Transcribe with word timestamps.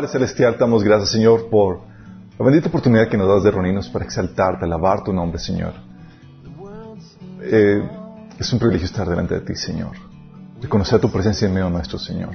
Padre 0.00 0.12
Celestial, 0.12 0.54
te 0.54 0.60
damos 0.60 0.82
gracias, 0.82 1.10
Señor, 1.10 1.50
por 1.50 1.80
la 2.38 2.44
bendita 2.46 2.70
oportunidad 2.70 3.06
que 3.06 3.18
nos 3.18 3.28
das 3.28 3.42
de 3.42 3.50
reunirnos 3.50 3.86
para 3.90 4.02
exaltarte, 4.06 4.64
alabar 4.64 5.04
tu 5.04 5.12
nombre, 5.12 5.38
Señor. 5.38 5.74
Eh, 7.42 7.82
es 8.38 8.50
un 8.50 8.58
privilegio 8.58 8.86
estar 8.86 9.06
delante 9.06 9.34
de 9.34 9.40
ti, 9.42 9.54
Señor. 9.54 9.90
Reconocer 10.62 11.00
tu 11.00 11.10
presencia 11.12 11.46
en 11.46 11.52
medio 11.52 11.68
nuestro, 11.68 11.98
Señor. 11.98 12.30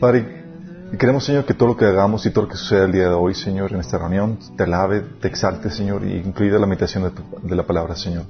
Padre, 0.00 0.44
y 0.90 0.96
queremos, 0.96 1.24
Señor, 1.26 1.44
que 1.44 1.52
todo 1.52 1.68
lo 1.68 1.76
que 1.76 1.84
hagamos 1.84 2.24
y 2.24 2.30
todo 2.30 2.44
lo 2.44 2.50
que 2.50 2.56
suceda 2.56 2.86
el 2.86 2.92
día 2.92 3.08
de 3.10 3.14
hoy, 3.14 3.34
Señor, 3.34 3.70
en 3.74 3.80
esta 3.80 3.98
reunión, 3.98 4.38
te 4.56 4.62
alabe, 4.62 5.02
te 5.20 5.28
exalte, 5.28 5.68
Señor, 5.68 6.06
y 6.06 6.16
incluida 6.16 6.58
la 6.58 6.66
meditación 6.66 7.02
de, 7.04 7.10
tu- 7.10 7.22
de 7.46 7.54
la 7.54 7.64
palabra, 7.66 7.96
Señor. 7.96 8.24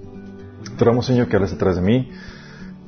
Te 0.76 0.84
rogamos, 0.84 1.06
Señor, 1.06 1.28
que 1.28 1.36
hables 1.36 1.52
detrás 1.52 1.76
de 1.76 1.82
mí. 1.82 2.10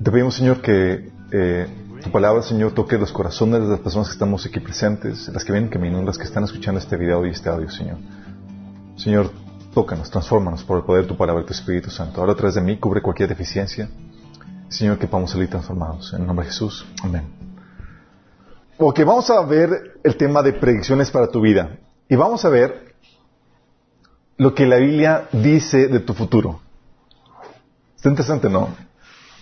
Te 0.02 0.10
pedimos, 0.10 0.34
Señor, 0.34 0.62
que 0.62 1.12
eh, 1.30 1.68
tu 2.00 2.10
palabra, 2.10 2.42
Señor, 2.42 2.72
toque 2.72 2.98
los 2.98 3.12
corazones 3.12 3.62
de 3.62 3.68
las 3.68 3.80
personas 3.80 4.08
que 4.08 4.12
estamos 4.14 4.44
aquí 4.46 4.60
presentes, 4.60 5.28
las 5.28 5.44
que 5.44 5.52
vienen 5.52 5.70
caminando, 5.70 6.06
las 6.06 6.18
que 6.18 6.24
están 6.24 6.44
escuchando 6.44 6.80
este 6.80 6.96
video 6.96 7.24
y 7.26 7.30
este 7.30 7.48
audio, 7.48 7.70
Señor. 7.70 7.98
Señor, 8.96 9.30
tócanos, 9.74 10.10
transfórmanos 10.10 10.64
por 10.64 10.78
el 10.78 10.84
poder 10.84 11.02
de 11.02 11.08
tu 11.08 11.16
palabra 11.16 11.42
y 11.42 11.46
tu 11.46 11.52
Espíritu 11.52 11.90
Santo. 11.90 12.20
Ahora 12.20 12.32
atrás 12.32 12.54
de 12.54 12.60
mí, 12.60 12.78
cubre 12.78 13.02
cualquier 13.02 13.28
deficiencia. 13.28 13.88
Señor, 14.68 14.98
que 14.98 15.06
podamos 15.06 15.30
salir 15.30 15.48
transformados. 15.48 16.12
En 16.12 16.22
el 16.22 16.26
nombre 16.26 16.46
de 16.46 16.52
Jesús. 16.52 16.86
Amén. 17.02 17.24
Ok, 18.78 19.00
vamos 19.00 19.28
a 19.30 19.42
ver 19.44 20.00
el 20.02 20.16
tema 20.16 20.42
de 20.42 20.54
predicciones 20.54 21.10
para 21.10 21.28
tu 21.28 21.40
vida. 21.40 21.78
Y 22.08 22.16
vamos 22.16 22.44
a 22.44 22.48
ver 22.48 22.94
lo 24.36 24.54
que 24.54 24.66
la 24.66 24.76
Biblia 24.76 25.28
dice 25.32 25.88
de 25.88 26.00
tu 26.00 26.14
futuro. 26.14 26.60
Está 27.94 28.08
interesante, 28.08 28.48
¿no? 28.48 28.68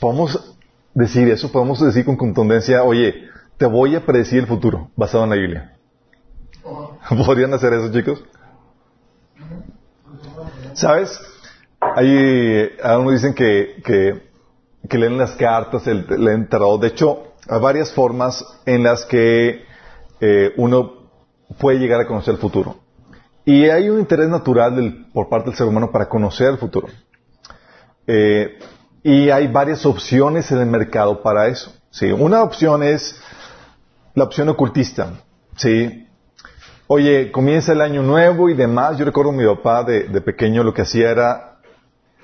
Podemos 0.00 0.56
decir 0.94 1.28
eso, 1.28 1.50
podemos 1.52 1.80
decir 1.80 2.04
con 2.04 2.16
contundencia, 2.16 2.82
oye, 2.82 3.28
te 3.56 3.66
voy 3.66 3.94
a 3.96 4.04
predecir 4.04 4.40
el 4.40 4.46
futuro 4.46 4.90
basado 4.96 5.24
en 5.24 5.30
la 5.30 5.36
Biblia. 5.36 5.72
¿Podrían 7.26 7.52
hacer 7.54 7.72
eso, 7.74 7.92
chicos? 7.92 8.22
¿Sabes? 10.74 11.18
Hay, 11.80 12.70
algunos 12.82 13.14
dicen 13.14 13.34
que, 13.34 13.80
que, 13.84 14.22
que 14.88 14.98
leen 14.98 15.18
las 15.18 15.32
cartas, 15.32 15.86
el, 15.86 16.06
leen. 16.18 16.48
De 16.80 16.86
hecho, 16.86 17.34
hay 17.48 17.60
varias 17.60 17.92
formas 17.92 18.44
en 18.66 18.82
las 18.82 19.04
que 19.04 19.64
eh, 20.20 20.52
uno 20.56 21.08
puede 21.58 21.78
llegar 21.78 22.00
a 22.00 22.06
conocer 22.06 22.34
el 22.34 22.40
futuro. 22.40 22.76
Y 23.44 23.68
hay 23.70 23.88
un 23.88 23.98
interés 24.00 24.28
natural 24.28 24.76
del- 24.76 25.06
por 25.12 25.28
parte 25.28 25.48
del 25.50 25.56
ser 25.56 25.66
humano 25.66 25.90
para 25.90 26.08
conocer 26.08 26.48
el 26.48 26.58
futuro. 26.58 26.88
Eh, 28.06 28.58
y 29.02 29.30
hay 29.30 29.46
varias 29.46 29.86
opciones 29.86 30.50
en 30.50 30.58
el 30.58 30.66
mercado 30.66 31.22
para 31.22 31.46
eso. 31.48 31.72
¿sí? 31.90 32.10
Una 32.10 32.42
opción 32.42 32.82
es 32.82 33.20
la 34.14 34.24
opción 34.24 34.48
ocultista. 34.48 35.12
¿sí? 35.56 36.06
Oye, 36.86 37.30
comienza 37.30 37.72
el 37.72 37.80
año 37.80 38.02
nuevo 38.02 38.48
y 38.48 38.54
demás. 38.54 38.98
Yo 38.98 39.04
recuerdo 39.04 39.30
a 39.30 39.34
mi 39.34 39.44
papá 39.44 39.84
de, 39.84 40.20
pequeño 40.20 40.64
lo 40.64 40.72
que 40.72 40.82
hacía 40.82 41.10
era, 41.10 41.58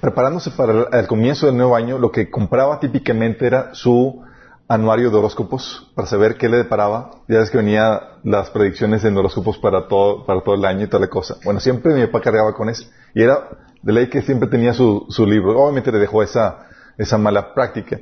preparándose 0.01 0.51
para 0.51 0.89
el 0.91 1.07
comienzo 1.07 1.47
del 1.47 1.57
nuevo 1.57 1.77
año, 1.77 1.99
lo 1.99 2.11
que 2.11 2.31
compraba 2.31 2.81
típicamente 2.81 3.47
era 3.47 3.75
su 3.75 4.25
anuario 4.69 5.11
de 5.11 5.17
horóscopos 5.17 5.91
para 5.95 6.09
saber 6.09 6.37
qué 6.37 6.49
le 6.49 6.59
deparaba. 6.59 7.11
Ya 7.29 7.39
ves 7.39 7.51
que 7.51 7.59
venía 7.59 8.01
las 8.23 8.51
predicciones 8.51 9.05
en 9.05 9.17
horóscopos 9.17 9.59
para 9.59 9.89
todo, 9.89 10.25
para 10.25 10.41
todo 10.41 10.55
el 10.55 10.65
año 10.65 10.85
y 10.85 10.87
toda 10.87 11.01
la 11.01 11.09
cosa. 11.09 11.37
Bueno, 11.45 11.61
siempre 11.61 11.95
mi 11.95 12.07
papá 12.07 12.21
cargaba 12.21 12.55
con 12.55 12.69
eso. 12.69 12.85
Y 13.15 13.23
era 13.23 13.49
de 13.83 13.93
ley 13.93 14.09
que 14.09 14.23
siempre 14.23 14.49
tenía 14.49 14.73
su, 14.73 15.07
su 15.11 15.27
libro. 15.27 15.61
Obviamente 15.61 15.93
le 15.93 15.99
dejó 15.99 16.23
esa, 16.23 16.67
esa 16.97 17.19
mala 17.19 17.53
práctica. 17.53 18.01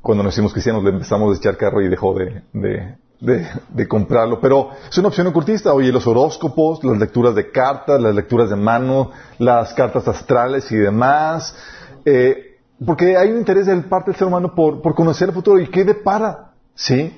Cuando 0.00 0.22
nos 0.22 0.34
hicimos 0.34 0.52
cristianos 0.52 0.84
le 0.84 0.90
empezamos 0.90 1.34
a 1.34 1.38
echar 1.38 1.56
carro 1.56 1.80
y 1.80 1.88
dejó 1.88 2.14
de, 2.14 2.42
de, 2.52 2.96
de, 3.20 3.48
de 3.70 3.88
comprarlo. 3.88 4.40
Pero 4.40 4.70
es 4.88 4.96
una 4.98 5.08
opción 5.08 5.26
ocultista. 5.26 5.72
Oye, 5.72 5.90
los 5.90 6.06
horóscopos, 6.06 6.84
las 6.84 6.98
lecturas 6.98 7.34
de 7.34 7.50
cartas, 7.50 8.00
las 8.00 8.14
lecturas 8.14 8.50
de 8.50 8.56
mano, 8.56 9.10
las 9.38 9.74
cartas 9.74 10.06
astrales 10.06 10.70
y 10.70 10.76
demás. 10.76 11.56
Eh, 12.04 12.53
porque 12.86 13.16
hay 13.16 13.30
un 13.30 13.38
interés 13.38 13.66
de 13.66 13.76
parte 13.82 14.10
del 14.10 14.18
ser 14.18 14.26
humano 14.28 14.54
por, 14.54 14.82
por 14.82 14.94
conocer 14.94 15.28
el 15.28 15.34
futuro. 15.34 15.60
¿Y 15.60 15.68
qué 15.68 15.84
depara? 15.84 16.52
¿Sí? 16.74 17.14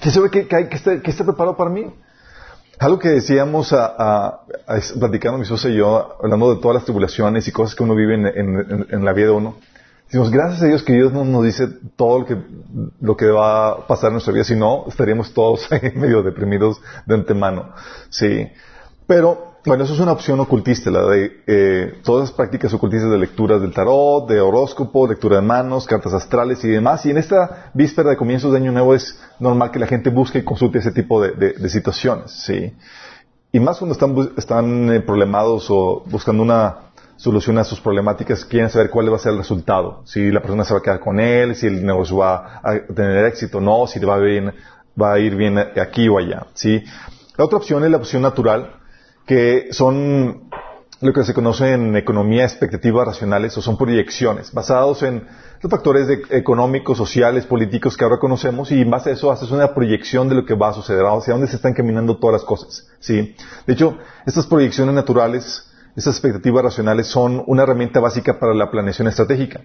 ¿Qué 0.00 0.10
sabe 0.10 0.30
que, 0.30 0.46
que, 0.46 0.56
hay- 0.56 0.68
que 0.68 0.76
está, 0.76 1.00
que 1.00 1.10
está 1.10 1.24
preparado 1.24 1.56
para 1.56 1.70
mí? 1.70 1.92
Algo 2.80 2.98
que 2.98 3.08
decíamos 3.10 3.72
a, 3.72 3.86
a- 3.86 4.26
a- 4.66 4.80
platicando 4.98 5.38
mi 5.38 5.44
esposa 5.44 5.68
y 5.68 5.76
yo, 5.76 6.16
hablando 6.22 6.54
de 6.54 6.60
todas 6.60 6.74
las 6.76 6.84
tribulaciones 6.84 7.46
y 7.46 7.52
cosas 7.52 7.74
que 7.76 7.82
uno 7.84 7.94
vive 7.94 8.14
en- 8.14 8.26
en- 8.26 8.86
en 8.90 9.04
la 9.04 9.12
vida 9.12 9.26
de 9.26 9.32
uno. 9.32 9.56
Decimos, 10.06 10.30
gracias 10.30 10.62
a 10.62 10.66
Dios 10.66 10.82
que 10.82 10.92
Dios 10.92 11.12
no 11.12 11.24
nos 11.24 11.44
dice 11.44 11.66
todo 11.96 12.20
lo 12.20 12.26
que, 12.26 12.36
lo 13.00 13.16
que 13.16 13.26
va 13.26 13.68
a 13.70 13.86
pasar 13.86 14.08
en 14.08 14.14
nuestra 14.14 14.32
vida, 14.34 14.44
si 14.44 14.54
no, 14.54 14.84
estaríamos 14.88 15.32
todos 15.32 15.66
ahí 15.72 15.92
medio 15.94 16.22
deprimidos 16.22 16.80
de 17.06 17.14
antemano. 17.14 17.70
Sí. 18.10 18.48
Pero, 19.06 19.53
bueno, 19.66 19.84
eso 19.84 19.94
es 19.94 20.00
una 20.00 20.12
opción 20.12 20.38
ocultista, 20.40 20.90
la 20.90 21.06
de 21.06 21.42
eh, 21.46 21.94
todas 22.04 22.28
las 22.28 22.32
prácticas 22.32 22.74
ocultistas 22.74 23.10
de 23.10 23.16
lecturas 23.18 23.62
del 23.62 23.72
tarot, 23.72 24.28
de 24.28 24.40
horóscopo, 24.40 25.06
lectura 25.06 25.36
de 25.36 25.42
manos, 25.42 25.86
cartas 25.86 26.12
astrales 26.12 26.62
y 26.64 26.68
demás. 26.68 27.06
Y 27.06 27.10
en 27.10 27.16
esta 27.18 27.70
víspera 27.72 28.10
de 28.10 28.16
comienzos 28.16 28.52
de 28.52 28.58
Año 28.58 28.72
Nuevo 28.72 28.94
es 28.94 29.18
normal 29.40 29.70
que 29.70 29.78
la 29.78 29.86
gente 29.86 30.10
busque 30.10 30.40
y 30.40 30.44
consulte 30.44 30.78
ese 30.80 30.92
tipo 30.92 31.22
de, 31.22 31.30
de- 31.32 31.52
de 31.54 31.68
situaciones, 31.70 32.30
¿sí? 32.30 32.74
Y 33.52 33.60
más 33.60 33.78
cuando 33.78 33.92
están, 33.94 34.14
están 34.36 34.92
eh, 34.92 35.00
problemados 35.00 35.66
o 35.70 36.02
buscando 36.06 36.42
una 36.42 36.76
solución 37.16 37.56
a 37.58 37.64
sus 37.64 37.80
problemáticas, 37.80 38.44
quieren 38.44 38.68
saber 38.68 38.90
cuál 38.90 39.10
va 39.10 39.16
a 39.16 39.20
ser 39.20 39.32
el 39.32 39.38
resultado. 39.38 40.02
Si 40.04 40.30
la 40.30 40.40
persona 40.42 40.64
se 40.64 40.74
va 40.74 40.80
a 40.80 40.82
quedar 40.82 41.00
con 41.00 41.20
él, 41.20 41.54
si 41.56 41.68
el 41.68 41.86
negocio 41.86 42.18
va 42.18 42.60
a 42.62 42.80
tener 42.94 43.24
éxito 43.26 43.58
o 43.58 43.60
no, 43.62 43.86
si 43.86 43.98
le 44.00 44.06
va 44.06 44.18
bien, 44.18 44.52
va 45.00 45.14
a 45.14 45.18
ir 45.20 45.36
bien 45.36 45.56
aquí 45.58 46.06
o 46.08 46.18
allá. 46.18 46.48
¿sí? 46.52 46.82
La 47.38 47.44
otra 47.44 47.56
opción 47.58 47.82
es 47.84 47.90
la 47.90 47.96
opción 47.96 48.20
natural, 48.22 48.72
que 49.26 49.68
son 49.72 50.50
lo 51.00 51.12
que 51.12 51.24
se 51.24 51.34
conoce 51.34 51.72
en 51.72 51.96
economía 51.96 52.44
expectativas 52.44 53.06
racionales 53.06 53.56
o 53.58 53.62
son 53.62 53.76
proyecciones 53.76 54.52
basados 54.52 55.02
en 55.02 55.26
los 55.60 55.70
factores 55.70 56.08
económicos, 56.30 56.96
sociales, 56.96 57.46
políticos 57.46 57.96
que 57.96 58.04
ahora 58.04 58.18
conocemos 58.18 58.70
y 58.70 58.80
en 58.80 58.90
base 58.90 59.10
a 59.10 59.12
eso 59.14 59.30
haces 59.30 59.50
una 59.50 59.74
proyección 59.74 60.28
de 60.28 60.34
lo 60.34 60.44
que 60.44 60.54
va 60.54 60.70
a 60.70 60.72
suceder, 60.72 61.04
hacia 61.04 61.34
dónde 61.34 61.48
se 61.48 61.56
están 61.56 61.74
caminando 61.74 62.16
todas 62.18 62.34
las 62.34 62.44
cosas. 62.44 62.86
¿sí? 63.00 63.34
De 63.66 63.72
hecho, 63.72 63.98
estas 64.26 64.46
proyecciones 64.46 64.94
naturales, 64.94 65.70
estas 65.96 66.14
expectativas 66.14 66.64
racionales 66.64 67.06
son 67.06 67.42
una 67.46 67.62
herramienta 67.64 68.00
básica 68.00 68.38
para 68.38 68.54
la 68.54 68.70
planeación 68.70 69.08
estratégica. 69.08 69.62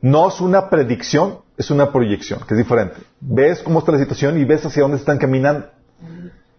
No 0.00 0.28
es 0.28 0.40
una 0.40 0.70
predicción, 0.70 1.40
es 1.56 1.70
una 1.72 1.90
proyección, 1.90 2.40
que 2.46 2.54
es 2.54 2.58
diferente. 2.58 2.96
Ves 3.20 3.62
cómo 3.62 3.80
está 3.80 3.92
la 3.92 3.98
situación 3.98 4.38
y 4.38 4.44
ves 4.44 4.64
hacia 4.64 4.82
dónde 4.82 4.98
están 4.98 5.18
caminando. 5.18 5.66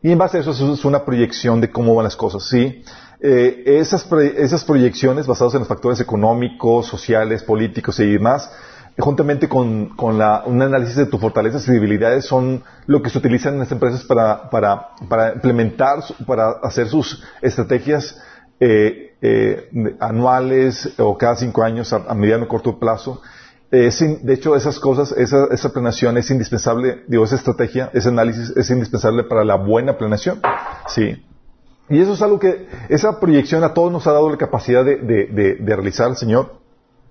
Y 0.01 0.11
en 0.11 0.17
base 0.17 0.37
a 0.37 0.41
eso, 0.41 0.51
es 0.51 0.85
una 0.85 1.03
proyección 1.03 1.59
de 1.59 1.69
cómo 1.71 1.93
van 1.95 2.05
las 2.05 2.15
cosas, 2.15 2.43
¿sí? 2.43 2.83
Eh, 3.21 3.63
esas, 3.65 4.07
esas 4.37 4.63
proyecciones 4.63 5.27
basadas 5.27 5.53
en 5.55 5.59
los 5.59 5.67
factores 5.67 5.99
económicos, 5.99 6.85
sociales, 6.87 7.43
políticos 7.43 7.99
y 7.99 8.13
demás, 8.13 8.49
juntamente 8.97 9.49
con, 9.49 9.91
la- 10.17 10.43
un 10.45 10.61
análisis 10.61 10.95
de 10.95 11.05
tus 11.05 11.19
fortalezas 11.19 11.67
y 11.67 11.71
debilidades, 11.73 12.25
son 12.25 12.63
lo 12.85 13.01
que 13.01 13.09
se 13.09 13.17
utilizan 13.17 13.53
en 13.55 13.59
las 13.59 13.71
empresas 13.73 14.03
para, 14.05 14.49
implementar, 15.35 15.99
para 16.25 16.51
hacer 16.63 16.87
sus 16.87 17.21
estrategias 17.41 18.21
eh, 18.61 19.15
eh, 19.21 19.69
anuales 19.99 20.93
o 20.97 21.17
cada 21.17 21.35
cinco 21.35 21.63
años 21.63 21.91
a, 21.91 21.97
a 22.07 22.13
mediano 22.13 22.45
o 22.45 22.47
corto 22.47 22.79
plazo. 22.79 23.21
Eh, 23.71 23.91
de 24.23 24.33
hecho, 24.33 24.55
esas 24.55 24.79
cosas, 24.79 25.11
esa, 25.11 25.45
esa 25.51 25.71
planeación 25.71 26.17
es 26.17 26.31
indispensable, 26.31 27.03
digo, 27.07 27.23
esa 27.23 27.35
estrategia, 27.35 27.91
ese 27.93 28.09
análisis 28.09 28.51
es 28.57 28.69
indispensable 28.71 29.23
para 29.23 29.43
la 29.43 29.55
buena 29.55 29.97
planeación. 29.97 30.41
Sí. 30.87 31.23
Y 31.87 32.01
eso 32.01 32.13
es 32.13 32.21
algo 32.21 32.39
que, 32.39 32.67
esa 32.89 33.19
proyección 33.19 33.63
a 33.63 33.73
todos 33.73 33.91
nos 33.91 34.07
ha 34.07 34.11
dado 34.11 34.29
la 34.29 34.37
capacidad 34.37 34.83
de, 34.83 34.97
de, 34.97 35.27
de, 35.27 35.55
de 35.55 35.75
realizar 35.75 36.15
Señor 36.15 36.59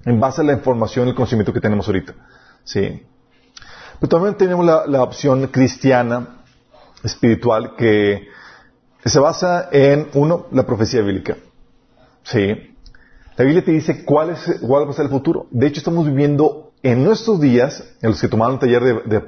en 0.04 0.18
base 0.18 0.40
a 0.40 0.44
la 0.44 0.52
información 0.52 1.06
y 1.06 1.10
el 1.10 1.16
conocimiento 1.16 1.52
que 1.52 1.60
tenemos 1.60 1.86
ahorita. 1.86 2.14
Sí. 2.64 3.02
Pero 4.00 4.08
también 4.08 4.34
tenemos 4.36 4.64
la, 4.64 4.86
la 4.86 5.02
opción 5.02 5.46
cristiana, 5.48 6.42
espiritual, 7.02 7.74
que 7.76 8.28
se 9.04 9.18
basa 9.20 9.68
en, 9.70 10.08
uno, 10.14 10.46
la 10.52 10.64
profecía 10.64 11.02
bíblica. 11.02 11.36
Sí. 12.22 12.76
La 13.38 13.44
Biblia 13.44 13.64
te 13.64 13.70
dice 13.70 14.04
cuál, 14.04 14.30
es, 14.30 14.58
cuál 14.60 14.86
va 14.86 14.90
a 14.90 14.94
ser 14.94 15.04
el 15.04 15.10
futuro. 15.12 15.46
De 15.52 15.68
hecho, 15.68 15.78
estamos 15.78 16.04
viviendo 16.04 16.72
en 16.82 17.04
nuestros 17.04 17.40
días, 17.40 17.84
en 18.02 18.10
los 18.10 18.20
que 18.20 18.26
tomaron 18.26 18.58
taller 18.58 18.82
de, 18.82 19.20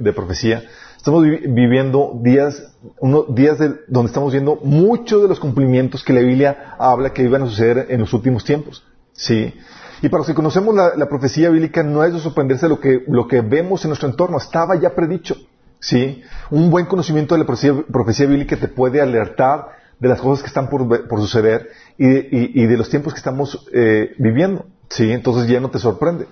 de, 0.00 0.12
profecía, 0.12 0.64
estamos 0.96 1.22
vi- 1.22 1.46
viviendo 1.46 2.18
días, 2.20 2.74
unos 2.98 3.32
días 3.32 3.58
de- 3.60 3.74
donde 3.86 4.08
estamos 4.08 4.32
viendo 4.32 4.56
muchos 4.64 5.22
de 5.22 5.28
los 5.28 5.38
cumplimientos 5.38 6.02
que 6.02 6.12
la 6.12 6.20
Biblia 6.20 6.74
habla 6.80 7.12
que 7.12 7.22
iban 7.22 7.42
a 7.42 7.46
suceder 7.46 7.86
en 7.90 8.00
los 8.00 8.12
últimos 8.12 8.44
tiempos. 8.44 8.84
Sí. 9.12 9.54
Y 10.02 10.08
para 10.08 10.18
los 10.18 10.26
que 10.26 10.34
conocemos 10.34 10.74
la, 10.74 11.08
profecía 11.08 11.48
bíblica, 11.48 11.84
no 11.84 12.02
es 12.02 12.12
de 12.12 12.18
sorprenderse 12.18 12.68
lo 12.68 12.80
que, 12.80 13.04
lo 13.06 13.28
que 13.28 13.40
vemos 13.40 13.84
en 13.84 13.90
nuestro 13.90 14.08
entorno. 14.08 14.36
Estaba 14.36 14.74
ya 14.74 14.94
predicho. 14.96 15.36
¿Sí? 15.78 16.22
Un 16.50 16.70
buen 16.70 16.86
conocimiento 16.86 17.34
de 17.36 17.40
la 17.40 17.46
profecía 17.46 18.26
bíblica 18.26 18.56
te 18.56 18.68
puede 18.68 19.00
alertar 19.00 19.66
de 20.02 20.08
las 20.08 20.20
cosas 20.20 20.42
que 20.42 20.48
están 20.48 20.68
por, 20.68 21.06
por 21.06 21.20
suceder 21.20 21.70
y 21.96 22.08
de, 22.08 22.28
y, 22.32 22.66
de, 22.66 22.76
los 22.76 22.90
tiempos 22.90 23.12
que 23.12 23.18
estamos 23.18 23.68
eh, 23.72 24.14
viviendo. 24.18 24.66
¿sí? 24.88 25.12
Entonces 25.12 25.48
ya 25.48 25.60
no 25.60 25.70
te 25.70 25.78
sorprende. 25.78 26.26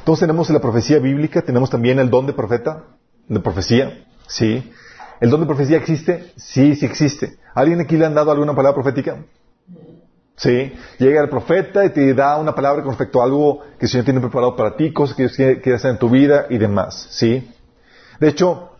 Entonces 0.00 0.26
tenemos 0.26 0.50
la 0.50 0.60
profecía 0.60 0.98
bíblica, 0.98 1.40
tenemos 1.42 1.70
también 1.70 2.00
el 2.00 2.10
don 2.10 2.26
de 2.26 2.32
profeta, 2.32 2.82
de 3.28 3.38
profecía, 3.38 4.06
¿sí? 4.26 4.72
¿El 5.20 5.30
don 5.30 5.38
de 5.38 5.46
profecía 5.46 5.76
existe? 5.76 6.32
Sí, 6.36 6.74
sí 6.74 6.84
existe. 6.84 7.38
¿Alguien 7.54 7.80
aquí 7.80 7.96
le 7.96 8.06
han 8.06 8.14
dado 8.14 8.32
alguna 8.32 8.56
palabra 8.56 8.74
profética? 8.74 9.24
Sí. 10.34 10.72
Llega 10.98 11.22
el 11.22 11.28
profeta 11.28 11.84
y 11.84 11.90
te 11.90 12.12
da 12.14 12.38
una 12.38 12.56
palabra 12.56 12.82
con 12.82 12.90
respecto 12.90 13.20
a 13.22 13.24
algo 13.24 13.60
que 13.78 13.86
el 13.86 13.88
Señor 13.88 14.04
tiene 14.04 14.20
preparado 14.20 14.56
para 14.56 14.74
ti, 14.74 14.92
cosas 14.92 15.14
que 15.14 15.22
Dios 15.28 15.36
quiere 15.36 15.74
hacer 15.74 15.92
en 15.92 15.98
tu 15.98 16.10
vida 16.10 16.46
y 16.50 16.58
demás, 16.58 17.06
¿sí? 17.10 17.48
De 18.18 18.28
hecho, 18.30 18.71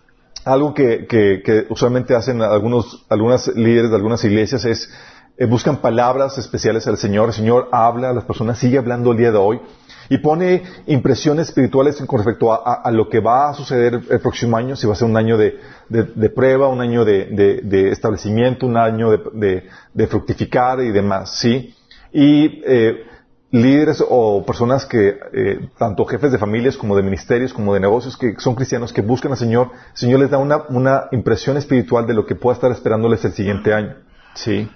algo 0.45 0.75
que, 0.75 1.07
que, 1.07 1.43
que 1.45 1.67
usualmente 1.71 2.15
hacen 2.15 2.43
algunos, 2.43 3.05
algunas 3.09 3.49
líderes 3.49 3.91
de 3.91 3.97
algunas 3.97 4.25
iglesias 4.25 4.65
es 4.65 4.91
eh, 5.39 5.47
buscan 5.47 5.79
palabras 5.79 6.37
especiales 6.37 6.87
al 6.87 6.99
Señor. 6.99 7.29
El 7.29 7.35
Señor 7.35 7.69
habla 7.73 8.11
a 8.11 8.13
las 8.13 8.25
personas, 8.25 8.59
sigue 8.59 8.79
hablando 8.79 9.13
el 9.13 9.19
día 9.19 9.33
de 9.33 9.39
hoy 9.39 9.61
y 10.09 10.19
pone 10.19 10.63
impresiones 10.87 11.49
espirituales 11.49 11.97
con 12.07 12.19
respecto 12.19 12.53
a, 12.53 12.83
a, 12.83 12.91
lo 12.91 13.09
que 13.09 13.21
va 13.21 13.49
a 13.49 13.55
suceder 13.55 14.01
el 14.11 14.21
próximo 14.21 14.57
año, 14.57 14.77
si 14.77 14.87
va 14.87 14.93
a 14.93 14.97
ser 14.97 15.09
un 15.09 15.17
año 15.17 15.39
de, 15.39 15.59
de, 15.89 16.03
de 16.03 16.29
prueba, 16.29 16.69
un 16.69 16.81
año 16.83 17.05
de, 17.05 17.89
establecimiento, 17.91 18.67
un 18.67 18.77
año 18.77 19.11
de, 19.11 20.07
fructificar 20.09 20.81
y 20.81 20.91
demás, 20.91 21.39
¿sí? 21.39 21.75
Y 22.13 22.63
eh, 22.67 23.07
líderes 23.53 24.03
o 24.09 24.45
personas 24.45 24.87
que, 24.87 25.21
eh, 25.33 25.69
tanto 25.79 26.07
jefes 26.07 26.33
de 26.33 26.39
familias 26.39 26.77
como 26.77 26.97
de 26.97 27.03
ministerios, 27.03 27.53
como 27.53 27.75
de 27.75 27.81
negocios, 27.81 28.17
que 28.17 28.35
son 28.39 28.55
cristianos, 28.55 28.93
que 28.93 29.03
buscan 29.03 29.33
al 29.33 29.39
Señor, 29.39 29.71
el 29.93 29.97
Señor 29.97 30.21
les 30.21 30.31
da 30.31 30.39
una, 30.39 30.65
una 30.71 31.05
impresión 31.13 31.59
espiritual 31.59 32.07
de 32.07 32.15
lo 32.15 32.25
que 32.25 32.35
pueda 32.35 32.55
estar 32.55 32.73
esperándoles 32.73 33.25
el 33.25 33.33
siguiente 33.33 33.75
año, 33.75 33.97
¿sí? 34.35 34.69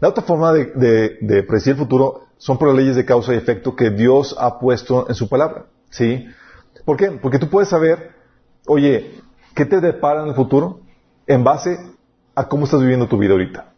La 0.00 0.08
otra 0.08 0.24
forma 0.24 0.52
de, 0.52 0.72
de, 0.74 1.18
de, 1.20 1.42
predecir 1.42 1.74
el 1.74 1.78
futuro 1.78 2.26
son 2.38 2.58
por 2.58 2.68
las 2.68 2.76
leyes 2.76 2.96
de 2.96 3.04
causa 3.04 3.32
y 3.32 3.36
efecto 3.36 3.76
que 3.76 3.90
Dios 3.90 4.34
ha 4.38 4.58
puesto 4.58 5.08
en 5.08 5.14
su 5.14 5.28
palabra. 5.28 5.66
¿Sí? 5.90 6.26
¿Por 6.84 6.96
qué? 6.96 7.12
Porque 7.12 7.38
tú 7.38 7.48
puedes 7.48 7.68
saber, 7.68 8.10
oye, 8.66 9.22
¿qué 9.54 9.64
te 9.64 9.80
depara 9.80 10.22
en 10.22 10.28
el 10.28 10.34
futuro? 10.34 10.80
En 11.26 11.44
base 11.44 11.78
a 12.34 12.48
cómo 12.48 12.64
estás 12.64 12.80
viviendo 12.80 13.06
tu 13.06 13.16
vida 13.16 13.32
ahorita. 13.32 13.72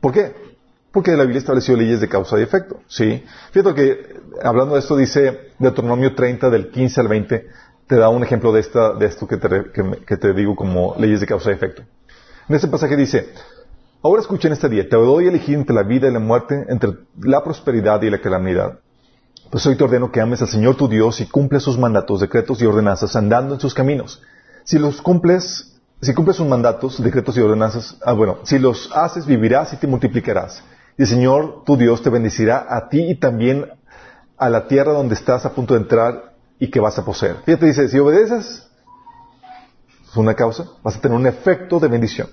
¿Por 0.00 0.12
qué? 0.12 0.49
Porque 0.92 1.12
la 1.12 1.22
Biblia 1.22 1.38
estableció 1.38 1.76
leyes 1.76 2.00
de 2.00 2.08
causa 2.08 2.38
y 2.38 2.42
efecto. 2.42 2.80
¿Sí? 2.88 3.24
Fíjate 3.52 3.74
que, 3.74 4.20
hablando 4.42 4.74
de 4.74 4.80
esto, 4.80 4.96
dice 4.96 5.52
Deuteronomio 5.58 6.14
30, 6.14 6.50
del 6.50 6.70
15 6.70 7.00
al 7.00 7.08
20, 7.08 7.46
te 7.86 7.96
da 7.96 8.08
un 8.08 8.22
ejemplo 8.22 8.52
de, 8.52 8.60
esta, 8.60 8.94
de 8.94 9.06
esto 9.06 9.26
que 9.26 9.36
te, 9.36 9.64
que, 10.06 10.16
te 10.16 10.32
digo 10.32 10.56
como 10.56 10.94
leyes 10.98 11.20
de 11.20 11.26
causa 11.26 11.50
y 11.50 11.54
efecto. 11.54 11.82
En 12.48 12.54
este 12.56 12.68
pasaje 12.68 12.96
dice, 12.96 13.28
Ahora 14.02 14.22
escuchen 14.22 14.50
este 14.52 14.70
día, 14.70 14.88
te 14.88 14.96
doy 14.96 15.26
a 15.26 15.28
elegir 15.28 15.56
entre 15.56 15.74
la 15.74 15.82
vida 15.82 16.08
y 16.08 16.12
la 16.12 16.20
muerte, 16.20 16.64
entre 16.70 16.96
la 17.20 17.44
prosperidad 17.44 18.00
y 18.00 18.08
la 18.08 18.18
calamidad. 18.18 18.78
Pues 19.50 19.66
hoy 19.66 19.76
te 19.76 19.84
ordeno 19.84 20.10
que 20.10 20.22
ames 20.22 20.40
al 20.40 20.48
Señor 20.48 20.76
tu 20.76 20.88
Dios 20.88 21.20
y 21.20 21.26
cumples 21.26 21.62
sus 21.62 21.76
mandatos, 21.76 22.20
decretos 22.20 22.62
y 22.62 22.64
ordenanzas, 22.64 23.14
andando 23.14 23.54
en 23.54 23.60
sus 23.60 23.74
caminos. 23.74 24.22
Si 24.64 24.78
los 24.78 25.02
cumples, 25.02 25.78
si 26.00 26.14
cumples 26.14 26.38
sus 26.38 26.46
mandatos, 26.46 27.02
decretos 27.02 27.36
y 27.36 27.40
ordenanzas, 27.40 27.98
ah, 28.02 28.14
bueno, 28.14 28.38
si 28.44 28.58
los 28.58 28.90
haces, 28.94 29.26
vivirás 29.26 29.74
y 29.74 29.76
te 29.76 29.86
multiplicarás. 29.86 30.62
Y 30.98 31.02
el 31.02 31.08
Señor 31.08 31.64
tu 31.64 31.76
Dios 31.76 32.02
te 32.02 32.10
bendecirá 32.10 32.66
a 32.68 32.88
ti 32.88 33.02
y 33.10 33.14
también 33.14 33.66
a 34.36 34.48
la 34.48 34.68
tierra 34.68 34.92
donde 34.92 35.14
estás 35.14 35.44
a 35.44 35.54
punto 35.54 35.74
de 35.74 35.80
entrar 35.80 36.34
y 36.58 36.70
que 36.70 36.80
vas 36.80 36.98
a 36.98 37.04
poseer. 37.04 37.36
Fíjate, 37.44 37.66
dice, 37.66 37.88
si 37.88 37.98
obedeces, 37.98 38.68
es 40.08 40.16
una 40.16 40.34
causa, 40.34 40.66
vas 40.82 40.96
a 40.96 41.00
tener 41.00 41.16
un 41.16 41.26
efecto 41.26 41.78
de 41.78 41.88
bendición. 41.88 42.28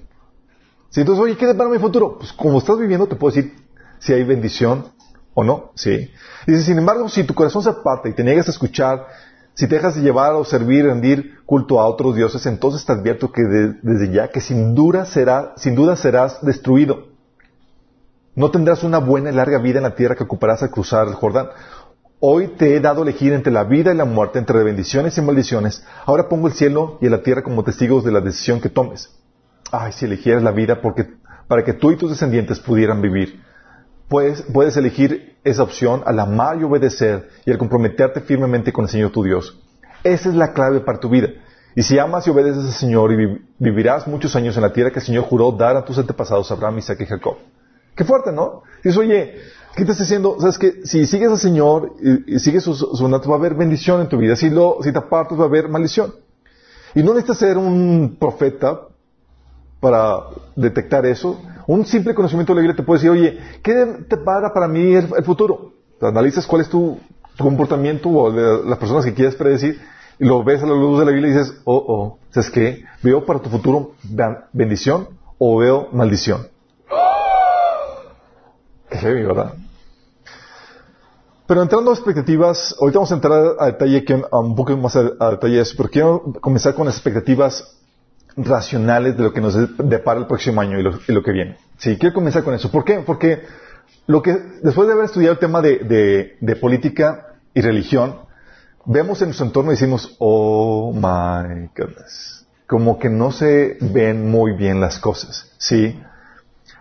Si 0.90 1.02
entonces, 1.02 1.24
oye, 1.24 1.38
¿qué 1.38 1.50
es 1.50 1.56
para 1.56 1.70
mi 1.70 1.80
futuro? 1.80 2.18
Pues 2.18 2.32
como 2.34 2.58
estás 2.60 2.80
viviendo, 2.80 3.08
te 3.08 3.16
puedo 3.16 3.36
decir 3.36 3.56
si 4.00 4.14
hay 4.14 4.24
bendición 4.24 4.86
o 5.34 5.44
no. 5.44 5.72
Sí. 5.76 6.10
Dice, 6.46 6.64
sin 6.64 6.78
embargo, 6.78 7.10
si 7.10 7.24
tu 7.24 7.34
corazón 7.34 7.62
se 7.62 7.70
aparta 7.70 8.10
y 8.10 8.14
te 8.14 8.24
niegas 8.24 8.48
a 8.48 8.52
escuchar, 8.52 9.08
si 9.54 9.68
te 9.68 9.76
dejas 9.76 9.96
de 9.96 10.02
llevar 10.02 10.34
o 10.34 10.46
servir, 10.46 10.86
rendir 10.86 11.44
culto 11.46 11.80
a 11.80 11.88
otros 11.88 12.16
dioses, 12.16 12.46
entonces 12.46 12.86
te 12.86 12.94
advierto 12.94 13.32
que 13.32 13.42
desde 13.82 14.12
ya 14.12 14.30
que 14.30 14.40
sin 14.40 14.76
duda, 14.76 15.06
será, 15.06 15.54
sin 15.58 15.76
duda 15.76 15.96
serás 15.96 16.44
destruido. 16.44 17.08
No 18.38 18.52
tendrás 18.52 18.84
una 18.84 19.00
buena 19.00 19.32
y 19.32 19.34
larga 19.34 19.58
vida 19.58 19.80
en 19.80 19.84
la 19.84 19.96
tierra 19.96 20.16
que 20.16 20.24
ocuparás 20.24 20.64
al 20.64 20.72
cruzar 20.72 21.10
el 21.10 21.16
Jordán. 21.16 21.50
Hoy 22.22 22.48
te 22.48 22.74
he 22.74 22.80
dado 22.80 23.02
a 23.02 23.04
elegir 23.04 23.34
entre 23.34 23.52
la 23.52 23.66
vida 23.66 23.94
y 23.94 23.98
la 23.98 24.06
muerte, 24.06 24.40
entre 24.40 24.64
bendiciones 24.64 25.18
y 25.18 25.22
maldiciones. 25.22 25.84
Ahora 26.06 26.30
pongo 26.30 26.48
el 26.48 26.54
cielo 26.54 26.98
y 27.02 27.10
la 27.10 27.22
tierra 27.22 27.44
como 27.44 27.66
testigos 27.66 28.06
de 28.06 28.14
la 28.14 28.22
decisión 28.22 28.62
que 28.62 28.70
tomes 28.70 29.10
ay, 29.72 29.92
si 29.92 30.06
eligieras 30.06 30.44
la 30.44 30.52
vida 30.52 30.82
porque, 30.82 31.08
para 31.48 31.64
que 31.64 31.74
tú 31.74 31.92
y 31.92 31.98
tus 31.98 32.10
descendientes 32.10 32.60
pudieran 32.60 33.02
vivir. 33.02 33.42
Puedes, 34.08 34.42
puedes 34.42 34.78
elegir 34.78 35.38
esa 35.44 35.64
opción 35.64 36.02
al 36.06 36.20
amar 36.20 36.60
y 36.60 36.64
obedecer 36.64 37.30
y 37.46 37.52
al 37.52 37.58
comprometerte 37.58 38.22
firmemente 38.22 38.72
con 38.72 38.86
el 38.86 38.90
Señor 38.90 39.12
tu 39.12 39.24
Dios. 39.24 39.60
Esa 40.04 40.30
es 40.30 40.36
la 40.36 40.54
clave 40.54 40.80
para 40.80 41.00
tu 41.00 41.10
vida. 41.10 41.30
Y 41.76 41.84
si 41.84 42.00
amas 42.00 42.26
y 42.26 42.30
obedeces 42.30 42.66
al 42.66 42.72
Señor 42.72 43.12
y 43.12 43.42
vivirás 43.60 44.08
muchos 44.08 44.36
años 44.36 44.56
en 44.56 44.64
la 44.64 44.72
tierra 44.72 44.92
que 44.92 45.00
el 45.00 45.06
Señor 45.06 45.26
juró 45.26 45.52
dar 45.52 45.76
a 45.76 45.84
tus 45.84 45.98
antepasados 45.98 46.50
Abraham, 46.52 46.80
Isaac 46.80 47.02
y 47.02 47.06
Jacob. 47.06 47.38
Qué 47.98 48.04
fuerte, 48.04 48.32
¿no? 48.32 48.62
Dices, 48.84 48.96
oye, 48.96 49.34
¿qué 49.76 49.84
te 49.84 49.92
está 49.92 50.04
diciendo? 50.04 50.38
Sabes 50.40 50.60
que 50.60 50.86
si 50.86 51.08
sigues 51.08 51.32
al 51.32 51.40
Señor 51.40 51.94
y, 52.28 52.38
sigues 52.38 52.64
su, 52.64 52.76
su 52.76 53.10
va 53.10 53.36
a 53.36 53.38
haber 53.40 53.56
bendición 53.56 54.02
en 54.02 54.08
tu 54.08 54.18
vida. 54.18 54.36
Si, 54.36 54.52
lo, 54.52 54.78
si 54.84 54.92
te 54.92 55.00
apartas 55.00 55.38
va 55.38 55.46
a 55.46 55.48
haber 55.48 55.68
maldición. 55.68 56.14
Y 56.94 57.02
no 57.02 57.16
necesitas 57.16 57.40
ser 57.40 57.58
un 57.58 58.18
profeta 58.20 58.82
para 59.80 60.20
detectar 60.56 61.08
eso. 61.08 61.42
Un 61.66 61.88
simple 61.88 62.14
conocimiento 62.14 62.54
de 62.54 62.58
la 62.58 62.62
Biblia 62.62 62.76
te 62.76 62.84
puede 62.84 63.00
decir, 63.00 63.10
oye, 63.10 63.40
¿qué 63.64 64.06
te 64.08 64.18
para 64.18 64.54
para 64.54 64.68
mí 64.68 64.94
el, 64.94 65.08
futuro? 65.26 65.74
analizas 66.00 66.46
cuál 66.46 66.62
es 66.62 66.70
tu, 66.70 67.00
tu, 67.36 67.44
comportamiento 67.44 68.10
o 68.10 68.32
de 68.32 68.64
las 68.70 68.78
personas 68.78 69.04
que 69.04 69.16
quieres 69.16 69.34
predecir 69.34 69.82
y 70.20 70.26
lo 70.26 70.44
ves 70.44 70.62
a 70.62 70.68
la 70.68 70.76
luz 70.76 71.00
de 71.00 71.06
la 71.06 71.12
Biblia 71.12 71.32
y 71.32 71.38
dices, 71.38 71.56
oh, 71.66 71.84
oh, 71.88 72.20
¿sabes 72.30 72.52
qué? 72.52 72.84
¿Veo 73.02 73.26
para 73.26 73.40
tu 73.40 73.50
futuro 73.50 73.94
bendición 74.54 75.10
o 75.40 75.58
veo 75.58 75.90
maldición? 75.92 76.48
Pero 81.48 81.62
entrando 81.62 81.92
a 81.92 81.94
expectativas, 81.94 82.76
ahorita 82.80 83.00
vamos 83.00 83.12
a 83.12 83.16
entrar 83.16 83.56
a 83.60 83.66
detalle, 83.68 84.04
a 84.32 84.40
un 84.40 84.56
poco 84.56 84.76
más 84.76 84.96
a, 84.98 85.12
a 85.20 85.32
detalle 85.32 85.56
de 85.56 85.62
eso, 85.62 85.76
pero 85.78 85.90
quiero 85.90 86.34
comenzar 86.42 86.76
con 86.76 86.86
las 86.86 86.96
expectativas 86.96 87.78
racionales 88.36 89.18
de 89.18 89.24
lo 89.24 89.34
que 89.34 89.42
nos 89.42 89.56
depara 89.78 90.20
el 90.20 90.28
próximo 90.28 90.62
año 90.62 90.78
y 90.78 90.84
lo, 90.84 91.00
y 91.08 91.12
lo, 91.12 91.24
que 91.24 91.32
viene. 91.32 91.58
Sí, 91.78 91.98
quiero 91.98 92.14
comenzar 92.14 92.44
con 92.44 92.54
eso. 92.54 92.70
¿Por 92.70 92.84
qué? 92.84 93.00
Porque 93.00 93.44
lo 94.08 94.22
que, 94.22 94.34
después 94.62 94.88
de 94.88 94.94
haber 94.94 95.06
estudiado 95.06 95.34
el 95.34 95.40
tema 95.40 95.62
de, 95.62 96.36
de 96.40 96.56
política 96.58 97.36
y 97.54 97.62
religión, 97.62 98.28
vemos 98.86 99.22
en 99.22 99.30
nuestro 99.30 99.46
entorno 99.46 99.72
y 99.72 99.76
decimos, 99.76 100.16
oh 100.20 100.92
my 100.94 101.70
goodness. 101.76 102.46
Como 102.68 103.00
que 103.00 103.10
no 103.10 103.32
se 103.32 103.78
ven 103.80 104.30
muy 104.30 104.52
bien 104.52 104.82
las 104.82 105.00
cosas. 105.00 105.52
Sí. 105.58 105.98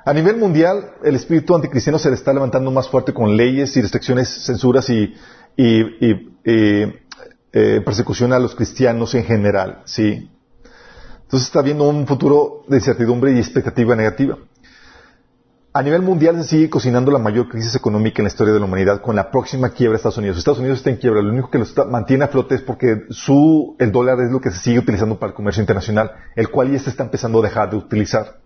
A 0.07 0.13
nivel 0.13 0.37
mundial, 0.37 0.93
el 1.03 1.17
espíritu 1.17 1.57
anticristiano 1.57 1.99
se 1.99 2.09
le 2.09 2.15
está 2.15 2.33
levantando 2.33 2.71
más 2.71 2.89
fuerte 2.89 3.13
con 3.13 3.37
leyes 3.37 3.77
y 3.77 3.83
restricciones, 3.83 4.29
censuras 4.29 4.89
y, 4.89 5.13
eh, 5.57 7.03
persecución 7.85 8.33
a 8.33 8.39
los 8.39 8.55
cristianos 8.55 9.17
en 9.17 9.25
general. 9.25 9.83
Sí. 9.85 10.31
Entonces 11.23 11.49
está 11.49 11.61
viendo 11.61 11.89
un 11.89 12.07
futuro 12.07 12.63
de 12.69 12.77
incertidumbre 12.77 13.33
y 13.33 13.39
expectativa 13.39 13.97
negativa. 13.97 14.39
A 15.73 15.83
nivel 15.83 16.03
mundial 16.03 16.37
se 16.37 16.51
sigue 16.51 16.71
cocinando 16.71 17.11
la 17.11 17.19
mayor 17.19 17.49
crisis 17.49 17.75
económica 17.75 18.23
en 18.23 18.27
la 18.27 18.31
historia 18.31 18.55
de 18.55 18.61
la 18.61 18.67
humanidad 18.67 19.01
con 19.01 19.17
la 19.17 19.29
próxima 19.33 19.71
quiebra 19.71 19.95
de 19.95 19.97
Estados 19.97 20.19
Unidos. 20.19 20.39
Estados 20.39 20.61
Unidos 20.61 20.79
está 20.79 20.91
en 20.91 20.99
quiebra. 20.99 21.21
Lo 21.21 21.33
único 21.33 21.51
que 21.51 21.59
lo 21.59 21.67
mantiene 21.87 22.23
a 22.23 22.29
flote 22.29 22.55
es 22.55 22.63
porque 22.63 23.07
su, 23.11 23.75
el 23.81 23.91
dólar 23.91 24.21
es 24.21 24.31
lo 24.31 24.41
que 24.41 24.53
se 24.53 24.61
sigue 24.61 24.79
utilizando 24.79 25.19
para 25.19 25.31
el 25.31 25.35
comercio 25.35 25.63
internacional, 25.63 26.13
el 26.37 26.49
cual 26.49 26.71
ya 26.71 26.79
se 26.79 26.91
está 26.91 27.03
empezando 27.03 27.41
a 27.41 27.43
dejar 27.43 27.71
de 27.71 27.77
utilizar. 27.77 28.46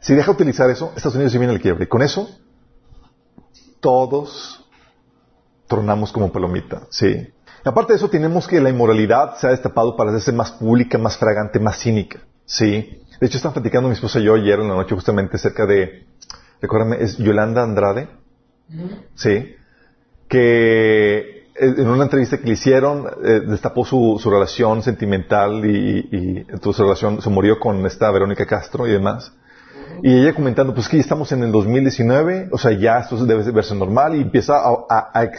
Si 0.00 0.14
deja 0.14 0.26
de 0.26 0.32
utilizar 0.32 0.70
eso, 0.70 0.92
Estados 0.96 1.14
Unidos 1.14 1.32
se 1.32 1.38
viene 1.38 1.52
al 1.52 1.60
quiebre. 1.60 1.84
Y 1.84 1.88
con 1.88 2.02
eso, 2.02 2.28
todos 3.80 4.64
tronamos 5.66 6.12
como 6.12 6.32
palomita. 6.32 6.82
Sí. 6.90 7.28
Aparte 7.64 7.92
de 7.92 7.96
eso, 7.96 8.08
tenemos 8.08 8.46
que 8.46 8.60
la 8.60 8.70
inmoralidad 8.70 9.36
se 9.36 9.48
ha 9.48 9.50
destapado 9.50 9.96
para 9.96 10.10
hacerse 10.10 10.32
más 10.32 10.52
pública, 10.52 10.98
más 10.98 11.16
fragante, 11.16 11.58
más 11.58 11.78
cínica. 11.78 12.20
Sí. 12.44 13.02
De 13.20 13.26
hecho, 13.26 13.38
están 13.38 13.52
platicando 13.52 13.88
mi 13.88 13.94
esposa 13.94 14.20
y 14.20 14.24
yo 14.24 14.34
ayer 14.34 14.60
en 14.60 14.68
la 14.68 14.74
noche 14.74 14.94
justamente 14.94 15.36
acerca 15.36 15.66
de, 15.66 16.06
recuérdame, 16.60 17.02
es 17.02 17.16
Yolanda 17.16 17.62
Andrade. 17.62 18.08
Sí. 19.14 19.56
Que 20.28 21.48
en 21.58 21.88
una 21.88 22.04
entrevista 22.04 22.38
que 22.38 22.46
le 22.46 22.52
hicieron, 22.52 23.06
eh, 23.24 23.40
destapó 23.46 23.84
su, 23.84 24.18
su, 24.20 24.30
relación 24.30 24.82
sentimental 24.82 25.64
y, 25.64 26.08
y, 26.12 26.46
y 26.52 26.72
su 26.72 26.82
relación, 26.82 27.22
se 27.22 27.30
murió 27.30 27.58
con 27.58 27.84
esta 27.86 28.10
Verónica 28.10 28.46
Castro 28.46 28.86
y 28.86 28.92
demás. 28.92 29.32
Y 30.02 30.20
ella 30.20 30.34
comentando, 30.34 30.74
pues 30.74 30.88
que 30.88 30.98
estamos 30.98 31.30
en 31.32 31.42
el 31.42 31.52
2019, 31.52 32.48
o 32.52 32.58
sea, 32.58 32.72
ya 32.72 32.98
esto 32.98 33.24
debe 33.24 33.50
verse 33.50 33.74
normal 33.74 34.14
y 34.14 34.22
empieza 34.22 34.54
a, 34.56 35.30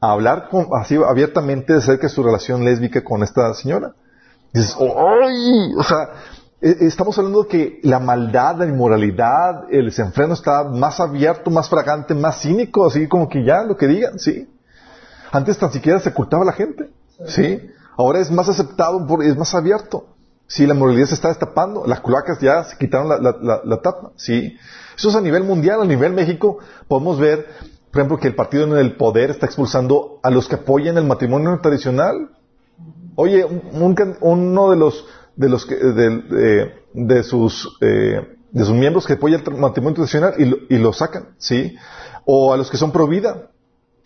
hablar 0.00 0.48
con, 0.48 0.68
así 0.80 0.96
abiertamente 0.96 1.74
acerca 1.74 2.04
de 2.04 2.12
su 2.12 2.22
relación 2.22 2.64
lésbica 2.64 3.02
con 3.02 3.22
esta 3.22 3.52
señora. 3.54 3.92
dices, 4.52 4.76
¡ay! 4.78 5.74
O 5.76 5.82
sea, 5.82 6.10
eh, 6.62 6.76
estamos 6.80 7.16
hablando 7.18 7.44
de 7.44 7.48
que 7.48 7.80
la 7.82 8.00
maldad, 8.00 8.56
la 8.56 8.66
inmoralidad, 8.66 9.64
el 9.70 9.86
desenfreno 9.86 10.34
está 10.34 10.64
más 10.64 11.00
abierto, 11.00 11.50
más 11.50 11.68
fragante, 11.68 12.14
más 12.14 12.40
cínico, 12.40 12.86
así 12.86 13.08
como 13.08 13.28
que 13.28 13.44
ya 13.44 13.62
lo 13.62 13.76
que 13.76 13.86
digan, 13.86 14.18
¿sí? 14.18 14.48
Antes 15.32 15.58
tan 15.58 15.72
siquiera 15.72 16.00
se 16.00 16.10
ocultaba 16.10 16.44
la 16.44 16.52
gente, 16.52 16.90
¿sí? 17.26 17.70
Ahora 17.96 18.20
es 18.20 18.30
más 18.30 18.48
aceptado, 18.48 19.06
es 19.22 19.36
más 19.36 19.54
abierto. 19.54 20.06
Sí, 20.50 20.66
la 20.66 20.74
moralidad 20.74 21.06
se 21.06 21.14
está 21.14 21.28
destapando, 21.28 21.84
las 21.86 22.00
cloacas 22.00 22.40
ya 22.40 22.64
se 22.64 22.76
quitaron 22.76 23.08
la, 23.08 23.76
tapa, 23.82 24.10
¿sí? 24.16 24.56
Eso 24.96 25.08
es 25.08 25.14
a 25.14 25.20
nivel 25.20 25.44
mundial, 25.44 25.80
a 25.80 25.84
nivel 25.84 26.12
México, 26.12 26.58
podemos 26.88 27.20
ver, 27.20 27.46
por 27.92 28.00
ejemplo, 28.00 28.18
que 28.18 28.26
el 28.26 28.34
partido 28.34 28.64
en 28.64 28.76
el 28.76 28.96
poder 28.96 29.30
está 29.30 29.46
expulsando 29.46 30.18
a 30.24 30.30
los 30.32 30.48
que 30.48 30.56
apoyan 30.56 30.98
el 30.98 31.04
matrimonio 31.04 31.56
tradicional. 31.62 32.30
Oye, 33.14 33.46
uno 34.20 34.70
de 34.70 34.76
los 34.76 35.06
de 35.36 35.48
los 35.48 35.64
que, 35.66 35.76
de, 35.76 36.72
de, 36.94 37.22
sus 37.22 37.78
eh, 37.80 38.36
de 38.50 38.64
sus 38.64 38.74
miembros 38.74 39.06
que 39.06 39.12
apoyan 39.12 39.44
el 39.46 39.54
matrimonio 39.54 39.94
tradicional 39.94 40.34
y 40.36 40.46
lo, 40.46 40.56
y 40.68 40.78
lo 40.78 40.92
sacan, 40.92 41.28
¿sí? 41.38 41.76
O 42.24 42.52
a 42.52 42.56
los 42.56 42.72
que 42.72 42.76
son 42.76 42.90
pro 42.90 43.06
vida. 43.06 43.50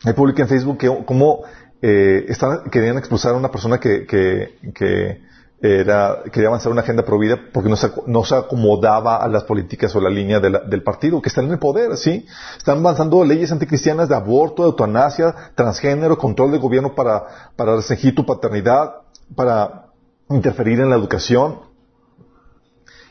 Hay 0.04 0.12
publica 0.12 0.42
en 0.42 0.48
Facebook 0.48 0.76
que 0.76 1.04
como 1.06 1.44
eh, 1.80 2.26
querían 2.70 2.98
expulsar 2.98 3.32
a 3.32 3.38
una 3.38 3.50
persona 3.50 3.80
que, 3.80 4.04
que, 4.04 4.58
que 4.74 5.22
era, 5.66 6.22
quería 6.30 6.48
avanzar 6.48 6.70
una 6.70 6.82
agenda 6.82 7.06
pro 7.06 7.18
vida 7.18 7.38
porque 7.50 7.70
no 7.70 7.76
se, 7.76 7.90
no 8.06 8.22
se 8.22 8.34
acomodaba 8.36 9.16
a 9.16 9.28
las 9.28 9.44
políticas 9.44 9.96
o 9.96 10.00
la 10.00 10.10
línea 10.10 10.38
del 10.38 10.82
partido, 10.82 11.22
que 11.22 11.30
están 11.30 11.46
en 11.46 11.52
el 11.52 11.58
poder, 11.58 11.96
¿sí? 11.96 12.26
Están 12.58 12.78
avanzando 12.78 13.24
leyes 13.24 13.50
anticristianas 13.50 14.10
de 14.10 14.14
aborto, 14.14 14.62
de 14.62 14.68
eutanasia, 14.68 15.34
transgénero, 15.54 16.18
control 16.18 16.50
del 16.50 16.60
gobierno 16.60 16.94
para, 16.94 17.24
para 17.56 17.76
restringir 17.76 18.14
tu 18.14 18.26
paternidad, 18.26 18.96
para 19.34 19.86
interferir 20.28 20.80
en 20.80 20.90
la 20.90 20.96
educación. 20.96 21.60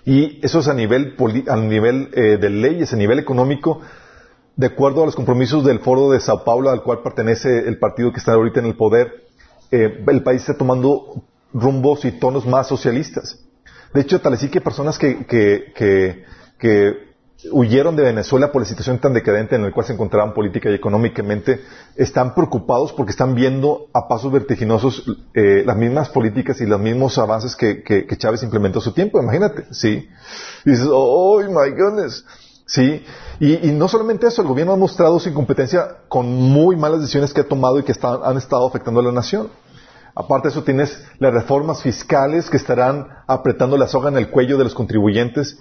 Y 0.05 0.45
eso 0.45 0.59
es 0.59 0.67
a 0.67 0.75
nivel, 0.75 1.15
a 1.47 1.55
nivel 1.55 2.11
eh, 2.13 2.37
de 2.39 2.49
leyes, 2.51 2.93
a 2.93 2.97
nivel 2.97 3.17
económico, 3.17 3.81
de 4.55 4.67
acuerdo 4.67 5.01
a 5.01 5.05
los 5.07 5.15
compromisos 5.15 5.65
del 5.65 5.79
Foro 5.79 6.11
de 6.11 6.19
Sao 6.19 6.43
Paulo, 6.43 6.69
al 6.69 6.83
cual 6.83 7.01
pertenece 7.01 7.67
el 7.67 7.79
partido 7.79 8.11
que 8.11 8.19
está 8.19 8.33
ahorita 8.33 8.59
en 8.59 8.67
el 8.67 8.75
poder, 8.75 9.23
eh, 9.71 10.03
el 10.05 10.21
país 10.21 10.41
está 10.41 10.55
tomando 10.55 11.23
rumbos 11.53 12.05
y 12.05 12.11
tonos 12.11 12.45
más 12.45 12.67
socialistas. 12.67 13.39
De 13.93 14.01
hecho, 14.01 14.19
tal 14.19 14.33
así 14.33 14.49
que 14.49 14.59
personas 14.59 14.97
que, 14.97 15.25
que, 15.25 15.73
que, 16.59 17.13
huyeron 17.51 17.97
de 17.97 18.03
Venezuela 18.03 18.53
por 18.53 18.61
la 18.61 18.67
situación 18.67 18.99
tan 18.99 19.13
decadente 19.13 19.55
en 19.55 19.63
la 19.63 19.71
cual 19.71 19.85
se 19.85 19.91
encontraban 19.91 20.33
política 20.33 20.69
y 20.69 20.75
económicamente, 20.75 21.59
están 21.95 22.33
preocupados 22.33 22.93
porque 22.93 23.11
están 23.11 23.35
viendo 23.35 23.87
a 23.93 24.07
pasos 24.07 24.31
vertiginosos 24.31 25.03
eh, 25.33 25.63
las 25.65 25.75
mismas 25.75 26.07
políticas 26.07 26.61
y 26.61 26.65
los 26.65 26.79
mismos 26.79 27.17
avances 27.17 27.57
que, 27.57 27.83
que, 27.83 28.17
Chávez 28.17 28.43
implementó 28.43 28.79
a 28.79 28.81
su 28.81 28.93
tiempo. 28.93 29.21
Imagínate, 29.21 29.65
sí. 29.71 30.07
Y 30.63 30.69
dices, 30.69 30.87
oh 30.89 31.41
my 31.41 31.69
goodness. 31.71 32.23
Sí. 32.65 33.03
Y, 33.39 33.71
no 33.71 33.87
solamente 33.87 34.27
eso, 34.27 34.41
el 34.41 34.47
gobierno 34.47 34.73
ha 34.73 34.77
mostrado 34.77 35.19
su 35.19 35.27
incompetencia 35.27 35.97
con 36.07 36.27
muy 36.27 36.77
malas 36.77 37.01
decisiones 37.01 37.33
que 37.33 37.41
ha 37.41 37.47
tomado 37.47 37.77
y 37.79 37.83
que 37.83 37.93
han 38.01 38.37
estado 38.37 38.65
afectando 38.67 39.01
a 39.01 39.03
la 39.03 39.11
nación. 39.11 39.49
Aparte 40.15 40.47
de 40.47 40.51
eso, 40.51 40.63
tienes 40.63 41.03
las 41.19 41.33
reformas 41.33 41.81
fiscales 41.81 42.49
que 42.49 42.57
estarán 42.57 43.07
apretando 43.27 43.77
la 43.77 43.87
soga 43.87 44.09
en 44.09 44.17
el 44.17 44.29
cuello 44.29 44.57
de 44.57 44.65
los 44.65 44.75
contribuyentes. 44.75 45.57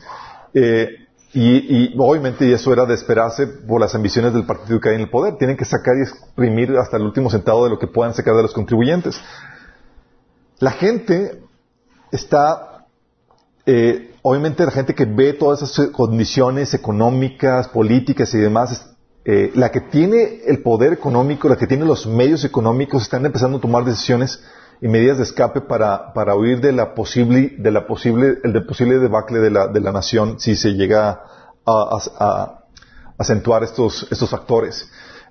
Eh, 0.53 0.89
y, 1.35 1.95
obviamente, 1.99 2.47
y 2.47 2.53
eso 2.53 2.75
era 2.75 2.85
de 2.85 2.93
esperarse 2.93 3.47
por 3.47 3.81
las 3.81 3.95
ambiciones 3.95 4.35
del 4.35 4.45
partido 4.45 4.79
que 4.79 4.91
hay 4.91 4.97
en 4.97 5.03
el 5.03 5.11
poder. 5.11 5.39
Tienen 5.39 5.57
que 5.57 5.65
sacar 5.65 5.95
y 5.97 6.03
exprimir 6.03 6.77
hasta 6.77 6.99
el 6.99 7.05
último 7.05 7.31
centavo 7.31 7.65
de 7.65 7.71
lo 7.71 7.79
que 7.79 7.87
puedan 7.87 8.13
sacar 8.13 8.37
de 8.37 8.43
los 8.43 8.53
contribuyentes. 8.53 9.19
La 10.59 10.73
gente 10.73 11.41
está, 12.11 12.85
eh, 13.65 14.15
obviamente 14.21 14.67
la 14.67 14.73
gente 14.73 14.95
que 14.95 15.07
ve 15.07 15.33
todas 15.33 15.63
esas 15.63 15.89
condiciones 15.89 16.75
económicas, 16.75 17.69
políticas 17.69 18.35
y 18.35 18.39
demás, 18.39 18.92
eh, 19.25 19.53
la 19.55 19.71
que 19.71 19.81
tiene 19.81 20.41
el 20.47 20.63
poder 20.63 20.93
económico, 20.93 21.49
la 21.49 21.57
que 21.57 21.67
tiene 21.67 21.85
los 21.85 22.07
medios 22.07 22.45
económicos, 22.45 23.03
están 23.03 23.25
empezando 23.25 23.59
a 23.59 23.61
tomar 23.61 23.85
decisiones 23.85 24.43
y 24.81 24.89
medidas 24.89 25.19
de 25.19 25.25
escape 25.25 25.61
para, 25.61 26.13
para 26.13 26.35
huir 26.35 26.61
de 26.61 26.73
la 26.73 26.95
posible, 26.95 27.55
de 27.57 27.71
la 27.71 27.87
posible, 27.87 28.39
el 28.43 28.53
de 28.53 28.61
posible 28.63 28.99
debacle 28.99 29.39
de 29.39 29.51
la, 29.51 29.69
de 29.69 29.81
la 29.81 29.93
nación 29.93 30.41
si 30.41 30.57
se 30.57 30.75
llega 30.75 31.23
a, 31.65 31.99
a, 32.19 32.65
acentuar 33.17 33.63
estos, 33.63 34.09
estos 34.11 34.29
factores. 34.29 34.91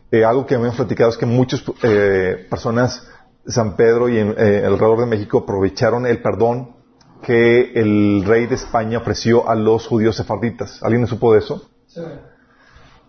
Eh, 0.10 0.24
algo 0.24 0.46
que 0.46 0.58
me 0.58 0.70
han 0.70 0.76
platicado 0.76 1.10
es 1.10 1.18
que 1.18 1.26
muchas 1.26 1.64
eh, 1.84 2.48
personas 2.50 3.08
San 3.46 3.76
Pedro 3.76 4.08
y 4.08 4.20
en, 4.20 4.36
eh, 4.38 4.64
alrededor 4.66 5.02
de 5.02 5.06
México 5.06 5.40
aprovecharon 5.40 6.06
el 6.06 6.22
perdón 6.22 6.78
que 7.22 7.74
el 7.74 8.24
rey 8.26 8.48
de 8.48 8.56
España 8.56 9.00
ofreció 9.00 9.50
a 9.50 9.56
los 9.56 9.88
judíos 9.88 10.16
sefarditas. 10.16 10.82
¿Alguien 10.82 11.06
supo 11.08 11.34
de 11.34 11.40
eso? 11.40 11.70
Sí. 11.88 12.02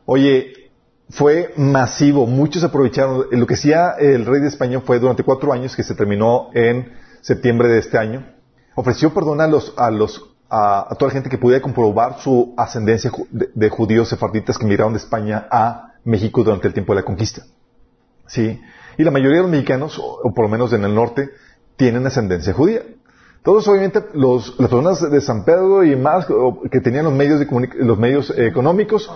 Oye, 0.07 0.53
fue 1.11 1.53
masivo, 1.57 2.27
muchos 2.27 2.65
aprovecharon. 2.65 3.27
Lo 3.31 3.47
que 3.47 3.55
hacía 3.55 3.93
el 3.99 4.25
rey 4.25 4.41
de 4.41 4.49
España 4.49 4.81
fue 4.81 4.99
durante 4.99 5.23
cuatro 5.23 5.53
años, 5.53 5.77
que 5.77 5.83
se 5.83 5.95
terminó 5.95 6.51
en 6.55 6.93
septiembre 7.21 7.69
de 7.69 7.79
este 7.79 7.99
año, 7.99 8.27
ofreció 8.75 9.13
perdón 9.13 9.41
a 9.41 9.47
los, 9.47 9.75
a 9.77 9.91
los, 9.91 10.31
a, 10.51 10.89
toda 10.99 11.09
la 11.09 11.15
gente 11.15 11.31
que 11.31 11.39
pudiera 11.39 11.63
comprobar 11.63 12.21
su 12.21 12.55
ascendencia 12.57 13.11
de, 13.31 13.69
judíos 13.69 14.09
sefarditas 14.09 14.59
que 14.59 14.67
migraron 14.67 14.93
de 14.93 14.99
España 14.99 15.47
a 15.51 15.95
México 16.05 16.43
durante 16.43 16.69
el 16.69 16.75
tiempo 16.75 16.95
de 16.95 17.01
la 17.01 17.05
conquista. 17.05 17.43
¿Sí? 18.27 18.61
Y 18.97 19.05
la 19.05 19.11
mayoría 19.11 19.39
de 19.39 19.43
los 19.43 19.51
mexicanos, 19.51 19.99
o, 19.99 20.33
por 20.35 20.45
lo 20.45 20.49
menos 20.49 20.73
en 20.73 20.85
el 20.85 20.95
norte, 20.95 21.31
tienen 21.77 22.07
ascendencia 22.07 22.53
judía. 22.53 22.83
Todos, 23.43 23.67
obviamente, 23.67 24.05
los, 24.15 24.49
las 24.61 24.71
personas 24.71 25.11
de 25.11 25.21
San 25.21 25.45
Pedro 25.45 25.85
y 25.85 25.97
más 25.97 26.27
que 26.71 26.81
tenían 26.81 27.05
los 27.05 27.15
medios, 27.15 27.41
de 27.41 27.85
los 27.85 27.99
medios 27.99 28.33
económicos, 28.37 29.11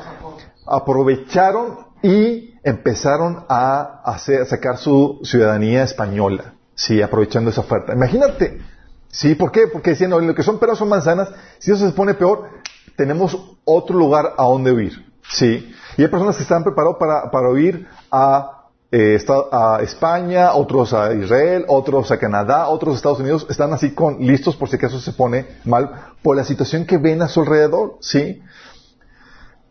aprovecharon 0.67 1.87
y 2.03 2.55
empezaron 2.63 3.45
a, 3.49 4.03
hacer, 4.05 4.47
sacar 4.47 4.77
su 4.77 5.21
ciudadanía 5.23 5.85
española, 5.85 6.55
sí, 6.75 7.01
aprovechando 7.01 7.51
esa 7.51 7.61
oferta. 7.61 7.93
Imagínate, 7.93 8.61
sí, 9.09 9.35
¿por 9.35 9.53
qué? 9.53 9.69
Porque 9.69 9.91
decían, 9.91 10.11
lo 10.11 10.35
que 10.35 10.43
son 10.43 10.59
peras 10.59 10.79
son 10.79 10.89
manzanas, 10.89 11.29
si 11.59 11.71
eso 11.71 11.87
se 11.87 11.93
pone 11.93 12.15
peor, 12.15 12.49
tenemos 12.97 13.57
otro 13.65 13.97
lugar 13.97 14.35
a 14.37 14.45
donde 14.45 14.73
huir, 14.73 15.13
sí. 15.29 15.73
Y 15.97 16.03
hay 16.03 16.09
personas 16.09 16.37
que 16.37 16.43
están 16.43 16.65
preparados 16.65 16.97
para, 16.99 17.31
para 17.31 17.51
huir 17.51 17.87
a, 18.11 18.67
eh, 18.91 19.19
a 19.53 19.79
España, 19.83 20.53
otros 20.55 20.93
a 20.93 21.13
Israel, 21.15 21.65
otros 21.69 22.11
a 22.11 22.19
Canadá, 22.19 22.69
otros 22.69 22.95
a 22.95 22.97
Estados 22.97 23.21
Unidos, 23.21 23.47
están 23.49 23.73
así 23.73 23.95
con, 23.95 24.19
listos 24.19 24.57
por 24.57 24.69
si 24.69 24.77
acaso 24.77 25.01
se 25.01 25.13
pone 25.13 25.47
mal 25.65 26.15
por 26.23 26.37
la 26.37 26.45
situación 26.45 26.85
que 26.85 26.99
ven 26.99 27.23
a 27.23 27.29
su 27.29 27.41
alrededor, 27.41 27.99
sí. 28.01 28.43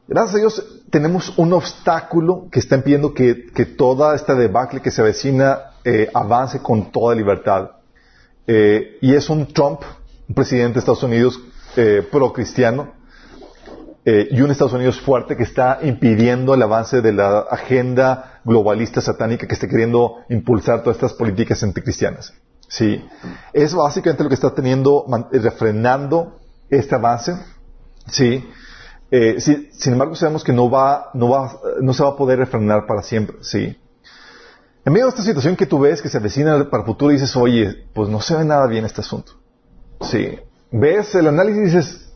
Gracias 0.07 0.35
a 0.35 0.37
Dios 0.37 0.81
tenemos 0.91 1.33
un 1.37 1.51
obstáculo 1.53 2.47
que 2.51 2.59
está 2.59 2.75
impidiendo 2.75 3.13
que, 3.13 3.33
toda 3.75 4.15
esta 4.15 4.35
debacle 4.35 4.79
que 4.79 4.91
se 4.91 5.01
avecina 5.01 5.71
eh, 5.83 6.09
avance 6.13 6.59
con 6.59 6.91
toda 6.91 7.15
libertad. 7.15 7.71
Eh, 8.45 8.99
y 9.01 9.15
es 9.15 9.29
un 9.31 9.51
Trump, 9.51 9.81
un 10.29 10.35
presidente 10.35 10.75
de 10.75 10.79
Estados 10.79 11.01
Unidos 11.01 11.39
eh, 11.75 12.07
pro-cristiano, 12.09 12.93
y 14.07 14.39
un 14.39 14.51
Estados 14.51 14.73
Unidos 14.73 15.01
fuerte 15.01 15.35
que 15.35 15.41
está 15.41 15.79
impidiendo 15.81 16.53
el 16.53 16.61
avance 16.61 17.01
de 17.01 17.11
la 17.11 17.39
agenda 17.39 18.39
globalista 18.45 19.01
satánica 19.01 19.47
que 19.47 19.55
está 19.55 19.67
queriendo 19.67 20.17
impulsar 20.29 20.83
todas 20.83 20.97
estas 20.97 21.13
políticas 21.13 21.63
anticristianas. 21.63 22.31
Sí. 22.67 23.03
Es 23.51 23.73
básicamente 23.73 24.21
lo 24.21 24.29
que 24.29 24.35
está 24.35 24.53
teniendo, 24.53 25.07
refrenando 25.31 26.37
este 26.69 26.93
avance. 26.93 27.35
Sí. 28.07 28.47
Eh, 29.17 29.39
sin 29.39 29.93
embargo, 29.93 30.13
sabemos 30.13 30.43
que 30.43 30.51
no 30.51 30.69
va, 30.69 31.09
no 31.13 31.29
va, 31.29 31.57
no 31.79 31.93
se 31.93 32.03
va 32.03 32.09
a 32.09 32.15
poder 32.17 32.37
refrenar 32.37 32.85
para 32.85 33.01
siempre, 33.01 33.37
sí. 33.39 33.79
En 34.83 34.91
medio 34.91 35.05
de 35.05 35.11
esta 35.11 35.23
situación 35.23 35.55
que 35.55 35.65
tú 35.65 35.79
ves 35.79 36.01
que 36.01 36.09
se 36.09 36.17
avecina 36.17 36.69
para 36.69 36.81
el 36.81 36.85
futuro, 36.85 37.13
dices, 37.13 37.33
oye, 37.37 37.87
pues 37.93 38.09
no 38.09 38.19
se 38.19 38.35
ve 38.35 38.43
nada 38.43 38.67
bien 38.67 38.83
este 38.83 38.99
asunto. 38.99 39.31
Sí. 40.01 40.37
Ves 40.69 41.15
el 41.15 41.27
análisis 41.27 41.61
y 41.61 41.65
dices, 41.65 42.13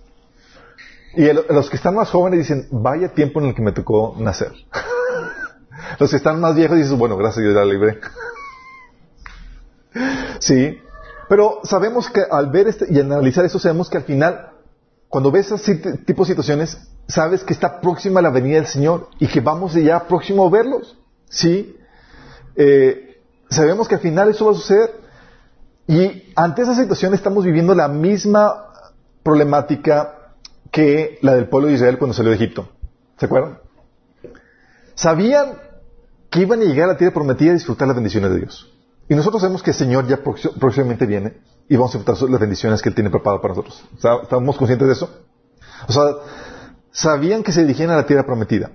y 1.16 1.54
los 1.54 1.70
que 1.70 1.78
están 1.78 1.96
más 1.96 2.10
jóvenes 2.10 2.40
dicen, 2.40 2.68
vaya 2.70 3.14
tiempo 3.14 3.40
en 3.40 3.46
el 3.46 3.56
que 3.56 3.62
me 3.62 3.72
tocó 3.72 4.18
nacer. 4.20 4.52
los 6.00 6.10
que 6.10 6.18
están 6.18 6.42
más 6.42 6.54
viejos 6.54 6.76
dicen, 6.76 7.00
bueno, 7.00 7.16
gracias 7.16 7.38
a 7.38 7.42
Dios 7.44 7.56
ya 7.56 7.64
libre. 7.64 8.02
sí. 10.40 10.78
Pero 11.30 11.62
sabemos 11.64 12.10
que 12.10 12.24
al 12.30 12.52
ver 12.52 12.68
este 12.68 12.88
y 12.90 13.00
analizar 13.00 13.46
eso, 13.46 13.58
sabemos 13.58 13.90
que 13.90 14.00
al 14.00 14.04
final 14.04 14.49
cuando 15.10 15.32
ves 15.32 15.52
ese 15.52 15.76
tipo 15.76 16.24
de 16.24 16.28
situaciones, 16.28 16.78
sabes 17.08 17.44
que 17.44 17.54
está 17.54 17.82
próxima 17.82 18.22
la 18.22 18.30
venida 18.30 18.58
del 18.58 18.68
Señor 18.68 19.10
y 19.18 19.28
que 19.28 19.42
vamos 19.42 19.74
ya 19.74 20.08
próximo 20.08 20.46
a 20.46 20.50
verlos. 20.52 20.98
¿Sí? 21.28 21.76
Eh, 22.56 23.20
sabemos 23.50 23.88
que 23.88 23.96
al 23.96 24.02
final 24.02 24.30
eso 24.30 24.46
va 24.46 24.52
a 24.52 24.56
suceder. 24.56 24.92
Y 25.88 26.32
ante 26.36 26.62
esa 26.62 26.76
situación 26.76 27.16
estamos 27.16 27.44
viviendo 27.44 27.74
la 27.74 27.88
misma 27.88 28.68
problemática 29.24 30.34
que 30.72 31.18
la 31.24 31.34
del 31.34 31.50
pueblo 31.50 31.70
de 31.70 31.74
Israel 31.74 31.98
cuando 31.98 32.14
salió 32.14 32.30
de 32.30 32.36
Egipto. 32.36 32.70
¿Se 33.18 33.26
acuerdan? 33.26 33.58
Sabían 34.94 35.54
que 36.30 36.42
iban 36.42 36.62
a 36.62 36.66
llegar 36.66 36.88
a 36.88 36.94
la 36.94 36.98
tierra 36.98 37.16
prometida 37.16 37.50
y 37.50 37.54
disfrutar 37.56 37.88
las 37.88 37.96
bendiciones 37.96 38.30
de 38.30 38.38
Dios. 38.38 38.72
Y 39.08 39.16
nosotros 39.16 39.42
sabemos 39.42 39.64
que 39.64 39.72
el 39.72 39.76
Señor 39.76 40.08
ya 40.08 40.20
próximamente 40.22 41.08
viene 41.08 41.34
y 41.70 41.76
vamos 41.76 41.94
a 41.94 42.00
disfrutar 42.00 42.30
las 42.30 42.40
bendiciones 42.40 42.82
que 42.82 42.90
Él 42.90 42.96
tiene 42.96 43.12
preparado 43.12 43.42
para 43.42 43.54
nosotros. 43.54 43.86
¿Estamos 44.24 44.58
conscientes 44.58 44.88
de 44.88 44.94
eso? 44.94 45.10
O 45.88 45.94
sea, 45.94 46.04
sabían 46.92 47.44
que 47.44 47.52
se 47.52 47.62
dirigían 47.62 47.92
a 47.92 47.96
la 47.96 48.06
tierra 48.08 48.26
prometida, 48.26 48.72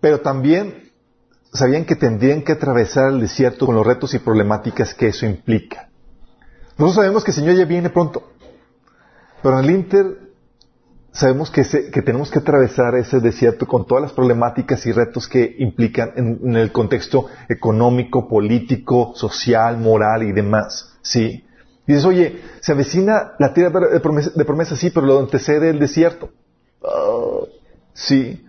pero 0.00 0.20
también 0.20 0.90
sabían 1.52 1.84
que 1.84 1.94
tendrían 1.94 2.42
que 2.42 2.52
atravesar 2.52 3.12
el 3.12 3.20
desierto 3.20 3.66
con 3.66 3.76
los 3.76 3.86
retos 3.86 4.12
y 4.14 4.18
problemáticas 4.18 4.94
que 4.94 5.08
eso 5.08 5.26
implica. 5.26 5.88
Nosotros 6.76 6.96
sabemos 6.96 7.24
que 7.24 7.30
el 7.30 7.36
Señor 7.36 7.54
ya 7.54 7.64
viene 7.64 7.88
pronto, 7.88 8.32
pero 9.40 9.58
en 9.60 9.64
el 9.64 9.70
Inter 9.70 10.28
sabemos 11.12 11.50
que, 11.50 11.64
tenemos 12.02 12.30
que 12.30 12.40
atravesar 12.40 12.96
ese 12.96 13.20
desierto 13.20 13.66
con 13.66 13.86
todas 13.86 14.02
las 14.02 14.12
problemáticas 14.12 14.84
y 14.86 14.92
retos 14.92 15.28
que 15.28 15.56
implican 15.58 16.12
en, 16.16 16.56
el 16.56 16.72
contexto 16.72 17.26
económico, 17.48 18.28
político, 18.28 19.12
social, 19.14 19.78
moral 19.78 20.24
y 20.24 20.32
demás. 20.32 20.98
¿Sí? 21.02 21.44
Y 21.88 21.92
dices, 21.94 22.04
oye, 22.04 22.42
se 22.60 22.72
avecina 22.72 23.32
la 23.38 23.54
tierra 23.54 23.80
de 23.80 24.44
promesa, 24.44 24.76
sí, 24.76 24.90
pero 24.90 25.06
lo 25.06 25.18
antecede 25.20 25.70
el 25.70 25.78
desierto. 25.78 26.28
Ah, 26.84 27.46
sí. 27.94 28.46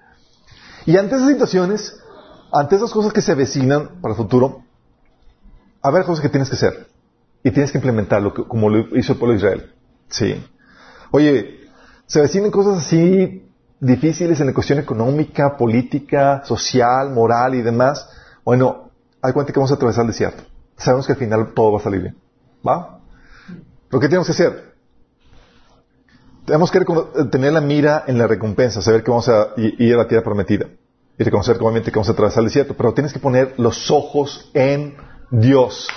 Y 0.86 0.98
ante 0.98 1.16
esas 1.16 1.30
situaciones, 1.30 1.98
ante 2.52 2.76
esas 2.76 2.92
cosas 2.92 3.14
que 3.14 3.22
se 3.22 3.32
avecinan 3.32 4.02
para 4.02 4.14
el 4.14 4.18
futuro, 4.18 4.64
a 5.82 5.90
ver 5.90 6.04
cosas 6.04 6.22
que 6.22 6.28
tienes 6.28 6.50
que 6.50 6.58
hacer. 6.58 6.88
Y 7.42 7.52
tienes 7.52 7.72
que 7.72 7.78
implementarlo 7.78 8.34
como 8.34 8.70
lo 8.70 8.98
hizo 8.98 9.14
el 9.14 9.20
pueblo 9.20 9.32
de 9.32 9.38
Israel. 9.38 9.74
Sí. 10.10 10.46
Oye, 11.12 11.62
se 12.08 12.20
avecinan 12.20 12.52
cosas 12.52 12.80
así 12.80 13.50
difíciles 13.80 14.42
en 14.42 14.48
la 14.48 14.54
cuestión 14.54 14.80
económica, 14.80 15.56
política, 15.56 16.44
social, 16.44 17.12
moral 17.12 17.56
y 17.56 17.62
demás. 17.62 18.06
Bueno, 18.44 18.90
hay 19.22 19.32
cuenta 19.32 19.54
que 19.54 19.60
vamos 19.60 19.72
a 19.72 19.76
atravesar 19.76 20.02
el 20.02 20.12
desierto. 20.12 20.44
Sabemos 20.76 21.08
que 21.08 21.14
al 21.14 21.20
final 21.20 21.54
todo 21.54 21.72
va 21.72 21.80
a 21.80 21.84
salir 21.84 22.02
bien. 22.02 22.18
¿Va? 22.68 22.99
Lo 23.90 24.00
que 24.00 24.08
tenemos 24.08 24.28
que 24.28 24.34
hacer. 24.34 24.76
Tenemos 26.46 26.72
que 26.72 26.80
tener 27.32 27.54
la 27.54 27.62
mira 27.62 28.04
en 28.08 28.18
la 28.18 28.28
recompensa, 28.28 28.82
saber 28.82 29.04
que 29.04 29.12
vamos 29.12 29.30
a 29.30 29.50
ir 29.56 29.94
a 29.94 29.98
la 29.98 30.08
tierra 30.08 30.24
prometida 30.24 30.68
y 31.18 31.24
reconocer 31.24 31.58
obviamente 31.58 31.92
que 31.92 32.00
vamos 32.00 32.10
a 32.10 32.14
atravesar 32.14 32.40
el 32.42 32.46
desierto, 32.48 32.76
pero 32.76 32.94
tienes 32.94 33.14
que 33.14 33.20
poner 33.20 33.54
los 33.58 33.92
ojos 33.92 34.50
en 34.54 34.96
Dios. 35.30 35.88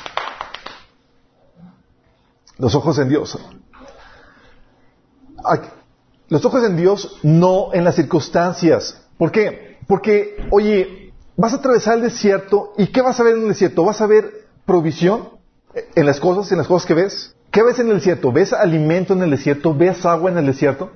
Los 2.58 2.74
ojos 2.74 2.98
en 2.98 3.08
Dios. 3.08 3.38
Los 6.28 6.44
ojos 6.44 6.64
en 6.64 6.76
Dios, 6.76 7.18
no 7.22 7.72
en 7.72 7.84
las 7.84 7.94
circunstancias. 7.94 9.00
¿Por 9.16 9.32
qué? 9.32 9.78
Porque, 9.86 10.36
oye, 10.50 11.12
vas 11.36 11.52
a 11.52 11.56
atravesar 11.56 11.94
el 11.94 12.02
desierto 12.02 12.72
y 12.76 12.88
¿qué 12.88 13.00
vas 13.00 13.18
a 13.20 13.22
ver 13.22 13.36
en 13.36 13.42
el 13.42 13.48
desierto? 13.48 13.84
¿Vas 13.84 14.00
a 14.00 14.06
ver 14.06 14.48
provisión 14.66 15.30
en 15.94 16.04
las 16.04 16.20
cosas, 16.20 16.52
en 16.52 16.58
las 16.58 16.66
cosas 16.66 16.86
que 16.86 16.94
ves? 16.94 17.34
¿Qué 17.52 17.62
ves 17.62 17.78
en 17.78 17.88
el 17.88 17.96
desierto? 17.96 18.32
¿Ves 18.32 18.54
alimento 18.54 19.12
en 19.12 19.22
el 19.22 19.30
desierto? 19.30 19.74
¿Ves 19.74 20.06
agua 20.06 20.30
en 20.30 20.38
el 20.38 20.46
desierto? 20.46 20.90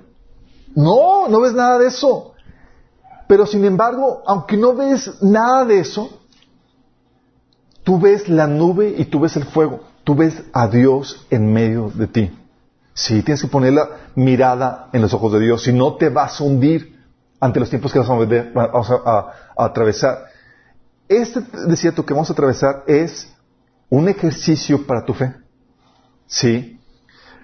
No, 0.74 1.28
no 1.28 1.40
ves 1.42 1.52
nada 1.52 1.78
de 1.78 1.88
eso. 1.88 2.32
Pero 3.28 3.46
sin 3.46 3.64
embargo, 3.64 4.22
aunque 4.26 4.56
no 4.56 4.74
ves 4.74 5.22
nada 5.22 5.66
de 5.66 5.80
eso, 5.80 6.20
tú 7.84 8.00
ves 8.00 8.28
la 8.28 8.46
nube 8.46 8.94
y 8.96 9.04
tú 9.04 9.20
ves 9.20 9.36
el 9.36 9.44
fuego. 9.44 9.80
Tú 10.02 10.14
ves 10.14 10.42
a 10.52 10.66
Dios 10.66 11.26
en 11.30 11.52
medio 11.52 11.90
de 11.94 12.06
ti. 12.06 12.30
Sí, 12.94 13.22
tienes 13.22 13.42
que 13.42 13.48
poner 13.48 13.74
la 13.74 13.88
mirada 14.14 14.88
en 14.94 15.02
los 15.02 15.12
ojos 15.12 15.34
de 15.34 15.40
Dios, 15.40 15.62
si 15.62 15.72
no 15.72 15.96
te 15.96 16.08
vas 16.08 16.40
a 16.40 16.44
hundir 16.44 16.96
ante 17.38 17.60
los 17.60 17.68
tiempos 17.68 17.92
que 17.92 17.98
vamos 17.98 18.90
a, 19.04 19.32
atravesar. 19.56 20.24
Este 21.06 21.40
desierto 21.66 22.06
que 22.06 22.14
vamos 22.14 22.30
a 22.30 22.32
atravesar 22.32 22.84
es 22.86 23.30
un 23.90 24.08
ejercicio 24.08 24.86
para 24.86 25.04
tu 25.04 25.12
fe. 25.12 25.34
Sí. 26.26 26.80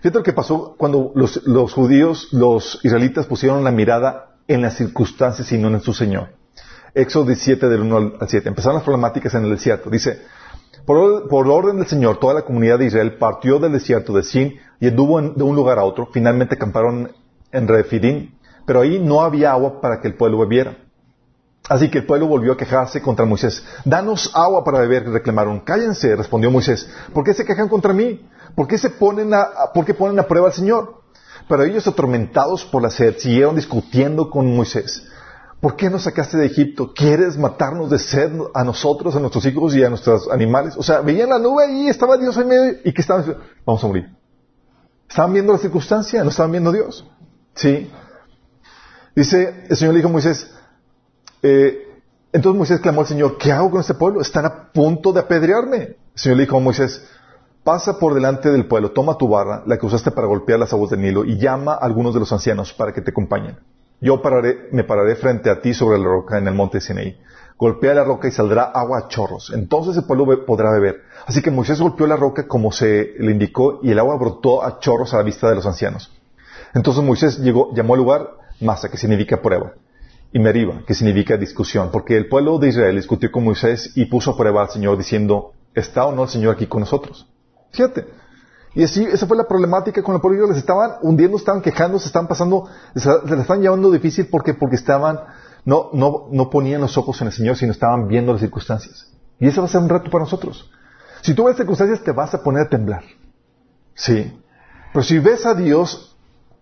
Fíjate 0.01 0.19
lo 0.19 0.25
que 0.25 0.33
pasó 0.33 0.75
cuando 0.77 1.13
los, 1.15 1.47
los 1.47 1.73
judíos, 1.73 2.29
los 2.33 2.81
israelitas 2.83 3.27
pusieron 3.27 3.63
la 3.63 3.71
mirada 3.71 4.37
en 4.49 4.63
las 4.63 4.77
circunstancias 4.77 5.51
y 5.53 5.59
no 5.59 5.69
en 5.69 5.81
su 5.81 5.93
Señor. 5.93 6.31
Éxodo 6.95 7.27
17 7.27 7.69
del 7.69 7.81
1 7.83 7.97
al 8.21 8.29
7. 8.29 8.49
Empezaron 8.49 8.77
las 8.77 8.85
problemáticas 8.85 9.35
en 9.35 9.45
el 9.45 9.51
desierto. 9.51 9.89
Dice, 9.89 10.23
por, 10.85 11.29
por, 11.29 11.49
orden 11.49 11.79
del 11.79 11.87
Señor, 11.87 12.19
toda 12.19 12.35
la 12.35 12.43
comunidad 12.43 12.79
de 12.79 12.87
Israel 12.87 13.17
partió 13.17 13.59
del 13.59 13.73
desierto 13.73 14.13
de 14.13 14.23
Sin 14.23 14.59
y 14.81 14.89
anduvo 14.89 15.21
de 15.21 15.43
un 15.43 15.57
lugar 15.57 15.79
a 15.79 15.85
otro. 15.85 16.09
Finalmente 16.13 16.57
acamparon 16.57 17.13
en 17.53 17.69
Refidim, 17.69 18.33
pero 18.67 18.81
ahí 18.81 18.99
no 18.99 19.23
había 19.23 19.53
agua 19.53 19.81
para 19.81 20.01
que 20.01 20.09
el 20.09 20.15
pueblo 20.15 20.39
bebiera. 20.39 20.77
Así 21.69 21.91
que 21.91 21.99
el 21.99 22.07
pueblo 22.07 22.27
volvió 22.27 22.53
a 22.53 22.57
quejarse 22.57 23.01
contra 23.01 23.25
Moisés. 23.25 23.65
Danos 23.85 24.31
agua 24.35 24.65
para 24.65 24.81
beber, 24.81 25.09
reclamaron. 25.09 25.61
Cállense, 25.61 26.17
respondió 26.17 26.51
Moisés. 26.51 26.89
¿Por 27.13 27.25
qué 27.25 27.35
se 27.35 27.45
quejan 27.45 27.69
contra 27.69 27.93
mí? 27.93 28.27
¿Por 28.55 28.67
qué 28.67 28.79
se 28.79 28.91
ponen 28.91 29.33
a, 29.33 29.49
por 29.73 29.85
qué 29.85 29.95
ponen 29.95 30.19
a 30.19 30.25
prueba 30.25 30.49
al 30.49 30.53
Señor? 30.53 31.03
Pero 31.49 31.63
ellos, 31.65 31.87
atormentados 31.87 32.65
por 32.65 32.83
la 32.83 32.91
sed, 32.91 33.17
siguieron 33.19 33.57
discutiendo 33.57 34.29
con 34.29 34.55
Moisés. 34.55 35.07
¿Por 35.61 35.77
qué 35.77 35.89
nos 35.89 36.03
sacaste 36.03 36.37
de 36.37 36.47
Egipto? 36.47 36.93
¿Quieres 36.93 37.39
matarnos 37.39 37.89
de 37.89 38.01
sed 38.01 38.33
a 38.53 38.65
nosotros, 38.65 39.15
a 39.15 39.21
nuestros 39.21 39.47
hijos 39.47 39.75
y 39.77 39.85
a 39.85 39.89
nuestros 39.89 40.29
animales? 40.29 40.77
O 40.77 40.83
sea, 40.83 41.01
veían 41.01 41.29
la 41.29 41.39
nube 41.39 41.71
y 41.73 41.89
estaba 41.89 42.17
Dios 42.17 42.37
en 42.37 42.49
medio 42.49 42.81
y 42.85 42.93
que 42.93 43.01
estaban 43.01 43.37
vamos 43.65 43.85
a 43.85 43.87
morir. 43.87 44.11
Estaban 45.09 45.33
viendo 45.33 45.53
la 45.53 45.61
circunstancia, 45.61 46.25
no 46.25 46.31
estaban 46.31 46.51
viendo 46.51 46.73
Dios. 46.73 47.09
Sí. 47.55 47.89
Dice, 49.15 49.67
el 49.69 49.77
Señor 49.77 49.95
le 49.95 49.99
dijo 49.99 50.09
a 50.09 50.13
Moisés, 50.13 50.51
eh, 51.43 51.89
entonces 52.33 52.57
Moisés 52.57 52.81
clamó 52.81 53.03
al 53.03 53.07
Señor, 53.07 53.37
¿qué 53.39 53.53
hago 53.53 53.71
con 53.71 53.81
este 53.81 53.95
pueblo? 53.95 54.21
Están 54.21 54.47
a 54.47 54.73
punto 54.73 55.13
de 55.13 55.21
apedrearme. 55.21 55.77
El 55.77 55.97
Señor 56.15 56.39
le 56.39 56.45
dijo 56.45 56.57
a 56.57 56.61
Moisés, 56.61 57.07
Pasa 57.65 57.99
por 58.01 58.15
delante 58.15 58.51
del 58.51 58.67
pueblo, 58.67 58.91
toma 58.91 59.17
tu 59.17 59.29
barra, 59.29 59.63
la 59.67 59.79
que 59.79 59.87
usaste 59.87 60.11
para 60.11 60.27
golpear 60.27 60.59
las 60.59 60.73
aguas 60.73 60.91
del 60.91 61.01
Nilo, 61.01 61.25
y 61.25 61.39
llama 61.39 61.75
a 61.75 61.85
algunos 61.85 62.13
de 62.13 62.19
los 62.19 62.33
ancianos 62.33 62.73
para 62.73 62.93
que 62.93 63.03
te 63.03 63.13
acompañen. 63.13 63.57
Yo 64.01 64.21
me 64.73 64.83
pararé 64.83 65.15
frente 65.15 65.49
a 65.49 65.61
ti 65.61 65.73
sobre 65.73 65.97
la 65.99 66.07
roca 66.07 66.39
en 66.39 66.49
el 66.49 66.55
monte 66.55 66.81
Sinaí. 66.81 67.17
Golpea 67.57 67.95
la 67.95 68.03
roca 68.03 68.27
y 68.27 68.33
saldrá 68.33 68.65
agua 68.65 68.99
a 68.99 69.09
chorros. 69.09 69.53
Entonces 69.55 69.97
el 69.97 70.05
pueblo 70.05 70.45
podrá 70.45 70.73
beber. 70.73 71.03
Así 71.25 71.41
que 71.41 71.53
Moisés 71.53 71.81
golpeó 71.81 72.09
la 72.09 72.17
roca 72.17 72.49
como 72.49 72.73
se 72.73 73.15
le 73.17 73.31
indicó 73.31 73.79
y 73.81 73.93
el 73.93 74.01
agua 74.01 74.17
brotó 74.17 74.65
a 74.65 74.81
chorros 74.81 75.15
a 75.15 75.19
la 75.19 75.23
vista 75.23 75.49
de 75.49 75.55
los 75.55 75.67
ancianos. 75.67 76.11
Entonces 76.75 77.05
Moisés 77.05 77.39
llamó 77.39 77.95
al 77.95 78.01
lugar 78.01 78.31
Masa, 78.61 78.91
que 78.91 78.97
significa 78.97 79.41
prueba, 79.41 79.75
y 80.33 80.39
Meriba, 80.39 80.83
que 80.87 80.95
significa 80.95 81.37
discusión, 81.37 81.91
porque 81.93 82.17
el 82.17 82.29
pueblo 82.29 82.59
de 82.59 82.69
Israel 82.69 82.97
discutió 82.97 83.31
con 83.31 83.45
Moisés 83.45 83.93
y 83.95 84.07
puso 84.07 84.31
a 84.31 84.37
prueba 84.37 84.63
al 84.63 84.71
Señor 84.71 84.97
diciendo, 84.97 85.53
¿está 85.75 86.07
o 86.07 86.13
no 86.13 86.23
el 86.23 86.29
Señor 86.29 86.55
aquí 86.55 86.67
con 86.67 86.81
nosotros? 86.81 87.29
Fíjate. 87.73 88.07
Y 88.75 88.85
así, 88.85 89.05
esa 89.05 89.27
fue 89.27 89.37
la 89.37 89.45
problemática 89.45 90.03
con 90.03 90.15
el 90.15 90.21
pueblo. 90.23 90.47
Les 90.47 90.57
estaban 90.57 90.93
hundiendo, 91.03 91.37
estaban 91.37 91.61
quejando, 91.61 91.99
se 91.99 92.07
estaban 92.07 92.27
pasando, 92.27 92.69
se 92.95 93.11
les 93.27 93.41
estaban 93.41 93.61
llevando 93.61 93.91
difícil 93.91 94.29
porque, 94.31 94.55
porque 94.55 94.77
estaban, 94.77 95.21
no, 95.67 95.91
no, 95.93 96.29
no 96.31 96.49
ponían 96.49 96.81
los 96.81 96.97
ojos 96.97 97.21
en 97.21 97.27
el 97.27 97.33
Señor, 97.35 97.57
sino 97.57 97.73
estaban 97.73 98.09
viendo 98.09 98.33
las 98.33 98.41
circunstancias. 98.41 99.13
Y 99.39 99.49
eso 99.49 99.61
va 99.61 99.67
a 99.67 99.71
ser 99.71 99.83
un 99.83 99.91
reto 99.91 100.11
para 100.11 100.25
nosotros. 100.25 100.71
Si 101.21 101.35
tú 101.35 101.45
ves 101.45 101.57
circunstancias, 101.57 102.03
te 102.03 102.13
vas 102.13 102.33
a 102.33 102.43
poner 102.43 102.63
a 102.63 102.69
temblar. 102.71 103.03
Sí. 103.95 104.33
Pero 104.93 105.03
si 105.03 105.19
ves 105.19 105.45
a 105.45 105.55
Dios, 105.55 106.17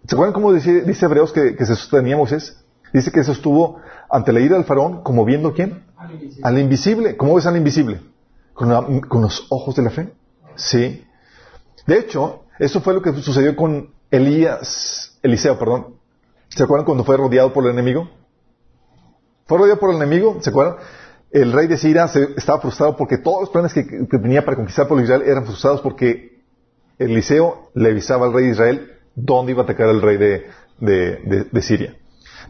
¿se 0.06 0.16
acuerdan 0.16 0.34
cómo 0.34 0.52
dice, 0.52 0.82
dice 0.82 1.06
Hebreos 1.06 1.32
que, 1.32 1.54
que, 1.54 1.64
se 1.64 1.76
sostenía 1.76 2.16
Moisés? 2.16 2.60
Dice 2.92 3.12
que 3.12 3.20
estuvo 3.20 3.80
ante 4.08 4.32
la 4.32 4.40
ira 4.40 4.56
del 4.56 4.64
faraón 4.64 5.02
como 5.02 5.24
viendo 5.24 5.52
quién? 5.54 5.84
Al 5.96 6.12
invisible. 6.12 6.48
Al 6.48 6.58
invisible. 6.58 7.16
¿Cómo 7.16 7.34
ves 7.34 7.46
al 7.46 7.56
invisible? 7.56 8.00
Con, 8.54 9.00
con 9.00 9.22
los 9.22 9.46
ojos 9.50 9.74
de 9.76 9.82
la 9.82 9.90
fe. 9.90 10.12
Sí. 10.56 11.04
De 11.86 11.98
hecho, 11.98 12.44
eso 12.58 12.80
fue 12.80 12.94
lo 12.94 13.02
que 13.02 13.12
sucedió 13.14 13.56
con 13.56 13.90
Elías, 14.10 15.18
Eliseo, 15.22 15.58
perdón. 15.58 15.96
¿Se 16.48 16.62
acuerdan 16.64 16.84
cuando 16.84 17.04
fue 17.04 17.16
rodeado 17.16 17.52
por 17.52 17.64
el 17.64 17.70
enemigo? 17.70 18.10
Fue 19.46 19.58
rodeado 19.58 19.80
por 19.80 19.90
el 19.90 19.96
enemigo, 19.96 20.38
¿se 20.40 20.50
acuerdan? 20.50 20.76
El 21.30 21.52
rey 21.52 21.68
de 21.68 21.76
Siria 21.76 22.04
estaba 22.36 22.60
frustrado 22.60 22.96
porque 22.96 23.18
todos 23.18 23.42
los 23.42 23.50
planes 23.50 23.72
que, 23.72 23.82
tenía 23.82 24.44
para 24.44 24.56
conquistar 24.56 24.88
por 24.88 25.00
Israel 25.00 25.22
eran 25.24 25.44
frustrados 25.44 25.80
porque 25.80 26.42
Eliseo 26.98 27.70
le 27.74 27.90
avisaba 27.90 28.26
al 28.26 28.32
rey 28.32 28.46
de 28.46 28.50
Israel 28.50 28.90
dónde 29.14 29.52
iba 29.52 29.62
a 29.62 29.64
atacar 29.64 29.88
el 29.88 30.02
rey 30.02 30.16
de, 30.16 31.62
Siria. 31.62 31.96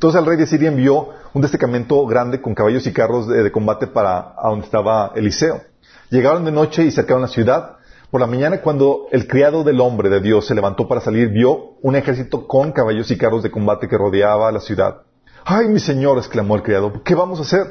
Entonces 0.01 0.19
el 0.19 0.27
rey 0.27 0.39
de 0.39 0.47
Siria 0.47 0.71
envió 0.71 1.11
un 1.35 1.43
destacamento 1.43 2.07
grande 2.07 2.41
con 2.41 2.55
caballos 2.55 2.87
y 2.87 2.93
carros 2.95 3.29
de, 3.29 3.43
de 3.43 3.53
combate 3.53 3.87
para 3.87 4.33
a 4.35 4.49
donde 4.49 4.65
estaba 4.65 5.13
Eliseo. 5.15 5.61
Llegaron 6.09 6.47
de 6.47 6.51
noche 6.51 6.85
y 6.85 6.91
cercaron 6.91 7.21
la 7.21 7.29
ciudad 7.29 7.77
por 8.11 8.19
la 8.19 8.27
mañana, 8.27 8.63
cuando 8.63 9.09
el 9.13 9.29
criado 9.29 9.63
del 9.63 9.79
hombre 9.79 10.09
de 10.09 10.23
Dios 10.23 10.47
se 10.47 10.55
levantó 10.55 10.89
para 10.89 11.03
salir, 11.03 11.29
vio 11.29 11.75
un 11.83 11.97
ejército 11.97 12.49
con 12.49 12.73
caballos 12.73 13.11
y 13.11 13.19
carros 13.19 13.43
de 13.43 13.51
combate 13.51 13.89
que 13.89 13.99
rodeaba 13.99 14.51
la 14.51 14.61
ciudad. 14.61 15.03
¡Ay, 15.45 15.69
mi 15.69 15.81
señor! 15.81 16.17
exclamó 16.17 16.57
el 16.57 16.63
criado. 16.63 17.03
¿Qué 17.05 17.15
vamos 17.15 17.39
a 17.39 17.43
hacer? 17.43 17.67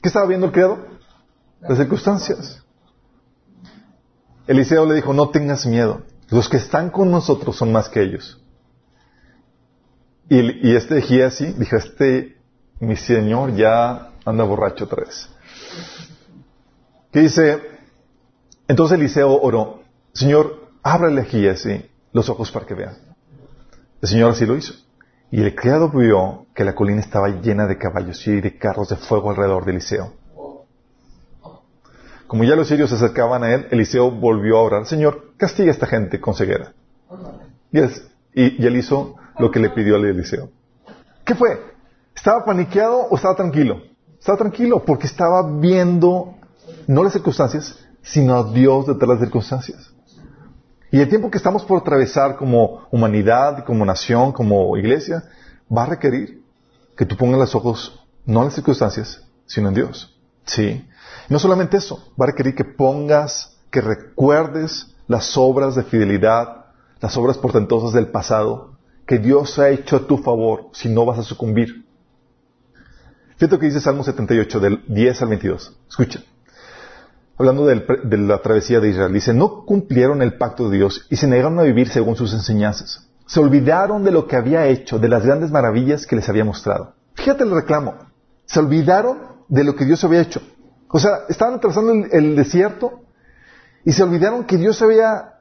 ¿Qué 0.00 0.08
estaba 0.08 0.26
viendo 0.26 0.46
el 0.46 0.52
criado? 0.52 0.78
Las 1.62 1.78
circunstancias. 1.78 2.62
Eliseo 4.46 4.86
le 4.86 4.94
dijo, 4.94 5.12
no 5.12 5.30
tengas 5.30 5.66
miedo. 5.66 6.02
Los 6.28 6.48
que 6.48 6.58
están 6.58 6.90
con 6.90 7.10
nosotros 7.10 7.56
son 7.56 7.72
más 7.72 7.88
que 7.88 8.02
ellos. 8.02 8.40
Y, 10.28 10.68
y 10.68 10.76
este 10.76 11.24
así, 11.24 11.46
dijo, 11.54 11.76
este, 11.76 12.36
mi 12.80 12.96
señor 12.96 13.54
ya 13.54 14.10
anda 14.24 14.44
borracho 14.44 14.84
otra 14.84 15.04
vez. 15.04 15.28
¿Qué 17.10 17.20
dice? 17.20 17.62
Entonces 18.66 18.98
Eliseo 18.98 19.40
oró, 19.40 19.82
Señor, 20.12 20.68
ábrele 20.82 21.22
aquí 21.22 21.48
así 21.48 21.88
los 22.12 22.28
ojos 22.28 22.50
para 22.50 22.66
que 22.66 22.74
vean. 22.74 22.96
El 24.02 24.08
Señor 24.08 24.30
así 24.32 24.44
lo 24.44 24.56
hizo. 24.56 24.74
Y 25.30 25.42
el 25.42 25.54
criado 25.54 25.88
vio 25.90 26.46
que 26.54 26.64
la 26.64 26.74
colina 26.74 27.00
estaba 27.00 27.28
llena 27.28 27.66
de 27.66 27.78
caballos 27.78 28.26
y 28.26 28.40
de 28.40 28.56
carros 28.56 28.88
de 28.88 28.96
fuego 28.96 29.30
alrededor 29.30 29.64
de 29.64 29.72
Eliseo. 29.72 30.12
Como 32.26 32.44
ya 32.44 32.54
los 32.56 32.68
sirios 32.68 32.90
se 32.90 32.96
acercaban 32.96 33.42
a 33.42 33.54
él, 33.54 33.68
Eliseo 33.70 34.10
volvió 34.10 34.58
a 34.58 34.62
orar, 34.62 34.86
Señor, 34.86 35.32
castiga 35.38 35.70
a 35.70 35.72
esta 35.72 35.86
gente 35.86 36.20
con 36.20 36.34
ceguera. 36.34 36.72
Y 37.72 37.78
él, 37.78 37.90
y 38.34 38.66
él 38.66 38.76
hizo 38.76 39.16
lo 39.38 39.50
que 39.50 39.60
le 39.60 39.70
pidió 39.70 39.96
a 39.96 39.98
Eliseo. 39.98 40.50
¿Qué 41.24 41.34
fue? 41.34 41.60
¿Estaba 42.14 42.44
paniqueado 42.44 43.06
o 43.10 43.16
estaba 43.16 43.36
tranquilo? 43.36 43.82
Estaba 44.18 44.38
tranquilo 44.38 44.84
porque 44.84 45.06
estaba 45.06 45.58
viendo 45.58 46.34
no 46.86 47.04
las 47.04 47.12
circunstancias, 47.12 47.78
sino 48.02 48.36
a 48.36 48.52
Dios 48.52 48.86
detrás 48.86 49.08
de 49.08 49.14
las 49.14 49.20
circunstancias. 49.20 49.90
Y 50.90 51.00
el 51.00 51.08
tiempo 51.08 51.30
que 51.30 51.38
estamos 51.38 51.64
por 51.64 51.80
atravesar 51.80 52.36
como 52.36 52.86
humanidad, 52.90 53.64
como 53.64 53.84
nación, 53.84 54.32
como 54.32 54.76
iglesia, 54.76 55.24
va 55.74 55.82
a 55.82 55.86
requerir 55.86 56.42
que 56.96 57.04
tú 57.04 57.16
pongas 57.16 57.38
los 57.38 57.54
ojos 57.54 58.06
no 58.24 58.40
en 58.40 58.46
las 58.46 58.54
circunstancias, 58.54 59.22
sino 59.46 59.68
en 59.68 59.74
Dios. 59.74 60.18
Sí. 60.46 60.86
No 61.28 61.38
solamente 61.38 61.76
eso, 61.76 62.12
va 62.20 62.24
a 62.24 62.28
requerir 62.28 62.54
que 62.54 62.64
pongas, 62.64 63.58
que 63.70 63.82
recuerdes 63.82 64.94
las 65.06 65.36
obras 65.36 65.74
de 65.74 65.84
fidelidad, 65.84 66.66
las 67.00 67.16
obras 67.16 67.38
portentosas 67.38 67.92
del 67.92 68.08
pasado, 68.08 68.77
que 69.08 69.18
Dios 69.18 69.58
ha 69.58 69.70
hecho 69.70 69.96
a 69.96 70.06
tu 70.06 70.18
favor, 70.18 70.68
si 70.72 70.90
no 70.90 71.06
vas 71.06 71.18
a 71.18 71.22
sucumbir. 71.22 71.86
Fíjate 73.38 73.54
lo 73.54 73.58
que 73.58 73.66
dice 73.66 73.80
Salmo 73.80 74.04
78, 74.04 74.60
del 74.60 74.84
10 74.86 75.22
al 75.22 75.28
22. 75.28 75.80
Escucha. 75.88 76.20
Hablando 77.38 77.64
de 77.64 78.18
la 78.18 78.42
travesía 78.42 78.80
de 78.80 78.90
Israel, 78.90 79.14
dice, 79.14 79.32
no 79.32 79.64
cumplieron 79.64 80.20
el 80.20 80.36
pacto 80.36 80.68
de 80.68 80.76
Dios 80.76 81.06
y 81.08 81.16
se 81.16 81.26
negaron 81.26 81.58
a 81.58 81.62
vivir 81.62 81.88
según 81.88 82.16
sus 82.16 82.34
enseñanzas. 82.34 83.08
Se 83.26 83.40
olvidaron 83.40 84.04
de 84.04 84.10
lo 84.10 84.26
que 84.26 84.36
había 84.36 84.66
hecho, 84.66 84.98
de 84.98 85.08
las 85.08 85.24
grandes 85.24 85.50
maravillas 85.50 86.06
que 86.06 86.16
les 86.16 86.28
había 86.28 86.44
mostrado. 86.44 86.94
Fíjate 87.14 87.44
el 87.44 87.50
reclamo. 87.50 87.94
Se 88.44 88.60
olvidaron 88.60 89.20
de 89.48 89.64
lo 89.64 89.74
que 89.74 89.86
Dios 89.86 90.04
había 90.04 90.20
hecho. 90.20 90.42
O 90.88 90.98
sea, 90.98 91.20
estaban 91.30 91.54
atravesando 91.54 91.92
el, 91.92 92.08
el 92.12 92.36
desierto 92.36 93.04
y 93.86 93.92
se 93.92 94.02
olvidaron 94.02 94.44
que 94.44 94.58
Dios 94.58 94.82
había 94.82 95.37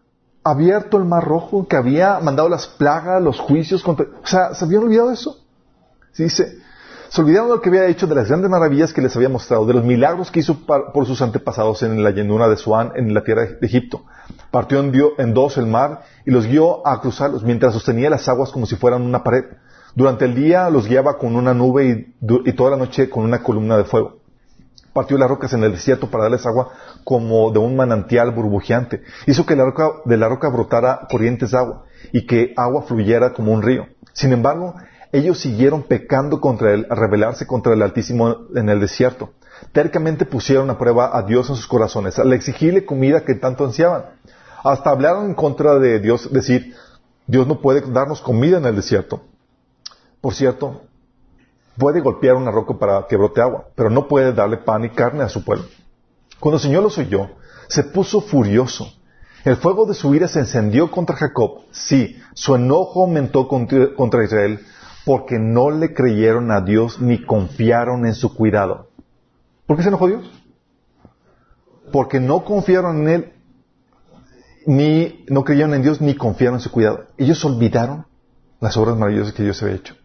abierto 0.51 0.97
el 0.97 1.05
mar 1.05 1.23
rojo, 1.23 1.67
que 1.67 1.75
había 1.75 2.19
mandado 2.19 2.49
las 2.49 2.67
plagas, 2.67 3.21
los 3.21 3.39
juicios 3.39 3.83
contra... 3.83 4.05
O 4.23 4.27
sea, 4.27 4.53
¿se 4.53 4.65
habían 4.65 4.83
olvidado 4.83 5.09
de 5.09 5.13
eso? 5.15 5.37
Dice, 6.17 6.59
se 7.09 7.21
olvidaron 7.21 7.49
de 7.49 7.55
lo 7.55 7.61
que 7.61 7.69
había 7.69 7.85
hecho, 7.85 8.07
de 8.07 8.15
las 8.15 8.27
grandes 8.27 8.49
maravillas 8.49 8.91
que 8.91 9.01
les 9.01 9.15
había 9.15 9.29
mostrado, 9.29 9.65
de 9.65 9.73
los 9.73 9.83
milagros 9.83 10.31
que 10.31 10.39
hizo 10.39 10.57
por 10.65 11.05
sus 11.05 11.21
antepasados 11.21 11.83
en 11.83 12.03
la 12.03 12.11
llanura 12.11 12.49
de 12.49 12.57
Suán, 12.57 12.91
en 12.95 13.13
la 13.13 13.23
tierra 13.23 13.45
de 13.45 13.65
Egipto. 13.65 14.03
Partió 14.51 14.79
en, 14.79 14.91
en 15.17 15.33
dos 15.33 15.57
el 15.57 15.67
mar 15.67 16.01
y 16.25 16.31
los 16.31 16.47
guió 16.47 16.85
a 16.85 16.99
cruzarlos 17.01 17.43
mientras 17.43 17.73
sostenía 17.73 18.09
las 18.09 18.27
aguas 18.27 18.51
como 18.51 18.65
si 18.65 18.75
fueran 18.75 19.03
una 19.03 19.23
pared. 19.23 19.45
Durante 19.95 20.25
el 20.25 20.35
día 20.35 20.69
los 20.69 20.87
guiaba 20.87 21.17
con 21.17 21.35
una 21.35 21.53
nube 21.53 22.15
y, 22.21 22.49
y 22.49 22.53
toda 22.53 22.71
la 22.71 22.77
noche 22.77 23.09
con 23.09 23.23
una 23.23 23.41
columna 23.41 23.77
de 23.77 23.85
fuego. 23.85 24.16
Partió 24.97 25.15
las 25.19 25.29
rocas 25.29 25.53
en 25.53 25.63
el 25.63 25.73
desierto 25.73 26.09
para 26.09 26.23
darles 26.23 26.47
agua 26.47 26.71
como 27.03 27.51
de 27.51 27.59
un 27.59 27.75
manantial 27.75 28.31
burbujeante. 28.31 29.03
Hizo 29.27 29.45
que 29.45 29.55
la 29.55 29.63
roca, 29.63 29.91
de 30.05 30.17
la 30.17 30.27
roca 30.27 30.49
brotara 30.49 31.01
corrientes 31.07 31.51
de 31.51 31.57
agua 31.59 31.83
y 32.11 32.25
que 32.25 32.55
agua 32.57 32.81
fluyera 32.81 33.31
como 33.31 33.53
un 33.53 33.61
río. 33.61 33.85
Sin 34.13 34.33
embargo, 34.33 34.73
ellos 35.11 35.37
siguieron 35.37 35.83
pecando 35.83 36.41
contra 36.41 36.73
él, 36.73 36.87
a 36.89 36.95
rebelarse 36.95 37.45
contra 37.45 37.73
el 37.73 37.83
Altísimo 37.83 38.47
en 38.55 38.69
el 38.69 38.79
desierto. 38.79 39.33
Tercamente 39.71 40.25
pusieron 40.25 40.67
a 40.71 40.79
prueba 40.79 41.15
a 41.15 41.21
Dios 41.21 41.47
en 41.51 41.57
sus 41.57 41.67
corazones, 41.67 42.17
al 42.17 42.33
exigirle 42.33 42.83
comida 42.83 43.23
que 43.23 43.35
tanto 43.35 43.65
ansiaban. 43.65 44.05
Hasta 44.63 44.89
hablaron 44.89 45.27
en 45.27 45.35
contra 45.35 45.77
de 45.77 45.99
Dios, 45.99 46.33
decir, 46.33 46.73
Dios 47.27 47.45
no 47.45 47.61
puede 47.61 47.81
darnos 47.81 48.19
comida 48.19 48.57
en 48.57 48.65
el 48.65 48.75
desierto. 48.75 49.21
Por 50.21 50.33
cierto, 50.33 50.86
puede 51.77 52.01
golpear 52.01 52.35
una 52.35 52.51
roca 52.51 52.73
para 52.77 53.05
que 53.07 53.17
brote 53.17 53.41
agua, 53.41 53.67
pero 53.75 53.89
no 53.89 54.07
puede 54.07 54.33
darle 54.33 54.57
pan 54.57 54.85
y 54.85 54.89
carne 54.89 55.23
a 55.23 55.29
su 55.29 55.43
pueblo. 55.43 55.65
Cuando 56.39 56.57
el 56.57 56.61
Señor 56.61 56.83
los 56.83 56.97
oyó, 56.97 57.29
se 57.67 57.83
puso 57.83 58.21
furioso. 58.21 58.91
El 59.43 59.57
fuego 59.57 59.85
de 59.85 59.93
su 59.93 60.13
ira 60.13 60.27
se 60.27 60.39
encendió 60.39 60.91
contra 60.91 61.15
Jacob. 61.15 61.61
Sí, 61.71 62.17
su 62.33 62.55
enojo 62.55 63.03
aumentó 63.03 63.47
contra 63.47 64.23
Israel 64.23 64.59
porque 65.05 65.39
no 65.39 65.71
le 65.71 65.93
creyeron 65.93 66.51
a 66.51 66.61
Dios 66.61 66.99
ni 66.99 67.23
confiaron 67.23 68.05
en 68.05 68.13
su 68.13 68.35
cuidado. 68.35 68.89
¿Por 69.65 69.77
qué 69.77 69.83
se 69.83 69.89
enojó 69.89 70.07
Dios? 70.07 70.29
Porque 71.91 72.19
no 72.19 72.43
confiaron 72.43 73.01
en 73.01 73.07
Él, 73.07 73.33
ni 74.65 75.23
no 75.29 75.45
creyeron 75.45 75.73
en 75.73 75.81
Dios, 75.81 76.01
ni 76.01 76.15
confiaron 76.15 76.55
en 76.55 76.61
su 76.61 76.71
cuidado. 76.71 77.05
Ellos 77.17 77.43
olvidaron 77.45 78.05
las 78.59 78.75
obras 78.75 78.97
maravillosas 78.97 79.33
que 79.33 79.43
Dios 79.43 79.63
había 79.63 79.75
hecho. 79.75 79.95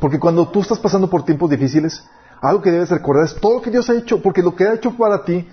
Porque 0.00 0.18
cuando 0.18 0.48
tú 0.48 0.60
estás 0.60 0.78
pasando 0.78 1.08
por 1.10 1.24
tiempos 1.24 1.50
difíciles, 1.50 2.04
algo 2.40 2.62
que 2.62 2.70
debes 2.70 2.90
recordar 2.90 3.24
es 3.24 3.34
todo 3.34 3.54
lo 3.54 3.62
que 3.62 3.70
Dios 3.70 3.88
ha 3.90 3.96
hecho, 3.96 4.22
porque 4.22 4.42
lo 4.42 4.54
que 4.54 4.64
ha 4.64 4.74
hecho 4.74 4.96
para 4.96 5.24
ti 5.24 5.46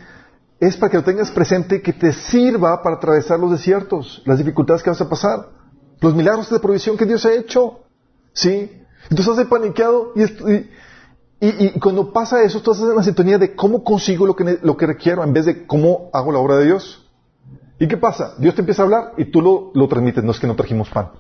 es 0.60 0.78
para 0.78 0.90
que 0.90 0.98
lo 0.98 1.04
tengas 1.04 1.32
presente, 1.32 1.82
que 1.82 1.94
te 1.94 2.14
sirva 2.14 2.82
para 2.82 2.98
atravesar 2.98 3.40
los 3.40 3.52
desiertos, 3.52 4.22
las 4.26 4.38
dificultades 4.38 4.84
que 4.84 4.90
vas 4.90 5.02
a 5.02 5.10
pasar, 5.10 5.50
los 6.00 6.16
milagros 6.16 6.50
de 6.50 6.60
provisión 6.60 6.98
que 6.98 7.06
Dios 7.06 7.26
ha 7.26 7.34
hecho. 7.34 7.80
¿Sí? 8.34 8.72
Entonces 9.10 9.28
estás 9.28 9.48
paniqueado 9.48 10.12
y, 10.16 10.24
y, 10.24 10.70
y, 11.40 11.80
cuando 11.80 12.12
pasa 12.12 12.44
eso, 12.44 12.62
tú 12.62 12.72
estás 12.72 12.90
en 12.90 12.96
la 12.96 13.04
sintonía 13.04 13.38
de 13.38 13.56
cómo 13.56 13.84
consigo 13.84 14.26
lo 14.26 14.36
que, 14.36 14.60
lo 14.62 14.78
que 14.78 14.86
requiero 14.86 15.24
en 15.24 15.32
vez 15.32 15.46
de 15.46 15.66
cómo 15.66 16.10
hago 16.12 16.32
la 16.32 16.40
obra 16.40 16.58
de 16.58 16.66
Dios. 16.66 17.08
¿Y 17.80 17.88
qué 17.88 17.98
pasa? 17.98 18.36
Dios 18.38 18.56
te 18.56 18.62
empieza 18.62 18.82
a 18.82 18.86
hablar 18.86 19.14
y 19.18 19.26
tú 19.26 19.42
lo, 19.42 19.72
lo 19.74 19.88
transmites. 19.88 20.24
No 20.24 20.32
es 20.32 20.40
que 20.40 20.48
no 20.48 20.56
trajimos 20.56 20.90
pan, 20.90 21.12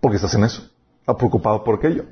porque 0.00 0.16
estás 0.16 0.34
en 0.34 0.44
eso, 0.44 0.62
preocupado 1.16 1.64
por 1.64 1.76
aquello. 1.76 2.04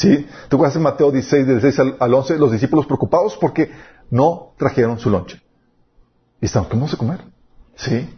¿Sí? 0.00 0.26
Tú 0.48 0.56
acuerdas 0.56 0.76
en 0.76 0.82
Mateo 0.82 1.10
16, 1.10 1.46
del 1.46 1.60
16 1.60 1.78
al, 1.78 1.96
al 2.00 2.14
11, 2.14 2.38
los 2.38 2.50
discípulos 2.50 2.86
preocupados 2.86 3.36
porque 3.38 3.70
no 4.08 4.54
trajeron 4.56 4.98
su 4.98 5.10
lonche. 5.10 5.42
Y 6.40 6.46
están, 6.46 6.64
¿qué 6.64 6.70
vamos 6.70 6.94
a 6.94 6.96
comer? 6.96 7.20
¿Sí? 7.76 8.08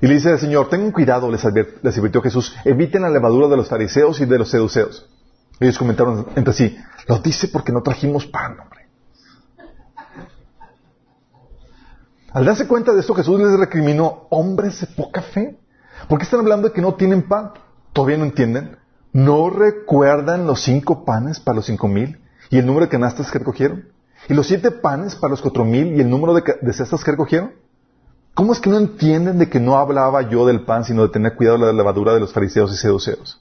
Y 0.00 0.06
le 0.08 0.14
dice 0.14 0.32
el 0.32 0.40
Señor, 0.40 0.68
tengan 0.68 0.90
cuidado, 0.90 1.30
les, 1.30 1.44
les 1.44 1.96
advirtió 1.96 2.22
Jesús, 2.22 2.56
eviten 2.64 3.02
la 3.02 3.10
levadura 3.10 3.46
de 3.46 3.56
los 3.56 3.68
fariseos 3.68 4.20
y 4.20 4.26
de 4.26 4.36
los 4.36 4.50
seduceos. 4.50 5.08
Ellos 5.60 5.78
comentaron 5.78 6.26
entre 6.34 6.52
sí, 6.52 6.76
lo 7.06 7.20
dice 7.20 7.46
porque 7.46 7.70
no 7.70 7.82
trajimos 7.82 8.26
pan, 8.26 8.58
hombre. 8.58 8.88
Al 12.32 12.44
darse 12.46 12.66
cuenta 12.66 12.92
de 12.92 12.98
esto, 12.98 13.14
Jesús 13.14 13.38
les 13.38 13.56
recriminó, 13.56 14.26
hombres 14.30 14.80
de 14.80 14.88
poca 14.88 15.22
fe. 15.22 15.56
¿Por 16.08 16.18
qué 16.18 16.24
están 16.24 16.40
hablando 16.40 16.66
de 16.66 16.74
que 16.74 16.82
no 16.82 16.94
tienen 16.94 17.28
pan? 17.28 17.52
¿Todavía 17.92 18.18
no 18.18 18.24
entienden? 18.24 18.76
¿No 19.12 19.50
recuerdan 19.50 20.46
los 20.46 20.62
cinco 20.62 21.04
panes 21.04 21.40
para 21.40 21.56
los 21.56 21.66
cinco 21.66 21.88
mil 21.88 22.18
y 22.50 22.58
el 22.58 22.66
número 22.66 22.86
de 22.86 22.90
canastas 22.90 23.30
que 23.30 23.38
recogieron? 23.38 23.88
¿Y 24.28 24.34
los 24.34 24.46
siete 24.46 24.70
panes 24.70 25.14
para 25.14 25.30
los 25.30 25.40
cuatro 25.40 25.64
mil 25.64 25.96
y 25.96 26.00
el 26.00 26.10
número 26.10 26.34
de, 26.34 26.42
de 26.60 26.72
cestas 26.72 27.04
que 27.04 27.10
recogieron? 27.12 27.52
¿Cómo 28.34 28.52
es 28.52 28.60
que 28.60 28.70
no 28.70 28.78
entienden 28.78 29.38
de 29.38 29.48
que 29.48 29.58
no 29.58 29.78
hablaba 29.78 30.22
yo 30.22 30.46
del 30.46 30.64
pan, 30.64 30.84
sino 30.84 31.02
de 31.02 31.08
tener 31.08 31.34
cuidado 31.34 31.58
de 31.58 31.66
la 31.66 31.72
levadura 31.72 32.14
de 32.14 32.20
los 32.20 32.32
fariseos 32.32 32.72
y 32.72 32.76
seduceos? 32.76 33.40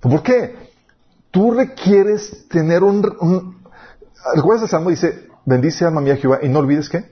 ¿Por 0.00 0.22
qué? 0.22 0.56
Tú 1.30 1.52
requieres 1.52 2.48
tener 2.48 2.82
un... 2.82 3.16
un 3.20 3.60
¿Recuerdas 4.34 4.64
el 4.64 4.68
Salmo? 4.68 4.90
Dice, 4.90 5.28
bendice 5.46 5.84
alma 5.84 6.00
mía 6.00 6.16
Jehová 6.16 6.40
y 6.42 6.48
no 6.48 6.58
olvides 6.58 6.88
qué. 6.88 7.10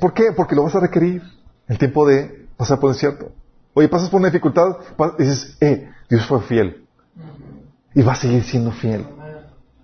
¿Por 0.00 0.14
qué? 0.14 0.32
Porque 0.32 0.54
lo 0.54 0.62
vas 0.62 0.74
a 0.74 0.80
requerir. 0.80 1.22
El 1.68 1.78
tiempo 1.78 2.06
de 2.06 2.48
pasar 2.56 2.80
por 2.80 2.90
el 2.90 2.94
desierto. 2.94 3.32
Oye, 3.74 3.88
pasas 3.88 4.08
por 4.08 4.20
una 4.20 4.28
dificultad, 4.28 4.76
y 5.18 5.22
dices, 5.22 5.56
eh, 5.60 5.88
Dios 6.08 6.26
fue 6.26 6.40
fiel. 6.42 6.86
Y 7.94 8.02
va 8.02 8.12
a 8.12 8.16
seguir 8.16 8.42
siendo 8.42 8.72
fiel. 8.72 9.06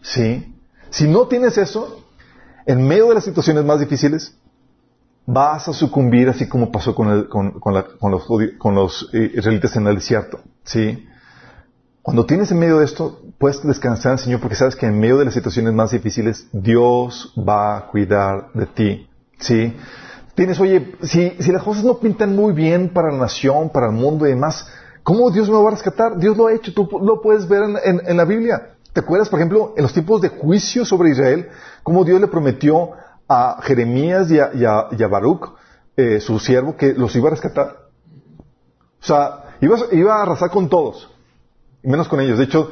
¿Sí? 0.02 0.54
Si 0.90 1.08
no 1.08 1.26
tienes 1.26 1.58
eso, 1.58 2.04
en 2.66 2.86
medio 2.86 3.08
de 3.08 3.14
las 3.14 3.24
situaciones 3.24 3.64
más 3.64 3.80
difíciles, 3.80 4.36
vas 5.26 5.68
a 5.68 5.72
sucumbir 5.72 6.28
así 6.28 6.48
como 6.48 6.70
pasó 6.70 6.94
con, 6.94 7.24
con, 7.24 7.60
con, 7.60 7.74
los, 8.10 8.26
con 8.58 8.74
los 8.74 9.10
eh, 9.12 9.32
israelitas 9.34 9.74
en 9.76 9.86
el 9.86 9.96
desierto. 9.96 10.40
¿Sí? 10.64 11.06
Cuando 12.02 12.24
tienes 12.24 12.52
en 12.52 12.60
medio 12.60 12.78
de 12.78 12.84
esto, 12.84 13.20
puedes 13.38 13.62
descansar 13.64 14.12
en 14.12 14.18
Señor 14.18 14.40
porque 14.40 14.54
sabes 14.54 14.76
que 14.76 14.86
en 14.86 14.98
medio 14.98 15.18
de 15.18 15.24
las 15.24 15.34
situaciones 15.34 15.72
más 15.74 15.90
difíciles, 15.90 16.48
Dios 16.52 17.34
va 17.36 17.76
a 17.76 17.86
cuidar 17.88 18.52
de 18.52 18.66
ti. 18.66 19.08
¿Sí? 19.38 19.74
Tienes, 20.36 20.60
oye, 20.60 20.94
si, 21.02 21.30
si 21.40 21.50
las 21.50 21.64
cosas 21.64 21.82
no 21.82 21.98
pintan 21.98 22.36
muy 22.36 22.52
bien 22.52 22.90
para 22.90 23.10
la 23.10 23.18
nación, 23.18 23.70
para 23.70 23.86
el 23.86 23.92
mundo 23.92 24.24
y 24.24 24.30
demás, 24.30 24.68
¿cómo 25.02 25.30
Dios 25.32 25.50
me 25.50 25.56
va 25.56 25.66
a 25.66 25.72
rescatar? 25.72 26.16
Dios 26.18 26.36
lo 26.36 26.46
ha 26.46 26.52
hecho, 26.52 26.72
tú 26.72 26.88
lo 27.02 27.20
puedes 27.20 27.48
ver 27.48 27.64
en, 27.64 27.76
en, 27.82 28.02
en 28.06 28.16
la 28.16 28.24
Biblia. 28.24 28.74
¿Te 28.92 29.00
acuerdas, 29.00 29.28
por 29.28 29.40
ejemplo, 29.40 29.74
en 29.76 29.82
los 29.82 29.92
tiempos 29.92 30.20
de 30.20 30.28
juicio 30.28 30.84
sobre 30.84 31.10
Israel, 31.10 31.48
cómo 31.82 32.04
Dios 32.04 32.20
le 32.20 32.28
prometió 32.28 32.90
a 33.28 33.60
Jeremías 33.62 34.30
y 34.30 34.38
a, 34.38 34.52
y 34.54 34.64
a, 34.64 34.86
y 34.96 35.02
a 35.02 35.08
Baruch, 35.08 35.52
eh, 35.96 36.20
su 36.20 36.38
siervo, 36.38 36.76
que 36.76 36.92
los 36.92 37.16
iba 37.16 37.26
a 37.26 37.32
rescatar? 37.32 37.76
O 39.02 39.04
sea, 39.04 39.56
iba, 39.60 39.76
iba 39.90 40.16
a 40.16 40.22
arrasar 40.22 40.50
con 40.50 40.68
todos 40.68 41.10
menos 41.86 42.08
con 42.08 42.20
ellos. 42.20 42.38
De 42.38 42.44
hecho, 42.44 42.70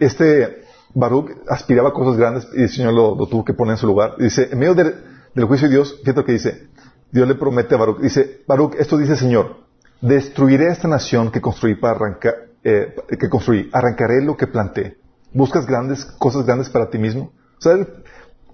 este 0.00 0.64
Baruch 0.94 1.30
aspiraba 1.48 1.90
a 1.90 1.92
cosas 1.92 2.16
grandes 2.16 2.48
y 2.54 2.62
el 2.62 2.68
Señor 2.68 2.94
lo, 2.94 3.26
tuvo 3.26 3.44
que 3.44 3.54
poner 3.54 3.72
en 3.72 3.78
su 3.78 3.86
lugar. 3.86 4.14
dice, 4.18 4.48
en 4.50 4.58
medio 4.58 4.74
de, 4.74 4.94
del 5.34 5.44
juicio 5.44 5.68
de 5.68 5.74
Dios, 5.74 5.96
fíjate 6.00 6.20
lo 6.20 6.24
que 6.24 6.32
dice, 6.32 6.68
Dios 7.12 7.28
le 7.28 7.34
promete 7.34 7.74
a 7.74 7.78
Baruch, 7.78 8.00
dice, 8.00 8.42
Baruch, 8.48 8.74
esto 8.78 8.96
dice 8.96 9.16
Señor, 9.16 9.58
destruiré 10.00 10.68
esta 10.68 10.88
nación 10.88 11.30
que 11.30 11.42
construí 11.42 11.74
para 11.74 11.94
arrancar, 11.94 12.34
eh, 12.64 12.96
que 13.20 13.28
construí, 13.28 13.68
arrancaré 13.70 14.22
lo 14.24 14.36
que 14.36 14.46
planté. 14.46 14.96
¿Buscas 15.34 15.66
grandes, 15.66 16.04
cosas 16.04 16.46
grandes 16.46 16.70
para 16.70 16.88
ti 16.88 16.98
mismo? 16.98 17.32
O 17.58 17.60
sea, 17.60 17.72
él 17.72 17.86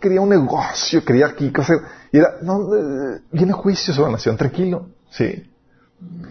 quería 0.00 0.20
un 0.20 0.28
negocio, 0.28 1.04
quería 1.04 1.26
aquí, 1.26 1.52
hacer, 1.54 1.78
y 2.10 2.18
era, 2.18 2.36
no, 2.42 2.74
eh, 2.74 3.20
viene 3.30 3.52
juicio 3.52 3.94
sobre 3.94 4.08
la 4.08 4.16
nación, 4.16 4.36
tranquilo, 4.36 4.88
sí. 5.10 5.50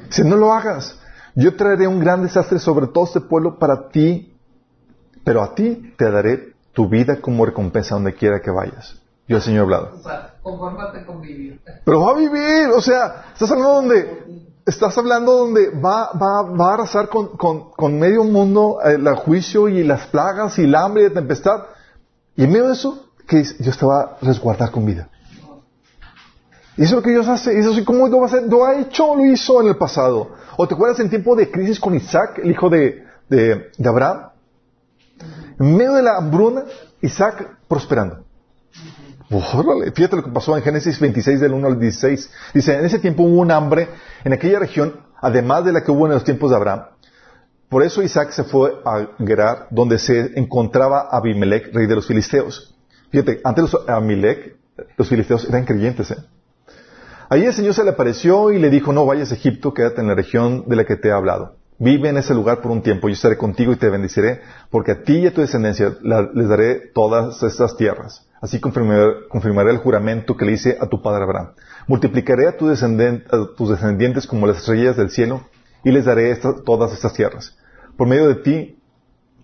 Si 0.10 0.24
no 0.24 0.36
lo 0.36 0.54
hagas, 0.54 1.00
yo 1.34 1.56
traeré 1.56 1.88
un 1.88 2.00
gran 2.00 2.24
desastre 2.24 2.60
sobre 2.60 2.88
todo 2.88 3.06
este 3.06 3.22
pueblo 3.22 3.58
para 3.58 3.88
ti, 3.90 4.38
pero 5.24 5.42
a 5.42 5.56
ti 5.56 5.94
te 5.98 6.12
daré 6.12 6.54
tu 6.74 6.90
vida 6.90 7.22
como 7.22 7.46
recompensa 7.46 7.96
donde 7.96 8.14
quiera 8.14 8.42
que 8.42 8.52
vayas. 8.52 9.02
Yo 9.28 9.38
el 9.38 9.44
Señor 9.44 9.60
he 9.60 9.64
hablado. 9.64 9.92
O 10.00 10.04
sea, 10.04 10.36
confórmate 10.42 11.06
con 11.06 11.22
vivir. 11.22 11.62
Pero 11.84 12.02
va 12.02 12.12
a 12.12 12.16
vivir, 12.16 12.70
o 12.74 12.82
sea, 12.82 13.26
estás 13.34 13.52
hablando 13.52 13.74
donde, 13.74 14.44
estás 14.66 14.98
hablando 14.98 15.34
donde 15.34 15.70
va, 15.72 16.12
va, 16.14 16.44
va 16.44 16.72
a 16.72 16.74
arrasar 16.76 17.10
con, 17.10 17.36
con, 17.36 17.72
con 17.72 18.00
medio 18.00 18.24
mundo 18.24 18.80
eh, 18.86 18.94
el 18.94 19.16
juicio 19.16 19.68
y 19.68 19.84
las 19.84 20.08
plagas 20.08 20.58
y 20.60 20.64
el 20.64 20.76
hambre 20.76 21.04
y 21.04 21.08
la 21.10 21.14
tempestad. 21.14 21.64
Y 22.36 22.46
en 22.46 22.52
medio 22.52 22.68
de 22.68 22.74
eso, 22.74 23.08
que 23.28 23.44
Dios 23.60 23.78
te 23.78 23.86
va 23.86 24.02
a 24.02 24.18
resguardar 24.22 24.72
con 24.72 24.86
vida. 24.86 25.10
Y 26.78 26.84
eso 26.84 26.92
es 26.92 26.98
lo 26.98 27.02
que 27.02 27.10
Dios 27.10 27.28
hace. 27.28 27.54
Y 27.56 27.60
eso 27.60 27.72
es 27.72 27.84
como 27.84 28.08
lo 28.08 28.20
va 28.20 28.24
a 28.24 28.28
hacer. 28.28 28.44
Lo 28.44 28.66
ha 28.66 28.80
hecho, 28.80 29.16
lo 29.16 29.26
hizo 29.26 29.60
en 29.62 29.68
el 29.68 29.78
pasado. 29.78 30.36
¿O 30.56 30.68
te 30.68 30.76
acuerdas 30.76 31.00
en 31.00 31.10
tiempo 31.10 31.36
de 31.36 31.52
crisis 31.52 31.80
con 31.80 31.96
Isaac, 31.96 32.40
el 32.42 32.52
hijo 32.52 32.70
de, 32.70 33.04
de, 33.28 33.72
de 33.78 33.90
Abraham? 33.90 34.30
En 35.60 35.76
medio 35.76 35.94
de 35.94 36.04
la 36.04 36.18
hambruna, 36.18 36.66
Isaac 37.02 37.58
prosperando. 37.68 38.24
Órale, 39.30 39.92
fíjate 39.92 40.16
lo 40.16 40.24
que 40.24 40.32
pasó 40.32 40.56
en 40.56 40.64
Génesis 40.64 41.00
26 41.00 41.42
del 41.42 41.54
1 41.54 41.68
al 41.68 41.80
16. 41.80 42.32
Dice, 42.54 42.78
en 42.78 42.86
ese 42.86 43.00
tiempo 43.00 43.24
hubo 43.24 43.42
un 43.42 43.52
hambre 43.52 43.90
en 44.24 44.34
aquella 44.34 44.60
región, 44.60 45.02
además 45.22 45.66
de 45.66 45.74
la 45.74 45.84
que 45.84 45.92
hubo 45.92 46.06
en 46.06 46.14
los 46.14 46.24
tiempos 46.24 46.50
de 46.50 46.56
Abraham. 46.56 46.84
Por 47.68 47.84
eso 47.84 48.02
Isaac 48.02 48.32
se 48.32 48.46
fue 48.46 48.82
a 48.86 49.08
Gerar, 49.18 49.68
donde 49.70 50.00
se 50.00 50.40
encontraba 50.40 51.10
Abimelech, 51.12 51.74
rey 51.74 51.86
de 51.88 51.96
los 51.96 52.08
filisteos. 52.08 52.74
Fíjate, 53.12 53.42
antes 53.44 53.74
los 53.74 53.90
Abimelech, 53.90 54.56
los 54.96 55.10
filisteos 55.10 55.48
eran 55.50 55.66
creyentes, 55.66 56.12
¿eh? 56.12 56.18
Ahí 57.30 57.44
el 57.44 57.54
Señor 57.54 57.74
se 57.74 57.84
le 57.84 57.90
apareció 57.90 58.52
y 58.52 58.60
le 58.60 58.70
dijo, 58.70 58.94
no 58.94 59.06
vayas 59.06 59.32
a 59.32 59.36
Egipto, 59.36 59.74
quédate 59.74 60.00
en 60.00 60.08
la 60.08 60.16
región 60.16 60.64
de 60.68 60.78
la 60.78 60.86
que 60.86 60.96
te 60.96 61.10
he 61.10 61.12
hablado. 61.12 61.56
Vive 61.78 62.08
en 62.08 62.16
ese 62.16 62.34
lugar 62.34 62.62
por 62.62 62.72
un 62.72 62.82
tiempo, 62.82 63.10
yo 63.10 63.14
estaré 63.14 63.38
contigo 63.38 63.74
y 63.74 63.76
te 63.76 63.90
bendeciré, 63.90 64.40
porque 64.72 64.94
a 64.94 65.04
ti 65.04 65.18
y 65.18 65.28
a 65.28 65.34
tu 65.34 65.42
descendencia 65.42 65.98
les 66.02 66.48
daré 66.48 66.92
todas 66.94 67.44
estas 67.44 67.76
tierras. 67.76 68.27
Así 68.40 68.60
confirmaré, 68.60 69.72
el 69.72 69.78
juramento 69.78 70.38
que 70.38 70.46
le 70.46 70.54
hice 70.54 70.78
a 70.80 70.88
tu 70.88 71.02
padre 71.02 71.24
Abraham. 71.24 71.52
Multiplicaré 71.88 72.48
a, 72.48 72.58
tus 72.58 72.70
descendientes 72.70 74.28
como 74.28 74.46
las 74.46 74.58
estrellas 74.58 74.96
del 74.96 75.10
cielo 75.10 75.42
y 75.84 75.92
les 75.92 76.06
daré 76.06 76.36
todas 76.66 76.94
estas 76.94 77.14
tierras. 77.14 77.58
Por 77.96 78.08
medio 78.08 78.28
de 78.28 78.36
ti, 78.36 78.80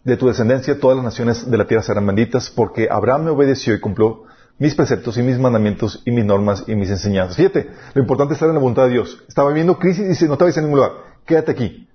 de 0.04 0.18
tu 0.18 0.28
descendencia, 0.28 0.80
todas 0.80 0.98
las 0.98 1.06
naciones 1.06 1.50
de 1.50 1.58
la 1.58 1.66
tierra 1.66 1.84
serán 1.84 2.06
benditas, 2.06 2.50
porque 2.50 2.88
Abraham 2.92 3.26
me 3.26 3.32
obedeció 3.32 3.74
y 3.74 3.80
cumplió 3.80 4.24
mis 4.60 4.76
preceptos 4.76 5.18
y 5.18 5.24
mis 5.24 5.40
mandamientos 5.40 6.02
y 6.06 6.12
mis 6.12 6.26
normas 6.26 6.66
y 6.68 6.76
mis 6.76 6.90
enseñanzas. 6.90 7.38
Fíjate, 7.38 7.72
lo 7.94 8.02
importante 8.02 8.34
es 8.34 8.36
estar 8.38 8.50
en 8.50 8.56
la 8.56 8.62
voluntad 8.62 8.86
de 8.86 8.92
Dios. 8.92 9.24
Estaba 9.28 9.50
viviendo 9.50 9.80
crisis 9.80 10.06
y 10.06 10.10
dice, 10.10 10.28
no 10.28 10.38
te 10.38 10.46
a 10.46 10.62
ningún 10.62 10.78
lugar, 10.78 10.92
quédate 11.26 11.52
aquí. 11.52 11.88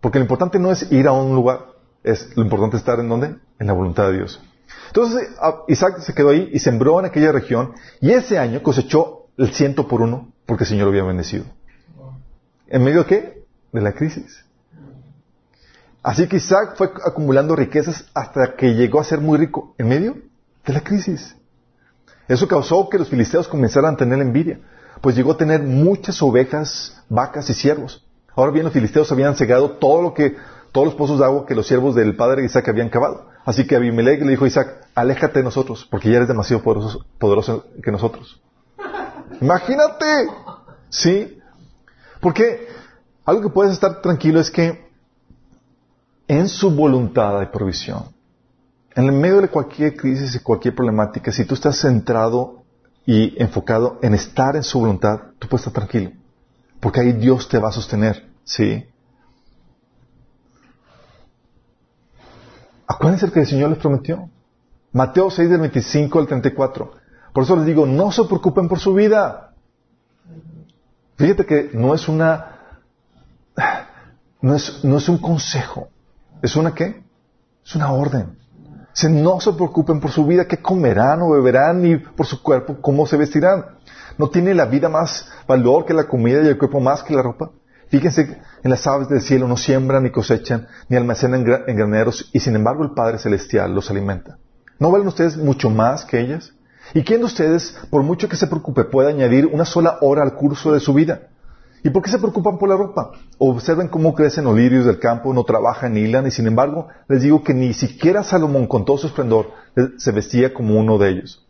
Porque 0.00 0.18
lo 0.18 0.24
importante 0.24 0.58
no 0.58 0.72
es 0.72 0.90
ir 0.90 1.06
a 1.06 1.12
un 1.12 1.34
lugar, 1.34 1.66
es 2.02 2.36
lo 2.36 2.42
importante 2.42 2.76
es 2.76 2.82
estar 2.82 2.98
en 2.98 3.08
donde? 3.08 3.36
En 3.58 3.66
la 3.66 3.72
voluntad 3.72 4.08
de 4.08 4.18
Dios. 4.18 4.40
Entonces 4.88 5.28
a- 5.40 5.62
Isaac 5.68 6.00
se 6.00 6.14
quedó 6.14 6.30
ahí 6.30 6.50
y 6.52 6.58
sembró 6.58 6.98
en 7.00 7.06
aquella 7.06 7.32
región 7.32 7.72
y 8.00 8.12
ese 8.12 8.38
año 8.38 8.62
cosechó 8.62 9.26
el 9.36 9.52
ciento 9.52 9.86
por 9.88 10.00
uno 10.02 10.32
porque 10.46 10.64
el 10.64 10.68
Señor 10.68 10.84
lo 10.86 10.90
había 10.90 11.04
bendecido. 11.04 11.44
¿En 12.68 12.82
medio 12.84 13.00
de 13.00 13.06
qué? 13.06 13.42
De 13.72 13.80
la 13.80 13.92
crisis. 13.92 14.44
Así 16.02 16.28
que 16.28 16.36
Isaac 16.36 16.74
fue 16.76 16.90
acumulando 17.04 17.56
riquezas 17.56 18.06
hasta 18.14 18.54
que 18.54 18.74
llegó 18.74 19.00
a 19.00 19.04
ser 19.04 19.20
muy 19.20 19.38
rico 19.38 19.74
en 19.76 19.88
medio 19.88 20.16
de 20.64 20.72
la 20.72 20.80
crisis. 20.80 21.36
Eso 22.28 22.46
causó 22.46 22.88
que 22.88 22.98
los 22.98 23.08
filisteos 23.08 23.48
comenzaran 23.48 23.94
a 23.94 23.96
tener 23.96 24.20
envidia, 24.20 24.60
pues 25.00 25.16
llegó 25.16 25.32
a 25.32 25.36
tener 25.36 25.62
muchas 25.62 26.22
ovejas, 26.22 27.00
vacas 27.08 27.50
y 27.50 27.54
siervos. 27.54 28.04
Ahora 28.34 28.52
bien, 28.52 28.64
los 28.64 28.72
filisteos 28.72 29.10
habían 29.12 29.36
cegado 29.36 29.72
todo 29.72 30.02
lo 30.02 30.14
que, 30.14 30.36
todos 30.72 30.86
los 30.88 30.94
pozos 30.96 31.18
de 31.18 31.24
agua 31.24 31.46
que 31.46 31.54
los 31.54 31.66
siervos 31.66 31.94
del 31.94 32.16
padre 32.16 32.44
Isaac 32.44 32.68
habían 32.68 32.88
cavado. 32.88 33.28
Así 33.46 33.64
que 33.64 33.76
Abimelech 33.76 34.20
le 34.22 34.30
dijo 34.30 34.44
a 34.44 34.48
Isaac, 34.48 34.88
aléjate 34.96 35.38
de 35.38 35.44
nosotros, 35.44 35.86
porque 35.88 36.10
ya 36.10 36.16
eres 36.16 36.26
demasiado 36.26 36.64
poderoso, 36.64 37.66
que 37.80 37.92
nosotros. 37.92 38.42
Imagínate, 39.40 40.26
¿sí? 40.90 41.38
Porque 42.20 42.66
algo 43.24 43.42
que 43.42 43.50
puedes 43.50 43.72
estar 43.72 44.02
tranquilo 44.02 44.40
es 44.40 44.50
que 44.50 44.90
en 46.26 46.48
su 46.48 46.72
voluntad 46.72 47.38
hay 47.38 47.46
provisión. 47.46 48.06
En 48.96 49.04
el 49.04 49.12
medio 49.12 49.40
de 49.40 49.48
cualquier 49.48 49.94
crisis 49.94 50.34
y 50.34 50.40
cualquier 50.40 50.74
problemática, 50.74 51.30
si 51.30 51.44
tú 51.44 51.54
estás 51.54 51.80
centrado 51.80 52.64
y 53.06 53.40
enfocado 53.40 54.00
en 54.02 54.14
estar 54.14 54.56
en 54.56 54.64
su 54.64 54.80
voluntad, 54.80 55.20
tú 55.38 55.46
puedes 55.46 55.64
estar 55.64 55.86
tranquilo. 55.86 56.10
Porque 56.80 56.98
ahí 56.98 57.12
Dios 57.12 57.48
te 57.48 57.58
va 57.58 57.68
a 57.68 57.72
sostener. 57.72 58.28
¿Sí? 58.42 58.86
Acuérdense 62.86 63.30
que 63.30 63.40
el 63.40 63.46
Señor 63.46 63.70
les 63.70 63.78
prometió. 63.78 64.30
Mateo 64.92 65.30
6 65.30 65.50
del 65.50 65.60
25 65.60 66.18
al 66.18 66.26
34. 66.26 66.92
Por 67.32 67.44
eso 67.44 67.56
les 67.56 67.66
digo, 67.66 67.84
no 67.86 68.12
se 68.12 68.24
preocupen 68.24 68.68
por 68.68 68.78
su 68.78 68.94
vida. 68.94 69.52
Fíjate 71.16 71.44
que 71.44 71.70
no 71.72 71.94
es 71.94 72.08
una, 72.08 72.58
no 74.40 74.54
es, 74.54 74.84
no 74.84 74.98
es 74.98 75.08
un 75.08 75.18
consejo. 75.18 75.88
¿Es 76.42 76.56
una 76.56 76.74
qué? 76.74 77.02
Es 77.64 77.74
una 77.74 77.92
orden. 77.92 78.38
Dice, 78.94 79.10
no 79.10 79.40
se 79.40 79.52
preocupen 79.52 80.00
por 80.00 80.10
su 80.10 80.24
vida, 80.24 80.46
qué 80.46 80.62
comerán 80.62 81.20
o 81.20 81.30
beberán, 81.30 81.82
ni 81.82 81.96
por 81.96 82.24
su 82.24 82.42
cuerpo, 82.42 82.78
cómo 82.80 83.06
se 83.06 83.16
vestirán. 83.16 83.66
¿No 84.16 84.28
tiene 84.28 84.54
la 84.54 84.64
vida 84.64 84.88
más 84.88 85.28
valor 85.46 85.84
que 85.84 85.92
la 85.92 86.04
comida 86.04 86.42
y 86.42 86.46
el 86.46 86.56
cuerpo 86.56 86.80
más 86.80 87.02
que 87.02 87.14
la 87.14 87.22
ropa? 87.22 87.50
Fíjense 87.88 88.40
en 88.62 88.70
las 88.70 88.86
aves 88.86 89.08
del 89.08 89.20
cielo, 89.20 89.46
no 89.46 89.56
siembran 89.56 90.02
ni 90.02 90.10
cosechan, 90.10 90.66
ni 90.88 90.96
almacenan 90.96 91.44
en 91.66 91.76
graneros, 91.76 92.30
y 92.32 92.40
sin 92.40 92.56
embargo 92.56 92.82
el 92.82 92.92
Padre 92.92 93.18
Celestial 93.18 93.74
los 93.74 93.90
alimenta. 93.90 94.38
¿No 94.78 94.90
valen 94.90 95.08
ustedes 95.08 95.36
mucho 95.36 95.70
más 95.70 96.04
que 96.04 96.20
ellas? 96.20 96.52
¿Y 96.94 97.02
quién 97.02 97.20
de 97.20 97.26
ustedes, 97.26 97.76
por 97.90 98.02
mucho 98.02 98.28
que 98.28 98.36
se 98.36 98.46
preocupe, 98.46 98.84
puede 98.84 99.10
añadir 99.10 99.46
una 99.46 99.64
sola 99.64 99.98
hora 100.00 100.22
al 100.22 100.34
curso 100.34 100.72
de 100.72 100.80
su 100.80 100.94
vida? 100.94 101.28
¿Y 101.82 101.90
por 101.90 102.02
qué 102.02 102.10
se 102.10 102.18
preocupan 102.18 102.58
por 102.58 102.68
la 102.68 102.76
ropa? 102.76 103.12
Observen 103.38 103.88
cómo 103.88 104.14
crecen 104.14 104.44
los 104.44 104.56
lirios 104.56 104.86
del 104.86 104.98
campo, 104.98 105.32
no 105.32 105.44
trabajan 105.44 105.94
ni 105.94 106.00
hilan, 106.00 106.26
y 106.26 106.30
sin 106.32 106.46
embargo 106.46 106.88
les 107.08 107.22
digo 107.22 107.44
que 107.44 107.54
ni 107.54 107.72
siquiera 107.74 108.24
Salomón 108.24 108.66
con 108.66 108.84
todo 108.84 108.98
su 108.98 109.06
esplendor 109.06 109.52
se 109.96 110.10
vestía 110.10 110.52
como 110.52 110.78
uno 110.78 110.98
de 110.98 111.10
ellos. 111.10 111.46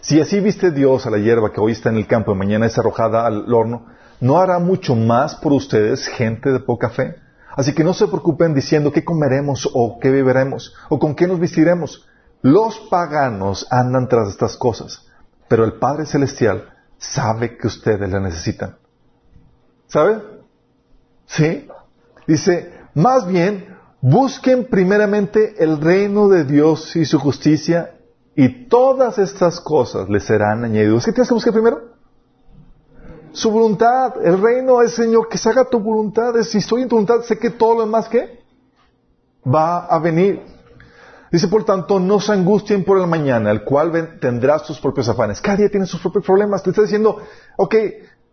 Si 0.00 0.20
así 0.20 0.40
viste 0.40 0.70
Dios 0.70 1.06
a 1.06 1.10
la 1.10 1.18
hierba 1.18 1.52
que 1.52 1.60
hoy 1.60 1.72
está 1.72 1.90
en 1.90 1.96
el 1.96 2.06
campo 2.06 2.32
y 2.32 2.36
mañana 2.36 2.66
es 2.66 2.78
arrojada 2.78 3.26
al 3.26 3.52
horno, 3.52 3.86
¿no 4.20 4.38
hará 4.38 4.58
mucho 4.58 4.94
más 4.94 5.34
por 5.36 5.52
ustedes, 5.52 6.06
gente 6.08 6.50
de 6.50 6.60
poca 6.60 6.90
fe? 6.90 7.16
Así 7.56 7.74
que 7.74 7.84
no 7.84 7.94
se 7.94 8.06
preocupen 8.06 8.54
diciendo 8.54 8.92
qué 8.92 9.04
comeremos 9.04 9.68
o 9.72 9.98
qué 9.98 10.10
beberemos 10.10 10.74
o 10.90 10.98
con 10.98 11.14
qué 11.14 11.26
nos 11.26 11.40
vestiremos. 11.40 12.06
Los 12.42 12.78
paganos 12.90 13.66
andan 13.70 14.08
tras 14.08 14.28
estas 14.28 14.56
cosas, 14.56 15.06
pero 15.48 15.64
el 15.64 15.74
Padre 15.74 16.04
Celestial 16.04 16.68
sabe 16.98 17.56
que 17.56 17.66
ustedes 17.66 18.10
la 18.10 18.20
necesitan. 18.20 18.76
¿Sabe? 19.86 20.22
¿Sí? 21.26 21.66
Dice, 22.26 22.72
más 22.94 23.26
bien, 23.26 23.76
busquen 24.02 24.66
primeramente 24.66 25.54
el 25.58 25.80
reino 25.80 26.28
de 26.28 26.44
Dios 26.44 26.94
y 26.94 27.04
su 27.04 27.18
justicia 27.18 27.94
y 28.34 28.68
todas 28.68 29.18
estas 29.18 29.60
cosas 29.60 30.10
les 30.10 30.24
serán 30.24 30.62
añadidas. 30.64 31.06
¿Qué 31.06 31.12
tienes 31.12 31.28
que 31.28 31.34
buscar 31.34 31.54
primero? 31.54 31.95
Su 33.36 33.50
voluntad. 33.50 34.14
El 34.24 34.40
reino 34.40 34.80
es, 34.80 34.94
Señor, 34.94 35.28
que 35.28 35.36
se 35.36 35.50
haga 35.50 35.66
tu 35.66 35.78
voluntad. 35.78 36.34
Si 36.42 36.56
estoy 36.56 36.82
en 36.82 36.88
tu 36.88 36.94
voluntad, 36.94 37.20
sé 37.20 37.38
que 37.38 37.50
todo 37.50 37.74
lo 37.74 37.80
demás, 37.82 38.08
¿qué? 38.08 38.40
Va 39.46 39.84
a 39.84 39.98
venir. 39.98 40.40
Dice, 41.30 41.46
por 41.46 41.62
tanto, 41.62 42.00
no 42.00 42.18
se 42.18 42.32
angustien 42.32 42.82
por 42.82 42.98
el 42.98 43.06
mañana, 43.06 43.50
el 43.50 43.62
cual 43.62 44.18
tendrá 44.20 44.58
sus 44.60 44.80
propios 44.80 45.10
afanes. 45.10 45.42
Cada 45.42 45.58
día 45.58 45.68
tiene 45.68 45.84
sus 45.84 46.00
propios 46.00 46.24
problemas. 46.24 46.62
Te 46.62 46.70
está 46.70 46.80
diciendo, 46.80 47.18
ok, 47.58 47.74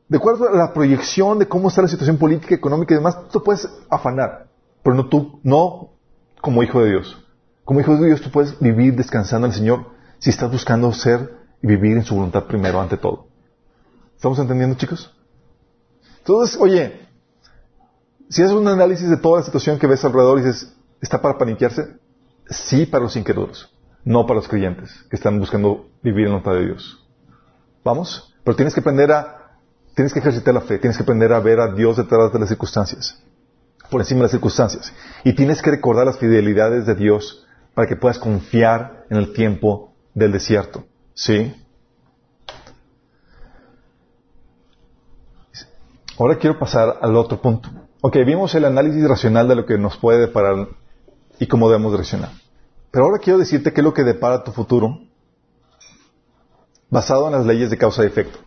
de 0.08 0.18
acuerdo 0.18 0.48
a 0.48 0.54
la 0.54 0.72
proyección 0.72 1.38
de 1.38 1.50
cómo 1.50 1.68
está 1.68 1.82
la 1.82 1.90
situación 1.90 2.18
política, 2.18 2.56
económica 2.56 2.94
y 2.94 2.98
demás, 2.98 3.28
tú 3.30 3.44
puedes 3.44 3.68
afanar, 3.90 4.48
pero 4.82 4.96
no 4.96 5.10
tú, 5.10 5.42
no 5.44 5.90
como 6.40 6.64
hijo 6.64 6.82
de 6.82 6.92
Dios. 6.92 7.22
Como 7.66 7.82
hijo 7.82 7.98
de 7.98 8.08
Dios 8.08 8.22
tú 8.22 8.32
puedes 8.32 8.58
vivir 8.58 8.96
descansando 8.96 9.48
en 9.48 9.52
el 9.52 9.58
Señor 9.58 9.86
si 10.20 10.30
estás 10.30 10.50
buscando 10.50 10.94
ser 10.94 11.34
y 11.62 11.68
vivir 11.68 11.98
en 11.98 12.06
su 12.06 12.16
voluntad 12.16 12.46
primero 12.46 12.80
ante 12.80 12.96
todo. 12.96 13.33
¿Estamos 14.16 14.40
entendiendo, 14.40 14.76
chicos? 14.78 15.12
Entonces, 16.20 16.58
oye, 16.60 17.08
si 18.30 18.42
haces 18.42 18.56
un 18.56 18.68
análisis 18.68 19.10
de 19.10 19.18
toda 19.18 19.40
la 19.40 19.46
situación 19.46 19.78
que 19.78 19.88
ves 19.88 20.04
alrededor 20.06 20.40
y 20.40 20.44
dices, 20.44 20.74
¿está 21.02 21.22
para 21.22 21.38
paniquearse? 21.38 21.98
Sí 22.50 22.86
para 22.86 23.04
los 23.04 23.16
incrédulos, 23.16 23.70
no 24.04 24.26
para 24.26 24.36
los 24.36 24.48
creyentes 24.48 24.92
que 25.10 25.16
están 25.16 25.40
buscando 25.40 25.90
vivir 26.02 26.28
en 26.28 26.42
la 26.44 26.54
de 26.54 26.66
Dios. 26.66 27.06
¿Vamos? 27.84 28.34
Pero 28.44 28.56
tienes 28.56 28.74
que 28.74 28.80
aprender 28.80 29.12
a 29.12 29.44
Tienes 29.96 30.12
que 30.12 30.20
ejercitar 30.20 30.54
la 30.54 30.62
fe, 30.62 30.80
tienes 30.80 30.98
que 30.98 31.04
aprender 31.04 31.32
a 31.34 31.40
ver 31.40 31.60
a 31.60 31.72
Dios 31.72 31.98
detrás 31.98 32.34
de 32.34 32.40
las 32.40 32.50
circunstancias, 32.50 33.22
por 33.92 34.02
encima 34.02 34.20
de 34.20 34.24
las 34.24 34.32
circunstancias. 34.32 34.92
Y 35.24 35.34
tienes 35.34 35.62
que 35.62 35.70
recordar 35.70 36.06
las 36.06 36.18
fidelidades 36.18 36.88
de 36.88 36.96
Dios 36.96 37.46
para 37.76 37.88
que 37.88 37.96
puedas 37.96 38.18
confiar 38.18 39.06
en 39.10 39.18
el 39.18 39.34
tiempo 39.34 39.94
del 40.16 40.32
desierto. 40.32 40.86
¿Sí? 41.14 41.54
Ahora 46.20 46.38
quiero 46.38 46.60
pasar 46.60 47.00
al 47.02 47.16
otro 47.16 47.42
punto. 47.42 47.70
Ok, 48.02 48.18
vimos 48.26 48.54
el 48.56 48.66
análisis 48.66 49.08
racional 49.08 49.48
de 49.48 49.56
lo 49.56 49.66
que 49.66 49.78
nos 49.78 49.98
puede 49.98 50.20
deparar 50.20 50.68
y 51.40 51.48
cómo 51.48 51.70
debemos 51.70 51.94
reaccionar. 51.94 52.30
Pero 52.92 53.06
ahora 53.06 53.18
quiero 53.18 53.40
decirte 53.40 53.74
qué 53.74 53.82
es 53.82 53.86
lo 53.86 53.94
que 53.94 54.04
depara 54.04 54.44
tu 54.44 54.52
futuro 54.52 55.00
basado 56.90 57.26
en 57.26 57.34
las 57.34 57.46
leyes 57.46 57.72
de 57.72 57.78
causa 57.78 58.04
y 58.04 58.08
efecto. 58.08 58.38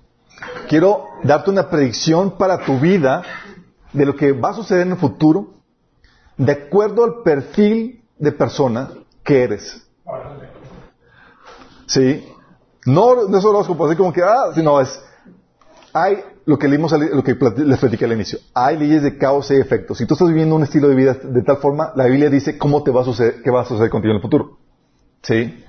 Quiero 0.68 1.06
darte 1.24 1.50
una 1.50 1.68
predicción 1.68 2.38
para 2.38 2.64
tu 2.64 2.78
vida 2.78 3.22
de 3.92 4.06
lo 4.06 4.14
que 4.14 4.32
va 4.32 4.50
a 4.50 4.54
suceder 4.54 4.82
en 4.82 4.92
el 4.92 4.98
futuro 4.98 5.54
de 6.36 6.52
acuerdo 6.52 7.04
al 7.04 7.22
perfil 7.24 8.04
de 8.18 8.32
persona 8.32 8.90
que 9.24 9.42
eres. 9.42 9.84
¿Sí? 11.86 12.24
No, 12.84 13.26
no 13.26 13.38
es 13.38 13.44
horóscopo, 13.44 13.86
así 13.86 13.96
como 13.96 14.12
que, 14.12 14.22
ah, 14.22 14.52
sino 14.54 14.80
es, 14.80 15.02
hay 15.96 16.22
lo 16.44 16.58
que 16.58 16.68
leímos, 16.68 16.92
lo 16.92 17.24
que 17.24 17.34
les 17.64 17.78
platicé 17.78 18.04
al 18.04 18.12
inicio. 18.12 18.38
Hay 18.54 18.76
leyes 18.76 19.02
de 19.02 19.16
causa 19.16 19.54
y 19.54 19.58
efecto. 19.58 19.94
Si 19.94 20.06
tú 20.06 20.14
estás 20.14 20.28
viviendo 20.28 20.54
un 20.54 20.62
estilo 20.62 20.88
de 20.88 20.94
vida 20.94 21.14
de 21.14 21.42
tal 21.42 21.56
forma, 21.56 21.92
la 21.96 22.04
Biblia 22.04 22.28
dice 22.28 22.58
cómo 22.58 22.82
te 22.82 22.90
va 22.90 23.00
a 23.00 23.04
suceder, 23.04 23.42
qué 23.42 23.50
va 23.50 23.62
a 23.62 23.64
suceder 23.64 23.90
contigo 23.90 24.12
en 24.12 24.16
el 24.16 24.22
futuro. 24.22 24.58
¿Sí? 25.22 25.64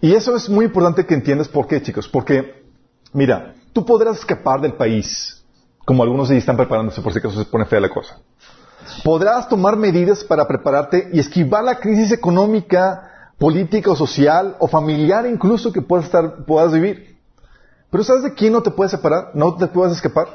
Y 0.00 0.14
eso 0.14 0.34
es 0.34 0.48
muy 0.48 0.64
importante 0.64 1.06
que 1.06 1.14
entiendas 1.14 1.48
por 1.48 1.66
qué, 1.66 1.82
chicos. 1.82 2.08
Porque, 2.08 2.64
mira, 3.12 3.54
tú 3.72 3.84
podrás 3.84 4.18
escapar 4.18 4.60
del 4.60 4.74
país, 4.74 5.44
como 5.84 6.02
algunos 6.02 6.28
ya 6.28 6.34
están 6.34 6.56
preparándose 6.56 7.02
por 7.02 7.12
si 7.12 7.18
acaso 7.18 7.38
se 7.38 7.50
pone 7.50 7.66
fea 7.66 7.80
la 7.80 7.90
cosa. 7.90 8.18
Podrás 9.02 9.48
tomar 9.48 9.76
medidas 9.76 10.24
para 10.24 10.48
prepararte 10.48 11.10
y 11.12 11.20
esquivar 11.20 11.62
la 11.64 11.78
crisis 11.78 12.10
económica, 12.12 13.32
política 13.38 13.90
o 13.90 13.96
social 13.96 14.56
o 14.58 14.66
familiar 14.66 15.26
incluso 15.26 15.72
que 15.72 15.82
puedas, 15.82 16.06
estar, 16.06 16.44
puedas 16.44 16.72
vivir. 16.72 17.13
Pero 17.94 18.02
¿sabes 18.02 18.24
de 18.24 18.34
quién 18.34 18.52
no 18.52 18.60
te 18.60 18.72
puedes 18.72 18.90
separar? 18.90 19.30
¿No 19.34 19.54
te 19.54 19.68
puedes 19.68 19.92
escapar? 19.92 20.26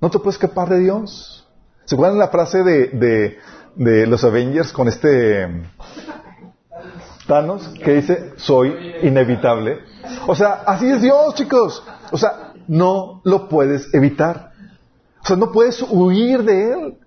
No 0.00 0.08
te 0.08 0.18
puedes 0.18 0.36
escapar 0.36 0.70
de 0.70 0.78
Dios. 0.78 1.46
¿Se 1.84 1.94
acuerdan 1.94 2.18
la 2.18 2.28
frase 2.28 2.62
de, 2.62 2.88
de, 2.88 3.38
de 3.74 4.06
los 4.06 4.24
Avengers 4.24 4.72
con 4.72 4.88
este 4.88 5.64
Thanos 7.26 7.74
que 7.84 7.96
dice, 7.96 8.32
soy 8.36 8.74
inevitable? 9.02 9.80
O 10.26 10.34
sea, 10.34 10.62
así 10.66 10.88
es 10.88 11.02
Dios, 11.02 11.34
chicos. 11.34 11.84
O 12.10 12.16
sea, 12.16 12.54
no 12.66 13.20
lo 13.22 13.50
puedes 13.50 13.92
evitar. 13.92 14.52
O 15.22 15.26
sea, 15.26 15.36
no 15.36 15.52
puedes 15.52 15.82
huir 15.82 16.42
de 16.42 16.72
Él. 16.72 16.98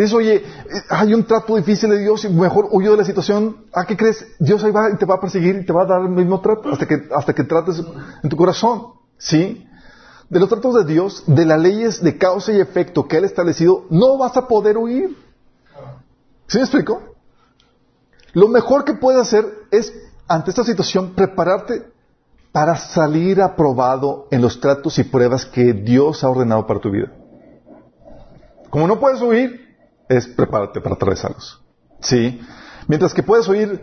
Dices, 0.00 0.14
oye, 0.14 0.42
hay 0.88 1.12
un 1.12 1.24
trato 1.24 1.56
difícil 1.56 1.90
de 1.90 1.98
Dios 1.98 2.24
y 2.24 2.30
mejor 2.30 2.68
huyo 2.70 2.92
de 2.92 2.96
la 2.96 3.04
situación. 3.04 3.66
¿A 3.74 3.84
qué 3.84 3.98
crees? 3.98 4.26
Dios 4.38 4.64
ahí 4.64 4.70
va 4.70 4.88
y 4.88 4.96
te 4.96 5.04
va 5.04 5.16
a 5.16 5.20
perseguir 5.20 5.56
y 5.56 5.66
te 5.66 5.74
va 5.74 5.82
a 5.82 5.86
dar 5.86 6.00
el 6.00 6.08
mismo 6.08 6.40
trato 6.40 6.70
hasta 6.70 6.86
que, 6.86 7.06
hasta 7.14 7.34
que 7.34 7.44
trates 7.44 7.82
en 8.22 8.30
tu 8.30 8.34
corazón. 8.34 8.94
¿Sí? 9.18 9.66
De 10.30 10.40
los 10.40 10.48
tratos 10.48 10.74
de 10.74 10.90
Dios, 10.90 11.24
de 11.26 11.44
las 11.44 11.60
leyes 11.60 12.02
de 12.02 12.16
causa 12.16 12.50
y 12.50 12.60
efecto 12.60 13.06
que 13.06 13.18
Él 13.18 13.24
ha 13.24 13.26
establecido, 13.26 13.84
no 13.90 14.16
vas 14.16 14.34
a 14.38 14.48
poder 14.48 14.78
huir. 14.78 15.18
¿Sí 16.46 16.56
me 16.56 16.62
explico? 16.64 17.02
Lo 18.32 18.48
mejor 18.48 18.86
que 18.86 18.94
puedes 18.94 19.20
hacer 19.20 19.44
es, 19.70 19.92
ante 20.26 20.48
esta 20.48 20.64
situación, 20.64 21.14
prepararte 21.14 21.82
para 22.52 22.74
salir 22.76 23.42
aprobado 23.42 24.28
en 24.30 24.40
los 24.40 24.60
tratos 24.60 24.98
y 24.98 25.04
pruebas 25.04 25.44
que 25.44 25.74
Dios 25.74 26.24
ha 26.24 26.30
ordenado 26.30 26.66
para 26.66 26.80
tu 26.80 26.90
vida. 26.90 27.12
Como 28.70 28.86
no 28.86 28.98
puedes 28.98 29.20
huir, 29.20 29.69
es 30.10 30.26
prepárate 30.26 30.80
para 30.80 30.96
atravesarlos. 30.96 31.62
¿Sí? 32.00 32.40
Mientras 32.88 33.14
que 33.14 33.22
puedes 33.22 33.46
huir 33.48 33.80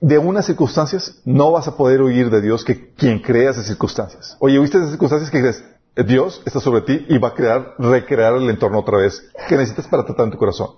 de 0.00 0.18
unas 0.18 0.44
circunstancias, 0.44 1.20
no 1.24 1.52
vas 1.52 1.68
a 1.68 1.76
poder 1.76 2.02
huir 2.02 2.30
de 2.30 2.42
Dios 2.42 2.64
que 2.64 2.92
quien 2.94 3.20
crea 3.20 3.50
esas 3.50 3.66
circunstancias. 3.66 4.36
Oye, 4.40 4.58
¿viste 4.58 4.78
esas 4.78 4.90
circunstancias 4.90 5.30
que 5.30 5.40
crees? 5.40 5.64
Dios 6.04 6.42
está 6.44 6.60
sobre 6.60 6.82
ti 6.82 7.06
y 7.08 7.16
va 7.18 7.28
a 7.28 7.34
crear, 7.34 7.74
recrear 7.78 8.34
el 8.34 8.50
entorno 8.50 8.80
otra 8.80 8.98
vez 8.98 9.30
que 9.48 9.56
necesitas 9.56 9.86
para 9.86 10.04
tratar 10.04 10.26
en 10.26 10.32
tu 10.32 10.38
corazón. 10.38 10.70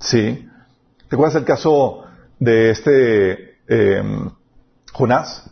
¿Sí? 0.00 0.48
¿Te 1.08 1.14
acuerdas 1.14 1.36
el 1.36 1.44
caso 1.44 2.04
de 2.40 2.70
este 2.70 3.58
eh, 3.68 4.02
Jonás? 4.92 5.50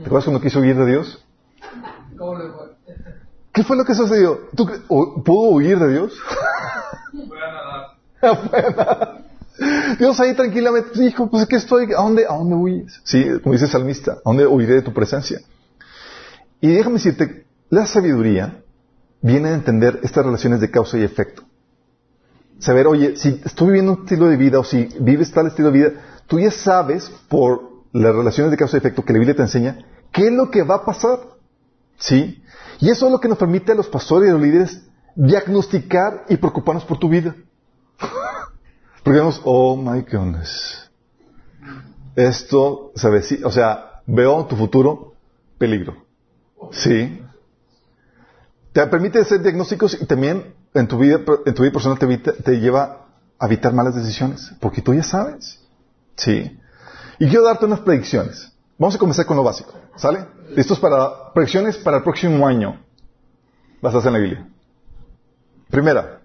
¿Te 0.00 0.06
acuerdas 0.06 0.24
cuando 0.24 0.40
quiso 0.40 0.58
huir 0.58 0.76
de 0.76 0.86
Dios? 0.86 1.24
¿Cómo 2.18 2.36
le 2.36 2.50
fue? 2.50 2.74
¿Qué 3.52 3.62
fue 3.62 3.76
lo 3.76 3.84
que 3.84 3.94
sucedió? 3.94 4.48
¿Tú, 4.56 4.66
¿Pudo 4.88 5.50
huir 5.50 5.78
de 5.78 5.92
Dios? 5.92 6.12
Dios 9.98 10.18
ahí 10.20 10.34
tranquilamente 10.34 11.00
dijo, 11.00 11.30
pues 11.30 11.46
que 11.46 11.56
estoy, 11.56 11.92
¿a 11.92 12.02
dónde, 12.02 12.26
¿a 12.26 12.34
dónde 12.34 12.54
huyes? 12.56 13.00
Sí, 13.04 13.24
como 13.42 13.52
dice 13.52 13.68
salmista, 13.68 14.12
¿a 14.12 14.20
dónde 14.24 14.46
huiré 14.46 14.74
de 14.74 14.82
tu 14.82 14.92
presencia? 14.92 15.40
Y 16.60 16.68
déjame 16.68 16.94
decirte, 16.94 17.46
la 17.70 17.86
sabiduría 17.86 18.62
viene 19.20 19.50
a 19.50 19.54
entender 19.54 20.00
estas 20.02 20.24
relaciones 20.24 20.60
de 20.60 20.70
causa 20.70 20.98
y 20.98 21.02
efecto. 21.02 21.42
Saber, 22.58 22.86
oye, 22.86 23.16
si 23.16 23.40
estoy 23.44 23.68
viviendo 23.68 23.92
un 23.92 24.00
estilo 24.00 24.28
de 24.28 24.36
vida 24.36 24.58
o 24.58 24.64
si 24.64 24.88
vives 25.00 25.32
tal 25.32 25.46
estilo 25.46 25.70
de 25.70 25.78
vida, 25.78 25.90
tú 26.26 26.40
ya 26.40 26.50
sabes 26.50 27.10
por 27.28 27.84
las 27.92 28.14
relaciones 28.14 28.50
de 28.50 28.56
causa 28.56 28.76
y 28.76 28.78
efecto 28.78 29.04
que 29.04 29.12
la 29.12 29.18
Biblia 29.18 29.36
te 29.36 29.42
enseña, 29.42 29.86
qué 30.12 30.26
es 30.26 30.32
lo 30.32 30.50
que 30.50 30.62
va 30.62 30.76
a 30.76 30.84
pasar. 30.84 31.18
¿Sí? 31.98 32.42
Y 32.80 32.90
eso 32.90 33.06
es 33.06 33.12
lo 33.12 33.20
que 33.20 33.28
nos 33.28 33.38
permite 33.38 33.72
a 33.72 33.74
los 33.74 33.88
pastores 33.88 34.26
y 34.26 34.30
a 34.30 34.32
los 34.32 34.42
líderes 34.42 34.82
diagnosticar 35.14 36.24
y 36.28 36.36
preocuparnos 36.36 36.84
por 36.84 36.98
tu 36.98 37.08
vida. 37.08 37.34
Porque 37.98 39.18
vemos, 39.18 39.40
oh 39.44 39.76
my 39.76 40.00
goodness. 40.00 40.90
Esto, 42.16 42.92
¿sabes? 42.94 43.36
o 43.44 43.50
sea, 43.50 44.00
veo 44.06 44.46
tu 44.46 44.56
futuro 44.56 45.14
peligro. 45.58 46.04
Sí. 46.72 47.20
Te 48.72 48.86
permite 48.86 49.20
hacer 49.20 49.42
diagnósticos 49.42 50.00
y 50.00 50.06
también 50.06 50.54
en 50.72 50.88
tu 50.88 50.98
vida, 50.98 51.20
en 51.44 51.54
tu 51.54 51.62
vida 51.62 51.72
personal 51.72 51.98
te, 51.98 52.32
te 52.32 52.60
lleva 52.60 53.06
a 53.38 53.46
evitar 53.46 53.72
malas 53.72 53.94
decisiones. 53.94 54.52
Porque 54.60 54.82
tú 54.82 54.94
ya 54.94 55.02
sabes. 55.02 55.60
Sí. 56.16 56.58
Y 57.18 57.28
quiero 57.28 57.44
darte 57.44 57.66
unas 57.66 57.80
predicciones. 57.80 58.52
Vamos 58.78 58.94
a 58.96 58.98
comenzar 58.98 59.26
con 59.26 59.36
lo 59.36 59.44
básico. 59.44 59.72
¿Sale? 59.96 60.26
¿Listos 60.56 60.80
para 60.80 61.32
predicciones 61.32 61.76
para 61.76 61.98
el 61.98 62.02
próximo 62.02 62.46
año? 62.46 62.80
Basadas 63.80 64.06
en 64.06 64.12
la 64.14 64.18
Biblia. 64.18 64.48
Primera. 65.70 66.23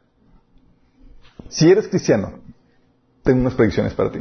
Si 1.50 1.70
eres 1.70 1.88
cristiano, 1.88 2.40
tengo 3.24 3.42
unas 3.42 3.56
predicciones 3.56 3.94
para 3.94 4.12
ti. 4.12 4.20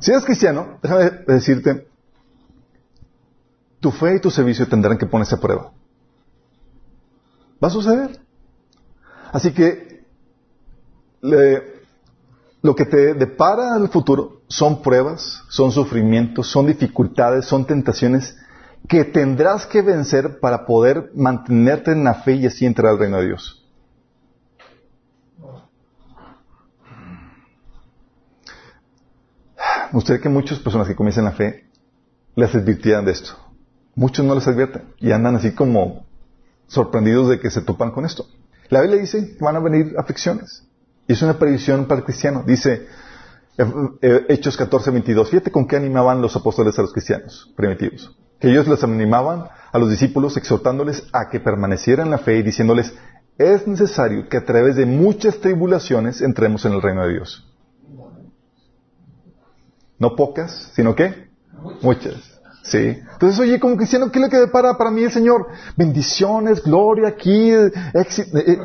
si 0.00 0.10
eres 0.10 0.24
cristiano, 0.24 0.78
déjame 0.82 1.10
decirte, 1.26 1.86
tu 3.78 3.90
fe 3.90 4.16
y 4.16 4.20
tu 4.20 4.30
servicio 4.30 4.66
tendrán 4.66 4.98
que 4.98 5.06
ponerse 5.06 5.34
a 5.34 5.40
prueba. 5.40 5.72
Va 7.62 7.68
a 7.68 7.70
suceder. 7.70 8.18
Así 9.32 9.52
que 9.52 10.04
lo 11.20 12.74
que 12.74 12.86
te 12.86 13.14
depara 13.14 13.76
el 13.76 13.88
futuro 13.88 14.40
son 14.48 14.82
pruebas, 14.82 15.42
son 15.48 15.70
sufrimientos, 15.70 16.50
son 16.50 16.66
dificultades, 16.66 17.44
son 17.44 17.66
tentaciones 17.66 18.36
que 18.88 19.04
tendrás 19.04 19.66
que 19.66 19.82
vencer 19.82 20.40
para 20.40 20.64
poder 20.66 21.10
mantenerte 21.14 21.92
en 21.92 22.04
la 22.04 22.14
fe 22.14 22.34
y 22.34 22.46
así 22.46 22.64
entrar 22.64 22.92
al 22.92 22.98
reino 22.98 23.18
de 23.18 23.26
Dios. 23.26 23.59
Me 29.90 29.94
gustaría 29.94 30.22
que 30.22 30.28
muchas 30.28 30.60
personas 30.60 30.86
que 30.86 30.94
comienzan 30.94 31.24
la 31.24 31.32
fe 31.32 31.64
les 32.36 32.54
advirtieran 32.54 33.04
de 33.04 33.10
esto. 33.10 33.32
Muchos 33.96 34.24
no 34.24 34.36
les 34.36 34.46
advierten 34.46 34.94
y 34.98 35.10
andan 35.10 35.34
así 35.34 35.50
como 35.50 36.06
sorprendidos 36.68 37.28
de 37.28 37.40
que 37.40 37.50
se 37.50 37.60
topan 37.62 37.90
con 37.90 38.04
esto. 38.04 38.24
La 38.68 38.82
Biblia 38.82 39.00
dice 39.00 39.36
que 39.36 39.44
van 39.44 39.56
a 39.56 39.58
venir 39.58 39.94
aflicciones. 39.98 40.64
Y 41.08 41.14
es 41.14 41.22
una 41.22 41.40
predicción 41.40 41.86
para 41.86 41.98
el 41.98 42.04
cristiano. 42.04 42.44
Dice 42.46 42.86
eh, 43.58 43.64
eh, 44.00 44.26
Hechos 44.28 44.56
14, 44.56 44.92
22. 44.92 45.28
Fíjate 45.28 45.50
con 45.50 45.66
qué 45.66 45.74
animaban 45.74 46.22
los 46.22 46.36
apóstoles 46.36 46.78
a 46.78 46.82
los 46.82 46.92
cristianos 46.92 47.52
primitivos. 47.56 48.16
Que 48.38 48.48
ellos 48.48 48.68
les 48.68 48.84
animaban 48.84 49.48
a 49.72 49.78
los 49.78 49.90
discípulos 49.90 50.36
exhortándoles 50.36 51.08
a 51.12 51.28
que 51.28 51.40
permanecieran 51.40 52.06
en 52.06 52.10
la 52.12 52.18
fe 52.18 52.36
y 52.36 52.42
diciéndoles, 52.42 52.94
es 53.38 53.66
necesario 53.66 54.28
que 54.28 54.36
a 54.36 54.44
través 54.44 54.76
de 54.76 54.86
muchas 54.86 55.40
tribulaciones 55.40 56.20
entremos 56.20 56.64
en 56.64 56.74
el 56.74 56.82
reino 56.82 57.02
de 57.02 57.14
Dios. 57.14 57.49
No 60.00 60.16
pocas, 60.16 60.72
sino 60.74 60.96
que 60.96 61.28
muchas. 61.82 62.14
Sí. 62.62 62.98
Entonces, 63.12 63.38
oye, 63.38 63.60
como 63.60 63.76
cristiano, 63.76 64.10
¿qué 64.10 64.18
es 64.18 64.24
lo 64.24 64.30
que 64.30 64.38
depara 64.38 64.76
para 64.76 64.90
mí 64.90 65.02
el 65.02 65.12
Señor? 65.12 65.46
Bendiciones, 65.76 66.62
gloria 66.62 67.08
aquí, 67.08 67.52
éxito, 67.94 68.38
eh, 68.38 68.44
eh, 68.46 68.58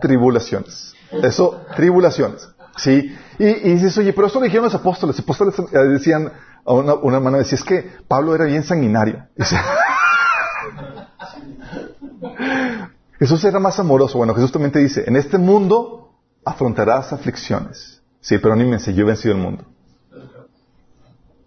tribulaciones. 0.00 0.94
Eso, 1.22 1.62
tribulaciones. 1.74 2.48
Sí. 2.76 3.16
Y, 3.38 3.46
y 3.46 3.74
dices, 3.74 3.96
oye, 3.98 4.12
pero 4.12 4.26
eso 4.26 4.38
lo 4.38 4.44
dijeron 4.44 4.66
los 4.66 4.74
apóstoles. 4.74 5.16
Los 5.16 5.24
apóstoles 5.24 5.58
eh, 5.58 5.78
decían, 5.88 6.30
a 6.64 6.72
una, 6.72 6.94
una 6.94 7.16
hermana 7.16 7.38
decía, 7.38 7.56
es 7.56 7.64
que 7.64 7.90
Pablo 8.06 8.34
era 8.34 8.44
bien 8.44 8.62
sanguinario. 8.62 9.26
Dice, 9.36 9.56
Jesús 13.18 13.44
era 13.44 13.58
más 13.58 13.78
amoroso. 13.78 14.18
Bueno, 14.18 14.34
Jesús 14.34 14.52
también 14.52 14.72
te 14.72 14.78
dice, 14.78 15.04
en 15.06 15.16
este 15.16 15.38
mundo 15.38 16.14
afrontarás 16.44 17.12
aflicciones. 17.12 18.02
Sí, 18.20 18.38
pero 18.38 18.54
anímense, 18.54 18.94
yo 18.94 19.04
he 19.04 19.06
vencido 19.06 19.34
el 19.34 19.40
mundo. 19.40 19.64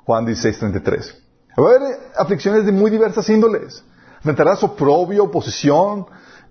Juan 0.05 0.25
16, 0.25 0.59
33. 0.59 1.21
Va 1.59 1.63
a 1.63 1.75
haber 1.75 1.99
aflicciones 2.17 2.65
de 2.65 2.71
muy 2.71 2.91
diversas 2.91 3.27
índoles. 3.29 3.83
Enfrentarás 4.17 4.63
oprobio, 4.63 5.23
oposición. 5.23 6.05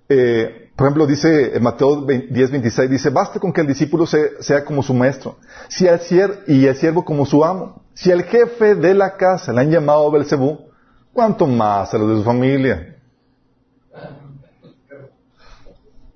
Eh, 0.09 0.71
por 0.75 0.87
ejemplo, 0.87 1.07
dice 1.07 1.55
en 1.55 1.63
Mateo 1.63 2.01
10, 2.05 2.51
26, 2.51 2.89
dice, 2.89 3.09
basta 3.09 3.39
con 3.39 3.53
que 3.53 3.61
el 3.61 3.67
discípulo 3.67 4.05
sea, 4.05 4.65
como 4.65 4.83
su 4.83 4.93
maestro 4.93 5.37
si 5.69 5.87
el 5.87 5.99
sier 6.01 6.43
y 6.47 6.65
el 6.65 6.75
siervo 6.75 7.05
como 7.05 7.25
su 7.25 7.43
amo. 7.43 7.81
Si 7.93 8.11
el 8.11 8.23
jefe 8.23 8.75
de 8.75 8.93
la 8.93 9.15
casa 9.15 9.53
le 9.53 9.61
han 9.61 9.71
llamado 9.71 10.11
Belcebú, 10.11 10.69
¿cuánto 11.13 11.47
más 11.47 11.93
a 11.93 11.97
los 11.97 12.09
de 12.09 12.15
su 12.17 12.23
familia? 12.23 12.97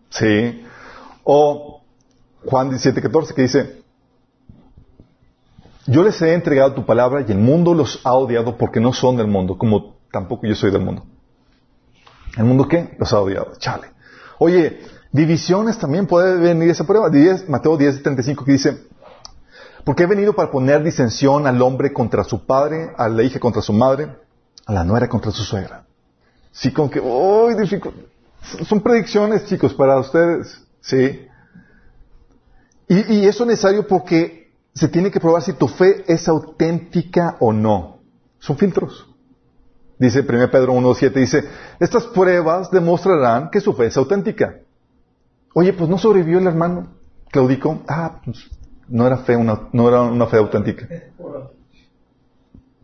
Sí. 0.10 0.66
O 1.24 1.82
Juan 2.46 2.70
17, 2.70 3.02
14 3.02 3.34
que 3.34 3.42
dice, 3.44 3.79
yo 5.90 6.04
les 6.04 6.22
he 6.22 6.34
entregado 6.34 6.74
tu 6.74 6.86
palabra 6.86 7.26
y 7.28 7.32
el 7.32 7.40
mundo 7.40 7.74
los 7.74 8.00
ha 8.04 8.14
odiado 8.14 8.58
porque 8.58 8.80
no 8.80 8.94
son 8.94 9.18
del 9.18 9.28
mundo, 9.28 9.58
como 9.58 9.96
tampoco 10.12 10.46
yo 10.46 10.56
soy 10.56 10.72
del 10.72 10.82
mundo. 10.82 11.04
¿El 12.38 12.44
mundo 12.46 12.68
qué? 12.68 12.96
Los 13.00 13.12
ha 13.12 13.20
odiado. 13.20 13.54
Chale. 13.58 13.88
Oye, 14.38 14.80
divisiones 15.12 15.78
también 15.80 16.06
puede 16.06 16.38
venir 16.38 16.70
esa 16.70 16.86
prueba. 16.86 17.10
Mateo 17.48 17.76
10, 17.76 18.04
35 18.04 18.46
que 18.46 18.52
dice, 18.52 18.78
porque 19.84 20.04
he 20.04 20.08
venido 20.08 20.34
para 20.34 20.52
poner 20.52 20.84
disensión 20.84 21.48
al 21.48 21.62
hombre 21.62 21.92
contra 21.92 22.24
su 22.24 22.46
padre, 22.46 22.92
a 22.96 23.10
la 23.10 23.24
hija 23.24 23.40
contra 23.40 23.62
su 23.62 23.74
madre, 23.74 24.16
a 24.66 24.74
la 24.74 24.84
nuera 24.84 25.10
contra 25.10 25.32
su 25.32 25.44
suegra. 25.44 25.86
Sí, 26.52 26.72
con 26.72 26.90
que, 26.90 27.02
oh, 27.04 27.50
son 28.68 28.82
predicciones, 28.82 29.46
chicos, 29.46 29.74
para 29.74 30.00
ustedes. 30.00 30.62
Sí. 30.82 31.28
Y, 32.88 33.14
y 33.16 33.28
eso 33.28 33.44
es 33.44 33.50
necesario 33.50 33.88
porque 33.88 34.39
se 34.74 34.88
tiene 34.88 35.12
que 35.12 35.20
probar 35.20 35.42
si 35.42 35.54
tu 35.54 35.68
fe 35.68 36.04
es 36.08 36.28
auténtica 36.28 37.38
o 37.40 37.52
no. 37.52 38.00
Son 38.40 38.58
filtros. 38.58 39.08
Dice 39.98 40.22
1 40.22 40.50
Pedro 40.50 40.74
1.7, 40.74 41.14
dice, 41.14 41.44
estas 41.80 42.06
pruebas 42.08 42.72
demostrarán 42.72 43.50
que 43.50 43.60
su 43.60 43.74
fe 43.74 43.88
es 43.88 43.98
auténtica. 43.98 44.60
Oye, 45.54 45.74
pues 45.74 45.90
no 45.90 45.98
sobrevivió 45.98 46.40
el 46.40 46.48
hermano 46.48 46.88
Claudico. 47.32 47.82
Ah, 47.88 48.22
pues 48.24 48.50
no 48.88 49.06
era 49.06 49.18
fe, 49.18 49.36
una, 49.36 49.68
no 49.74 49.90
era 49.90 50.02
una 50.04 50.26
fe 50.28 50.38
auténtica. 50.38 50.88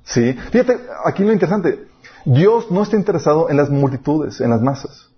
Sí. 0.03 0.33
Fíjate, 0.51 0.79
aquí 1.05 1.23
lo 1.23 1.31
interesante. 1.31 1.87
Dios 2.25 2.69
no 2.69 2.83
está 2.83 2.97
interesado 2.97 3.49
en 3.49 3.57
las 3.57 3.69
multitudes, 3.69 4.41
en 4.41 4.49
las 4.49 4.61
masas. 4.61 5.09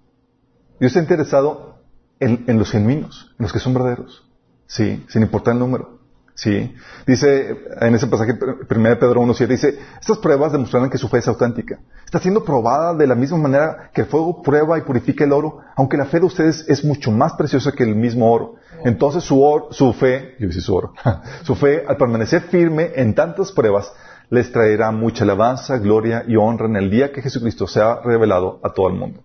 Dios 0.79 0.91
está 0.91 0.99
interesado 0.99 1.79
en, 2.19 2.45
en 2.47 2.59
los 2.59 2.71
genuinos, 2.71 3.33
en 3.39 3.43
los 3.43 3.53
que 3.53 3.59
son 3.59 3.73
verdaderos. 3.73 4.29
Sí, 4.67 5.03
sin 5.09 5.23
importar 5.23 5.53
el 5.53 5.59
número. 5.59 5.96
Sí. 6.37 6.75
Dice 7.07 7.65
en 7.81 7.95
ese 7.95 8.05
pasaje, 8.05 8.33
1 8.33 8.59
Pedro 8.69 9.21
1.7, 9.23 9.47
dice, 9.47 9.79
estas 9.99 10.19
pruebas 10.19 10.51
demostrarán 10.51 10.91
que 10.91 10.99
su 10.99 11.09
fe 11.09 11.17
es 11.17 11.27
auténtica. 11.27 11.79
Está 12.05 12.19
siendo 12.19 12.43
probada 12.43 12.93
de 12.93 13.07
la 13.07 13.15
misma 13.15 13.39
manera 13.39 13.89
que 13.91 14.01
el 14.01 14.07
fuego 14.07 14.43
prueba 14.43 14.77
y 14.77 14.81
purifica 14.81 15.23
el 15.23 15.33
oro, 15.33 15.61
aunque 15.75 15.97
la 15.97 16.05
fe 16.05 16.19
de 16.19 16.27
ustedes 16.27 16.63
es 16.67 16.85
mucho 16.85 17.09
más 17.09 17.33
preciosa 17.33 17.71
que 17.71 17.83
el 17.83 17.95
mismo 17.95 18.31
oro. 18.31 18.53
Entonces 18.83 19.23
su, 19.23 19.41
or, 19.41 19.69
su 19.71 19.91
fe, 19.93 20.35
yo 20.37 20.51
su 20.51 20.75
oro, 20.75 20.93
su 21.41 21.55
fe 21.55 21.83
al 21.87 21.97
permanecer 21.97 22.41
firme 22.43 22.91
en 22.95 23.15
tantas 23.15 23.51
pruebas, 23.51 23.91
les 24.29 24.51
traerá 24.51 24.91
mucha 24.91 25.23
alabanza, 25.23 25.79
gloria 25.79 26.23
y 26.27 26.35
honra 26.35 26.67
en 26.67 26.75
el 26.75 26.91
día 26.91 27.11
que 27.11 27.23
Jesucristo 27.23 27.65
sea 27.65 27.99
revelado 28.03 28.59
a 28.61 28.69
todo 28.73 28.89
el 28.89 28.93
mundo. 28.93 29.23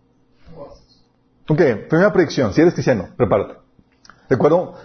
Ok, 1.47 1.61
primera 1.91 2.11
predicción, 2.11 2.55
si 2.55 2.63
eres 2.63 2.73
cristiano, 2.73 3.09
prepárate. 3.19 3.57
Recuerdo 4.31 4.77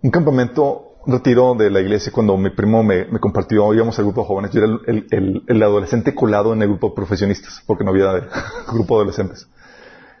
un 0.00 0.10
campamento 0.10 0.83
retiro 1.06 1.54
de 1.54 1.70
la 1.70 1.80
iglesia 1.80 2.12
cuando 2.12 2.36
mi 2.36 2.50
primo 2.50 2.82
me, 2.82 3.06
compartió, 3.20 3.72
íbamos 3.74 3.98
al 3.98 4.04
grupo 4.06 4.22
de 4.22 4.26
jóvenes, 4.26 4.50
yo 4.52 4.62
era 4.62 4.78
el, 4.86 5.62
adolescente 5.62 6.14
colado 6.14 6.52
en 6.52 6.62
el 6.62 6.68
grupo 6.68 6.88
de 6.90 6.94
profesionistas, 6.94 7.62
porque 7.66 7.84
no 7.84 7.90
había 7.90 8.28
grupo 8.72 8.96
de 8.96 9.02
adolescentes. 9.02 9.48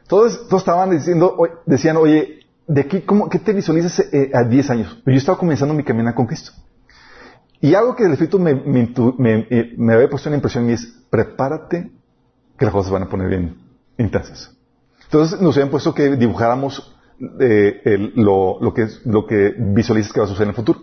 Todos, 0.06 0.48
todos 0.48 0.62
estaban 0.62 0.90
diciendo, 0.90 1.36
decían, 1.66 1.96
oye, 1.96 2.40
de 2.66 2.80
aquí, 2.80 3.02
¿cómo, 3.02 3.28
¿qué 3.28 3.38
te 3.38 3.52
visualizas 3.52 4.00
eh, 4.12 4.30
a 4.34 4.44
10 4.44 4.70
años? 4.70 5.02
Yo 5.04 5.12
estaba 5.12 5.38
comenzando 5.38 5.74
mi 5.74 5.84
camino 5.84 6.14
con 6.14 6.26
Cristo. 6.26 6.52
Y 7.60 7.74
algo 7.74 7.96
que 7.96 8.04
el 8.04 8.12
Espíritu 8.12 8.38
me, 8.38 8.54
me, 8.54 9.94
había 9.94 10.10
puesto 10.10 10.28
una 10.28 10.36
impresión 10.36 10.68
y 10.68 10.74
es, 10.74 10.86
prepárate 11.08 11.90
que 12.58 12.64
las 12.64 12.72
cosas 12.72 12.92
van 12.92 13.04
a 13.04 13.08
poner 13.08 13.28
bien 13.28 13.56
intensas. 13.96 14.54
Entonces 15.04 15.40
nos 15.40 15.56
habían 15.56 15.70
puesto 15.70 15.94
que 15.94 16.16
dibujáramos 16.16 16.93
eh, 17.40 18.12
lo, 18.16 18.58
que, 18.74 18.88
lo 19.04 19.26
que 19.26 19.54
va 19.58 20.24
a 20.24 20.26
suceder 20.26 20.42
en 20.42 20.48
el 20.48 20.54
futuro. 20.54 20.80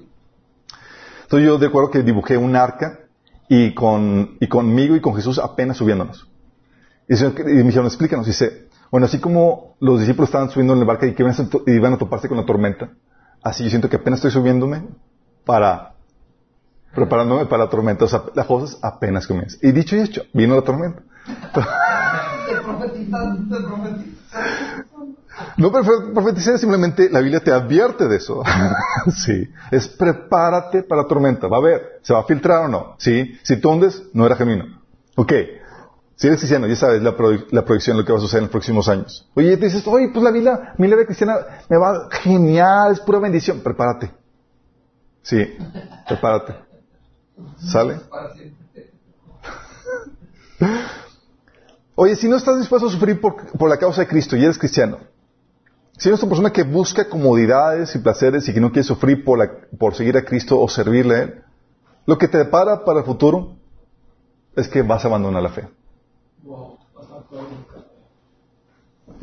Entonces 1.23 1.47
yo 1.47 1.57
de 1.57 1.67
acuerdo 1.67 1.91
que 1.91 2.03
dibujé 2.03 2.38
un 2.38 2.55
arca 2.55 2.99
y, 3.47 3.73
con, 3.73 4.38
y 4.39 4.47
conmigo 4.47 4.95
y 4.95 5.01
con 5.01 5.15
Jesús 5.15 5.39
apenas 5.39 5.77
subiéndonos. 5.77 6.27
Y, 7.07 7.13
me 7.13 7.63
dijeron, 7.63 7.88
explícanos. 7.88 8.25
Dice, 8.25 8.67
bueno, 8.89 9.05
así 9.05 9.19
como 9.19 9.75
los 9.79 9.99
discípulos 9.99 10.29
estaban 10.29 10.49
subiendo 10.49 10.73
en 10.73 10.79
la 10.79 10.86
barca 10.86 11.05
y 11.05 11.13
que 11.13 11.23
iban 11.67 11.93
a 11.93 11.97
toparse 11.97 12.27
con 12.27 12.38
la 12.38 12.45
tormenta, 12.45 12.89
así 13.43 13.63
yo 13.63 13.69
siento 13.69 13.89
que 13.89 13.97
apenas 13.97 14.19
estoy 14.19 14.32
subiéndome 14.32 14.84
para 15.45 15.91
preparándome 16.93 17.45
para 17.45 17.65
la 17.65 17.69
tormenta. 17.69 18.05
O 18.05 18.07
sea, 18.07 18.23
las 18.36 18.45
cosas 18.45 18.79
apenas 18.82 19.27
comienzan. 19.27 19.59
Y 19.61 19.71
dicho 19.71 19.95
y 19.95 20.01
hecho, 20.01 20.23
vino 20.34 20.55
la 20.55 20.61
tormenta. 20.61 21.01
No 25.57 25.71
profetizar, 25.71 26.57
simplemente 26.57 27.09
la 27.09 27.19
Biblia 27.19 27.39
te 27.39 27.51
advierte 27.51 28.07
de 28.07 28.17
eso. 28.17 28.43
sí. 29.25 29.49
Es 29.71 29.87
prepárate 29.87 30.83
para 30.83 31.03
la 31.03 31.07
tormenta. 31.07 31.47
Va 31.47 31.57
a 31.57 31.61
ver, 31.61 31.99
¿se 32.01 32.13
va 32.13 32.21
a 32.21 32.23
filtrar 32.23 32.65
o 32.65 32.67
no? 32.67 32.95
Sí. 32.97 33.37
Si 33.43 33.57
tú 33.57 33.69
hundes, 33.69 34.03
no 34.13 34.25
era 34.25 34.35
genuino. 34.35 34.65
Ok. 35.15 35.33
Si 36.15 36.27
eres 36.27 36.39
cristiano, 36.39 36.67
ya 36.67 36.75
sabes 36.75 37.01
la, 37.01 37.15
la 37.49 37.65
proyección 37.65 37.97
de 37.97 38.03
lo 38.03 38.05
que 38.05 38.11
va 38.11 38.19
a 38.19 38.21
suceder 38.21 38.41
en 38.41 38.45
los 38.45 38.51
próximos 38.51 38.87
años. 38.87 39.27
Oye, 39.33 39.57
te 39.57 39.65
dices, 39.65 39.85
oye, 39.87 40.09
pues 40.13 40.23
la 40.23 40.31
Biblia, 40.31 40.73
mi 40.77 40.87
vida 40.87 41.03
cristiana 41.05 41.37
me 41.67 41.77
va 41.77 42.09
genial, 42.11 42.91
es 42.91 42.99
pura 42.99 43.17
bendición. 43.19 43.61
Prepárate. 43.61 44.11
Sí, 45.23 45.57
prepárate. 46.07 46.55
¿Sale? 47.57 47.99
Oye, 51.95 52.15
si 52.15 52.27
no 52.27 52.37
estás 52.37 52.57
dispuesto 52.57 52.87
a 52.87 52.91
sufrir 52.91 53.19
por, 53.19 53.35
por 53.57 53.69
la 53.69 53.77
causa 53.77 54.01
de 54.01 54.07
Cristo 54.07 54.35
y 54.35 54.43
eres 54.43 54.57
cristiano, 54.57 54.99
si 56.01 56.09
eres 56.09 56.19
una 56.23 56.29
persona 56.29 56.51
que 56.51 56.63
busca 56.63 57.07
comodidades 57.07 57.93
y 57.93 57.99
placeres 57.99 58.49
y 58.49 58.53
que 58.55 58.59
no 58.59 58.71
quiere 58.71 58.87
sufrir 58.87 59.23
por, 59.23 59.67
por 59.77 59.93
seguir 59.93 60.17
a 60.17 60.25
Cristo 60.25 60.59
o 60.59 60.67
servirle 60.67 61.15
a 61.15 61.21
Él, 61.21 61.43
lo 62.07 62.17
que 62.17 62.27
te 62.27 62.39
depara 62.39 62.83
para 62.83 63.01
el 63.01 63.05
futuro 63.05 63.53
es 64.55 64.67
que 64.67 64.81
vas 64.81 65.05
a 65.05 65.09
abandonar 65.09 65.43
la 65.43 65.49
fe. 65.49 65.67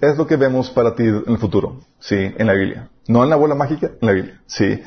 Es 0.01 0.17
lo 0.17 0.25
que 0.25 0.37
vemos 0.37 0.71
para 0.71 0.95
ti 0.95 1.03
en 1.03 1.25
el 1.27 1.39
futuro, 1.39 1.81
sí, 1.99 2.15
en 2.15 2.47
la 2.47 2.53
Biblia. 2.53 2.89
No 3.09 3.25
en 3.25 3.31
la 3.31 3.35
bola 3.35 3.57
mágica, 3.57 3.91
en 4.01 4.07
la 4.07 4.13
Biblia, 4.13 4.41
sí. 4.47 4.81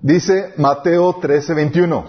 Dice 0.00 0.54
Mateo 0.58 1.16
13, 1.20 1.54
21. 1.54 2.04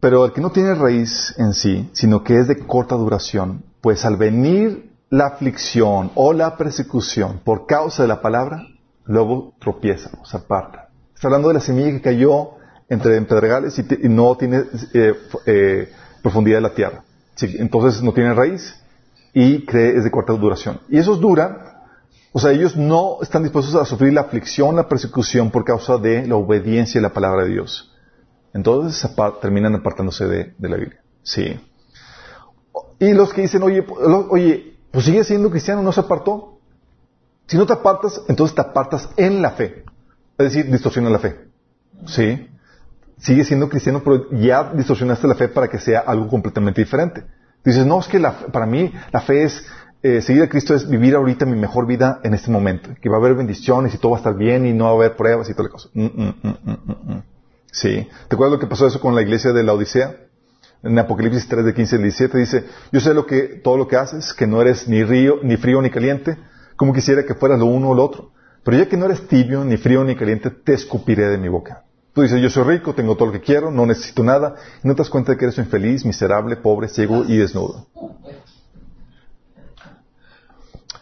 Pero 0.00 0.24
el 0.24 0.32
que 0.32 0.40
no 0.40 0.50
tiene 0.50 0.74
raíz 0.74 1.34
en 1.36 1.52
sí, 1.52 1.90
sino 1.92 2.24
que 2.24 2.38
es 2.38 2.48
de 2.48 2.66
corta 2.66 2.94
duración, 2.94 3.64
pues 3.82 4.06
al 4.06 4.16
venir 4.16 4.87
la 5.10 5.26
aflicción 5.26 6.10
o 6.14 6.32
la 6.32 6.56
persecución 6.56 7.40
por 7.44 7.66
causa 7.66 8.02
de 8.02 8.08
la 8.08 8.20
palabra, 8.20 8.66
luego 9.04 9.54
tropieza, 9.58 10.10
se 10.24 10.36
aparta. 10.36 10.88
Está 11.14 11.28
hablando 11.28 11.48
de 11.48 11.54
la 11.54 11.60
semilla 11.60 11.90
que 11.90 12.00
cayó 12.00 12.50
entre 12.88 13.20
pedregales 13.22 13.78
y, 13.78 14.08
no 14.08 14.36
tiene 14.36 14.64
eh, 14.94 15.14
eh, 15.46 15.92
profundidad 16.22 16.58
de 16.58 16.62
la 16.62 16.74
tierra. 16.74 17.04
entonces 17.40 18.02
no 18.02 18.12
tiene 18.12 18.34
raíz 18.34 18.74
y 19.34 19.64
cree 19.64 19.96
es 19.96 20.04
de 20.04 20.10
corta 20.10 20.32
duración. 20.32 20.80
Y 20.88 20.98
eso 20.98 21.14
es 21.14 21.20
dura, 21.20 21.84
o 22.32 22.38
sea, 22.38 22.52
ellos 22.52 22.76
no 22.76 23.18
están 23.22 23.42
dispuestos 23.42 23.74
a 23.74 23.84
sufrir 23.84 24.12
la 24.12 24.22
aflicción, 24.22 24.76
la 24.76 24.88
persecución 24.88 25.50
por 25.50 25.64
causa 25.64 25.98
de 25.98 26.26
la 26.26 26.36
obediencia 26.36 26.98
a 26.98 27.02
la 27.02 27.12
palabra 27.12 27.44
de 27.44 27.50
Dios. 27.50 27.94
Entonces 28.54 29.10
terminan 29.40 29.74
apartándose 29.74 30.26
de, 30.26 30.54
de 30.56 30.68
la 30.68 30.76
Biblia. 30.76 31.00
Sí. 31.22 31.60
Y 32.98 33.12
los 33.12 33.32
que 33.32 33.42
dicen, 33.42 33.62
oye, 33.62 33.84
oye, 34.30 34.77
pues 34.98 35.06
sigue 35.06 35.22
siendo 35.22 35.48
cristiano, 35.48 35.80
no 35.80 35.92
se 35.92 36.00
apartó. 36.00 36.58
Si 37.46 37.56
no 37.56 37.66
te 37.66 37.72
apartas, 37.72 38.20
entonces 38.26 38.56
te 38.56 38.62
apartas 38.62 39.08
en 39.16 39.40
la 39.40 39.52
fe. 39.52 39.84
Es 40.36 40.52
decir, 40.52 40.68
distorsiona 40.68 41.08
la 41.08 41.20
fe. 41.20 41.36
¿Sí? 42.04 42.48
Sigue 43.16 43.44
siendo 43.44 43.68
cristiano, 43.68 44.02
pero 44.02 44.28
ya 44.32 44.72
distorsionaste 44.74 45.28
la 45.28 45.36
fe 45.36 45.46
para 45.46 45.68
que 45.68 45.78
sea 45.78 46.00
algo 46.00 46.26
completamente 46.26 46.80
diferente. 46.80 47.22
Dices, 47.64 47.86
no, 47.86 48.00
es 48.00 48.08
que 48.08 48.18
la, 48.18 48.46
para 48.48 48.66
mí 48.66 48.92
la 49.12 49.20
fe 49.20 49.44
es, 49.44 49.64
eh, 50.02 50.20
seguir 50.20 50.42
a 50.42 50.48
Cristo 50.48 50.74
es 50.74 50.88
vivir 50.88 51.14
ahorita 51.14 51.46
mi 51.46 51.56
mejor 51.56 51.86
vida 51.86 52.18
en 52.24 52.34
este 52.34 52.50
momento. 52.50 52.90
Que 53.00 53.08
va 53.08 53.18
a 53.18 53.20
haber 53.20 53.36
bendiciones 53.36 53.94
y 53.94 53.98
todo 53.98 54.10
va 54.10 54.16
a 54.16 54.20
estar 54.22 54.34
bien 54.34 54.66
y 54.66 54.72
no 54.72 54.86
va 54.86 54.90
a 54.90 54.94
haber 54.94 55.14
pruebas 55.14 55.48
y 55.48 55.52
toda 55.52 55.68
la 55.68 55.70
cosa. 55.70 55.90
Mm, 55.94 56.06
mm, 56.06 56.34
mm, 56.42 57.22
Sí. 57.70 58.08
¿Te 58.26 58.34
acuerdas 58.34 58.54
lo 58.54 58.58
que 58.58 58.66
pasó 58.66 58.88
eso 58.88 58.98
con 58.98 59.14
la 59.14 59.22
iglesia 59.22 59.52
de 59.52 59.62
la 59.62 59.74
Odisea? 59.74 60.27
En 60.82 60.98
Apocalipsis 60.98 61.48
3 61.48 61.64
de 61.64 61.74
15 61.74 61.96
al 61.96 62.02
17 62.02 62.38
dice, 62.38 62.64
yo 62.92 63.00
sé 63.00 63.12
lo 63.12 63.26
que, 63.26 63.60
todo 63.62 63.76
lo 63.76 63.88
que 63.88 63.96
haces, 63.96 64.32
que 64.32 64.46
no 64.46 64.60
eres 64.60 64.86
ni 64.86 65.02
río, 65.02 65.40
ni 65.42 65.56
frío 65.56 65.82
ni 65.82 65.90
caliente, 65.90 66.38
como 66.76 66.92
quisiera 66.92 67.24
que 67.24 67.34
fueras 67.34 67.58
lo 67.58 67.66
uno 67.66 67.90
o 67.90 67.94
lo 67.94 68.04
otro. 68.04 68.30
Pero 68.62 68.76
ya 68.76 68.88
que 68.88 68.96
no 68.96 69.06
eres 69.06 69.26
tibio, 69.26 69.64
ni 69.64 69.76
frío 69.76 70.04
ni 70.04 70.14
caliente, 70.14 70.50
te 70.50 70.74
escupiré 70.74 71.26
de 71.28 71.38
mi 71.38 71.48
boca. 71.48 71.84
Tú 72.12 72.22
dices, 72.22 72.40
yo 72.40 72.50
soy 72.50 72.64
rico, 72.64 72.94
tengo 72.94 73.16
todo 73.16 73.26
lo 73.26 73.32
que 73.32 73.40
quiero, 73.40 73.70
no 73.70 73.86
necesito 73.86 74.22
nada, 74.22 74.54
no 74.82 74.94
te 74.94 74.98
das 74.98 75.10
cuenta 75.10 75.32
de 75.32 75.38
que 75.38 75.46
eres 75.46 75.58
infeliz, 75.58 76.04
miserable, 76.04 76.56
pobre, 76.56 76.88
ciego 76.88 77.24
y 77.26 77.36
desnudo. 77.36 77.86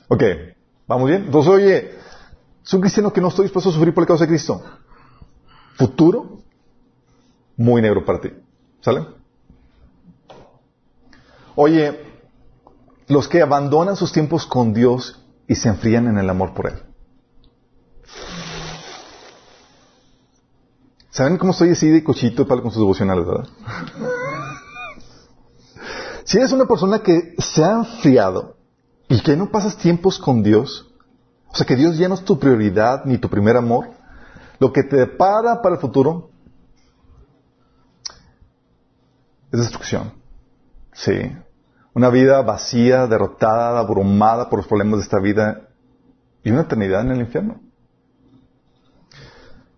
Ok, 0.09 0.23
¿vamos 0.87 1.09
bien? 1.09 1.25
Entonces, 1.25 1.53
oye, 1.53 1.91
soy 2.63 2.79
un 2.79 2.83
cristiano 2.83 3.13
que 3.13 3.21
no 3.21 3.29
estoy 3.29 3.45
dispuesto 3.45 3.71
a 3.71 3.73
sufrir 3.73 3.93
por 3.93 4.05
la 4.05 4.09
causa 4.09 4.25
de 4.25 4.29
Cristo. 4.29 4.63
Futuro, 5.77 6.39
muy 7.57 7.83
negro 7.83 8.05
para 8.05 8.21
ti. 8.21 8.31
¿Sale? 8.81 9.16
Oye, 11.57 11.99
los 13.09 13.29
que 13.29 13.41
abandonan 13.41 13.97
sus 13.97 14.13
tiempos 14.13 14.47
con 14.47 14.75
Dios 14.75 15.19
y 15.49 15.55
se 15.55 15.69
enfrían 15.69 16.07
en 16.07 16.19
el 16.19 16.29
amor 16.29 16.53
por 16.53 16.67
Él. 16.67 16.83
¿Saben 21.11 21.39
cómo 21.39 21.53
estoy 21.53 21.71
así 21.71 21.89
de 21.89 22.05
cochito 22.05 22.47
para 22.47 22.61
con 22.61 22.71
sus 22.71 22.83
devocionales, 22.83 23.27
verdad? 23.27 23.49
si 26.25 26.37
eres 26.37 26.53
una 26.53 26.67
persona 26.67 26.99
que 26.99 27.35
se 27.39 27.65
ha 27.65 27.73
enfriado 27.73 28.57
y 29.09 29.23
que 29.23 29.35
no 29.35 29.51
pasas 29.51 29.79
tiempos 29.79 30.19
con 30.19 30.43
Dios, 30.43 30.93
o 31.49 31.57
sea 31.57 31.67
que 31.67 31.77
Dios 31.77 31.97
ya 31.97 32.09
no 32.09 32.17
es 32.17 32.25
tu 32.25 32.39
prioridad 32.39 33.07
ni 33.07 33.17
tu 33.17 33.31
primer 33.31 33.57
amor, 33.57 33.93
lo 34.59 34.75
que 34.75 34.83
te 34.83 34.97
depara 34.97 35.63
para 35.63 35.77
el 35.77 35.81
futuro 35.81 36.29
es 39.53 39.61
destrucción. 39.61 40.13
Sí. 40.93 41.33
Una 41.97 42.11
vida 42.11 42.43
vacía, 42.43 43.07
derrotada, 43.07 43.79
abrumada 43.79 44.51
por 44.51 44.59
los 44.59 44.69
problemas 44.69 44.99
de 44.99 45.05
esta 45.05 45.19
vida 45.19 45.63
y 46.45 46.51
una 46.51 46.61
eternidad 46.61 47.01
en 47.01 47.13
el 47.13 47.21
infierno. 47.21 47.59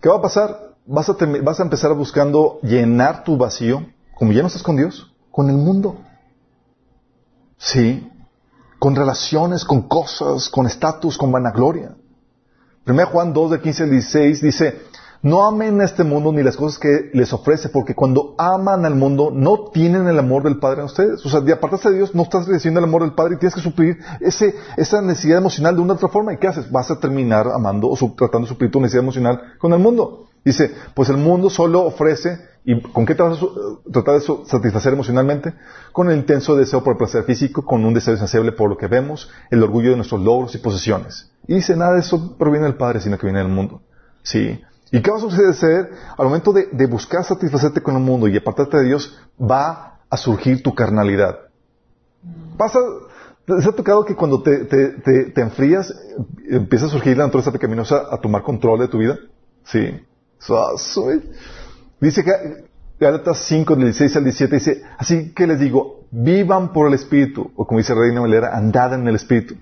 ¿Qué 0.01 0.09
va 0.09 0.16
a 0.16 0.21
pasar? 0.23 0.75
Vas 0.85 1.09
a, 1.09 1.16
vas 1.45 1.61
a 1.61 1.62
empezar 1.62 1.95
buscando 1.95 2.59
llenar 2.64 3.23
tu 3.23 3.37
vacío, 3.37 3.87
como 4.16 4.33
ya 4.33 4.41
no 4.41 4.49
estás 4.49 4.64
con 4.64 4.75
Dios, 4.75 5.14
con 5.31 5.49
el 5.49 5.59
mundo. 5.59 5.97
Sí. 7.57 8.11
Con 8.81 8.97
relaciones, 8.97 9.64
con 9.64 9.83
cosas, 9.83 10.49
con 10.49 10.66
estatus, 10.66 11.16
con 11.16 11.31
vanagloria. 11.31 11.95
1 12.85 13.07
Juan 13.07 13.33
2, 13.33 13.53
de 13.53 13.61
15 13.61 13.83
al 13.85 13.91
16 13.91 14.43
dice, 14.43 14.83
no 15.23 15.45
amen 15.45 15.81
a 15.81 15.85
este 15.85 16.05
mundo 16.05 16.33
ni 16.33 16.43
las 16.43 16.57
cosas 16.57 16.79
que 16.79 17.11
les 17.12 17.33
ofrece, 17.33 17.69
porque 17.71 17.95
cuando 17.95 18.35
aman 18.39 18.85
al 18.85 18.95
mundo 18.95 19.31
no 19.35 19.71
tienen 19.73 20.07
el 20.07 20.19
amor 20.19 20.45
del 20.45 20.59
Padre 20.59 20.81
en 20.81 20.87
ustedes. 20.87 21.25
O 21.27 21.29
sea, 21.29 21.41
de 21.41 21.53
apartarse 21.53 21.91
de 21.91 21.97
Dios 21.97 22.14
no 22.14 22.23
estás 22.23 22.47
recibiendo 22.47 22.79
el 22.79 22.85
amor 22.85 23.03
del 23.03 23.14
Padre 23.14 23.35
y 23.35 23.39
tienes 23.39 23.55
que 23.55 23.61
suplir 23.61 23.99
ese, 24.21 24.55
esa 24.77 25.03
necesidad 25.03 25.39
emocional 25.39 25.75
de 25.75 25.83
una 25.83 25.95
otra 25.95 26.09
forma. 26.09 26.33
¿Y 26.33 26.37
qué 26.39 26.47
haces? 26.47 26.71
Vas 26.71 26.91
a 26.91 27.01
terminar 27.01 27.49
amando 27.49 27.89
o 27.89 27.97
tratando 28.14 28.47
de 28.47 28.53
suplir 28.53 28.71
tu 28.71 28.81
necesidad 28.81 29.03
emocional 29.03 29.41
con 29.59 29.73
el 29.73 29.81
mundo. 29.81 30.29
Dice, 30.45 30.73
pues 30.95 31.09
el 31.09 31.16
mundo 31.16 31.51
solo 31.51 31.83
ofrece, 31.83 32.39
¿y 32.64 32.81
con 32.81 33.05
qué 33.05 33.14
vas 33.14 33.43
a 33.43 33.93
tratar 33.93 34.21
de 34.21 34.27
satisfacer 34.47 34.93
emocionalmente? 34.93 35.53
Con 35.93 36.11
el 36.11 36.16
intenso 36.16 36.55
deseo 36.55 36.85
por 36.85 36.93
el 36.93 36.99
placer 36.99 37.25
físico, 37.25 37.64
con 37.64 37.85
un 37.85 37.93
deseo 37.93 38.14
insaciable 38.14 38.53
por 38.53 38.71
lo 38.71 38.77
que 38.77 38.87
vemos, 38.87 39.31
el 39.51 39.62
orgullo 39.64 39.91
de 39.91 39.97
nuestros 39.97 40.21
logros 40.21 40.55
y 40.55 40.59
posesiones. 40.59 41.33
Y 41.49 41.57
dice, 41.57 41.77
nada 41.77 41.95
de 41.95 42.01
eso 42.01 42.37
proviene 42.39 42.66
del 42.66 42.77
Padre, 42.77 43.01
sino 43.01 43.19
que 43.19 43.27
viene 43.27 43.41
del 43.41 43.49
mundo. 43.49 43.83
Sí. 44.23 44.61
¿Y 44.91 45.03
qué 45.03 45.11
va 45.11 45.18
a 45.18 45.20
suceder? 45.20 45.91
Al 46.16 46.26
momento 46.26 46.53
de, 46.53 46.86
buscar 46.86 47.24
satisfacerte 47.24 47.82
con 47.82 47.97
el 47.97 48.03
mundo 48.03 48.26
y 48.28 48.36
apartarte 48.36 48.78
de 48.78 48.84
Dios, 48.84 49.18
va 49.39 50.01
a 50.09 50.16
surgir 50.16 50.62
tu 50.62 50.74
carnalidad. 50.74 51.39
Pasa, 52.57 52.78
¿Se 53.61 53.68
ha 53.68 53.72
tocado 53.72 54.05
que 54.05 54.14
cuando 54.14 54.43
te, 54.43 54.66
te, 54.66 55.41
enfrías, 55.41 55.95
empieza 56.51 56.84
a 56.84 56.89
surgir 56.91 57.16
la 57.16 57.24
naturaleza 57.24 57.51
pecaminosa 57.51 58.03
a 58.11 58.18
tomar 58.18 58.43
control 58.43 58.80
de 58.80 58.89
tu 58.89 58.99
vida? 58.99 59.18
Sí. 59.64 60.07
Dice 61.99 62.24
que 62.24 62.32
Gálatas 63.01 63.39
5, 63.39 63.74
del 63.74 63.84
16 63.84 64.16
al 64.16 64.24
17, 64.24 64.55
dice, 64.55 64.82
así 64.99 65.32
que 65.32 65.47
les 65.47 65.61
digo, 65.61 66.05
vivan 66.11 66.72
por 66.72 66.89
el 66.89 66.95
Espíritu, 66.95 67.51
o 67.57 67.66
como 67.66 67.78
dice 67.78 67.95
Reina 67.95 68.20
Valera, 68.20 68.55
andad 68.55 68.93
en 68.93 69.09
el 69.09 69.14
Espíritu, 69.14 69.55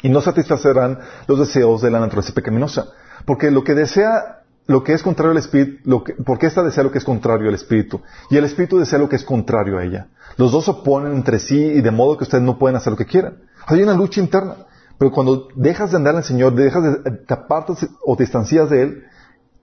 y 0.00 0.08
no 0.08 0.20
satisfacerán 0.22 0.98
los 1.26 1.38
deseos 1.38 1.82
de 1.82 1.90
la 1.90 2.00
naturaleza 2.00 2.32
pecaminosa. 2.32 2.86
Porque 3.26 3.50
lo 3.50 3.62
que 3.62 3.74
desea 3.74 4.37
lo 4.68 4.84
que 4.84 4.92
es 4.92 5.02
contrario 5.02 5.32
al 5.32 5.38
espíritu, 5.38 5.80
lo 5.84 6.04
que, 6.04 6.12
porque 6.12 6.46
esta 6.46 6.62
desea 6.62 6.84
lo 6.84 6.92
que 6.92 6.98
es 6.98 7.04
contrario 7.04 7.48
al 7.48 7.54
espíritu, 7.54 8.02
y 8.30 8.36
el 8.36 8.44
espíritu 8.44 8.78
desea 8.78 9.00
lo 9.00 9.08
que 9.08 9.16
es 9.16 9.24
contrario 9.24 9.78
a 9.78 9.84
ella. 9.84 10.06
Los 10.36 10.52
dos 10.52 10.66
se 10.66 10.70
oponen 10.70 11.12
entre 11.12 11.40
sí 11.40 11.58
y 11.58 11.80
de 11.80 11.90
modo 11.90 12.16
que 12.16 12.24
ustedes 12.24 12.44
no 12.44 12.58
pueden 12.58 12.76
hacer 12.76 12.92
lo 12.92 12.96
que 12.96 13.06
quieran. 13.06 13.38
Hay 13.66 13.82
una 13.82 13.94
lucha 13.94 14.20
interna. 14.20 14.54
Pero 14.98 15.12
cuando 15.12 15.48
dejas 15.54 15.92
de 15.92 15.96
andar 15.96 16.16
el 16.16 16.24
Señor, 16.24 16.54
dejas 16.54 16.82
de, 16.82 17.10
te 17.10 17.34
apartas 17.34 17.86
o 18.04 18.16
te 18.16 18.24
distancias 18.24 18.68
de 18.68 18.82
Él, 18.82 19.04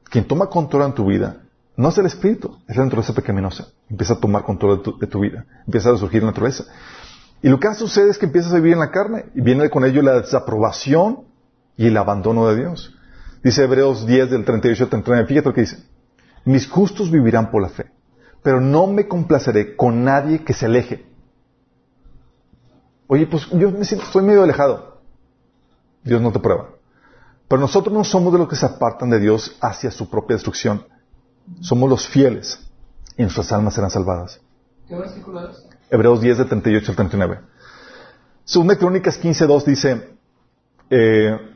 quien 0.10 0.26
toma 0.26 0.48
control 0.48 0.84
en 0.84 0.94
tu 0.94 1.06
vida 1.06 1.42
no 1.78 1.90
es 1.90 1.98
el 1.98 2.06
espíritu, 2.06 2.58
es 2.68 2.78
la 2.78 2.86
naturaleza 2.86 3.14
pecaminosa. 3.14 3.68
Empieza 3.90 4.14
a 4.14 4.20
tomar 4.20 4.44
control 4.44 4.78
de 4.78 4.84
tu, 4.84 4.98
de 4.98 5.08
tu 5.08 5.20
vida, 5.20 5.46
empieza 5.66 5.92
a 5.92 5.98
surgir 5.98 6.24
la 6.24 6.30
naturaleza. 6.30 6.64
Y 7.42 7.50
lo 7.50 7.60
que 7.60 7.74
sucede 7.74 8.10
es 8.10 8.18
que 8.18 8.26
empiezas 8.26 8.54
a 8.54 8.56
vivir 8.56 8.74
en 8.74 8.80
la 8.80 8.92
carne 8.92 9.26
y 9.36 9.42
viene 9.42 9.70
con 9.70 9.86
ello 9.86 10.02
la 10.02 10.22
desaprobación 10.22 11.26
y 11.78 11.88
el 11.88 11.98
abandono 11.98 12.48
de 12.48 12.56
Dios. 12.56 12.95
Dice 13.46 13.62
Hebreos 13.62 14.08
10 14.08 14.32
del 14.32 14.44
38 14.44 14.86
al 14.86 14.90
39. 14.90 15.28
Fíjate 15.28 15.50
lo 15.50 15.54
que 15.54 15.62
dice. 15.62 15.78
Mis 16.46 16.68
justos 16.68 17.12
vivirán 17.12 17.52
por 17.52 17.62
la 17.62 17.70
fe, 17.70 17.92
pero 18.42 18.60
no 18.60 18.88
me 18.88 19.08
complaceré 19.08 19.76
con 19.76 20.04
nadie 20.04 20.44
que 20.44 20.52
se 20.52 20.66
aleje. 20.66 21.06
Oye, 23.06 23.28
pues 23.28 23.48
yo 23.52 23.70
me 23.70 23.86
siento, 23.86 24.08
estoy 24.08 24.24
medio 24.24 24.42
alejado. 24.42 25.00
Dios 26.04 26.24
no 26.24 26.32
te 26.32 26.40
prueba. 26.40 26.72
Pero 27.48 27.62
nosotros 27.62 27.94
no 27.94 28.04
somos 28.04 28.34
de 28.34 28.40
los 28.40 28.50
que 28.50 28.56
se 28.56 28.66
apartan 28.66 29.12
de 29.12 29.20
Dios 29.20 29.56
hacia 29.62 29.92
su 29.92 30.10
propia 30.10 30.38
destrucción. 30.38 30.84
Somos 31.62 31.88
los 31.88 32.08
fieles 32.08 32.68
y 33.16 33.22
nuestras 33.22 33.52
almas 33.52 33.76
serán 33.76 33.92
salvadas. 33.92 34.42
¿Qué 34.88 34.96
versículo 34.96 35.48
es? 35.48 35.68
Hebreos 35.92 36.20
10 36.20 36.40
del 36.40 36.48
38 36.48 36.92
al 36.92 36.96
39. 36.96 37.40
Segunda 38.44 38.76
Crónicas 38.76 39.22
15.2 39.22 39.66
dice, 39.66 40.18
eh, 40.90 41.55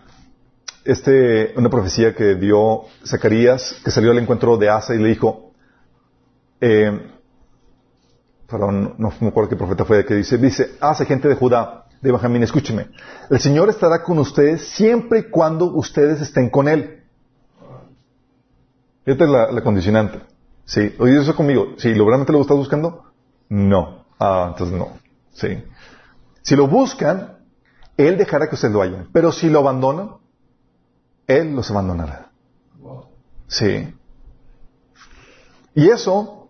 este, 0.86 1.54
una 1.56 1.70
profecía 1.70 2.16
que 2.16 2.36
dio 2.36 2.84
Zacarías, 3.06 3.82
que 3.84 3.92
salió 3.92 4.12
al 4.12 4.20
encuentro 4.20 4.58
de 4.58 4.70
Asa 4.70 4.96
y 4.96 5.00
le 5.00 5.10
dijo, 5.10 5.52
eh, 6.62 7.12
perdón, 8.48 8.96
no 8.98 9.14
me 9.20 9.28
acuerdo 9.28 9.50
qué 9.50 9.56
profeta 9.56 9.86
fue, 9.86 10.06
que 10.06 10.16
dice, 10.16 10.38
dice, 10.38 10.72
Asa, 10.80 11.06
gente 11.06 11.28
de 11.28 11.36
Judá, 11.36 11.86
de 12.02 12.12
Benjamín, 12.12 12.44
escúcheme, 12.44 12.88
el 13.30 13.40
Señor 13.40 13.70
estará 13.70 14.04
con 14.04 14.20
ustedes 14.20 14.68
siempre 14.68 15.20
y 15.20 15.24
cuando 15.30 15.66
ustedes 15.66 16.22
estén 16.22 16.50
con 16.50 16.68
Él. 16.68 17.04
Fíjate 19.06 19.28
la, 19.28 19.52
la 19.52 19.62
condicionante. 19.62 20.22
Sí, 20.66 20.96
oye 21.00 21.20
eso 21.20 21.36
conmigo. 21.36 21.74
Si 21.78 21.96
¿lo 21.96 22.06
realmente 22.06 22.32
lo 22.32 22.42
estás 22.42 22.58
buscando? 22.58 23.06
No. 23.50 24.06
Ah, 24.20 24.50
entonces 24.52 24.78
no. 24.78 25.00
Sí. 25.32 25.64
Si 26.44 26.56
lo 26.56 26.68
buscan, 26.68 27.40
Él 27.98 28.18
dejará 28.18 28.48
que 28.48 28.56
ustedes 28.56 28.74
lo 28.74 28.84
hayan. 28.84 29.08
Pero 29.12 29.32
si 29.32 29.50
lo 29.50 29.60
abandonan, 29.60 30.18
él 31.30 31.56
los 31.56 31.70
abandonará. 31.70 32.32
Sí. 33.48 33.94
Y 35.76 35.90
eso 35.90 36.50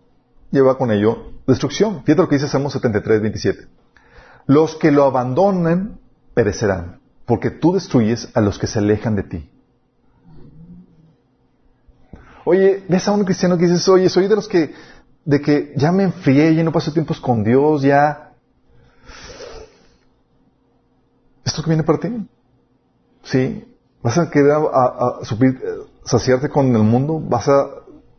lleva 0.50 0.76
con 0.76 0.90
ello 0.90 1.32
destrucción. 1.46 2.02
Fíjate 2.04 2.22
lo 2.22 2.28
que 2.28 2.36
dice 2.36 2.48
Salmo 2.48 2.70
73, 2.70 3.20
27. 3.20 3.68
Los 4.46 4.74
que 4.76 4.90
lo 4.90 5.04
abandonen 5.04 5.98
perecerán, 6.34 7.00
porque 7.26 7.50
tú 7.50 7.74
destruyes 7.74 8.28
a 8.34 8.40
los 8.40 8.58
que 8.58 8.66
se 8.66 8.78
alejan 8.78 9.16
de 9.16 9.22
ti. 9.22 9.50
Oye, 12.44 12.82
ves 12.88 13.06
a 13.06 13.12
un 13.12 13.24
cristiano 13.24 13.58
que 13.58 13.66
dices, 13.66 13.86
oye, 13.88 14.08
soy 14.08 14.26
de 14.26 14.34
los 14.34 14.48
que, 14.48 14.74
de 15.24 15.40
que 15.40 15.74
ya 15.76 15.92
me 15.92 16.04
enfrié, 16.04 16.54
ya 16.54 16.64
no 16.64 16.72
paso 16.72 16.92
tiempos 16.92 17.20
con 17.20 17.44
Dios, 17.44 17.82
ya. 17.82 18.32
¿Esto 21.44 21.62
que 21.62 21.68
viene 21.68 21.84
para 21.84 22.00
ti? 22.00 22.08
Sí. 23.22 23.69
¿Vas 24.02 24.16
a 24.18 24.30
querer 24.30 24.52
a, 24.52 25.18
saciarte 26.04 26.48
con 26.48 26.74
el 26.74 26.82
mundo? 26.82 27.20
¿Vas 27.20 27.48
a 27.48 27.68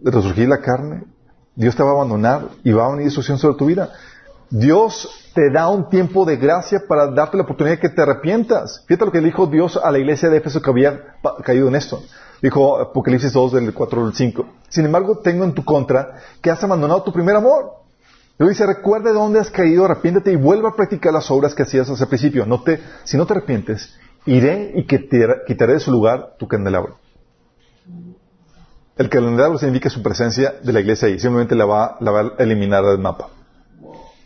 resurgir 0.01 0.47
la 0.47 0.59
carne? 0.61 1.03
Dios 1.55 1.75
te 1.75 1.83
va 1.83 1.89
a 1.89 1.93
abandonar 1.93 2.49
y 2.63 2.71
va 2.71 2.85
a 2.85 2.89
venir 2.89 3.05
destrucción 3.05 3.37
sobre 3.37 3.57
tu 3.57 3.65
vida. 3.65 3.89
Dios 4.49 5.09
te 5.33 5.49
da 5.49 5.69
un 5.69 5.89
tiempo 5.89 6.25
de 6.25 6.37
gracia 6.37 6.83
para 6.87 7.07
darte 7.07 7.37
la 7.37 7.43
oportunidad 7.43 7.77
de 7.77 7.79
que 7.79 7.89
te 7.89 8.01
arrepientas. 8.01 8.83
Fíjate 8.87 9.05
lo 9.05 9.11
que 9.11 9.21
dijo 9.21 9.47
Dios 9.47 9.79
a 9.81 9.91
la 9.91 9.97
iglesia 9.97 10.29
de 10.29 10.37
Éfeso 10.37 10.61
que 10.61 10.69
había 10.69 11.15
caído 11.43 11.67
en 11.67 11.75
esto. 11.75 12.01
Dijo 12.41 12.79
Apocalipsis 12.79 13.33
2 13.33 13.53
del 13.53 13.73
4 13.73 14.05
al 14.05 14.13
5. 14.13 14.45
Sin 14.69 14.85
embargo, 14.85 15.19
tengo 15.19 15.43
en 15.43 15.53
tu 15.53 15.63
contra 15.63 16.17
que 16.41 16.51
has 16.51 16.63
abandonado 16.63 17.03
tu 17.03 17.13
primer 17.13 17.35
amor. 17.35 17.81
Luego 18.37 18.49
dice, 18.49 18.65
recuerda 18.65 19.09
de 19.09 19.15
dónde 19.15 19.39
has 19.39 19.51
caído, 19.51 19.85
arrepiéntete 19.85 20.31
y 20.31 20.35
vuelva 20.35 20.69
a 20.69 20.75
practicar 20.75 21.13
las 21.13 21.29
obras 21.29 21.53
que 21.53 21.63
hacías 21.63 21.89
hace 21.89 22.07
principio. 22.07 22.45
No 22.45 22.63
te, 22.63 22.81
si 23.03 23.15
no 23.15 23.25
te 23.25 23.33
arrepientes, 23.33 23.93
iré 24.25 24.71
y 24.75 24.85
quitaré 24.85 25.73
de 25.73 25.79
su 25.79 25.91
lugar 25.91 26.35
tu 26.37 26.47
candelabro. 26.47 26.97
El 28.97 29.09
calendario 29.09 29.57
significa 29.57 29.89
su 29.89 30.03
presencia 30.03 30.53
de 30.61 30.73
la 30.73 30.79
iglesia 30.79 31.07
ahí. 31.07 31.19
Simplemente 31.19 31.55
la 31.55 31.65
va, 31.65 31.97
la 32.01 32.11
va 32.11 32.21
a 32.37 32.43
eliminar 32.43 32.83
del 32.83 32.99
mapa. 32.99 33.29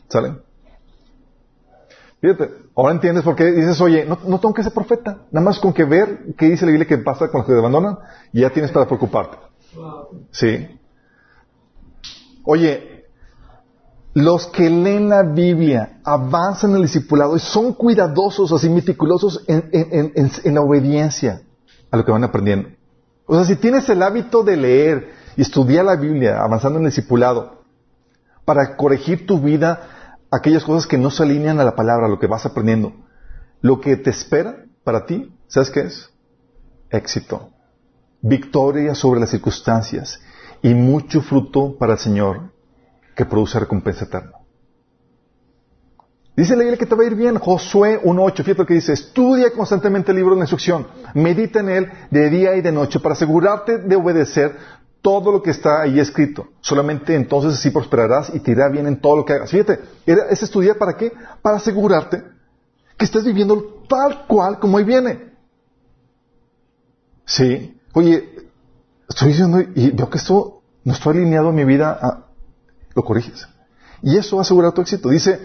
¿Sale? 0.09 0.33
Fíjate, 2.19 2.49
ahora 2.75 2.93
entiendes 2.93 3.23
por 3.23 3.35
qué 3.35 3.45
dices, 3.51 3.79
oye, 3.79 4.05
no, 4.05 4.17
no 4.27 4.39
tengo 4.39 4.53
que 4.53 4.63
ser 4.63 4.73
profeta. 4.73 5.19
Nada 5.31 5.45
más 5.45 5.59
con 5.59 5.73
que 5.73 5.85
ver 5.85 6.33
qué 6.37 6.47
dice 6.47 6.65
la 6.65 6.71
Biblia 6.71 6.87
que 6.87 6.97
pasa 6.97 7.29
con 7.29 7.39
los 7.39 7.47
que 7.47 7.53
te 7.53 7.59
abandonan 7.59 7.99
y 8.33 8.41
ya 8.41 8.49
tienes 8.49 8.71
para 8.71 8.85
preocuparte. 8.85 9.37
¿Sí? 10.31 10.67
Oye, 12.43 12.94
los 14.15 14.47
que 14.47 14.69
leen 14.69 15.09
la 15.09 15.23
Biblia 15.23 15.99
avanzan 16.05 16.69
en 16.69 16.77
el 16.77 16.81
discipulado 16.83 17.35
y 17.35 17.39
son 17.41 17.73
cuidadosos, 17.73 18.49
así 18.53 18.69
meticulosos 18.69 19.43
en, 19.45 20.55
la 20.55 20.61
obediencia 20.61 21.41
a 21.91 21.97
lo 21.97 22.05
que 22.05 22.13
van 22.13 22.23
aprendiendo. 22.23 22.69
O 23.25 23.35
sea, 23.35 23.43
si 23.43 23.57
tienes 23.57 23.89
el 23.89 24.01
hábito 24.01 24.41
de 24.41 24.55
leer 24.55 25.11
y 25.35 25.41
estudiar 25.41 25.83
la 25.83 25.97
Biblia 25.97 26.41
avanzando 26.41 26.79
en 26.79 26.85
el 26.85 26.91
discipulado 26.91 27.65
para 28.45 28.77
corregir 28.77 29.27
tu 29.27 29.41
vida, 29.41 30.17
aquellas 30.31 30.63
cosas 30.63 30.87
que 30.87 30.97
no 30.97 31.11
se 31.11 31.23
alinean 31.23 31.59
a 31.59 31.65
la 31.65 31.75
palabra, 31.75 32.07
lo 32.07 32.17
que 32.17 32.27
vas 32.27 32.45
aprendiendo, 32.45 32.93
lo 33.59 33.81
que 33.81 33.97
te 33.97 34.11
espera 34.11 34.63
para 34.85 35.05
ti, 35.05 35.35
¿sabes 35.47 35.69
qué 35.69 35.81
es? 35.81 36.09
Éxito, 36.89 37.49
victoria 38.21 38.95
sobre 38.95 39.19
las 39.19 39.31
circunstancias 39.31 40.21
y 40.61 40.73
mucho 40.73 41.21
fruto 41.21 41.77
para 41.77 41.93
el 41.93 41.99
Señor 41.99 42.54
que 43.15 43.25
produce 43.25 43.59
recompensa 43.59 44.05
eterna. 44.05 44.33
Dice 46.35 46.53
la 46.55 46.63
Biblia 46.63 46.77
que 46.77 46.85
te 46.85 46.95
va 46.95 47.03
a 47.03 47.07
ir 47.07 47.15
bien. 47.15 47.37
Josué 47.39 48.01
1.8, 48.03 48.35
fíjate 48.35 48.57
lo 48.57 48.65
que 48.65 48.73
dice. 48.73 48.91
Estudia 48.91 49.51
constantemente 49.51 50.11
el 50.11 50.17
libro 50.17 50.33
de 50.33 50.39
la 50.39 50.43
instrucción. 50.43 50.85
Medita 51.13 51.61
en 51.61 51.69
él 51.69 51.91
de 52.11 52.29
día 52.29 52.55
y 52.55 52.61
de 52.61 52.73
noche 52.73 52.99
para 52.99 53.13
asegurarte 53.13 53.77
de 53.77 53.95
obedecer 53.95 54.57
todo 55.01 55.31
lo 55.31 55.41
que 55.41 55.51
está 55.51 55.81
ahí 55.83 55.99
escrito. 55.99 56.49
Solamente 56.59 57.15
entonces 57.15 57.53
así 57.53 57.69
prosperarás 57.69 58.33
y 58.33 58.39
te 58.41 58.51
irá 58.51 58.67
bien 58.67 58.85
en 58.85 58.99
todo 58.99 59.15
lo 59.15 59.25
que 59.25 59.33
hagas. 59.33 59.49
Fíjate, 59.49 59.79
es 60.05 60.43
estudiar 60.43 60.77
para 60.77 60.97
qué? 60.97 61.13
Para 61.41 61.57
asegurarte 61.57 62.23
que 62.97 63.05
estés 63.05 63.23
viviendo 63.23 63.83
tal 63.87 64.25
cual 64.27 64.59
como 64.59 64.77
ahí 64.77 64.83
viene. 64.83 65.31
Sí. 67.25 67.79
Oye, 67.93 68.29
estoy 69.07 69.29
diciendo 69.29 69.61
y 69.73 69.91
veo 69.91 70.09
que 70.09 70.17
esto 70.17 70.61
no 70.83 70.93
está 70.93 71.11
alineado 71.11 71.49
en 71.49 71.55
mi 71.55 71.63
vida. 71.63 72.24
Lo 72.95 73.03
corriges. 73.03 73.47
Y 74.01 74.17
eso 74.17 74.37
va 74.37 74.41
a 74.41 74.43
asegurar 74.43 74.71
tu 74.71 74.81
éxito. 74.81 75.09
Dice 75.09 75.39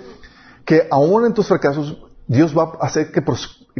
que 0.65 0.87
aún 0.91 1.27
en 1.27 1.35
tus 1.35 1.49
fracasos, 1.49 1.99
Dios 2.27 2.57
va 2.57 2.73
a 2.81 2.87
hacer 2.87 3.11
que, 3.11 3.23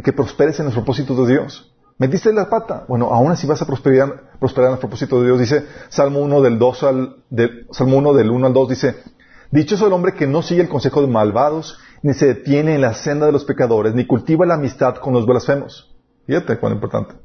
que 0.03 0.13
prosperes 0.13 0.59
en 0.59 0.65
los 0.65 0.73
propósitos 0.73 1.17
de 1.25 1.33
Dios. 1.33 1.73
¿Metiste 1.97 2.33
la 2.33 2.49
pata? 2.49 2.85
Bueno, 2.87 3.13
aún 3.13 3.31
así 3.31 3.45
vas 3.45 3.61
a 3.61 3.65
prosperar, 3.65 4.31
prosperar 4.39 4.69
en 4.69 4.71
los 4.71 4.79
propósitos 4.79 5.21
de 5.21 5.27
Dios. 5.27 5.39
Dice 5.39 5.65
Salmo 5.89 6.19
1 6.19 6.41
del 6.41 6.57
2 6.57 6.83
al, 6.83 7.15
Salmo 7.71 7.97
1 7.97 8.13
del 8.13 8.31
1 8.31 8.47
al 8.47 8.53
2 8.53 8.69
dice, 8.69 8.95
Dichoso 9.51 9.87
el 9.87 9.93
hombre 9.93 10.13
que 10.13 10.27
no 10.27 10.41
sigue 10.41 10.61
el 10.61 10.69
consejo 10.69 11.01
de 11.01 11.07
malvados, 11.07 11.77
ni 12.01 12.13
se 12.13 12.27
detiene 12.27 12.75
en 12.75 12.81
la 12.81 12.93
senda 12.93 13.27
de 13.27 13.31
los 13.31 13.45
pecadores, 13.45 13.93
ni 13.93 14.07
cultiva 14.07 14.45
la 14.45 14.55
amistad 14.55 14.95
con 14.95 15.13
los 15.13 15.25
blasfemos. 15.25 15.95
Fíjate 16.25 16.57
cuán 16.57 16.73
importante. 16.73 17.15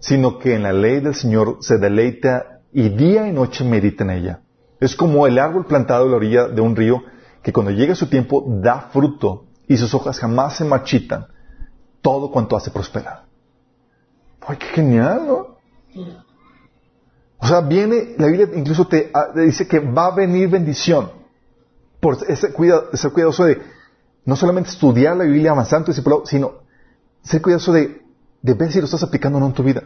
Sino 0.00 0.38
que 0.38 0.54
en 0.54 0.64
la 0.64 0.72
ley 0.72 1.00
del 1.00 1.14
Señor 1.14 1.58
se 1.60 1.78
deleita 1.78 2.60
y 2.72 2.88
día 2.88 3.28
y 3.28 3.32
noche 3.32 3.64
medita 3.64 4.04
en 4.04 4.10
ella. 4.10 4.40
Es 4.80 4.96
como 4.96 5.26
el 5.26 5.38
árbol 5.38 5.66
plantado 5.66 6.06
a 6.06 6.08
la 6.08 6.16
orilla 6.16 6.48
de 6.48 6.60
un 6.60 6.74
río 6.74 7.02
que 7.42 7.52
cuando 7.52 7.70
llega 7.70 7.94
su 7.94 8.08
tiempo 8.08 8.44
da 8.46 8.88
fruto 8.92 9.44
y 9.68 9.76
sus 9.76 9.92
hojas 9.94 10.18
jamás 10.18 10.56
se 10.56 10.64
marchitan. 10.64 11.26
Todo 12.02 12.30
cuanto 12.30 12.56
hace 12.56 12.70
prospera. 12.70 13.24
¡Ay, 14.46 14.56
qué 14.56 14.66
genial, 14.66 15.26
¿no? 15.26 15.58
O 17.38 17.46
sea, 17.46 17.60
viene, 17.60 18.14
la 18.18 18.26
Biblia 18.26 18.48
incluso 18.54 18.86
te, 18.86 19.10
ah, 19.14 19.28
dice 19.34 19.68
que 19.68 19.80
va 19.80 20.06
a 20.06 20.14
venir 20.14 20.48
bendición 20.48 21.10
por 22.00 22.16
ser 22.18 22.52
cuidadoso 22.52 23.44
de 23.44 23.62
no 24.24 24.36
solamente 24.36 24.70
estudiar 24.70 25.16
la 25.16 25.24
Biblia 25.24 25.50
avanzando, 25.50 25.86
tu 25.86 25.92
discipulado, 25.92 26.26
sino 26.26 26.60
ser 27.22 27.42
cuidadoso 27.42 27.72
de, 27.72 28.02
de 28.42 28.54
ver 28.54 28.72
si 28.72 28.78
lo 28.78 28.86
estás 28.86 29.02
aplicando 29.02 29.38
o 29.38 29.40
no 29.40 29.46
en 29.48 29.52
tu 29.52 29.62
vida. 29.62 29.84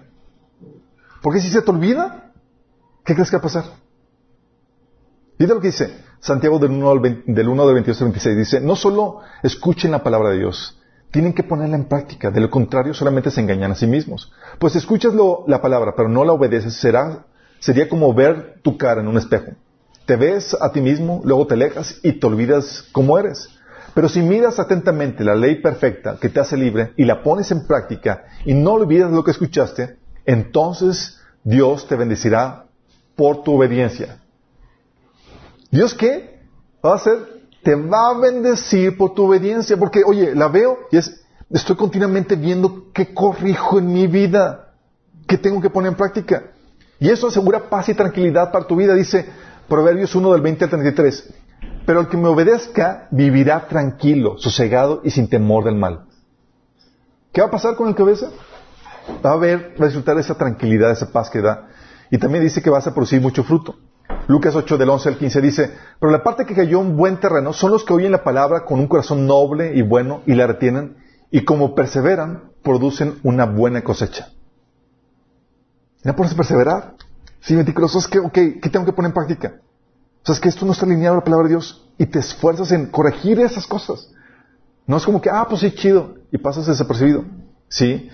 Porque 1.23 1.41
si 1.41 1.49
se 1.49 1.63
te 1.63 1.71
olvida, 1.71 2.33
¿qué 3.05 3.15
crees 3.15 3.31
que 3.31 3.37
va 3.37 3.41
a 3.41 3.43
pasar? 3.43 3.65
Fíjate 5.37 5.55
lo 5.55 5.61
que 5.61 5.69
dice 5.69 5.97
Santiago 6.21 6.59
del 6.59 6.71
1 6.71 6.91
al 6.91 7.01
20 7.01 7.33
del 7.33 7.49
1 7.49 7.67
del 7.67 7.75
22 7.75 8.01
al 8.01 8.09
26. 8.09 8.37
Dice, 8.37 8.61
no 8.61 8.77
solo 8.77 9.21
escuchen 9.43 9.91
la 9.91 10.03
palabra 10.03 10.31
de 10.31 10.39
Dios, 10.39 10.81
tienen 11.11 11.33
que 11.33 11.43
ponerla 11.43 11.77
en 11.77 11.85
práctica. 11.85 12.31
De 12.31 12.41
lo 12.41 12.51
contrario, 12.51 12.95
solamente 12.95 13.31
se 13.31 13.41
engañan 13.41 13.73
a 13.73 13.75
sí 13.75 13.87
mismos. 13.87 14.33
Pues 14.59 14.73
si 14.73 14.79
escuchas 14.79 15.13
la 15.47 15.61
palabra, 15.61 15.95
pero 15.97 16.09
no 16.09 16.25
la 16.25 16.33
obedeces, 16.33 16.75
será, 16.75 17.27
sería 17.59 17.89
como 17.89 18.13
ver 18.15 18.61
tu 18.63 18.77
cara 18.79 19.01
en 19.01 19.09
un 19.09 19.19
espejo. 19.19 19.53
Te 20.07 20.17
ves 20.17 20.57
a 20.61 20.73
ti 20.73 20.81
mismo, 20.81 21.21
luego 21.25 21.47
te 21.47 21.55
alejas 21.55 21.99
y 22.03 22.13
te 22.13 22.27
olvidas 22.27 22.85
cómo 22.93 23.19
eres. 23.19 23.49
Pero 23.95 24.09
si 24.09 24.23
miras 24.23 24.59
atentamente 24.59 25.23
la 25.25 25.35
ley 25.35 25.63
perfecta 25.63 26.19
que 26.21 26.29
te 26.29 26.41
hace 26.41 26.57
libre 26.57 26.93
y 26.97 27.05
la 27.05 27.23
pones 27.23 27.51
en 27.53 27.67
práctica 27.67 28.25
y 28.45 28.55
no 28.55 28.73
olvidas 28.73 29.13
lo 29.13 29.23
que 29.23 29.31
escuchaste, 29.31 29.99
entonces 30.27 31.21
Dios 31.45 31.87
te 31.87 31.97
bendecirá 31.97 32.67
por 33.15 33.45
tu 33.45 33.55
obediencia. 33.55 34.19
¿Dios 35.75 35.93
qué? 35.93 36.39
Va 36.85 36.93
a 36.93 36.95
hacer, 36.95 37.19
te 37.65 37.75
va 37.75 38.11
a 38.11 38.19
bendecir 38.21 38.97
por 38.97 39.13
tu 39.13 39.25
obediencia, 39.25 39.77
porque, 39.77 40.05
oye, 40.07 40.33
la 40.33 40.47
veo 40.47 40.79
y 40.93 40.99
es, 40.99 41.21
estoy 41.51 41.75
continuamente 41.75 42.37
viendo 42.37 42.93
qué 42.93 43.13
corrijo 43.13 43.81
en 43.81 43.93
mi 43.93 44.07
vida, 44.07 44.73
qué 45.27 45.37
tengo 45.37 45.61
que 45.61 45.71
poner 45.71 45.91
en 45.91 45.97
práctica. 45.97 46.53
Y 47.01 47.11
eso 47.11 47.27
asegura 47.27 47.69
paz 47.69 47.89
y 47.89 47.95
tranquilidad 47.95 48.53
para 48.53 48.69
tu 48.69 48.77
vida, 48.77 48.95
dice 48.95 49.29
Proverbios 49.69 50.15
1 50.15 50.33
del 50.33 50.43
20 50.43 50.65
al 50.65 50.71
33. 50.71 51.35
Pero 51.85 52.01
el 52.03 52.09
que 52.09 52.19
me 52.19 52.29
obedezca 52.29 53.09
vivirá 53.11 53.67
tranquilo, 53.67 54.39
sosegado 54.39 55.01
y 55.03 55.11
sin 55.11 55.29
temor 55.29 55.65
del 55.65 55.75
mal. 55.75 56.05
¿Qué 57.33 57.41
va 57.41 57.49
a 57.49 57.51
pasar 57.51 57.75
con 57.75 57.89
el 57.89 58.01
obedece? 58.01 58.27
Va 59.27 59.33
a 59.33 59.37
ver, 59.37 59.75
va 59.81 59.87
a 59.87 59.89
disfrutar 59.89 60.15
de 60.15 60.21
esa 60.21 60.37
tranquilidad, 60.37 60.93
esa 60.93 61.11
paz 61.11 61.31
que 61.31 61.41
da. 61.41 61.67
Y 62.13 62.19
también 62.19 62.45
dice 62.45 62.63
que 62.63 62.71
vas 62.71 62.87
a 62.87 62.95
producir 62.95 63.21
mucho 63.21 63.43
fruto. 63.43 63.75
Lucas 64.27 64.57
8 64.57 64.79
del 64.79 64.89
11 64.89 65.09
al 65.11 65.19
15 65.19 65.41
dice, 65.41 65.75
pero 66.01 66.11
la 66.11 66.23
parte 66.23 66.47
que 66.47 66.55
cayó 66.55 66.81
en 66.81 66.97
buen 66.97 67.21
terreno 67.21 67.53
son 67.53 67.73
los 67.73 67.85
que 67.85 67.93
oyen 67.93 68.13
la 68.13 68.25
palabra 68.25 68.65
con 68.65 68.81
un 68.81 68.87
corazón 68.87 69.27
noble 69.27 69.75
y 69.75 69.83
bueno 69.83 70.23
y 70.27 70.35
la 70.35 70.47
retienen 70.47 70.97
y 71.31 71.45
como 71.45 71.75
perseveran, 71.75 72.53
producen 72.63 73.19
una 73.23 73.45
buena 73.45 73.83
cosecha. 73.83 74.29
¿Ya 76.03 76.15
puedes 76.15 76.35
perseverar? 76.35 76.95
Sí, 77.41 77.55
meticuloso. 77.55 77.99
Es 77.99 78.09
que, 78.09 78.19
ok, 78.19 78.33
¿qué 78.33 78.71
tengo 78.71 78.87
que 78.87 78.93
poner 78.93 79.11
en 79.11 79.15
práctica? 79.15 79.61
O 80.23 80.27
sea, 80.27 80.35
es 80.35 80.41
que 80.41 80.49
esto 80.49 80.65
no 80.65 80.73
está 80.73 80.87
alineado 80.87 81.15
a 81.15 81.19
la 81.19 81.25
palabra 81.25 81.49
de 81.49 81.55
Dios 81.55 81.87
y 81.99 82.07
te 82.07 82.19
esfuerzas 82.19 82.73
en 82.73 82.87
corregir 82.87 83.41
esas 83.41 83.67
cosas. 83.67 84.11
No 84.87 84.97
es 84.97 85.05
como 85.05 85.21
que, 85.21 85.29
ah, 85.31 85.47
pues 85.49 85.61
sí, 85.61 85.71
chido, 85.73 86.15
y 86.31 86.39
pasas 86.39 86.67
desapercibido. 86.67 87.25
Sí. 87.69 88.11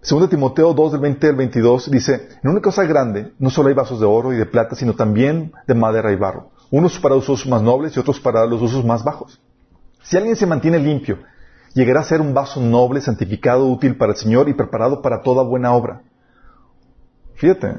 Segundo 0.00 0.28
Timoteo 0.28 0.72
2 0.74 0.92
del 0.92 1.00
20 1.00 1.26
al 1.28 1.36
22 1.36 1.90
dice, 1.90 2.28
en 2.42 2.50
una 2.50 2.60
cosa 2.60 2.84
grande 2.84 3.32
no 3.38 3.50
solo 3.50 3.68
hay 3.68 3.74
vasos 3.74 3.98
de 3.98 4.06
oro 4.06 4.32
y 4.32 4.36
de 4.36 4.46
plata, 4.46 4.76
sino 4.76 4.94
también 4.94 5.52
de 5.66 5.74
madera 5.74 6.12
y 6.12 6.16
barro. 6.16 6.50
Unos 6.70 6.98
para 7.00 7.16
usos 7.16 7.46
más 7.46 7.62
nobles 7.62 7.96
y 7.96 8.00
otros 8.00 8.20
para 8.20 8.46
los 8.46 8.62
usos 8.62 8.84
más 8.84 9.02
bajos. 9.02 9.40
Si 10.02 10.16
alguien 10.16 10.36
se 10.36 10.46
mantiene 10.46 10.78
limpio, 10.78 11.18
llegará 11.74 12.00
a 12.00 12.04
ser 12.04 12.20
un 12.20 12.32
vaso 12.32 12.60
noble, 12.60 13.00
santificado, 13.00 13.66
útil 13.66 13.96
para 13.96 14.12
el 14.12 14.18
Señor 14.18 14.48
y 14.48 14.54
preparado 14.54 15.02
para 15.02 15.22
toda 15.22 15.42
buena 15.42 15.72
obra. 15.74 16.02
Fíjate, 17.34 17.74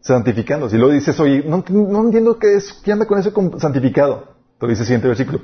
santificando. 0.00 0.68
Si 0.70 0.76
luego 0.76 0.92
dices, 0.92 1.18
oye, 1.20 1.44
no, 1.46 1.64
no 1.68 2.04
entiendo 2.04 2.38
qué 2.38 2.56
es, 2.56 2.72
¿qué 2.84 2.92
anda 2.92 3.06
con 3.06 3.18
eso 3.18 3.32
con 3.32 3.60
santificado? 3.60 4.36
Te 4.58 4.66
dice 4.66 4.82
el 4.82 4.86
siguiente 4.86 5.08
versículo. 5.08 5.40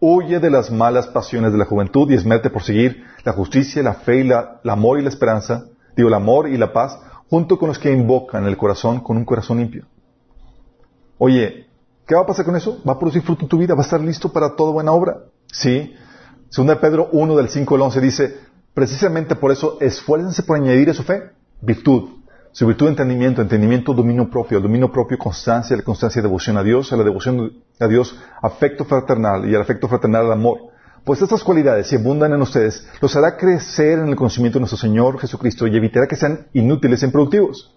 Huye 0.00 0.40
de 0.40 0.50
las 0.50 0.70
malas 0.70 1.06
pasiones 1.06 1.52
de 1.52 1.58
la 1.58 1.64
juventud 1.64 2.10
y 2.10 2.14
esmerte 2.14 2.50
por 2.50 2.62
seguir 2.62 3.04
la 3.24 3.32
justicia, 3.32 3.82
la 3.82 3.94
fe 3.94 4.20
y 4.20 4.24
la, 4.24 4.60
el 4.62 4.70
amor 4.70 4.98
y 4.98 5.02
la 5.02 5.08
esperanza, 5.08 5.66
digo, 5.96 6.08
el 6.08 6.14
amor 6.14 6.48
y 6.48 6.56
la 6.56 6.72
paz, 6.72 6.98
junto 7.30 7.58
con 7.58 7.68
los 7.68 7.78
que 7.78 7.92
invocan 7.92 8.46
el 8.46 8.56
corazón 8.56 9.00
con 9.00 9.16
un 9.16 9.24
corazón 9.24 9.58
limpio. 9.58 9.86
Oye, 11.18 11.66
¿qué 12.06 12.14
va 12.14 12.22
a 12.22 12.26
pasar 12.26 12.44
con 12.44 12.56
eso? 12.56 12.82
Va 12.86 12.92
a 12.92 12.98
producir 12.98 13.22
fruto 13.22 13.42
en 13.42 13.48
tu 13.48 13.58
vida, 13.58 13.74
va 13.74 13.80
a 13.80 13.84
estar 13.84 14.00
listo 14.00 14.32
para 14.32 14.54
toda 14.56 14.72
buena 14.72 14.92
obra. 14.92 15.24
Sí. 15.52 15.94
Segunda 16.48 16.80
Pedro 16.80 17.08
1 17.12 17.36
del 17.36 17.48
5 17.48 17.74
al 17.74 17.82
11 17.82 18.00
dice, 18.00 18.36
precisamente 18.74 19.36
por 19.36 19.52
eso 19.52 19.78
esfuércense 19.80 20.42
por 20.42 20.56
añadir 20.56 20.90
a 20.90 20.94
su 20.94 21.02
fe 21.02 21.30
virtud. 21.60 22.23
Su 22.54 22.68
virtud, 22.68 22.86
entendimiento, 22.86 23.42
entendimiento, 23.42 23.92
dominio 23.92 24.30
propio, 24.30 24.60
dominio 24.60 24.92
propio, 24.92 25.18
constancia, 25.18 25.76
la 25.76 25.82
constancia, 25.82 26.22
devoción 26.22 26.56
a 26.56 26.62
Dios, 26.62 26.92
a 26.92 26.96
la 26.96 27.02
devoción 27.02 27.64
a 27.80 27.88
Dios, 27.88 28.16
afecto 28.40 28.84
fraternal 28.84 29.50
y 29.50 29.56
al 29.56 29.62
afecto 29.62 29.88
fraternal, 29.88 30.30
amor. 30.30 30.68
Pues 31.02 31.20
estas 31.20 31.42
cualidades, 31.42 31.88
si 31.88 31.96
abundan 31.96 32.32
en 32.32 32.40
ustedes, 32.40 32.86
los 33.00 33.16
hará 33.16 33.36
crecer 33.36 33.98
en 33.98 34.06
el 34.06 34.14
conocimiento 34.14 34.58
de 34.58 34.60
nuestro 34.60 34.78
Señor 34.78 35.18
Jesucristo 35.18 35.66
y 35.66 35.76
evitará 35.76 36.06
que 36.06 36.14
sean 36.14 36.46
inútiles 36.52 37.02
e 37.02 37.06
improductivos. 37.06 37.74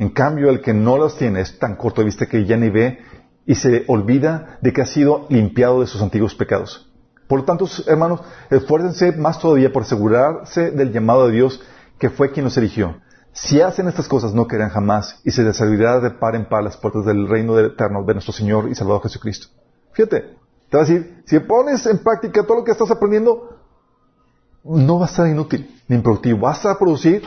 En 0.00 0.08
cambio, 0.08 0.50
el 0.50 0.62
que 0.62 0.74
no 0.74 0.98
las 0.98 1.14
tiene 1.14 1.40
es 1.40 1.60
tan 1.60 1.76
corto 1.76 2.00
de 2.00 2.06
vista 2.06 2.26
que 2.26 2.44
ya 2.44 2.56
ni 2.56 2.70
ve 2.70 2.98
y 3.46 3.54
se 3.54 3.84
olvida 3.86 4.58
de 4.62 4.72
que 4.72 4.82
ha 4.82 4.86
sido 4.86 5.26
limpiado 5.28 5.80
de 5.80 5.86
sus 5.86 6.02
antiguos 6.02 6.34
pecados. 6.34 6.90
Por 7.28 7.38
lo 7.38 7.44
tanto, 7.44 7.68
hermanos, 7.86 8.22
esfuércense 8.50 9.12
más 9.12 9.38
todavía 9.38 9.72
por 9.72 9.84
asegurarse 9.84 10.72
del 10.72 10.90
llamado 10.90 11.28
de 11.28 11.34
Dios 11.34 11.62
que 12.00 12.10
fue 12.10 12.32
quien 12.32 12.42
los 12.42 12.56
eligió. 12.56 12.96
Si 13.32 13.60
hacen 13.60 13.88
estas 13.88 14.08
cosas, 14.08 14.34
no 14.34 14.46
caerán 14.46 14.70
jamás 14.70 15.20
y 15.24 15.30
se 15.30 15.42
les 15.42 15.56
servirá 15.56 16.00
de 16.00 16.10
par 16.10 16.34
en 16.36 16.44
par 16.44 16.62
las 16.62 16.76
puertas 16.76 17.04
del 17.06 17.28
reino 17.28 17.58
eterno 17.58 18.04
de 18.04 18.14
nuestro 18.14 18.32
Señor 18.32 18.68
y 18.68 18.74
Salvador 18.74 19.02
Jesucristo. 19.02 19.48
Fíjate, 19.92 20.36
te 20.68 20.76
va 20.76 20.82
a 20.82 20.86
decir, 20.86 21.22
si 21.26 21.38
pones 21.40 21.86
en 21.86 21.98
práctica 21.98 22.44
todo 22.44 22.58
lo 22.58 22.64
que 22.64 22.72
estás 22.72 22.90
aprendiendo, 22.90 23.58
no 24.64 24.98
va 24.98 25.06
a 25.06 25.08
estar 25.08 25.26
inútil 25.26 25.82
ni 25.88 25.96
improductivo. 25.96 26.40
Vas 26.40 26.64
a 26.66 26.78
producir 26.78 27.22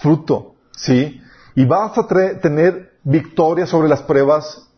fruto, 0.00 0.54
¿sí? 0.72 1.20
Y 1.54 1.64
vas 1.64 1.96
a 1.96 2.06
tener 2.06 2.98
victoria 3.02 3.66
sobre 3.66 3.88
las 3.88 4.02
pruebas 4.02 4.68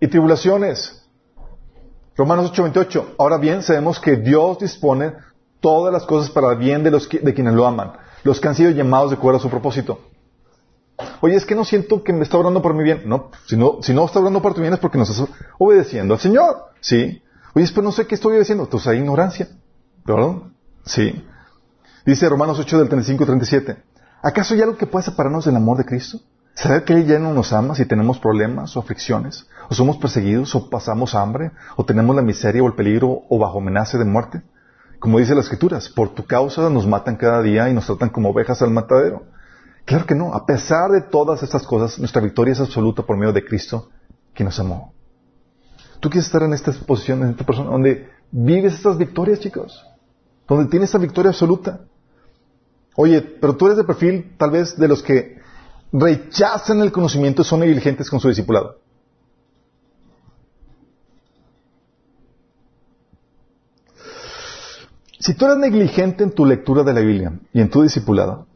y 0.00 0.08
tribulaciones. 0.08 1.04
Romanos 2.16 2.52
8:28. 2.52 3.14
Ahora 3.18 3.38
bien, 3.38 3.62
sabemos 3.62 3.98
que 4.00 4.16
Dios 4.16 4.58
dispone 4.58 5.14
todas 5.60 5.92
las 5.92 6.04
cosas 6.04 6.30
para 6.30 6.52
el 6.52 6.58
bien 6.58 6.82
de, 6.82 6.90
los 6.90 7.08
de 7.08 7.34
quienes 7.34 7.54
lo 7.54 7.66
aman, 7.66 7.92
los 8.24 8.40
que 8.40 8.48
han 8.48 8.54
sido 8.54 8.70
llamados 8.70 9.10
de 9.10 9.16
acuerdo 9.16 9.38
a 9.38 9.42
su 9.42 9.48
propósito. 9.48 10.00
Oye, 11.20 11.36
es 11.36 11.44
que 11.44 11.54
no 11.54 11.64
siento 11.64 12.02
que 12.02 12.12
me 12.12 12.22
está 12.22 12.38
orando 12.38 12.62
por 12.62 12.74
mi 12.74 12.82
bien. 12.82 13.02
No, 13.06 13.30
si 13.46 13.56
no, 13.56 13.78
si 13.82 13.92
no 13.94 14.04
está 14.04 14.20
orando 14.20 14.42
por 14.42 14.54
tu 14.54 14.60
bien 14.60 14.72
es 14.72 14.78
porque 14.78 14.98
nos 14.98 15.10
estás 15.10 15.28
obedeciendo 15.58 16.14
al 16.14 16.20
Señor. 16.20 16.56
¿Sí? 16.80 17.22
Oye, 17.54 17.68
pero 17.70 17.82
no 17.82 17.92
sé 17.92 18.06
qué 18.06 18.14
estoy 18.14 18.32
obedeciendo. 18.32 18.64
Entonces 18.64 18.88
hay 18.88 18.98
ignorancia. 18.98 19.48
¿Verdad? 20.04 20.34
Sí. 20.84 21.24
Dice 22.04 22.28
Romanos 22.28 22.58
8 22.58 22.78
del 22.78 22.88
35 22.88 23.24
37. 23.24 23.76
¿Acaso 24.22 24.54
hay 24.54 24.62
algo 24.62 24.76
que 24.76 24.86
pueda 24.86 25.04
separarnos 25.04 25.44
del 25.44 25.56
amor 25.56 25.78
de 25.78 25.84
Cristo? 25.84 26.20
¿Saber 26.54 26.84
que 26.84 26.92
Él 26.92 27.06
ya 27.06 27.18
no 27.18 27.34
nos 27.34 27.52
ama 27.52 27.74
si 27.74 27.84
tenemos 27.84 28.18
problemas 28.18 28.76
o 28.76 28.80
aflicciones? 28.80 29.46
¿O 29.68 29.74
somos 29.74 29.96
perseguidos 29.96 30.54
o 30.54 30.70
pasamos 30.70 31.14
hambre? 31.14 31.50
¿O 31.76 31.84
tenemos 31.84 32.14
la 32.14 32.22
miseria 32.22 32.62
o 32.62 32.66
el 32.66 32.74
peligro 32.74 33.22
o 33.28 33.38
bajo 33.38 33.58
amenaza 33.58 33.98
de 33.98 34.04
muerte? 34.04 34.42
Como 34.98 35.18
dice 35.18 35.34
las 35.34 35.44
Escrituras, 35.44 35.88
por 35.88 36.14
tu 36.14 36.24
causa 36.24 36.70
nos 36.70 36.86
matan 36.86 37.16
cada 37.16 37.42
día 37.42 37.68
y 37.68 37.74
nos 37.74 37.86
tratan 37.86 38.10
como 38.10 38.30
ovejas 38.30 38.62
al 38.62 38.70
matadero. 38.70 39.24
Claro 39.84 40.06
que 40.06 40.14
no. 40.14 40.32
A 40.34 40.46
pesar 40.46 40.90
de 40.90 41.02
todas 41.02 41.42
estas 41.42 41.66
cosas, 41.66 41.98
nuestra 41.98 42.22
victoria 42.22 42.52
es 42.52 42.60
absoluta 42.60 43.02
por 43.02 43.16
medio 43.16 43.32
de 43.32 43.44
Cristo, 43.44 43.90
que 44.32 44.44
nos 44.44 44.58
amó. 44.58 44.94
¿Tú 46.00 46.10
quieres 46.10 46.26
estar 46.26 46.42
en 46.42 46.52
esta 46.52 46.72
posición, 46.72 47.22
en 47.22 47.30
esta 47.30 47.44
persona, 47.44 47.70
donde 47.70 48.08
vives 48.30 48.74
estas 48.74 48.98
victorias, 48.98 49.40
chicos? 49.40 49.84
Donde 50.48 50.70
tienes 50.70 50.88
esta 50.88 50.98
victoria 50.98 51.30
absoluta. 51.30 51.80
Oye, 52.96 53.20
pero 53.20 53.56
tú 53.56 53.66
eres 53.66 53.78
de 53.78 53.84
perfil 53.84 54.34
tal 54.38 54.50
vez 54.50 54.76
de 54.78 54.88
los 54.88 55.02
que 55.02 55.38
rechazan 55.92 56.80
el 56.80 56.92
conocimiento 56.92 57.42
y 57.42 57.44
son 57.44 57.60
negligentes 57.60 58.10
con 58.10 58.20
su 58.20 58.28
discipulado. 58.28 58.78
Si 65.24 65.32
tú 65.32 65.46
eres 65.46 65.56
negligente 65.56 66.22
en 66.22 66.32
tu 66.32 66.44
lectura 66.44 66.82
de 66.82 66.92
la 66.92 67.00
Biblia 67.00 67.32
y 67.50 67.62
en 67.62 67.70
tu 67.70 67.80
discipulado, 67.80 68.46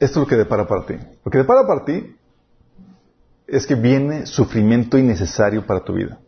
esto 0.00 0.18
es 0.18 0.24
lo 0.24 0.26
que 0.26 0.36
depara 0.36 0.66
para 0.66 0.86
ti. 0.86 0.94
Lo 1.22 1.30
que 1.30 1.36
depara 1.36 1.66
para 1.66 1.84
ti 1.84 2.16
es 3.46 3.66
que 3.66 3.74
viene 3.74 4.24
sufrimiento 4.24 4.96
innecesario 4.96 5.66
para 5.66 5.84
tu 5.84 5.92
vida. 5.92 6.18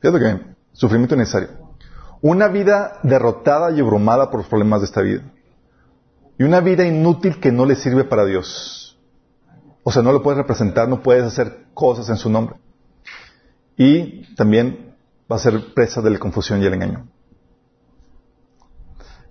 Fíjate 0.00 0.18
que 0.18 0.40
sufrimiento 0.72 1.14
innecesario. 1.14 1.50
Una 2.22 2.48
vida 2.48 2.98
derrotada 3.04 3.70
y 3.70 3.78
abrumada 3.78 4.28
por 4.28 4.40
los 4.40 4.48
problemas 4.48 4.80
de 4.80 4.86
esta 4.86 5.00
vida. 5.00 5.22
Y 6.38 6.42
una 6.42 6.58
vida 6.58 6.84
inútil 6.84 7.38
que 7.38 7.52
no 7.52 7.66
le 7.66 7.76
sirve 7.76 8.02
para 8.02 8.24
Dios. 8.24 8.98
O 9.84 9.92
sea, 9.92 10.02
no 10.02 10.10
lo 10.10 10.24
puedes 10.24 10.38
representar, 10.38 10.88
no 10.88 11.04
puedes 11.04 11.22
hacer 11.22 11.66
cosas 11.72 12.08
en 12.08 12.16
su 12.16 12.28
nombre. 12.28 12.56
Y 13.76 14.34
también 14.34 14.87
va 15.30 15.36
a 15.36 15.38
ser 15.38 15.74
presa 15.74 16.00
de 16.00 16.10
la 16.10 16.18
confusión 16.18 16.62
y 16.62 16.66
el 16.66 16.74
engaño. 16.74 17.08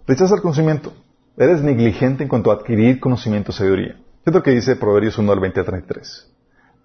Rechaza 0.06 0.36
el 0.36 0.42
conocimiento. 0.42 0.94
Eres 1.36 1.62
negligente 1.62 2.24
en 2.24 2.30
cuanto 2.30 2.52
a 2.52 2.56
adquirir 2.56 3.00
conocimiento 3.00 3.52
y 3.52 3.54
sabiduría. 3.54 3.98
Es 4.26 4.34
lo 4.34 4.42
que 4.42 4.52
dice 4.52 4.76
Proverbios 4.76 5.18
1 5.18 5.32
al 5.32 5.40
20 5.40 5.60
a 5.60 5.64
33. 5.64 6.32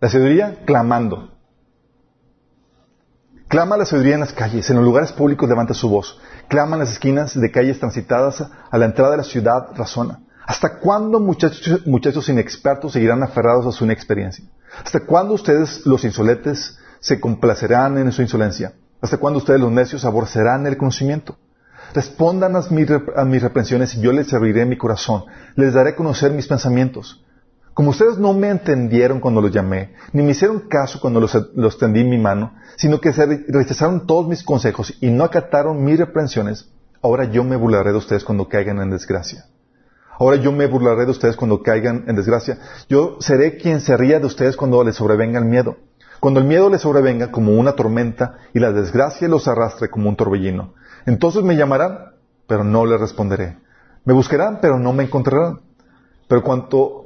La 0.01 0.09
sabiduría 0.09 0.65
clamando. 0.65 1.31
Clama 3.49 3.77
la 3.77 3.85
sabiduría 3.85 4.15
en 4.15 4.21
las 4.21 4.33
calles, 4.33 4.69
en 4.71 4.77
los 4.77 4.85
lugares 4.85 5.13
públicos 5.13 5.49
levanta 5.49 5.75
su 5.75 5.89
voz. 5.89 6.19
Clama 6.49 6.77
en 6.77 6.81
las 6.81 6.93
esquinas 6.93 7.39
de 7.39 7.51
calles 7.51 7.79
transitadas 7.79 8.41
a 8.71 8.79
la 8.79 8.87
entrada 8.87 9.13
de 9.13 9.19
la 9.19 9.25
ciudad, 9.25 9.69
razona. 9.75 10.21
¿Hasta 10.47 10.79
cuándo 10.79 11.21
muchachos, 11.21 11.87
muchachos 11.87 12.29
inexpertos 12.29 12.93
seguirán 12.93 13.23
aferrados 13.23 13.67
a 13.67 13.73
su 13.73 13.85
inexperiencia? 13.85 14.45
¿Hasta 14.85 15.01
cuándo 15.01 15.35
ustedes, 15.35 15.87
los 15.87 16.05
insolentes, 16.05 16.79
se 17.01 17.21
complacerán 17.21 17.99
en 17.99 18.11
su 18.11 18.23
insolencia? 18.23 18.73
¿Hasta 19.03 19.19
cuándo 19.19 19.39
ustedes, 19.39 19.61
los 19.61 19.73
necios, 19.73 20.05
aborrecerán 20.05 20.65
el 20.69 20.77
conocimiento? 20.77 21.37
Respondan 21.93 22.55
a 22.55 22.63
mis, 23.25 23.43
reprensiones 23.43 23.95
y 23.97 24.01
yo 24.01 24.13
les 24.13 24.29
serviré 24.29 24.65
mi 24.65 24.79
corazón. 24.79 25.25
Les 25.57 25.75
daré 25.75 25.91
a 25.91 25.97
conocer 25.97 26.31
mis 26.33 26.47
pensamientos. 26.47 27.23
Como 27.75 27.91
ustedes 27.91 28.17
no 28.19 28.33
me 28.33 28.49
entendieron 28.49 29.19
cuando 29.19 29.41
los 29.41 29.51
llamé, 29.51 29.95
ni 30.13 30.23
me 30.23 30.31
hicieron 30.31 30.61
caso 30.69 31.01
cuando 31.01 31.21
los, 31.21 31.79
tendí 31.79 32.01
en 32.01 32.11
mi 32.11 32.19
mano, 32.19 32.55
sino 32.77 33.01
que 33.01 33.13
se 33.13 33.27
rechazaron 33.49 34.07
todos 34.07 34.29
mis 34.29 34.45
consejos 34.45 34.95
y 35.01 35.11
no 35.11 35.25
acataron 35.25 35.83
mis 35.83 35.99
reprensiones, 35.99 36.71
ahora 37.03 37.25
yo 37.25 37.43
me 37.45 37.57
burlaré 37.57 37.91
de 37.91 37.99
ustedes 37.99 38.25
cuando 38.25 38.49
caigan 38.49 38.81
en 38.81 38.91
desgracia. 38.91 39.47
Ahora 40.19 40.37
yo 40.37 40.53
me 40.53 40.67
burlaré 40.67 41.07
de 41.07 41.11
ustedes 41.11 41.35
cuando 41.35 41.63
caigan 41.63 42.05
en 42.07 42.15
desgracia. 42.15 42.59
Yo 42.89 43.17
seré 43.21 43.57
quien 43.57 43.81
se 43.81 43.97
ría 43.97 44.21
de 44.21 44.27
ustedes 44.27 44.57
cuando 44.57 44.85
les 44.85 44.95
sobrevenga 44.95 45.39
el 45.39 45.47
miedo. 45.47 45.79
Cuando 46.23 46.39
el 46.39 46.47
miedo 46.47 46.71
les 46.71 46.83
sobrevenga 46.83 47.33
como 47.33 47.51
una 47.51 47.73
tormenta 47.73 48.37
y 48.55 48.61
la 48.61 48.71
desgracia 48.71 49.27
los 49.27 49.49
arrastre 49.49 49.91
como 49.91 50.09
un 50.09 50.15
torbellino. 50.15 50.75
Entonces 51.05 51.43
me 51.43 51.57
llamarán, 51.57 52.13
pero 52.47 52.63
no 52.63 52.87
les 52.87 53.01
responderé. 53.01 53.59
Me 54.05 54.15
buscarán, 54.15 54.61
pero 54.63 54.79
no 54.79 54.93
me 54.93 55.03
encontrarán. 55.03 55.63
Pero 56.29 56.45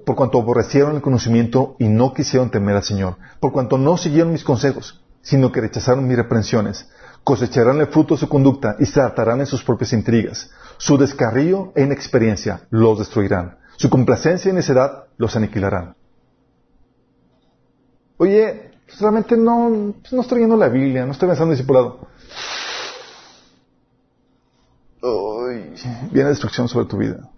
por 0.05 0.17
cuanto 0.17 0.39
aborrecieron 0.39 0.97
el 0.97 1.01
conocimiento 1.01 1.77
y 1.79 1.89
no 1.89 2.13
quisieron 2.13 2.51
temer 2.51 2.77
al 2.77 2.83
Señor, 2.83 3.17
por 3.41 3.53
cuanto 3.53 3.79
no 3.79 3.97
siguieron 3.97 4.33
mis 4.33 4.45
consejos, 4.45 5.03
sino 5.23 5.51
que 5.51 5.63
rechazaron 5.63 6.07
mis 6.07 6.19
reprensiones, 6.19 6.87
cosecharán 7.25 7.81
el 7.81 7.87
fruto 7.87 8.17
de 8.17 8.21
su 8.21 8.29
conducta 8.29 8.77
y 8.79 8.85
se 8.85 9.01
atarán 9.01 9.41
en 9.41 9.47
sus 9.47 9.65
propias 9.65 9.95
intrigas. 9.95 10.51
Su 10.77 10.99
descarrío 10.99 11.73
e 11.75 11.85
inexperiencia 11.85 12.67
los 12.69 12.99
destruirán. 12.99 13.57
Su 13.79 13.89
complacencia 13.89 14.51
y 14.51 14.55
necedad 14.55 15.05
los 15.17 15.37
aniquilarán. 15.37 15.97
Oye, 18.19 18.66
realmente 19.01 19.37
no, 19.37 19.95
pues 20.01 20.13
no 20.13 20.21
estoy 20.23 20.39
leyendo 20.39 20.57
la 20.57 20.69
Biblia, 20.69 21.05
no 21.05 21.13
estoy 21.13 21.29
pensando 21.29 21.53
en 21.53 21.57
discipulado. 21.59 22.07
viene 26.11 26.31
destrucción 26.31 26.69
sobre 26.69 26.87
tu 26.87 26.97
vida. 26.97 27.29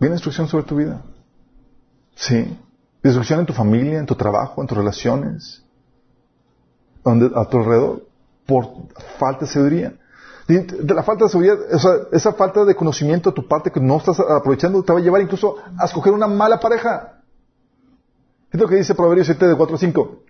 Viene 0.00 0.14
destrucción 0.14 0.48
sobre 0.48 0.64
tu 0.64 0.76
vida. 0.76 1.02
Sí. 2.14 2.58
Destrucción 3.02 3.40
en 3.40 3.46
tu 3.46 3.52
familia, 3.52 3.98
en 3.98 4.06
tu 4.06 4.14
trabajo, 4.14 4.60
en 4.60 4.66
tus 4.66 4.76
relaciones, 4.76 5.62
a 7.04 7.44
tu 7.48 7.58
alrededor, 7.58 8.06
por 8.46 8.66
falta 9.18 9.44
de 9.44 9.50
sabiduría. 9.50 9.94
De 10.46 10.94
la 10.94 11.02
falta 11.02 11.24
de 11.24 11.30
sabiduría, 11.30 11.64
o 11.74 11.78
sea, 11.78 11.92
esa 12.12 12.32
falta 12.32 12.64
de 12.64 12.74
conocimiento 12.74 13.30
de 13.30 13.36
tu 13.36 13.46
parte 13.46 13.70
que 13.70 13.80
no 13.80 13.98
estás 13.98 14.18
aprovechando 14.20 14.82
te 14.82 14.92
va 14.92 14.98
a 14.98 15.02
llevar 15.02 15.20
incluso 15.20 15.56
a 15.78 15.84
escoger 15.84 16.12
una 16.12 16.26
mala 16.26 16.58
pareja. 16.58 17.17
Es 18.58 18.62
lo 18.62 18.68
que 18.68 18.74
dice 18.74 18.96
Proverbios 18.96 19.28
7 19.28 19.46
de 19.46 19.54
4 19.54 19.76
a 19.76 19.78
5. 19.78 20.22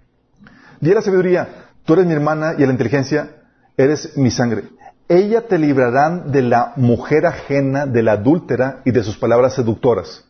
Di 0.80 0.92
la 0.92 1.00
sabiduría, 1.00 1.70
tú 1.86 1.94
eres 1.94 2.04
mi 2.04 2.12
hermana 2.12 2.56
y 2.58 2.62
a 2.62 2.66
la 2.66 2.72
inteligencia 2.72 3.36
eres 3.74 4.18
mi 4.18 4.30
sangre. 4.30 4.64
Ella 5.08 5.48
te 5.48 5.56
librarán 5.56 6.30
de 6.30 6.42
la 6.42 6.74
mujer 6.76 7.24
ajena, 7.24 7.86
de 7.86 8.02
la 8.02 8.12
adúltera 8.12 8.82
y 8.84 8.90
de 8.90 9.02
sus 9.02 9.16
palabras 9.16 9.54
seductoras. 9.54 10.26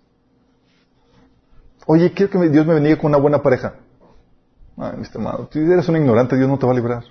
Oye, 1.87 2.13
quiero 2.13 2.31
que 2.31 2.49
Dios 2.51 2.65
me 2.65 2.75
bendiga 2.75 2.99
con 2.99 3.07
una 3.07 3.19
buena 3.19 3.43
pareja. 3.43 3.75
Ay, 4.77 4.93
mi 4.95 5.03
estimado, 5.03 5.49
si 5.53 5.59
eres 5.59 5.89
un 5.89 5.97
ignorante, 5.97 6.37
Dios 6.37 6.49
no 6.49 6.57
te 6.57 6.67
va 6.67 6.71
a 6.71 6.77
librar. 6.77 7.03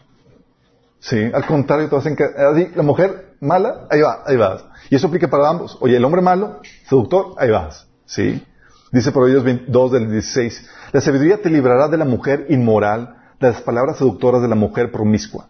Sí, 1.01 1.21
al 1.21 1.45
contrario, 1.45 1.89
te 1.89 1.95
vas 1.97 2.05
a 2.05 2.77
La 2.77 2.83
mujer 2.83 3.35
mala, 3.41 3.87
ahí 3.89 3.99
va, 3.99 4.23
ahí 4.25 4.37
vas. 4.37 4.63
Y 4.89 4.95
eso 4.95 5.07
aplica 5.07 5.27
para 5.27 5.49
ambos. 5.49 5.77
Oye, 5.81 5.97
el 5.97 6.05
hombre 6.05 6.21
malo, 6.21 6.61
seductor, 6.87 7.33
ahí 7.39 7.51
vas. 7.51 7.89
Sí. 8.05 8.41
Dice 8.91 9.11
Proverbios 9.11 9.61
2 9.67 9.91
del 9.91 10.11
16. 10.11 10.65
La 10.93 11.01
sabiduría 11.01 11.41
te 11.41 11.49
librará 11.49 11.87
de 11.87 11.97
la 11.97 12.05
mujer 12.05 12.45
inmoral, 12.49 13.17
de 13.39 13.47
las 13.47 13.61
palabras 13.61 13.97
seductoras 13.97 14.41
de 14.41 14.47
la 14.47 14.55
mujer 14.55 14.91
promiscua. 14.91 15.49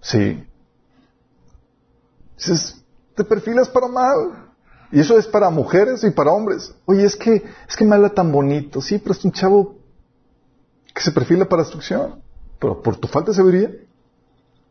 Sí. 0.00 0.42
Dices, 2.36 2.82
te 3.14 3.24
perfilas 3.24 3.68
para 3.68 3.88
mal. 3.88 4.50
Y 4.92 5.00
eso 5.00 5.16
es 5.18 5.26
para 5.26 5.50
mujeres 5.50 6.02
y 6.02 6.10
para 6.10 6.32
hombres. 6.32 6.74
Oye, 6.86 7.04
es 7.04 7.14
que, 7.14 7.44
es 7.68 7.76
que 7.76 7.84
me 7.84 7.94
habla 7.94 8.08
tan 8.08 8.32
bonito. 8.32 8.80
Sí, 8.80 8.98
pero 8.98 9.12
es 9.12 9.24
un 9.24 9.32
chavo 9.32 9.76
que 10.92 11.02
se 11.02 11.12
perfila 11.12 11.44
para 11.44 11.62
destrucción. 11.62 12.22
Pero 12.58 12.82
por 12.82 12.96
tu 12.96 13.06
falta 13.06 13.30
de 13.30 13.36
sabiduría, 13.36 13.70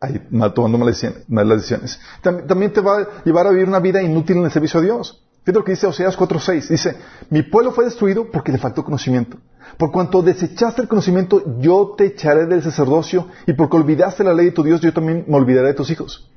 ahí 0.00 0.20
tomando 0.54 0.78
malas 0.78 1.58
decisiones. 1.58 2.00
También, 2.22 2.46
también 2.46 2.72
te 2.72 2.80
va 2.80 2.98
a 2.98 3.24
llevar 3.24 3.46
a 3.46 3.50
vivir 3.50 3.68
una 3.68 3.80
vida 3.80 4.02
inútil 4.02 4.38
en 4.38 4.44
el 4.44 4.50
servicio 4.50 4.80
a 4.80 4.82
Dios. 4.82 5.22
Fíjate 5.42 5.58
lo 5.58 5.64
que 5.64 5.72
dice 5.72 5.86
Oseas 5.86 6.18
4.6. 6.18 6.68
Dice, 6.68 6.96
mi 7.30 7.42
pueblo 7.42 7.72
fue 7.72 7.84
destruido 7.84 8.30
porque 8.30 8.52
le 8.52 8.58
faltó 8.58 8.84
conocimiento. 8.84 9.38
Por 9.78 9.90
cuanto 9.90 10.20
desechaste 10.22 10.82
el 10.82 10.88
conocimiento, 10.88 11.58
yo 11.60 11.94
te 11.96 12.06
echaré 12.06 12.46
del 12.46 12.62
sacerdocio 12.62 13.26
y 13.46 13.52
porque 13.54 13.76
olvidaste 13.76 14.22
la 14.24 14.34
ley 14.34 14.46
de 14.46 14.52
tu 14.52 14.62
Dios, 14.62 14.80
yo 14.80 14.92
también 14.92 15.24
me 15.26 15.36
olvidaré 15.36 15.68
de 15.68 15.74
tus 15.74 15.90
hijos. 15.90 16.28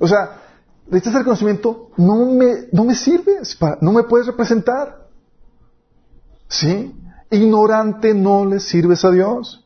O 0.00 0.08
sea, 0.08 0.40
rechazas 0.90 1.20
el 1.20 1.24
conocimiento, 1.24 1.90
no 1.96 2.26
me, 2.32 2.66
no 2.72 2.84
me 2.84 2.94
sirves, 2.94 3.54
pa- 3.54 3.78
no 3.80 3.92
me 3.92 4.02
puedes 4.04 4.26
representar. 4.26 5.06
¿Sí? 6.48 6.94
Ignorante 7.30 8.12
no 8.14 8.44
le 8.44 8.58
sirves 8.60 9.04
a 9.04 9.10
Dios. 9.10 9.64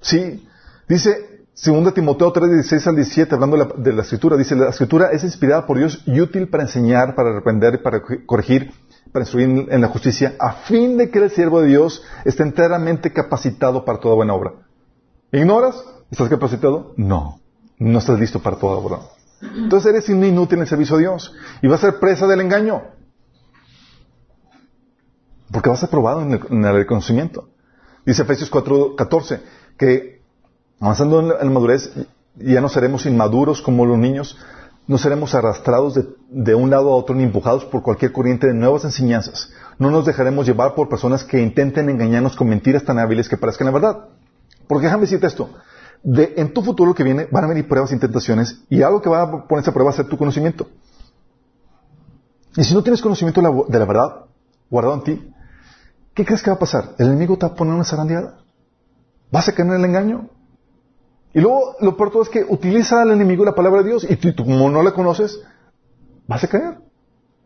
Sí. 0.00 0.46
Dice 0.88 1.31
2 1.54 1.92
Timoteo 1.92 2.32
3, 2.32 2.50
16 2.50 2.86
al 2.86 2.96
17, 2.96 3.34
hablando 3.34 3.74
de 3.76 3.92
la, 3.92 4.02
escritura, 4.02 4.38
dice, 4.38 4.56
la 4.56 4.70
escritura 4.70 5.10
es 5.12 5.22
inspirada 5.22 5.66
por 5.66 5.76
Dios 5.76 6.02
y 6.06 6.18
útil 6.20 6.48
para 6.48 6.62
enseñar, 6.62 7.14
para 7.14 7.34
reprender, 7.34 7.82
para 7.82 8.02
corregir, 8.24 8.72
para 9.12 9.24
instruir 9.24 9.68
en, 9.68 9.80
la 9.80 9.88
justicia, 9.88 10.34
a 10.38 10.52
fin 10.52 10.96
de 10.96 11.10
que 11.10 11.18
el 11.18 11.30
siervo 11.30 11.60
de 11.60 11.68
Dios 11.68 12.02
esté 12.24 12.42
enteramente 12.42 13.12
capacitado 13.12 13.84
para 13.84 14.00
toda 14.00 14.14
buena 14.14 14.32
obra. 14.32 14.54
¿Ignoras? 15.30 15.84
¿Estás 16.10 16.30
capacitado? 16.30 16.94
No. 16.96 17.38
No 17.78 17.98
estás 17.98 18.18
listo 18.18 18.40
para 18.40 18.56
toda 18.56 18.76
obra. 18.76 19.00
Entonces 19.42 19.90
eres 19.90 20.08
inútil 20.08 20.56
en 20.56 20.62
el 20.62 20.68
servicio 20.68 20.96
a 20.96 21.00
Dios 21.00 21.34
y 21.60 21.68
vas 21.68 21.84
a 21.84 21.90
ser 21.90 22.00
presa 22.00 22.26
del 22.26 22.40
engaño. 22.40 22.82
Porque 25.50 25.68
vas 25.68 25.78
a 25.78 25.82
ser 25.82 25.90
probado 25.90 26.22
en 26.22 26.32
el, 26.32 26.76
en 26.76 26.86
conocimiento. 26.86 27.50
Dice 28.06 28.22
Efesios 28.22 28.48
4, 28.48 28.96
14, 28.96 29.40
que 29.76 30.21
avanzando 30.82 31.20
en 31.20 31.28
la, 31.28 31.44
madurez 31.44 31.92
ya 32.36 32.60
no 32.60 32.68
seremos 32.68 33.06
inmaduros 33.06 33.62
como 33.62 33.86
los 33.86 33.96
niños, 33.96 34.36
no 34.88 34.98
seremos 34.98 35.32
arrastrados 35.32 35.94
de, 35.94 36.06
de 36.28 36.56
un 36.56 36.70
lado 36.70 36.90
a 36.90 36.96
otro 36.96 37.14
ni 37.14 37.22
empujados 37.22 37.64
por 37.64 37.82
cualquier 37.82 38.10
corriente 38.10 38.48
de 38.48 38.54
nuevas 38.54 38.84
enseñanzas. 38.84 39.52
No 39.78 39.92
nos 39.92 40.04
dejaremos 40.04 40.44
llevar 40.44 40.74
por 40.74 40.88
personas 40.88 41.22
que 41.22 41.40
intenten 41.40 41.88
engañarnos 41.88 42.34
con 42.34 42.48
mentiras 42.48 42.84
tan 42.84 42.98
hábiles 42.98 43.28
que 43.28 43.36
parezcan 43.36 43.66
la 43.66 43.72
verdad. 43.72 44.08
Porque 44.66 44.86
déjame 44.86 45.02
decirte 45.02 45.28
esto. 45.28 45.50
De, 46.02 46.34
en 46.36 46.52
tu 46.52 46.62
futuro 46.62 46.94
que 46.94 47.04
viene 47.04 47.28
van 47.30 47.44
a 47.44 47.46
venir 47.46 47.68
pruebas 47.68 47.92
y 47.92 47.98
tentaciones 47.98 48.60
y 48.68 48.82
algo 48.82 49.00
que 49.00 49.08
va 49.08 49.22
a 49.22 49.46
ponerse 49.46 49.70
a 49.70 49.72
prueba 49.72 49.90
va 49.90 49.94
a 49.94 49.96
ser 49.96 50.08
tu 50.08 50.18
conocimiento. 50.18 50.66
Y 52.56 52.64
si 52.64 52.74
no 52.74 52.82
tienes 52.82 53.00
conocimiento 53.00 53.40
de 53.40 53.48
la, 53.48 53.54
de 53.68 53.78
la 53.78 53.84
verdad 53.84 54.24
guardado 54.68 54.96
en 54.96 55.02
ti, 55.04 55.32
¿qué 56.12 56.24
crees 56.24 56.42
que 56.42 56.50
va 56.50 56.56
a 56.56 56.58
pasar? 56.58 56.90
El 56.98 57.06
enemigo 57.06 57.38
te 57.38 57.46
va 57.46 57.52
a 57.52 57.54
poner 57.54 57.72
una 57.72 57.84
zarandeada. 57.84 58.38
Vas 59.30 59.48
a 59.48 59.54
caer 59.54 59.68
en 59.68 59.74
el 59.74 59.84
engaño. 59.84 60.28
Y 61.34 61.40
luego 61.40 61.76
lo 61.80 61.96
peor 61.96 62.10
todo 62.10 62.22
es 62.22 62.28
que 62.28 62.44
utiliza 62.48 63.02
al 63.02 63.10
enemigo 63.10 63.44
la 63.44 63.54
palabra 63.54 63.82
de 63.82 63.88
Dios 63.88 64.06
y 64.08 64.16
tú, 64.16 64.44
como 64.44 64.68
no 64.68 64.82
la 64.82 64.92
conoces, 64.92 65.40
vas 66.26 66.44
a 66.44 66.48
caer. 66.48 66.78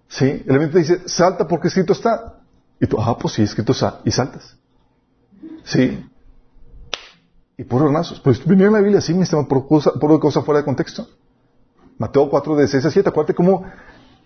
¿Sí? 0.08 0.24
El 0.24 0.50
enemigo 0.50 0.72
te 0.72 0.78
dice, 0.78 1.08
salta 1.08 1.46
porque 1.46 1.68
escrito 1.68 1.92
está. 1.92 2.40
Y 2.80 2.86
tú, 2.86 3.00
ah, 3.00 3.16
pues 3.18 3.34
sí, 3.34 3.42
escrito 3.42 3.72
está. 3.72 4.00
Y 4.04 4.10
saltas. 4.10 4.56
¿Sí? 5.64 6.04
Y 7.56 7.64
por 7.64 7.82
hornazos. 7.82 8.20
Pues 8.20 8.40
en 8.44 8.72
la 8.72 8.80
Biblia 8.80 8.98
así, 8.98 9.14
mi 9.14 9.22
estimado, 9.22 9.48
por 9.48 9.66
cosa, 9.66 9.92
por 9.92 10.18
cosa 10.20 10.42
fuera 10.42 10.60
de 10.60 10.64
contexto. 10.64 11.06
Mateo 11.98 12.28
4, 12.28 12.56
de 12.56 12.68
6 12.68 12.84
a 12.84 12.90
7. 12.90 13.08
Acuérdate 13.08 13.34
cómo 13.34 13.64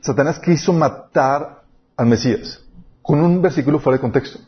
Satanás 0.00 0.40
quiso 0.40 0.72
matar 0.72 1.62
al 1.96 2.06
Mesías. 2.06 2.60
Con 3.02 3.20
un 3.20 3.40
versículo 3.40 3.78
fuera 3.78 3.98
de 3.98 4.00
contexto. 4.00 4.40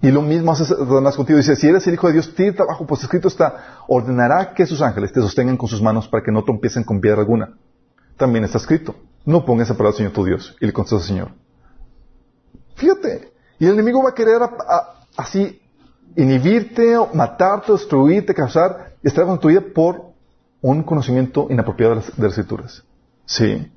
Y 0.00 0.10
lo 0.10 0.22
mismo 0.22 0.52
hace 0.52 0.64
Satanás 0.64 1.16
contigo. 1.16 1.38
Dice, 1.38 1.56
si 1.56 1.66
eres 1.66 1.86
el 1.86 1.94
Hijo 1.94 2.06
de 2.06 2.14
Dios, 2.14 2.34
tira 2.34 2.64
abajo, 2.64 2.86
pues 2.86 3.02
escrito 3.02 3.28
está, 3.28 3.82
ordenará 3.88 4.54
que 4.54 4.64
sus 4.64 4.80
ángeles 4.80 5.12
te 5.12 5.20
sostengan 5.20 5.56
con 5.56 5.68
sus 5.68 5.82
manos 5.82 6.06
para 6.06 6.22
que 6.22 6.30
no 6.30 6.44
trompiecen 6.44 6.84
con 6.84 7.00
piedra 7.00 7.20
alguna. 7.20 7.54
También 8.16 8.44
está 8.44 8.58
escrito, 8.58 8.94
no 9.24 9.44
pongas 9.44 9.70
a 9.70 9.74
prueba 9.74 9.90
al 9.90 9.96
Señor 9.96 10.12
tu 10.12 10.24
Dios. 10.24 10.56
Y 10.60 10.66
le 10.66 10.72
contestó 10.72 10.96
al 10.96 11.02
Señor. 11.02 11.30
Fíjate, 12.76 13.32
y 13.58 13.66
el 13.66 13.72
enemigo 13.72 14.02
va 14.02 14.10
a 14.10 14.14
querer 14.14 14.40
así 15.16 15.60
inhibirte, 16.16 16.96
matarte, 17.12 17.72
destruirte, 17.72 18.34
causar 18.34 18.94
estragos 19.02 19.34
en 19.34 19.40
tu 19.40 19.72
por 19.72 20.12
un 20.60 20.82
conocimiento 20.82 21.46
inapropiado 21.50 21.94
de 21.94 22.00
las, 22.00 22.16
de 22.16 22.22
las 22.22 22.32
escrituras. 22.32 22.84
Sí. 23.24 23.70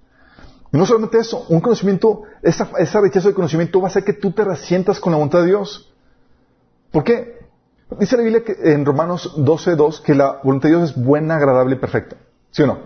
Y 0.74 0.78
no 0.78 0.86
solamente 0.86 1.17
eso, 1.17 1.45
un 1.49 1.59
conocimiento, 1.59 2.24
esa, 2.41 2.69
esa 2.78 3.01
rechazo 3.01 3.28
de 3.28 3.34
conocimiento 3.34 3.82
va 3.82 3.88
a 3.88 3.91
hacer 3.91 4.03
que 4.03 4.13
tú 4.13 4.32
te 4.32 4.43
resientas 4.43 4.99
con 4.99 5.11
la 5.11 5.17
voluntad 5.17 5.41
de 5.41 5.47
Dios. 5.47 5.91
¿Por 6.92 7.04
qué? 7.04 7.39
Dice 8.00 8.16
la 8.16 8.24
Biblia 8.24 8.44
que 8.44 8.56
en 8.72 8.86
Romanos 8.86 9.36
12.2 9.38 10.02
que 10.02 10.16
la 10.16 10.39
voluntad 10.44 10.70
de 10.70 10.76
Dios 10.76 10.92
es 10.92 11.04
buena, 11.04 11.36
agradable 11.36 11.76
y 11.76 11.80
perfecta. 11.80 12.18
¿Sí 12.52 12.64
o 12.64 12.68
no? 12.68 12.80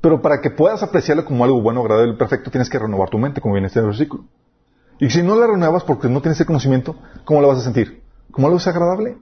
Pero 0.00 0.20
para 0.20 0.40
que 0.40 0.50
puedas 0.50 0.82
apreciarlo 0.82 1.24
como 1.24 1.44
algo 1.44 1.62
bueno, 1.62 1.80
agradable 1.80 2.12
y 2.12 2.16
perfecto, 2.16 2.50
tienes 2.50 2.68
que 2.68 2.78
renovar 2.78 3.08
tu 3.08 3.18
mente, 3.18 3.40
como 3.40 3.54
viene 3.54 3.68
este 3.68 3.80
versículo. 3.80 4.24
Y 4.98 5.10
si 5.10 5.22
no 5.22 5.34
la 5.36 5.46
renuevas 5.46 5.84
porque 5.84 6.08
no 6.08 6.20
tienes 6.20 6.38
ese 6.38 6.46
conocimiento, 6.46 6.96
¿cómo 7.24 7.40
la 7.40 7.48
vas 7.48 7.58
a 7.58 7.62
sentir? 7.62 8.02
¿Cómo 8.30 8.46
algo 8.46 8.58
es 8.58 8.66
agradable? 8.66 9.16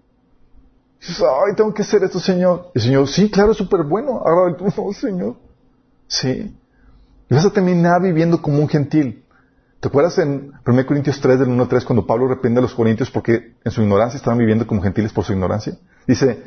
Dices, 1.01 1.23
ay, 1.23 1.55
tengo 1.57 1.73
que 1.75 1.83
hacer 1.83 2.03
esto, 2.05 2.21
Señor. 2.21 2.71
Y 2.75 2.79
el 2.79 2.85
Señor, 2.85 3.09
sí, 3.09 3.31
claro, 3.31 3.53
es 3.53 3.59
súper 3.59 3.83
bueno, 3.85 4.23
agradable. 4.25 4.57
No, 4.77 4.93
Señor. 4.93 5.37
Sí. 6.07 6.57
Y 7.29 7.35
vas 7.35 7.47
a 7.47 7.51
terminar 7.51 8.03
viviendo 8.03 8.41
como 8.41 8.59
un 8.59 8.69
gentil. 8.69 9.22
¿Te 9.83 9.89
acuerdas 9.89 10.17
en 10.19 10.53
1 10.65 10.87
Corintios 10.87 11.21
3, 11.21 11.41
del 11.41 11.49
1 11.49 11.61
al 11.65 11.69
3, 11.69 11.85
cuando 11.85 12.07
Pablo 12.07 12.29
reprende 12.29 12.61
a 12.61 12.63
los 12.63 12.73
corintios 12.73 13.11
porque 13.11 13.57
en 13.65 13.73
su 13.73 13.83
ignorancia 13.83 14.17
estaban 14.17 14.39
viviendo 14.39 14.65
como 14.65 14.81
gentiles 14.81 15.13
por 15.13 15.25
su 15.25 15.33
ignorancia? 15.33 15.77
Dice, 16.07 16.45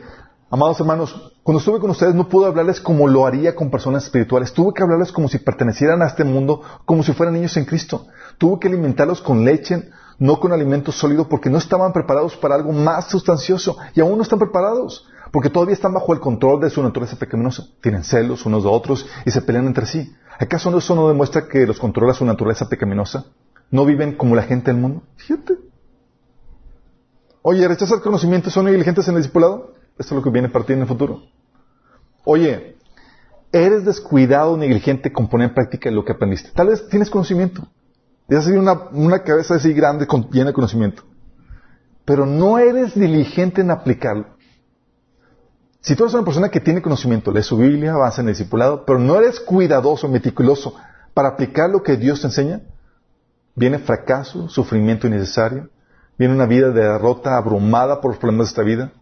amados 0.49 0.79
hermanos, 0.79 1.33
cuando 1.43 1.59
estuve 1.59 1.81
con 1.81 1.89
ustedes 1.89 2.15
no 2.15 2.29
pude 2.29 2.45
hablarles 2.45 2.79
como 2.79 3.09
lo 3.09 3.27
haría 3.27 3.53
con 3.53 3.69
personas 3.69 4.05
espirituales. 4.05 4.53
Tuve 4.53 4.73
que 4.73 4.83
hablarles 4.83 5.11
como 5.11 5.27
si 5.27 5.39
pertenecieran 5.39 6.01
a 6.01 6.07
este 6.07 6.23
mundo, 6.23 6.61
como 6.85 7.03
si 7.03 7.11
fueran 7.11 7.33
niños 7.33 7.57
en 7.57 7.65
Cristo. 7.65 8.07
Tuve 8.37 8.57
que 8.57 8.69
alimentarlos 8.69 9.19
con 9.19 9.43
leche, 9.43 9.89
no 10.17 10.39
con 10.39 10.53
alimento 10.53 10.93
sólido, 10.93 11.27
porque 11.27 11.49
no 11.49 11.57
estaban 11.57 11.91
preparados 11.91 12.37
para 12.37 12.55
algo 12.55 12.71
más 12.71 13.09
sustancioso. 13.09 13.75
Y 13.95 13.99
aún 13.99 14.15
no 14.15 14.23
están 14.23 14.39
preparados, 14.39 15.09
porque 15.35 15.49
todavía 15.49 15.73
están 15.73 15.93
bajo 15.93 16.13
el 16.13 16.21
control 16.21 16.61
de 16.61 16.69
su 16.69 16.81
naturaleza 16.81 17.17
pecaminosa. 17.17 17.67
Tienen 17.81 18.05
celos 18.05 18.45
unos 18.45 18.63
de 18.63 18.69
otros 18.69 19.05
y 19.25 19.31
se 19.31 19.41
pelean 19.41 19.67
entre 19.67 19.85
sí. 19.85 20.15
¿Acaso 20.39 20.77
eso 20.77 20.95
no 20.95 21.09
demuestra 21.09 21.49
que 21.49 21.67
los 21.67 21.77
controla 21.77 22.13
su 22.13 22.23
naturaleza 22.23 22.69
pecaminosa? 22.69 23.25
¿No 23.69 23.83
viven 23.83 24.15
como 24.15 24.33
la 24.33 24.43
gente 24.43 24.71
del 24.71 24.79
mundo? 24.79 25.03
Fíjate. 25.17 25.55
Oye, 27.41 27.67
¿rechazas 27.67 27.99
conocimiento? 27.99 28.49
¿Son 28.49 28.63
negligentes 28.63 29.09
en 29.09 29.15
el 29.15 29.23
discipulado? 29.23 29.73
Esto 29.99 30.15
es 30.15 30.19
lo 30.19 30.23
que 30.23 30.29
viene 30.29 30.47
para 30.47 30.63
ti 30.63 30.71
en 30.71 30.79
el 30.79 30.87
futuro. 30.87 31.23
Oye, 32.23 32.77
¿eres 33.51 33.83
descuidado 33.83 34.55
negligente 34.55 35.11
con 35.11 35.27
poner 35.27 35.49
en 35.49 35.53
práctica 35.53 35.91
lo 35.91 36.05
que 36.05 36.13
aprendiste? 36.13 36.51
Tal 36.55 36.67
vez 36.67 36.87
tienes 36.87 37.09
conocimiento. 37.09 37.67
Ya 38.29 38.37
has 38.37 38.47
una, 38.47 38.87
una 38.93 39.21
cabeza 39.23 39.55
así 39.55 39.73
grande 39.73 40.07
con, 40.07 40.29
llena 40.29 40.51
de 40.51 40.53
conocimiento. 40.53 41.03
Pero 42.05 42.25
no 42.25 42.57
eres 42.57 42.97
diligente 42.97 43.59
en 43.59 43.71
aplicarlo. 43.71 44.34
Si 45.85 45.95
tú 45.95 46.03
eres 46.03 46.15
una 46.15 46.25
persona 46.25 46.49
que 46.49 46.59
tiene 46.59 46.81
conocimiento, 46.81 47.31
lee 47.31 47.43
su 47.43 47.57
Biblia, 47.57 47.93
avanza 47.93 48.21
en 48.21 48.27
el 48.27 48.33
discipulado, 48.33 48.85
pero 48.85 48.97
no 48.97 49.17
eres 49.17 49.39
cuidadoso, 49.39 50.07
meticuloso 50.07 50.73
para 51.13 51.29
aplicar 51.29 51.69
lo 51.69 51.83
que 51.83 51.95
Dios 51.95 52.21
te 52.21 52.27
enseña, 52.27 52.61
viene 53.53 53.77
fracaso, 53.77 54.49
sufrimiento 54.49 55.05
innecesario, 55.05 55.69
viene 56.17 56.33
una 56.33 56.47
vida 56.47 56.71
de 56.71 56.81
derrota 56.81 57.37
abrumada 57.37 58.01
por 58.01 58.09
los 58.09 58.17
problemas 58.17 58.47
de 58.47 58.49
esta 58.49 58.63
vida, 58.63 58.93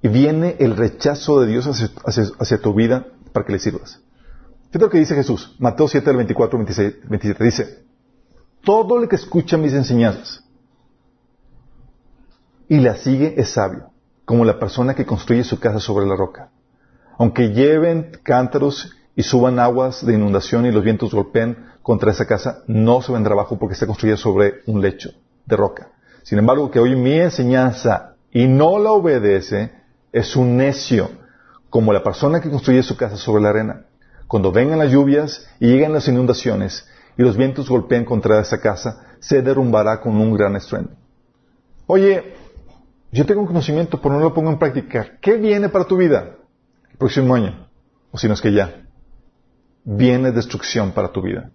y 0.00 0.08
viene 0.08 0.56
el 0.60 0.78
rechazo 0.78 1.42
de 1.42 1.46
Dios 1.46 1.66
hacia, 1.66 2.58
tu 2.58 2.72
vida 2.72 3.06
para 3.34 3.44
que 3.44 3.52
le 3.52 3.58
sirvas. 3.58 4.00
Fíjate 4.68 4.86
lo 4.86 4.90
que 4.90 4.98
dice 5.00 5.14
Jesús, 5.14 5.54
Mateo 5.58 5.88
7, 5.88 6.06
del 6.06 6.16
24 6.16 6.58
26, 6.58 6.94
27, 7.06 7.44
dice, 7.44 7.84
todo 8.64 8.98
el 8.98 9.10
que 9.10 9.16
escucha 9.16 9.58
mis 9.58 9.74
enseñanzas 9.74 10.42
y 12.66 12.80
las 12.80 13.00
sigue 13.00 13.34
es 13.36 13.50
sabio, 13.50 13.90
como 14.24 14.44
la 14.44 14.58
persona 14.58 14.94
que 14.94 15.06
construye 15.06 15.44
su 15.44 15.60
casa 15.60 15.80
sobre 15.80 16.06
la 16.06 16.16
roca. 16.16 16.50
Aunque 17.18 17.52
lleven 17.52 18.18
cántaros 18.22 18.92
y 19.14 19.22
suban 19.22 19.58
aguas 19.58 20.04
de 20.04 20.14
inundación 20.14 20.66
y 20.66 20.72
los 20.72 20.82
vientos 20.82 21.14
golpeen 21.14 21.56
contra 21.82 22.10
esa 22.10 22.26
casa, 22.26 22.62
no 22.66 23.02
se 23.02 23.12
vendrá 23.12 23.34
abajo 23.34 23.58
porque 23.58 23.74
está 23.74 23.86
construida 23.86 24.16
sobre 24.16 24.62
un 24.66 24.80
lecho 24.80 25.10
de 25.46 25.56
roca. 25.56 25.90
Sin 26.22 26.38
embargo, 26.38 26.70
que 26.70 26.80
oye 26.80 26.96
mi 26.96 27.12
enseñanza 27.18 28.14
y 28.32 28.46
no 28.46 28.78
la 28.78 28.92
obedece, 28.92 29.72
es 30.12 30.34
un 30.36 30.56
necio, 30.56 31.10
como 31.70 31.92
la 31.92 32.02
persona 32.02 32.40
que 32.40 32.50
construye 32.50 32.82
su 32.82 32.96
casa 32.96 33.16
sobre 33.16 33.42
la 33.42 33.50
arena. 33.50 33.84
Cuando 34.26 34.50
vengan 34.50 34.78
las 34.78 34.90
lluvias 34.90 35.46
y 35.60 35.68
lleguen 35.68 35.92
las 35.92 36.08
inundaciones 36.08 36.88
y 37.16 37.22
los 37.22 37.36
vientos 37.36 37.68
golpeen 37.68 38.04
contra 38.04 38.40
esa 38.40 38.60
casa, 38.60 39.04
se 39.20 39.42
derrumbará 39.42 40.00
con 40.00 40.16
un 40.16 40.34
gran 40.34 40.56
estruendo. 40.56 40.92
Oye, 41.86 42.34
yo 43.14 43.24
tengo 43.26 43.42
un 43.42 43.46
conocimiento, 43.46 44.00
pero 44.00 44.16
no 44.16 44.20
lo 44.20 44.34
pongo 44.34 44.50
en 44.50 44.58
práctica. 44.58 45.18
¿Qué 45.20 45.36
viene 45.36 45.68
para 45.68 45.84
tu 45.84 45.96
vida 45.96 46.34
el 46.90 46.98
próximo 46.98 47.36
año? 47.36 47.68
O 48.10 48.18
si 48.18 48.26
no 48.26 48.34
es 48.34 48.40
que 48.40 48.52
ya. 48.52 48.88
Viene 49.84 50.32
destrucción 50.32 50.90
para 50.90 51.12
tu 51.12 51.22
vida. 51.22 51.52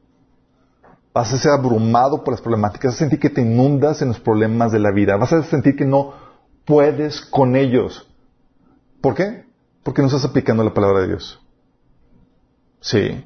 Vas 1.13 1.33
a 1.33 1.37
ser 1.37 1.51
abrumado 1.51 2.23
por 2.23 2.33
las 2.33 2.41
problemáticas, 2.41 2.91
vas 2.91 2.95
a 2.95 2.99
sentir 2.99 3.19
que 3.19 3.29
te 3.29 3.41
inundas 3.41 4.01
en 4.01 4.07
los 4.07 4.21
problemas 4.21 4.71
de 4.71 4.79
la 4.79 4.91
vida, 4.91 5.17
vas 5.17 5.33
a 5.33 5.43
sentir 5.43 5.75
que 5.75 5.83
no 5.83 6.13
puedes 6.63 7.19
con 7.19 7.57
ellos. 7.57 8.07
¿Por 9.01 9.15
qué? 9.15 9.43
Porque 9.83 10.01
no 10.01 10.07
estás 10.07 10.23
aplicando 10.23 10.63
la 10.63 10.73
palabra 10.73 11.01
de 11.01 11.07
Dios. 11.07 11.41
Sí. 12.79 13.25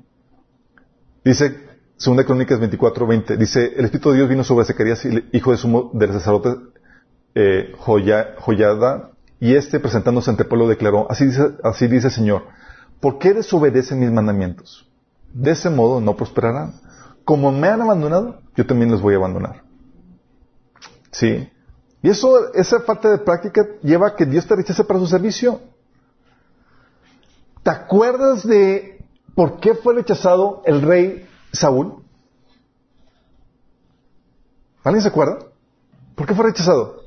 Dice, 1.24 1.56
segunda 1.98 2.24
Crónicas 2.24 2.60
24, 2.60 3.06
20, 3.06 3.38
dice, 3.38 3.74
el 3.78 3.86
Espíritu 3.86 4.10
de 4.10 4.18
Dios 4.18 4.30
vino 4.30 4.44
sobre 4.44 4.66
Zacarías, 4.66 5.06
hijo 5.32 5.52
de 5.52 5.58
sumo 5.58 5.92
del 5.94 6.14
sacerdote 6.14 6.73
eh, 7.36 7.74
Joya- 7.80 8.36
Joyada, 8.40 9.12
y 9.40 9.56
este 9.56 9.80
presentándose 9.80 10.30
ante 10.30 10.44
el 10.44 10.50
pueblo 10.50 10.68
declaró, 10.68 11.10
así 11.12 11.26
dice, 11.26 11.56
así 11.64 11.88
dice 11.88 12.08
el 12.08 12.14
Señor, 12.14 12.44
¿por 13.02 13.20
qué 13.20 13.34
desobedecen 13.34 14.00
mis 14.00 14.12
mandamientos? 14.12 14.90
De 15.34 15.52
ese 15.52 15.70
modo 15.70 16.00
no 16.00 16.16
prosperarán. 16.16 16.80
Como 17.26 17.52
me 17.52 17.68
han 17.68 17.82
abandonado, 17.82 18.42
yo 18.56 18.66
también 18.66 18.92
los 18.92 19.02
voy 19.02 19.14
a 19.16 19.18
abandonar. 19.18 19.64
¿Sí? 21.12 21.50
Y 22.02 22.10
eso, 22.10 22.54
esa 22.54 22.82
falta 22.82 23.10
de 23.10 23.18
práctica 23.18 23.66
lleva 23.82 24.10
a 24.10 24.16
que 24.16 24.26
Dios 24.26 24.46
te 24.46 24.56
rechace 24.56 24.84
para 24.84 25.00
su 25.00 25.08
servicio. 25.08 25.62
¿Te 27.64 27.70
acuerdas 27.70 28.46
de 28.46 29.06
por 29.36 29.60
qué 29.60 29.74
fue 29.74 29.94
rechazado 29.96 30.62
el 30.66 30.82
rey 30.82 31.26
Saúl? 31.54 32.04
¿Alguien 34.84 35.02
se 35.02 35.08
acuerda? 35.08 35.40
¿Por 36.16 36.28
qué 36.28 36.34
fue 36.36 36.46
rechazado? 36.46 37.03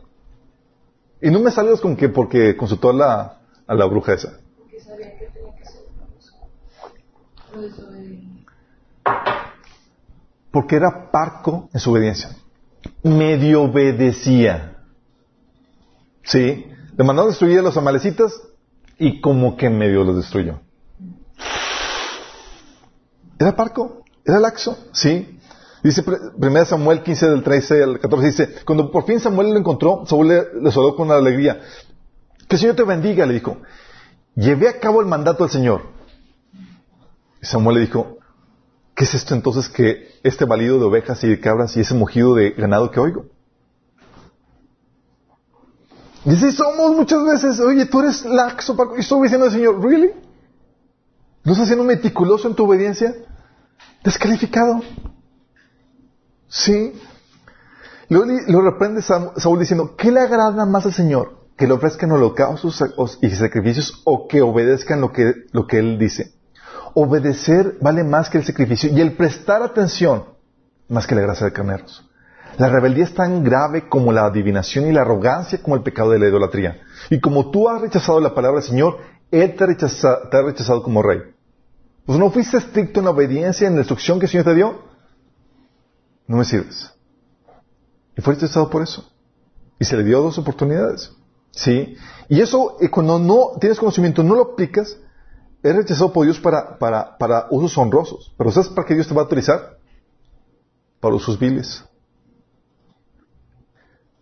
Y 1.21 1.31
no 1.31 1.41
me 1.41 1.51
salgas 1.51 1.81
con 1.81 1.97
que 1.97 2.09
porque 2.09 2.57
consultó 2.57 2.91
a 2.91 2.93
la, 2.93 3.39
a 3.67 3.75
la 3.75 3.87
bruja 3.87 4.15
esa. 4.15 4.39
Porque 4.59 4.81
sabía 4.81 5.19
que 5.19 5.27
tenía 5.27 5.55
que 5.57 5.65
ser 5.65 5.83
eso 7.65 7.89
Porque 10.51 10.77
era 10.77 11.11
parco 11.11 11.69
en 11.73 11.81
su 11.81 11.91
obediencia. 11.91 12.31
Medio 13.03 13.63
obedecía. 13.63 14.77
¿Sí? 16.23 16.67
Le 16.97 17.05
mandó 17.05 17.23
a 17.23 17.27
destruir 17.27 17.59
a 17.59 17.63
los 17.63 17.77
amalecitas 17.77 18.41
y 18.99 19.21
como 19.21 19.57
que 19.57 19.71
medio 19.71 20.05
los 20.05 20.17
destruyó. 20.17 20.61
Era 23.39 23.55
parco, 23.55 24.03
era 24.25 24.41
laxo, 24.41 24.79
¿sí? 24.93 25.36
Dice 25.87 26.03
1 26.37 26.65
Samuel 26.65 27.01
15 27.05 27.31
del 27.31 27.45
13 27.45 27.83
al 27.85 28.01
14, 28.01 28.27
dice, 28.27 28.55
cuando 28.65 28.91
por 28.91 29.05
fin 29.05 29.21
Samuel 29.21 29.51
lo 29.51 29.59
encontró, 29.59 30.03
Saúl 30.05 30.27
le, 30.27 30.73
saludó 30.73 30.97
con 30.97 31.13
alegría. 31.13 31.61
Que 32.49 32.57
el 32.57 32.61
Señor 32.61 32.75
te 32.75 32.83
bendiga, 32.83 33.25
le 33.25 33.35
dijo. 33.35 33.59
Llevé 34.35 34.69
a 34.69 34.81
cabo 34.81 35.01
el 35.01 35.07
mandato 35.07 35.45
del 35.45 35.53
Señor. 35.53 35.83
Y 37.41 37.47
Samuel 37.47 37.77
le 37.77 37.81
dijo, 37.83 38.19
¿qué 38.97 39.05
es 39.05 39.15
esto 39.15 39.37
entonces 39.37 39.69
que 39.69 40.09
este 40.25 40.45
balido 40.45 40.81
de 40.81 40.87
ovejas 40.87 41.23
y 41.23 41.29
de 41.29 41.39
cabras 41.39 41.77
y 41.77 41.81
ese 41.83 41.95
mugido 41.95 42.35
de 42.35 42.51
ganado 42.51 42.91
que 42.91 42.99
oigo? 42.99 43.27
Y 46.25 46.31
así 46.31 46.51
somos 46.51 46.97
muchas 46.97 47.23
veces, 47.23 47.61
oye, 47.61 47.87
tú 47.87 48.01
eres 48.01 48.25
laxo, 48.25 48.77
Paco, 48.77 48.97
y 48.97 49.03
estoy 49.03 49.23
diciendo 49.23 49.47
al 49.47 49.53
Señor, 49.53 49.81
¿really? 49.81 50.11
¿No 51.45 51.53
estás 51.53 51.69
siendo 51.69 51.85
meticuloso 51.85 52.49
en 52.49 52.57
tu 52.57 52.65
obediencia? 52.65 53.15
Descalificado. 54.03 54.83
Sí. 56.49 57.01
Luego 58.09 58.27
lo 58.49 58.63
reprende 58.63 59.03
Saúl 59.03 59.59
diciendo, 59.59 59.97
¿qué 59.97 60.11
le 60.11 60.21
agrada 60.21 60.65
más 60.65 60.87
al 60.87 60.93
Señor? 60.93 61.47
¿Que 61.57 61.67
le 61.67 61.73
ofrezcan 61.73 62.13
holocaustos 62.13 62.85
y 63.23 63.31
sacrificios 63.31 64.03
o 64.05 64.29
que 64.29 64.43
obedezcan 64.43 65.01
lo 65.01 65.13
que, 65.13 65.33
lo 65.53 65.67
que 65.67 65.79
Él 65.79 65.99
dice? 65.99 66.33
Obedecer 66.95 67.77
vale 67.81 68.05
más 68.05 68.31
que 68.31 68.39
el 68.39 68.45
sacrificio 68.45 68.91
y 68.91 69.01
el 69.01 69.17
prestar 69.17 69.63
atención 69.63 70.25
más 70.89 71.07
que 71.07 71.15
la 71.15 71.23
gracia 71.23 71.47
de 71.47 71.53
carneros. 71.53 72.09
La 72.59 72.69
rebeldía 72.69 73.05
es 73.05 73.15
tan 73.15 73.45
grave 73.45 73.89
como 73.89 74.13
la 74.13 74.25
adivinación 74.25 74.87
y 74.87 74.93
la 74.93 75.03
arrogancia 75.03 75.61
como 75.63 75.77
el 75.77 75.83
pecado 75.83 76.11
de 76.11 76.19
la 76.19 76.29
idolatría. 76.29 76.81
Y 77.11 77.21
como 77.21 77.51
tú 77.51 77.69
has 77.69 77.83
rechazado 77.83 78.21
la 78.21 78.35
palabra 78.35 78.61
del 78.61 78.69
Señor, 78.69 78.99
Él 79.31 79.55
te, 79.57 79.65
ha 79.65 80.43
rechazado 80.43 80.83
como 80.83 81.03
rey. 81.03 81.21
Pues 82.07 82.19
no 82.19 82.31
fuiste 82.31 82.57
estricto 82.57 83.01
en 83.01 83.07
la 83.07 83.11
obediencia, 83.11 83.67
en 83.67 83.75
la 83.75 83.81
instrucción 83.81 84.19
que 84.19 84.27
el 84.27 84.31
Señor 84.31 84.47
te 84.47 84.55
dio. 84.55 84.86
No 86.27 86.37
me 86.37 86.45
sirves. 86.45 86.93
Y 88.17 88.23
fue 88.23 88.35
rechazado 88.35 88.71
por 88.71 88.83
eso. 88.83 89.11
Y 89.79 89.85
se 89.85 89.97
le 89.97 90.05
dio 90.05 90.23
dos 90.23 90.39
oportunidades. 90.39 91.13
¿Sí? 91.53 91.97
Y 92.29 92.41
eso, 92.41 92.77
eh, 92.81 92.91
cuando 92.91 93.19
no 93.19 93.53
tienes 93.61 93.79
conocimiento, 93.79 94.23
no 94.23 94.35
lo 94.35 94.43
aplicas, 94.53 94.99
es 95.63 95.77
rechazado 95.77 96.13
por 96.13 96.25
Dios 96.25 96.41
para, 96.41 96.79
para, 96.79 97.17
para 97.19 97.47
usos 97.51 97.77
honrosos. 97.79 98.35
Pero 98.37 98.51
¿sabes 98.51 98.69
para 98.71 98.87
qué 98.87 98.95
Dios 98.95 99.09
te 99.09 99.15
va 99.15 99.23
a 99.23 99.25
autorizar? 99.25 99.79
Para 101.01 101.15
usos 101.15 101.39
viles 101.39 101.85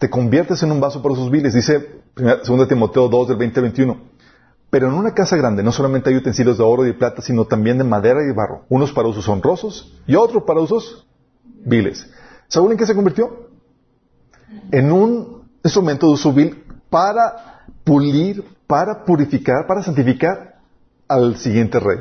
te 0.04 0.10
conviertes 0.10 0.62
en 0.62 0.70
un 0.70 0.80
vaso 0.80 1.00
para 1.00 1.14
sus 1.14 1.30
viles. 1.30 1.54
Dice 1.54 2.02
2 2.16 2.68
Timoteo 2.68 3.08
2 3.08 3.28
del 3.28 3.38
20 3.38 3.60
al 3.60 3.64
21. 3.64 3.96
Pero 4.68 4.88
en 4.88 4.92
una 4.92 5.14
casa 5.14 5.34
grande 5.34 5.62
no 5.62 5.72
solamente 5.72 6.10
hay 6.10 6.16
utensilios 6.16 6.58
de 6.58 6.64
oro 6.64 6.84
y 6.84 6.88
de 6.88 6.92
plata, 6.92 7.22
sino 7.22 7.46
también 7.46 7.78
de 7.78 7.84
madera 7.84 8.22
y 8.22 8.26
de 8.26 8.34
barro. 8.34 8.66
Unos 8.68 8.92
para 8.92 9.08
usos 9.08 9.26
honrosos 9.28 9.98
y 10.06 10.14
otros 10.16 10.42
para 10.42 10.60
usos 10.60 11.06
viles. 11.64 12.06
¿Saben 12.48 12.72
en 12.72 12.78
qué 12.78 12.86
se 12.86 12.94
convirtió? 12.94 13.48
En 14.70 14.92
un 14.92 15.48
instrumento 15.62 16.06
de 16.06 16.12
uso 16.12 16.32
vil 16.32 16.64
para 16.90 17.64
pulir, 17.84 18.44
para 18.66 19.04
purificar, 19.04 19.66
para 19.66 19.82
santificar 19.82 20.60
al 21.08 21.36
siguiente 21.36 21.80
rey. 21.80 21.98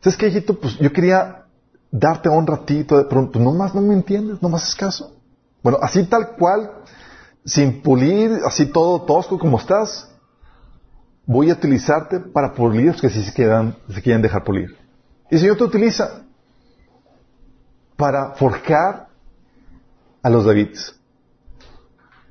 ¿Sabes 0.00 0.16
qué, 0.16 0.28
hijito? 0.28 0.58
Pues 0.58 0.78
yo 0.78 0.92
quería 0.92 1.44
darte 1.90 2.28
honra 2.28 2.56
a 2.56 2.66
ti, 2.66 2.84
pero 2.84 3.30
pues 3.30 3.44
no 3.44 3.52
más 3.52 3.74
no 3.74 3.80
me 3.80 3.94
entiendes, 3.94 4.42
no 4.42 4.48
más 4.48 4.68
es 4.68 4.74
caso. 4.74 5.16
Bueno, 5.62 5.78
así 5.80 6.04
tal 6.04 6.32
cual, 6.36 6.70
sin 7.44 7.80
pulir, 7.82 8.40
así 8.44 8.66
todo 8.66 9.02
tosco 9.02 9.38
como 9.38 9.58
estás, 9.58 10.10
voy 11.24 11.50
a 11.50 11.54
utilizarte 11.54 12.20
para 12.20 12.52
pulir 12.52 12.86
los 12.86 13.00
que 13.00 13.08
sí 13.08 13.22
se, 13.22 13.32
quieran, 13.32 13.76
se 13.88 14.02
quieren 14.02 14.20
dejar 14.20 14.44
pulir. 14.44 14.76
Y 15.30 15.36
el 15.36 15.40
Señor 15.40 15.56
te 15.56 15.64
utiliza 15.64 16.23
para 17.96 18.34
forjar 18.34 19.08
a 20.22 20.30
los 20.30 20.44
Davids. 20.44 20.94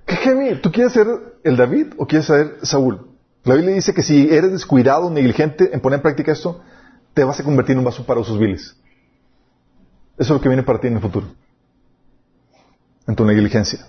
¿Qué 0.05 0.16
genial? 0.16 0.61
¿Tú 0.61 0.72
quieres 0.72 0.93
ser 0.93 1.07
el 1.43 1.55
David 1.55 1.93
o 1.97 2.05
quieres 2.05 2.28
ser 2.28 2.57
Saúl? 2.64 3.07
La 3.43 3.55
Biblia 3.55 3.76
dice 3.76 3.93
que 3.93 4.03
si 4.03 4.30
eres 4.30 4.51
descuidado, 4.51 5.09
negligente 5.09 5.74
en 5.74 5.82
poner 5.82 5.99
en 5.99 6.03
práctica 6.03 6.32
esto, 6.32 6.61
te 7.14 7.24
vas 7.24 7.39
a 7.39 7.43
convertir 7.43 7.74
en 7.74 7.80
un 7.80 7.86
vaso 7.86 8.05
para 8.05 8.20
usos 8.20 8.39
viles. 8.39 8.76
Eso 10.18 10.18
es 10.18 10.30
lo 10.30 10.41
que 10.41 10.49
viene 10.49 10.64
para 10.64 10.80
ti 10.80 10.88
en 10.88 10.95
el 10.95 11.01
futuro 11.01 11.28
en 13.07 13.16
tu 13.16 13.26
negligencia. 13.26 13.88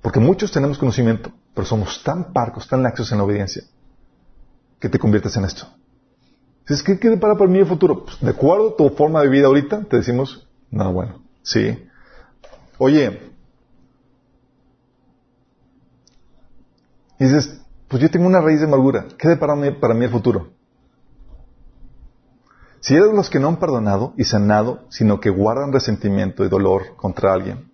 Porque 0.00 0.20
muchos 0.20 0.50
tenemos 0.50 0.78
conocimiento, 0.78 1.30
pero 1.54 1.66
somos 1.66 2.02
tan 2.02 2.32
parcos, 2.32 2.68
tan 2.68 2.82
laxos 2.82 3.10
en 3.12 3.18
la 3.18 3.24
obediencia, 3.24 3.62
que 4.80 4.88
te 4.88 4.98
conviertes 4.98 5.36
en 5.36 5.44
esto. 5.44 5.66
Si 6.66 6.82
¿qué 6.84 6.98
qué 6.98 7.16
para 7.16 7.36
para 7.36 7.50
mí 7.50 7.58
el 7.58 7.66
futuro? 7.66 8.04
Pues, 8.04 8.20
de 8.20 8.30
acuerdo 8.30 8.70
a 8.70 8.76
tu 8.76 8.88
forma 8.90 9.20
de 9.20 9.28
vida 9.28 9.46
ahorita, 9.46 9.84
te 9.84 9.96
decimos, 9.96 10.48
nada 10.72 10.90
bueno. 10.90 11.22
Sí. 11.42 11.78
Oye, 12.78 13.30
dices, 17.18 17.60
pues 17.86 18.02
yo 18.02 18.10
tengo 18.10 18.26
una 18.26 18.40
raíz 18.40 18.58
de 18.58 18.66
amargura. 18.66 19.06
¿Qué 19.18 19.28
de 19.28 19.36
para 19.36 19.54
mí, 19.54 20.04
el 20.04 20.10
futuro? 20.10 20.50
Si 22.80 22.94
eres 22.94 23.12
los 23.12 23.30
que 23.30 23.38
no 23.38 23.46
han 23.46 23.60
perdonado 23.60 24.14
y 24.16 24.24
sanado, 24.24 24.86
sino 24.88 25.20
que 25.20 25.30
guardan 25.30 25.72
resentimiento 25.72 26.44
y 26.44 26.48
dolor 26.48 26.96
contra 26.96 27.32
alguien, 27.32 27.70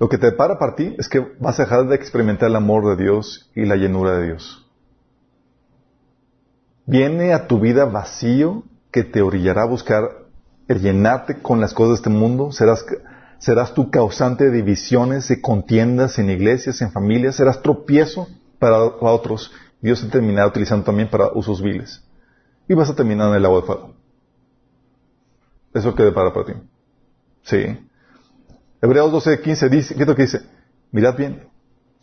lo 0.00 0.08
que 0.08 0.18
te 0.18 0.32
para 0.32 0.58
para 0.58 0.74
ti 0.74 0.96
es 0.98 1.08
que 1.08 1.20
vas 1.38 1.60
a 1.60 1.64
dejar 1.64 1.86
de 1.86 1.94
experimentar 1.94 2.48
el 2.48 2.56
amor 2.56 2.96
de 2.96 3.04
Dios 3.04 3.50
y 3.54 3.66
la 3.66 3.76
llenura 3.76 4.18
de 4.18 4.26
Dios. 4.26 4.66
Viene 6.86 7.34
a 7.34 7.46
tu 7.46 7.60
vida 7.60 7.84
vacío 7.84 8.64
que 8.90 9.04
te 9.04 9.22
orillará 9.22 9.62
a 9.62 9.66
buscar 9.66 10.27
el 10.68 10.80
llenarte 10.80 11.40
con 11.40 11.60
las 11.60 11.74
cosas 11.74 11.90
de 11.90 11.94
este 11.96 12.10
mundo. 12.10 12.52
Serás, 12.52 12.84
serás 13.38 13.74
tu 13.74 13.90
causante 13.90 14.44
de 14.44 14.50
divisiones, 14.52 15.28
de 15.28 15.40
contiendas 15.40 16.18
en 16.18 16.30
iglesias, 16.30 16.80
en 16.82 16.92
familias. 16.92 17.36
Serás 17.36 17.62
tropiezo 17.62 18.28
para, 18.58 18.78
otros. 18.84 19.50
Dios 19.80 20.00
te 20.00 20.08
terminará 20.08 20.46
utilizando 20.46 20.84
también 20.84 21.08
para 21.08 21.32
usos 21.32 21.62
viles. 21.62 22.04
Y 22.68 22.74
vas 22.74 22.90
a 22.90 22.94
terminar 22.94 23.30
en 23.30 23.36
el 23.36 23.44
agua 23.44 23.60
de 23.60 23.66
fuego. 23.66 23.94
Eso 25.74 25.94
que 25.94 26.12
para 26.12 26.32
ti. 26.44 26.52
Sí. 27.42 27.88
Hebreos 28.80 29.10
12, 29.10 29.40
15 29.40 29.68
dice, 29.68 29.94
¿qué 29.94 30.06
que 30.06 30.22
dice? 30.22 30.42
Mirad 30.92 31.16
bien, 31.16 31.48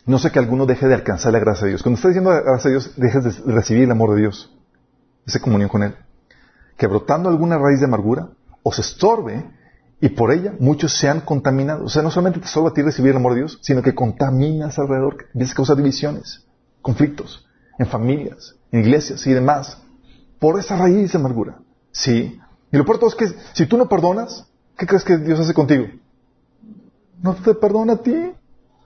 no 0.05 0.20
sé 0.20 0.32
que 0.32 0.39
alguno 0.39 0.66
deje 0.66 0.88
de 0.88 0.93
alcanzar 0.93 1.34
la 1.34 1.39
gracia 1.39 1.66
de 1.66 1.70
Dios. 1.70 1.82
Cuando 1.82 1.95
está 1.95 2.09
diciendo 2.09 2.32
la 2.32 2.41
gracia 2.41 2.70
de 2.70 2.76
Dios, 2.76 2.93
dejes 2.95 3.45
de 3.45 3.53
recibir 3.53 3.84
el 3.84 3.91
amor 3.91 4.13
de 4.13 4.22
Dios, 4.22 4.55
esa 5.26 5.39
comunión 5.39 5.70
con 5.70 5.82
Él. 5.82 5.95
Que 6.78 6.86
brotando 6.88 7.30
alguna 7.30 7.57
raíz 7.57 7.80
de 7.80 7.86
amargura, 7.86 8.30
os 8.68 8.80
estorbe 8.80 9.45
y 10.01 10.09
por 10.09 10.32
ella 10.32 10.55
muchos 10.59 10.97
sean 10.97 11.22
contaminados. 11.22 11.86
O 11.86 11.89
sea, 11.89 12.01
no 12.01 12.09
solamente 12.09 12.39
te 12.39 12.47
estorba 12.47 12.70
a 12.70 12.74
ti 12.74 12.82
recibir 12.82 13.11
el 13.11 13.18
amor 13.18 13.34
de 13.34 13.41
Dios, 13.41 13.59
sino 13.61 13.84
que 13.84 13.93
contaminas 13.93 14.80
alrededor, 14.80 15.18
que 15.18 15.26
empiezas 15.26 15.53
a 15.53 15.57
causar 15.57 15.78
divisiones, 15.78 16.45
conflictos, 16.82 17.45
en 17.78 17.86
familias, 17.86 18.55
en 18.72 18.82
iglesias 18.82 19.26
y 19.28 19.34
demás, 19.34 19.78
por 20.39 20.59
esa 20.59 20.78
raíz 20.78 21.11
de 21.11 21.20
amargura. 21.20 21.59
Sí. 21.91 22.39
Y 22.72 22.78
lo 22.78 22.86
peor 22.86 22.97
todo 22.97 23.09
es 23.09 23.16
que 23.16 23.28
si 23.53 23.68
tú 23.68 23.78
no 23.78 23.88
perdonas, 23.88 24.47
¿qué 24.78 24.88
crees 24.88 25.03
que 25.03 25.18
Dios 25.18 25.39
hace 25.39 25.53
contigo? 25.53 25.86
no 27.22 27.36
te 27.36 27.53
perdona 27.53 27.93
a 27.93 27.97
ti. 27.97 28.34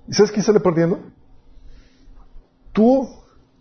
¿Y 0.08 0.14
sabes 0.14 0.32
quién 0.32 0.44
sale 0.44 0.60
perdiendo? 0.60 1.00
Tú. 2.74 3.08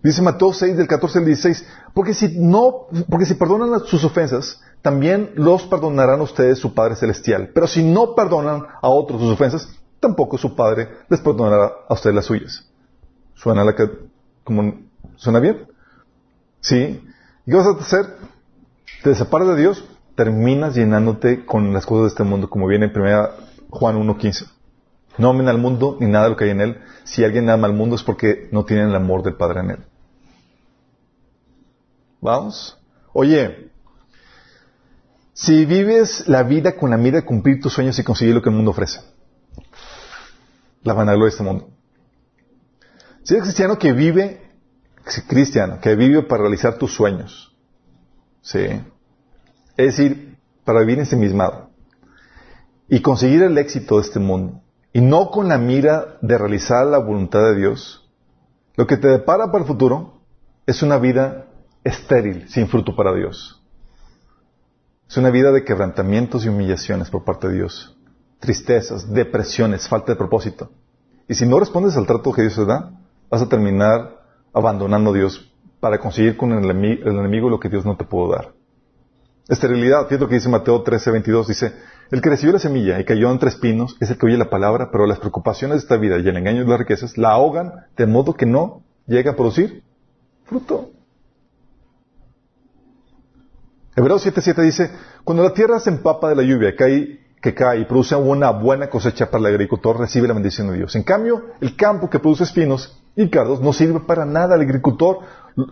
Dice 0.00 0.22
Mateo 0.22 0.52
6 0.52 0.76
del 0.76 0.86
14 0.86 1.18
al 1.18 1.24
16, 1.24 1.66
porque 1.92 2.14
si 2.14 2.38
no, 2.38 2.86
porque 3.10 3.26
si 3.26 3.34
perdonan 3.34 3.80
sus 3.84 4.04
ofensas, 4.04 4.60
también 4.82 5.32
los 5.34 5.64
perdonarán 5.64 6.20
ustedes 6.20 6.58
su 6.58 6.74
Padre 6.74 6.96
celestial. 6.96 7.50
Pero 7.52 7.66
si 7.66 7.82
no 7.82 8.14
perdonan 8.14 8.66
a 8.80 8.88
otros 8.88 9.20
sus 9.20 9.32
ofensas, 9.32 9.68
tampoco 10.00 10.38
su 10.38 10.54
Padre 10.54 10.88
les 11.08 11.20
perdonará 11.20 11.72
a 11.88 11.94
ustedes 11.94 12.16
las 12.16 12.26
suyas. 12.26 12.68
¿Suena 13.34 13.64
la 13.64 13.74
que, 13.74 13.90
como, 14.44 14.74
suena 15.16 15.40
bien? 15.40 15.66
Sí. 16.60 17.02
¿Y 17.46 17.50
qué 17.50 17.56
vas 17.56 17.66
a 17.66 17.70
hacer? 17.70 18.16
Te 19.02 19.14
separas 19.14 19.48
de 19.48 19.56
Dios, 19.56 19.84
terminas 20.14 20.74
llenándote 20.74 21.44
con 21.44 21.72
las 21.72 21.86
cosas 21.86 22.02
de 22.04 22.08
este 22.08 22.24
mundo, 22.24 22.50
como 22.50 22.66
viene 22.66 22.86
en 22.86 23.00
1 23.00 23.28
Juan 23.70 23.96
1.15. 23.96 24.50
No 25.18 25.30
amen 25.30 25.48
al 25.48 25.58
mundo 25.58 25.96
ni 26.00 26.06
nada 26.06 26.24
de 26.24 26.30
lo 26.30 26.36
que 26.36 26.44
hay 26.44 26.50
en 26.50 26.60
él. 26.60 26.80
Si 27.04 27.24
alguien 27.24 27.50
ama 27.50 27.66
al 27.66 27.74
mundo 27.74 27.96
es 27.96 28.02
porque 28.02 28.48
no 28.52 28.64
tienen 28.64 28.88
el 28.88 28.94
amor 28.94 29.22
del 29.22 29.34
Padre 29.34 29.60
en 29.60 29.70
él. 29.70 29.78
¿Vamos? 32.20 32.78
Oye, 33.12 33.70
si 35.38 35.66
vives 35.66 36.26
la 36.26 36.42
vida 36.42 36.74
con 36.74 36.90
la 36.90 36.96
mira 36.96 37.20
de 37.20 37.24
cumplir 37.24 37.60
tus 37.60 37.72
sueños 37.72 37.96
y 37.96 38.02
conseguir 38.02 38.34
lo 38.34 38.42
que 38.42 38.48
el 38.48 38.56
mundo 38.56 38.72
ofrece, 38.72 39.02
la 40.82 40.94
vanagloria 40.94 41.26
de 41.26 41.30
este 41.30 41.44
mundo. 41.44 41.68
Si 43.22 43.34
eres 43.34 43.44
cristiano 43.44 43.78
que 43.78 43.92
vive, 43.92 44.42
cristiano, 45.28 45.78
que 45.80 45.94
vive 45.94 46.24
para 46.24 46.42
realizar 46.42 46.76
tus 46.76 46.92
sueños, 46.92 47.56
¿sí? 48.42 48.82
Es 49.76 49.96
decir, 49.96 50.38
para 50.64 50.80
vivir 50.80 50.98
ensimismado 50.98 51.70
y 52.88 53.00
conseguir 53.00 53.44
el 53.44 53.56
éxito 53.58 53.98
de 53.98 54.02
este 54.02 54.18
mundo, 54.18 54.60
y 54.92 55.00
no 55.00 55.30
con 55.30 55.46
la 55.46 55.58
mira 55.58 56.18
de 56.20 56.36
realizar 56.36 56.84
la 56.84 56.98
voluntad 56.98 57.44
de 57.44 57.54
Dios, 57.54 58.10
lo 58.74 58.88
que 58.88 58.96
te 58.96 59.06
depara 59.06 59.52
para 59.52 59.62
el 59.62 59.68
futuro 59.68 60.20
es 60.66 60.82
una 60.82 60.98
vida 60.98 61.46
estéril, 61.84 62.48
sin 62.48 62.66
fruto 62.66 62.96
para 62.96 63.14
Dios. 63.14 63.57
Es 65.08 65.16
una 65.16 65.30
vida 65.30 65.52
de 65.52 65.64
quebrantamientos 65.64 66.44
y 66.44 66.48
humillaciones 66.48 67.08
por 67.08 67.24
parte 67.24 67.48
de 67.48 67.54
Dios, 67.54 67.96
tristezas, 68.40 69.10
depresiones, 69.10 69.88
falta 69.88 70.12
de 70.12 70.16
propósito. 70.16 70.70
Y 71.26 71.34
si 71.34 71.46
no 71.46 71.58
respondes 71.58 71.96
al 71.96 72.06
trato 72.06 72.30
que 72.30 72.42
Dios 72.42 72.56
te 72.56 72.66
da, 72.66 72.90
vas 73.30 73.40
a 73.40 73.48
terminar 73.48 74.20
abandonando 74.52 75.10
a 75.10 75.14
Dios 75.14 75.50
para 75.80 75.98
conseguir 75.98 76.36
con 76.36 76.52
el 76.52 76.68
enemigo, 76.68 77.48
lo 77.48 77.58
que 77.58 77.70
Dios 77.70 77.86
no 77.86 77.96
te 77.96 78.04
pudo 78.04 78.32
dar. 78.32 78.52
Esterilidad, 79.48 80.08
fíjate 80.08 80.24
lo 80.24 80.28
que 80.28 80.34
dice 80.34 80.50
Mateo 80.50 80.82
13, 80.82 81.10
22, 81.10 81.48
dice, 81.48 81.72
el 82.10 82.20
que 82.20 82.28
recibió 82.28 82.52
la 82.52 82.58
semilla 82.58 83.00
y 83.00 83.04
cayó 83.06 83.30
entre 83.30 83.48
espinos 83.48 83.96
es 84.00 84.10
el 84.10 84.18
que 84.18 84.26
oye 84.26 84.36
la 84.36 84.50
palabra, 84.50 84.90
pero 84.90 85.06
las 85.06 85.20
preocupaciones 85.20 85.76
de 85.76 85.82
esta 85.84 85.96
vida 85.96 86.18
y 86.18 86.28
el 86.28 86.36
engaño 86.36 86.64
de 86.64 86.68
las 86.68 86.80
riquezas 86.80 87.16
la 87.16 87.30
ahogan 87.30 87.86
de 87.96 88.06
modo 88.06 88.34
que 88.34 88.44
no 88.44 88.82
llega 89.06 89.30
a 89.30 89.36
producir 89.36 89.82
fruto. 90.44 90.90
Hebreos 93.98 94.24
7.7 94.24 94.62
dice, 94.62 94.90
cuando 95.24 95.42
la 95.42 95.52
tierra 95.52 95.80
se 95.80 95.90
empapa 95.90 96.28
de 96.28 96.36
la 96.36 96.44
lluvia 96.44 96.76
que 96.76 97.54
cae 97.54 97.80
y 97.80 97.84
produce 97.84 98.14
una 98.14 98.50
buena 98.50 98.88
cosecha 98.88 99.28
para 99.28 99.40
el 99.40 99.54
agricultor, 99.54 99.98
recibe 99.98 100.28
la 100.28 100.34
bendición 100.34 100.68
de 100.68 100.76
Dios. 100.76 100.94
En 100.94 101.02
cambio, 101.02 101.46
el 101.60 101.74
campo 101.74 102.08
que 102.08 102.20
produce 102.20 102.44
espinos 102.44 102.96
y 103.16 103.28
cardos 103.28 103.60
no 103.60 103.72
sirve 103.72 103.98
para 103.98 104.24
nada. 104.24 104.54
El 104.54 104.60
agricultor 104.60 105.18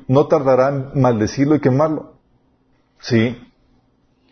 no 0.08 0.26
tardará 0.26 0.70
en 0.70 1.00
maldecirlo 1.00 1.54
y 1.54 1.60
quemarlo. 1.60 2.14
¿Sí? 2.98 3.38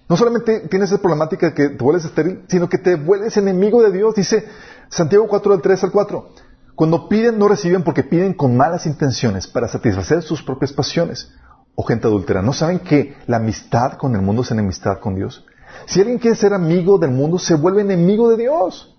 No 0.09 0.17
solamente 0.17 0.67
tienes 0.69 0.91
esa 0.91 1.01
problemática 1.01 1.51
de 1.51 1.55
que 1.55 1.69
te 1.69 1.85
vuelves 1.85 2.05
estéril, 2.05 2.43
sino 2.49 2.69
que 2.69 2.79
te 2.79 2.97
vuelves 2.97 3.37
enemigo 3.37 3.81
de 3.81 3.93
Dios. 3.93 4.17
Dice 4.17 4.45
Santiago 4.89 5.29
4 5.29 5.53
del 5.53 5.63
3 5.63 5.85
al 5.85 5.93
4. 5.93 6.31
Cuando 6.75 7.09
piden, 7.09 7.39
no 7.39 7.47
reciben 7.47 7.85
porque 7.85 8.03
piden 8.03 8.35
con 8.35 8.57
malas 8.57 8.87
intenciones 8.87 9.47
para 9.47 9.69
satisfacer 9.69 10.23
sus 10.23 10.43
propias 10.43 10.73
pasiones 10.73 11.33
o 11.75 11.83
gente 11.83 12.07
adúltera. 12.07 12.43
¿No 12.43 12.53
saben 12.53 12.81
que 12.81 13.17
la 13.27 13.39
amistad 13.39 13.95
con 13.95 14.15
el 14.15 14.23
mundo 14.23 14.43
es 14.43 14.51
enemistad 14.51 15.01
con 15.01 15.15
Dios? 15.15 15.45
Si 15.87 16.01
alguien 16.01 16.19
quiere 16.19 16.37
ser 16.37 16.55
amigo 16.55 16.99
del 16.99 17.11
mundo, 17.11 17.39
se 17.39 17.55
vuelve 17.55 17.83
enemigo 17.83 18.31
de 18.31 18.37
Dios. 18.37 18.97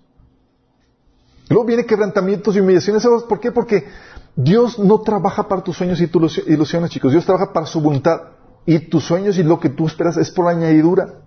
Luego 1.48 1.64
viene 1.64 1.86
quebrantamientos 1.86 2.56
y 2.56 2.60
humillaciones. 2.60 3.02
¿Sabes 3.02 3.22
por 3.22 3.40
qué? 3.40 3.52
Porque 3.52 3.86
Dios 4.34 4.78
no 4.78 5.00
trabaja 5.00 5.48
para 5.48 5.62
tus 5.62 5.76
sueños 5.76 6.00
y 6.00 6.08
tus 6.08 6.38
ilusiones, 6.46 6.90
chicos. 6.90 7.12
Dios 7.12 7.24
trabaja 7.24 7.52
para 7.52 7.66
su 7.66 7.80
voluntad. 7.80 8.20
Y 8.66 8.78
tus 8.80 9.04
sueños 9.04 9.38
y 9.38 9.44
lo 9.44 9.60
que 9.60 9.68
tú 9.68 9.86
esperas 9.86 10.16
es 10.16 10.30
por 10.30 10.48
añadidura. 10.48 11.20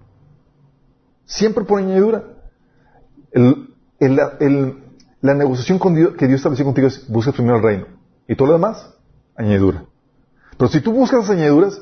Siempre 1.25 1.63
por 1.63 1.79
añadidura. 1.79 2.23
la 3.99 5.33
negociación 5.33 5.79
Dios, 5.95 6.15
que 6.15 6.27
Dios 6.27 6.39
estableció 6.39 6.65
contigo 6.65 6.87
es 6.87 7.07
busca 7.07 7.31
primero 7.31 7.57
el 7.57 7.63
reino. 7.63 7.85
Y 8.27 8.35
todo 8.35 8.49
lo 8.49 8.53
demás, 8.53 8.93
añadidura. 9.35 9.85
Pero 10.59 10.69
si 10.69 10.81
tú 10.81 10.91
buscas 10.91 11.21
las 11.21 11.29
añadiduras, 11.29 11.81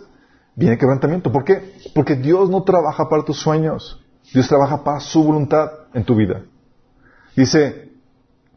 viene 0.53 0.77
quebrantamiento. 0.77 1.31
¿Por 1.31 1.43
qué? 1.43 1.73
Porque 1.95 2.15
Dios 2.15 2.47
no 2.47 2.61
trabaja 2.61 3.09
para 3.09 3.25
tus 3.25 3.39
sueños. 3.39 4.05
Dios 4.31 4.47
trabaja 4.47 4.83
para 4.83 4.99
su 4.99 5.23
voluntad 5.23 5.71
en 5.95 6.03
tu 6.03 6.15
vida. 6.15 6.43
Dice 7.35 7.89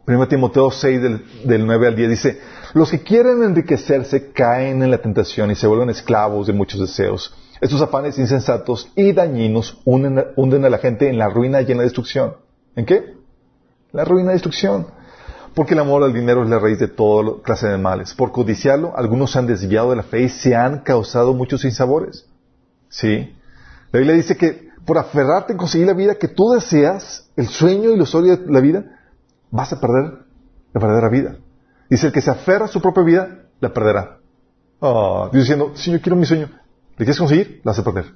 1 0.06 0.28
Timoteo 0.28 0.70
6 0.70 1.01
del, 1.01 1.24
del 1.47 1.66
9 1.66 1.86
al 1.86 1.97
10, 1.97 2.10
dice, 2.10 2.40
los 2.74 2.90
que 2.90 3.02
quieren 3.02 3.42
enriquecerse 3.42 4.30
caen 4.32 4.82
en 4.82 4.90
la 4.90 4.98
tentación 4.98 5.51
y 5.52 5.55
se 5.55 5.66
vuelven 5.66 5.88
esclavos 5.88 6.47
de 6.47 6.52
muchos 6.52 6.80
deseos. 6.82 7.34
Estos 7.62 7.80
afanes 7.80 8.18
insensatos 8.18 8.92
y 8.97 9.12
dañinos 9.12 9.80
hunden 9.86 10.64
a 10.66 10.68
la 10.68 10.78
gente 10.78 11.09
en 11.09 11.16
la 11.16 11.30
ruina 11.30 11.62
y 11.62 11.72
en 11.72 11.78
la 11.78 11.84
destrucción. 11.84 12.34
¿En 12.76 12.84
qué? 12.84 13.14
La 13.92 14.05
ruina 14.05 14.32
y 14.32 14.34
destrucción. 14.34 14.88
Porque 15.55 15.74
el 15.74 15.81
amor 15.81 16.02
al 16.05 16.12
dinero 16.12 16.43
es 16.43 16.48
la 16.48 16.59
raíz 16.59 16.78
de 16.78 16.89
toda 16.89 17.43
clase 17.43 17.68
de 17.68 17.78
males. 17.78 18.14
Por 18.14 18.31
codiciarlo, 18.31 18.97
algunos 18.97 19.32
se 19.32 19.39
han 19.39 19.47
desviado 19.47 19.90
de 19.90 19.97
la 19.97 20.02
fe 20.02 20.22
y 20.22 20.28
se 20.28 20.55
han 20.55 20.81
causado 20.81 21.35
muchos 21.35 21.62
sinsabores. 21.62 22.27
¿Sí? 22.89 23.35
La 23.93 23.98
Biblia 23.98 24.16
dice 24.16 24.36
que 24.36 24.70
por 24.85 24.98
aferrarte 24.98 25.52
en 25.52 25.59
conseguir 25.59 25.86
la 25.86 25.93
vida 25.93 26.14
que 26.14 26.28
tú 26.28 26.51
deseas, 26.51 27.28
el 27.36 27.48
sueño 27.48 27.90
y 27.90 27.97
los 27.97 28.10
sueños 28.10 28.47
de 28.47 28.52
la 28.52 28.60
vida, 28.60 28.85
vas 29.51 29.72
a 29.72 29.81
perder 29.81 30.24
la 30.72 30.81
verdadera 30.81 31.09
vida. 31.09 31.36
Dice, 31.89 32.06
el 32.06 32.12
que 32.12 32.22
se 32.22 32.31
aferra 32.31 32.66
a 32.66 32.68
su 32.68 32.81
propia 32.81 33.02
vida, 33.02 33.39
la 33.60 33.72
perderá. 33.72 34.18
Oh, 34.78 35.28
Dios 35.32 35.44
diciendo, 35.44 35.72
si 35.74 35.90
yo 35.90 36.01
quiero 36.01 36.16
mi 36.16 36.24
sueño, 36.24 36.48
¿le 36.97 37.05
quieres 37.05 37.18
conseguir? 37.18 37.60
La 37.64 37.72
vas 37.72 37.78
a 37.78 37.85
perder. 37.85 38.06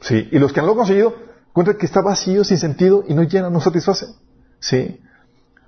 Sí, 0.00 0.28
y 0.30 0.38
los 0.38 0.52
que 0.52 0.60
han 0.60 0.66
lo 0.66 0.74
conseguido, 0.74 1.14
encuentran 1.48 1.76
que 1.76 1.86
está 1.86 2.00
vacío, 2.00 2.44
sin 2.44 2.58
sentido, 2.58 3.04
y 3.06 3.14
no 3.14 3.22
llena, 3.24 3.50
no 3.50 3.60
satisface. 3.60 4.06
Sí. 4.60 5.00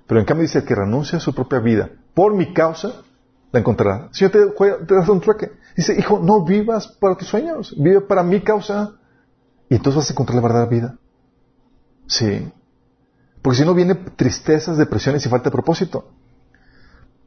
Pero 0.07 0.19
en 0.19 0.25
cambio 0.25 0.43
dice, 0.43 0.59
el 0.59 0.65
que 0.65 0.75
renuncia 0.75 1.17
a 1.17 1.21
su 1.21 1.33
propia 1.33 1.59
vida 1.59 1.89
por 2.13 2.33
mi 2.33 2.53
causa, 2.53 3.03
la 3.51 3.59
encontrará. 3.59 4.09
Si 4.11 4.21
yo 4.21 4.31
te, 4.31 4.39
te 4.47 4.95
das 4.95 5.09
un 5.09 5.21
trueque, 5.21 5.51
dice, 5.75 5.95
hijo, 5.97 6.19
no 6.19 6.43
vivas 6.43 6.87
para 6.87 7.15
tus 7.15 7.27
sueños, 7.27 7.73
vive 7.77 8.01
para 8.01 8.23
mi 8.23 8.41
causa. 8.41 8.93
Y 9.69 9.75
entonces 9.75 9.97
vas 9.97 10.09
a 10.09 10.13
encontrar 10.13 10.35
la 10.35 10.41
verdadera 10.41 10.69
vida. 10.69 10.97
Sí. 12.07 12.51
Porque 13.41 13.59
si 13.59 13.65
no 13.65 13.73
viene 13.73 13.95
tristezas, 13.95 14.77
depresiones 14.77 15.25
y 15.25 15.29
falta 15.29 15.45
de 15.45 15.53
propósito. 15.53 16.09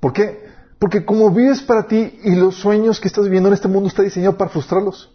¿Por 0.00 0.12
qué? 0.12 0.48
Porque 0.78 1.04
como 1.04 1.30
vives 1.30 1.62
para 1.62 1.86
ti 1.86 2.18
y 2.22 2.36
los 2.36 2.54
sueños 2.54 3.00
que 3.00 3.08
estás 3.08 3.24
viviendo 3.24 3.48
en 3.48 3.54
este 3.54 3.68
mundo 3.68 3.88
está 3.88 4.02
diseñado 4.02 4.36
para 4.36 4.50
frustrarlos. 4.50 5.12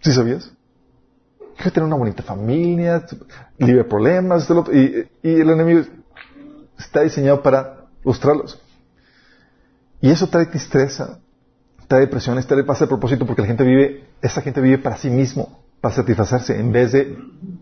¿Sí 0.00 0.12
sabías? 0.12 0.52
Quiero 1.56 1.72
tener 1.72 1.86
una 1.86 1.96
bonita 1.96 2.22
familia, 2.22 3.04
libre 3.58 3.82
de 3.82 3.84
problemas, 3.84 4.48
y, 4.72 5.28
y 5.28 5.40
el 5.40 5.50
enemigo 5.50 5.82
está 6.78 7.02
diseñado 7.02 7.42
para 7.42 7.86
frustrarlos. 8.02 8.60
Y 10.00 10.10
eso 10.10 10.26
trae 10.26 10.46
tristeza, 10.46 11.20
trae 11.86 12.00
depresiones, 12.00 12.46
trae 12.46 12.64
pasa 12.64 12.84
de 12.84 12.88
propósito 12.88 13.26
porque 13.26 13.42
la 13.42 13.48
gente 13.48 13.64
vive, 13.64 14.08
esa 14.20 14.42
gente 14.42 14.60
vive 14.60 14.78
para 14.78 14.96
sí 14.96 15.10
mismo, 15.10 15.62
para 15.80 15.94
satisfacerse, 15.94 16.58
en 16.58 16.72
vez 16.72 16.92
de 16.92 17.16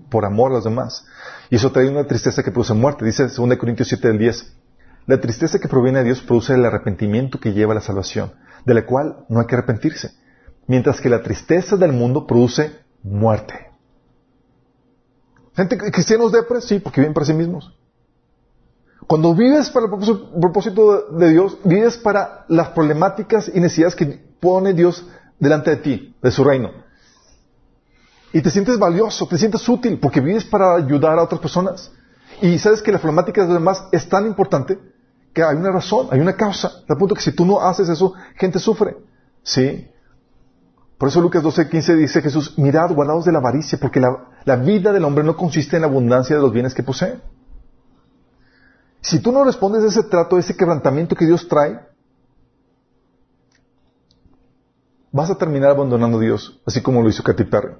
por 0.09 0.25
amor 0.25 0.51
a 0.51 0.55
los 0.55 0.65
demás. 0.65 1.07
Y 1.51 1.57
eso 1.57 1.71
trae 1.73 1.89
una 1.89 2.07
tristeza 2.07 2.43
que 2.43 2.51
produce 2.51 2.75
muerte. 2.75 3.05
Dice 3.05 3.25
2 3.25 3.57
Corintios 3.57 3.89
7 3.89 4.09
del 4.09 4.19
10. 4.19 4.57
La 5.07 5.21
tristeza 5.21 5.59
que 5.59 5.69
proviene 5.69 5.99
de 5.99 6.05
Dios 6.07 6.21
produce 6.21 6.55
el 6.55 6.65
arrepentimiento 6.65 7.41
que 7.41 7.53
lleva 7.53 7.73
a 7.73 7.77
la 7.77 7.81
salvación, 7.81 8.33
de 8.65 8.75
la 8.75 8.87
cual 8.87 9.25
no 9.29 9.41
hay 9.41 9.47
que 9.47 9.57
arrepentirse. 9.57 10.13
Mientras 10.67 11.01
que 11.01 11.09
la 11.09 11.23
tristeza 11.23 11.77
del 11.77 11.93
mundo 11.93 12.27
produce 12.27 12.71
muerte. 13.03 13.71
Gente 15.57 15.77
cristianos 15.77 16.33
depres, 16.33 16.65
sí, 16.65 16.79
porque 16.79 17.01
viven 17.01 17.13
para 17.13 17.27
sí 17.27 17.35
mismos. 17.35 17.75
Cuando 19.11 19.35
vives 19.35 19.71
para 19.71 19.87
el 19.87 19.91
propósito 20.41 21.09
de 21.11 21.31
Dios, 21.31 21.59
vives 21.65 21.97
para 21.97 22.45
las 22.47 22.69
problemáticas 22.69 23.51
y 23.53 23.59
necesidades 23.59 23.97
que 23.97 24.07
pone 24.39 24.73
Dios 24.73 25.05
delante 25.41 25.71
de 25.71 25.77
ti, 25.79 26.17
de 26.23 26.31
su 26.31 26.45
reino. 26.45 26.71
Y 28.33 28.41
te 28.41 28.53
sientes 28.53 28.79
valioso, 28.79 29.27
te 29.27 29.37
sientes 29.37 29.69
útil, 29.69 29.99
porque 29.99 30.21
vives 30.21 30.45
para 30.45 30.77
ayudar 30.77 31.19
a 31.19 31.25
otras 31.25 31.41
personas. 31.41 31.91
Y 32.41 32.57
sabes 32.61 32.83
que 32.83 32.93
la 32.93 33.01
problemática 33.01 33.41
de 33.41 33.49
los 33.49 33.57
demás 33.57 33.83
es 33.91 34.09
tan 34.09 34.29
importante 34.29 34.79
que 35.35 35.43
hay 35.43 35.57
una 35.57 35.73
razón, 35.73 36.07
hay 36.13 36.21
una 36.21 36.37
causa. 36.37 36.71
Al 36.89 36.97
punto 36.97 37.17
que 37.17 37.23
si 37.23 37.33
tú 37.33 37.45
no 37.45 37.61
haces 37.61 37.89
eso, 37.89 38.15
gente 38.37 38.61
sufre. 38.61 38.97
¿Sí? 39.43 39.89
Por 40.99 41.09
eso 41.09 41.21
Lucas 41.21 41.43
12:15 41.43 41.97
dice 41.97 42.23
Jesús, 42.23 42.57
mirad, 42.59 42.93
guardados 42.93 43.25
de 43.25 43.33
la 43.33 43.39
avaricia, 43.39 43.77
porque 43.81 44.01
la 44.45 44.55
vida 44.55 44.93
del 44.93 45.05
hombre 45.05 45.25
no 45.25 45.37
consiste 45.37 45.75
en 45.75 45.83
la 45.83 45.89
abundancia 45.89 46.37
de 46.37 46.43
los 46.43 46.53
bienes 46.53 46.75
que 46.75 46.85
posee. 46.85 47.19
Si 49.01 49.21
tú 49.21 49.33
no 49.33 49.45
respondes 49.45 49.83
a 49.83 49.87
ese 49.89 50.03
trato, 50.05 50.37
a 50.37 50.41
ese 50.41 50.57
quebrantamiento 50.57 51.17
que 51.17 51.27
Dios 51.27 51.49
trae, 51.49 51.81
vas 55.13 55.31
a 55.31 55.37
terminar 55.39 55.71
abandonando 55.71 56.19
a 56.19 56.21
Dios, 56.21 56.61
así 56.67 56.83
como 56.83 57.03
lo 57.03 57.09
hizo 57.09 57.23
Katy 57.23 57.45
Perry. 57.45 57.75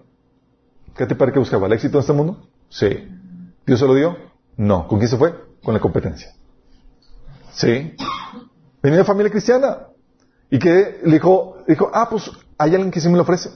Katy 0.95 1.15
Perry 1.15 1.33
que 1.33 1.39
buscaba 1.39 1.67
el 1.67 1.73
éxito 1.75 1.99
en 1.99 2.01
este 2.01 2.13
mundo, 2.13 2.49
sí. 2.69 3.09
¿Dios 3.67 3.79
se 3.79 3.87
lo 3.87 3.95
dio? 3.95 4.17
No. 4.57 4.89
¿Con 4.89 4.99
quién 4.99 5.09
se 5.11 5.17
fue? 5.17 5.35
Con 5.63 5.75
la 5.75 5.81
competencia. 5.81 6.33
Sí. 7.53 7.95
Venía 8.83 8.99
de 8.99 9.05
familia 9.05 9.31
cristiana. 9.31 9.87
Y 10.51 10.59
que 10.59 11.01
le 11.05 11.13
dijo, 11.13 11.59
dijo, 11.69 11.91
ah, 11.95 12.09
pues 12.11 12.31
hay 12.59 12.71
alguien 12.75 12.91
que 12.91 13.01
sí 13.01 13.09
me 13.09 13.17
lo 13.17 13.23
ofrece. 13.23 13.51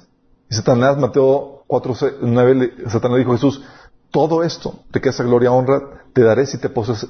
Y 0.48 0.54
Satanás, 0.54 0.96
Mateo 0.96 1.64
4, 1.66 1.94
9, 2.22 2.54
le- 2.54 2.90
Satanás 2.90 3.18
dijo 3.18 3.32
a 3.32 3.34
Jesús, 3.36 3.62
todo 4.10 4.44
esto, 4.44 4.80
de 4.92 5.00
que 5.00 5.08
esa 5.08 5.24
gloria 5.24 5.50
honra, 5.50 6.04
te 6.12 6.22
daré 6.22 6.46
si 6.46 6.58
te 6.58 6.68
postras, 6.68 7.08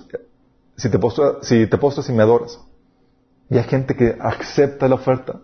si 0.76 0.88
te 0.88 0.98
postras, 0.98 1.36
si 1.42 1.66
te 1.66 1.78
y 1.78 2.12
me 2.12 2.22
adoras. 2.22 2.60
Y 3.50 3.58
hay 3.58 3.64
gente 3.64 3.94
que 3.94 4.16
acepta 4.20 4.88
la 4.88 4.96
oferta. 4.96 5.40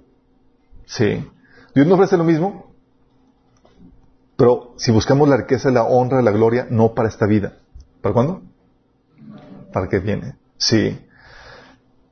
Sí. 0.86 1.24
Dios 1.74 1.86
nos 1.86 1.94
ofrece 1.94 2.16
lo 2.16 2.24
mismo, 2.24 2.72
pero 4.36 4.74
si 4.76 4.90
buscamos 4.90 5.28
la 5.28 5.36
riqueza, 5.36 5.70
la 5.70 5.84
honra, 5.84 6.22
la 6.22 6.30
gloria, 6.30 6.66
no 6.70 6.94
para 6.94 7.08
esta 7.08 7.26
vida. 7.26 7.58
¿Para 8.00 8.12
cuándo? 8.12 8.42
Para 9.72 9.88
que 9.88 9.98
viene. 9.98 10.34
Sí. 10.56 10.98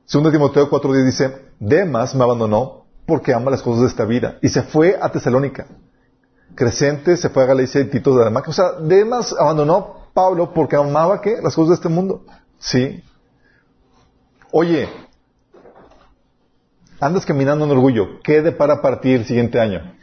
Segundo 0.05 0.31
Timoteo 0.31 0.69
4.10 0.69 1.05
dice, 1.05 1.35
Demas 1.59 2.15
me 2.15 2.23
abandonó 2.23 2.85
porque 3.05 3.33
ama 3.33 3.51
las 3.51 3.61
cosas 3.61 3.81
de 3.81 3.87
esta 3.87 4.05
vida 4.05 4.37
y 4.41 4.49
se 4.49 4.61
fue 4.61 4.97
a 5.01 5.11
Tesalónica. 5.11 5.65
Crescente 6.55 7.17
se 7.17 7.29
fue 7.29 7.43
a 7.43 7.47
Galicia 7.47 7.81
y 7.81 7.85
Tito 7.85 8.15
de 8.15 8.23
Damaque. 8.23 8.49
O 8.49 8.53
sea, 8.53 8.73
Demas 8.79 9.35
abandonó 9.37 9.75
a 9.75 10.13
Pablo 10.13 10.53
porque 10.53 10.75
amaba 10.75 11.21
¿qué? 11.21 11.37
las 11.41 11.55
cosas 11.55 11.69
de 11.69 11.75
este 11.75 11.89
mundo. 11.89 12.23
Sí. 12.59 13.03
Oye, 14.51 14.89
andas 16.99 17.25
caminando 17.25 17.65
en 17.65 17.71
orgullo. 17.71 18.19
¿Qué 18.23 18.41
depara 18.41 18.81
para 18.81 18.99
ti 18.99 19.13
el 19.13 19.25
siguiente 19.25 19.59
año? 19.59 19.93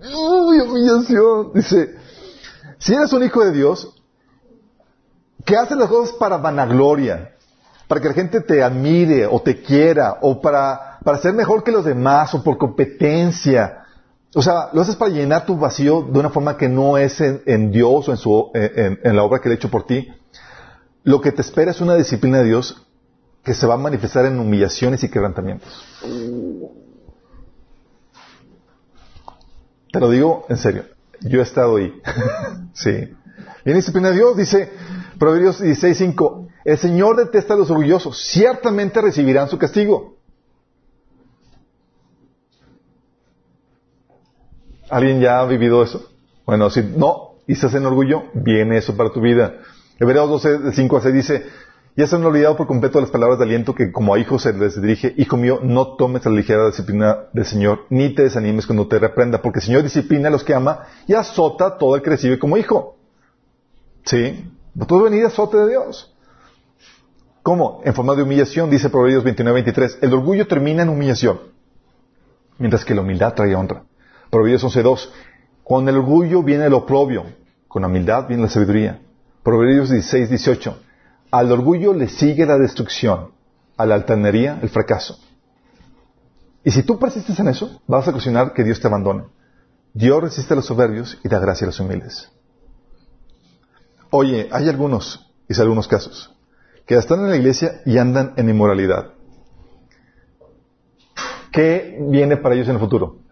Uy, 0.00 0.60
humillación. 0.60 1.52
Dice, 1.54 1.94
si 2.78 2.94
eres 2.94 3.12
un 3.12 3.22
hijo 3.22 3.44
de 3.44 3.52
Dios, 3.52 4.02
que 5.44 5.56
haces 5.56 5.76
las 5.76 5.88
cosas 5.88 6.16
para 6.16 6.38
vanagloria, 6.38 7.34
para 7.86 8.00
que 8.00 8.08
la 8.08 8.14
gente 8.14 8.40
te 8.40 8.62
admire 8.62 9.26
o 9.26 9.42
te 9.42 9.60
quiera, 9.60 10.18
o 10.22 10.40
para, 10.40 10.98
para 11.04 11.18
ser 11.18 11.34
mejor 11.34 11.64
que 11.64 11.70
los 11.70 11.84
demás, 11.84 12.34
o 12.34 12.42
por 12.42 12.56
competencia. 12.56 13.84
O 14.34 14.40
sea, 14.40 14.70
lo 14.72 14.80
haces 14.80 14.96
para 14.96 15.12
llenar 15.12 15.44
tu 15.44 15.58
vacío 15.58 16.00
de 16.00 16.18
una 16.18 16.30
forma 16.30 16.56
que 16.56 16.68
no 16.68 16.96
es 16.96 17.20
en, 17.20 17.70
Dios 17.70 18.08
o 18.08 18.10
en, 18.10 18.16
su, 18.16 18.50
en 18.54 19.16
la 19.16 19.22
obra 19.22 19.40
que 19.40 19.48
Él 19.48 19.52
ha 19.52 19.56
hecho 19.56 19.70
por 19.70 19.86
ti. 19.86 20.08
Lo 21.04 21.20
que 21.20 21.32
te 21.32 21.42
espera 21.42 21.70
es 21.70 21.80
una 21.80 21.94
disciplina 21.94 22.38
de 22.38 22.44
Dios 22.44 22.82
que 23.44 23.52
se 23.52 23.66
va 23.66 23.74
a 23.74 23.78
manifestar 23.78 24.24
en 24.24 24.40
humillaciones 24.40 25.04
y 25.04 25.10
quebrantamientos. 25.10 25.84
Te 29.92 30.00
lo 30.00 30.10
digo 30.10 30.46
en 30.48 30.56
serio. 30.56 30.86
Yo 31.20 31.40
he 31.40 31.42
estado 31.42 31.76
ahí. 31.76 31.92
sí. 32.72 33.14
Viene 33.64 33.78
disciplina 33.78 34.08
de 34.08 34.16
Dios, 34.16 34.36
dice 34.36 34.72
Proverbios 35.18 35.60
16:5. 35.60 36.48
El 36.64 36.78
Señor 36.78 37.16
detesta 37.16 37.52
a 37.52 37.56
los 37.58 37.70
orgullosos. 37.70 38.18
Ciertamente 38.18 39.02
recibirán 39.02 39.48
su 39.50 39.58
castigo. 39.58 40.16
¿Alguien 44.88 45.20
ya 45.20 45.40
ha 45.40 45.46
vivido 45.46 45.82
eso? 45.82 46.10
Bueno, 46.46 46.70
si 46.70 46.82
no, 46.82 47.34
y 47.46 47.52
estás 47.52 47.74
en 47.74 47.84
orgullo, 47.84 48.24
viene 48.32 48.78
eso 48.78 48.96
para 48.96 49.12
tu 49.12 49.20
vida. 49.20 49.58
Hebreos 49.98 50.28
12, 50.28 50.58
de 50.58 50.72
5 50.72 50.96
a 50.96 51.00
6 51.00 51.14
dice, 51.14 51.46
ya 51.96 52.08
se 52.08 52.16
han 52.16 52.24
olvidado 52.24 52.56
por 52.56 52.66
completo 52.66 53.00
las 53.00 53.10
palabras 53.10 53.38
de 53.38 53.44
aliento 53.44 53.74
que 53.74 53.92
como 53.92 54.14
a 54.14 54.18
hijos 54.18 54.42
se 54.42 54.52
les 54.52 54.80
dirige, 54.80 55.14
hijo 55.16 55.36
mío, 55.36 55.60
no 55.62 55.94
tomes 55.96 56.24
la 56.24 56.32
ligera 56.32 56.66
disciplina 56.66 57.26
del 57.32 57.44
Señor, 57.44 57.86
ni 57.88 58.12
te 58.12 58.22
desanimes 58.22 58.66
cuando 58.66 58.88
te 58.88 58.98
reprenda, 58.98 59.40
porque 59.40 59.60
el 59.60 59.64
Señor 59.64 59.82
disciplina 59.84 60.28
a 60.28 60.32
los 60.32 60.42
que 60.42 60.54
ama 60.54 60.86
y 61.06 61.14
azota 61.14 61.78
todo 61.78 61.94
el 61.94 62.02
que 62.02 62.10
recibe 62.10 62.38
como 62.38 62.56
hijo. 62.56 62.96
¿Sí? 64.04 64.50
Todo 64.88 65.04
venir 65.04 65.24
azote 65.24 65.56
de 65.56 65.68
Dios. 65.68 66.12
¿Cómo? 67.44 67.80
En 67.84 67.94
forma 67.94 68.16
de 68.16 68.22
humillación, 68.22 68.70
dice 68.70 68.90
Proverbios 68.90 69.22
29, 69.22 69.62
23. 69.62 69.98
El 70.02 70.14
orgullo 70.14 70.48
termina 70.48 70.82
en 70.82 70.88
humillación, 70.88 71.38
mientras 72.58 72.84
que 72.84 72.94
la 72.94 73.02
humildad 73.02 73.34
trae 73.34 73.54
honra. 73.54 73.84
Proverbios 74.30 74.64
11, 74.64 74.82
2. 74.82 75.12
Con 75.62 75.88
el 75.88 75.96
orgullo 75.96 76.42
viene 76.42 76.66
el 76.66 76.74
oprobio, 76.74 77.24
con 77.68 77.82
la 77.82 77.88
humildad 77.88 78.26
viene 78.26 78.42
la 78.42 78.48
sabiduría. 78.48 79.00
Proverbios 79.44 79.90
16, 79.90 80.30
18. 80.30 80.80
Al 81.30 81.52
orgullo 81.52 81.92
le 81.92 82.08
sigue 82.08 82.46
la 82.46 82.56
destrucción, 82.56 83.32
a 83.76 83.84
la 83.84 83.94
altanería 83.94 84.58
el 84.62 84.70
fracaso. 84.70 85.18
Y 86.64 86.70
si 86.70 86.82
tú 86.82 86.98
persistes 86.98 87.38
en 87.38 87.48
eso, 87.48 87.82
vas 87.86 88.08
a 88.08 88.10
ocasionar 88.10 88.54
que 88.54 88.64
Dios 88.64 88.80
te 88.80 88.86
abandone. 88.86 89.24
Dios 89.92 90.22
resiste 90.22 90.54
a 90.54 90.56
los 90.56 90.64
soberbios 90.64 91.18
y 91.22 91.28
da 91.28 91.38
gracia 91.40 91.66
a 91.66 91.68
los 91.68 91.78
humildes. 91.78 92.32
Oye, 94.08 94.48
hay 94.50 94.70
algunos, 94.70 95.30
y 95.46 95.60
algunos 95.60 95.88
casos, 95.88 96.34
que 96.86 96.94
están 96.94 97.20
en 97.20 97.30
la 97.30 97.36
iglesia 97.36 97.82
y 97.84 97.98
andan 97.98 98.32
en 98.36 98.48
inmoralidad. 98.48 99.10
¿Qué 101.52 101.98
viene 102.00 102.38
para 102.38 102.54
ellos 102.54 102.68
en 102.68 102.76
el 102.76 102.80
futuro? 102.80 103.23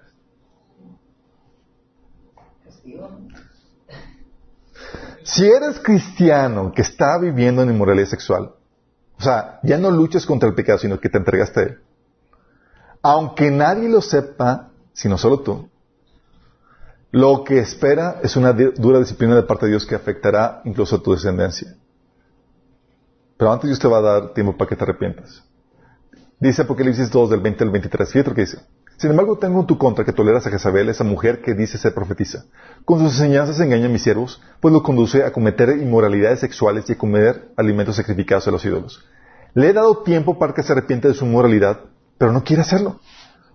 Si 5.32 5.46
eres 5.46 5.80
cristiano 5.80 6.72
que 6.74 6.82
está 6.82 7.16
viviendo 7.16 7.62
en 7.62 7.70
inmoralidad 7.70 8.08
sexual, 8.08 8.52
o 9.18 9.22
sea, 9.22 9.60
ya 9.62 9.78
no 9.78 9.90
luchas 9.90 10.26
contra 10.26 10.46
el 10.46 10.54
pecado, 10.54 10.78
sino 10.78 11.00
que 11.00 11.08
te 11.08 11.16
entregaste 11.16 11.60
a 11.60 11.62
él. 11.62 11.78
Aunque 13.00 13.50
nadie 13.50 13.88
lo 13.88 14.02
sepa, 14.02 14.68
sino 14.92 15.16
solo 15.16 15.40
tú, 15.40 15.70
lo 17.12 17.44
que 17.44 17.60
espera 17.60 18.20
es 18.22 18.36
una 18.36 18.52
dura 18.52 18.98
disciplina 18.98 19.34
de 19.34 19.42
parte 19.44 19.64
de 19.64 19.70
Dios 19.70 19.86
que 19.86 19.94
afectará 19.94 20.60
incluso 20.66 20.96
a 20.96 21.02
tu 21.02 21.12
descendencia. 21.12 21.76
Pero 23.38 23.52
antes 23.52 23.68
Dios 23.68 23.78
te 23.78 23.88
va 23.88 23.98
a 23.98 24.02
dar 24.02 24.34
tiempo 24.34 24.54
para 24.54 24.68
que 24.68 24.76
te 24.76 24.84
arrepientas. 24.84 25.42
Dice 26.38 26.60
Apocalipsis 26.60 27.10
2 27.10 27.30
del 27.30 27.40
20 27.40 27.64
al 27.64 27.70
23. 27.70 28.12
Fíjate 28.12 28.30
lo 28.30 28.34
que 28.34 28.42
dice. 28.42 28.58
Sin 29.02 29.10
embargo, 29.10 29.36
tengo 29.36 29.58
en 29.58 29.66
tu 29.66 29.78
contra 29.78 30.04
que 30.04 30.12
toleras 30.12 30.46
a 30.46 30.50
Jezabel, 30.50 30.88
esa 30.88 31.02
mujer 31.02 31.42
que 31.42 31.54
dice 31.54 31.76
ser 31.76 31.92
profetiza. 31.92 32.44
Con 32.84 33.00
sus 33.00 33.14
enseñanzas 33.14 33.58
engaña 33.58 33.86
a 33.86 33.88
mis 33.88 34.04
siervos, 34.04 34.40
pues 34.60 34.72
lo 34.72 34.84
conduce 34.84 35.24
a 35.24 35.32
cometer 35.32 35.70
inmoralidades 35.70 36.38
sexuales 36.38 36.88
y 36.88 36.92
a 36.92 36.98
comer 36.98 37.50
alimentos 37.56 37.96
sacrificados 37.96 38.46
a 38.46 38.52
los 38.52 38.64
ídolos. 38.64 39.04
Le 39.54 39.70
he 39.70 39.72
dado 39.72 40.04
tiempo 40.04 40.38
para 40.38 40.54
que 40.54 40.62
se 40.62 40.70
arrepiente 40.70 41.08
de 41.08 41.14
su 41.14 41.26
moralidad, 41.26 41.80
pero 42.16 42.30
no 42.30 42.44
quiere 42.44 42.62
hacerlo. 42.62 43.00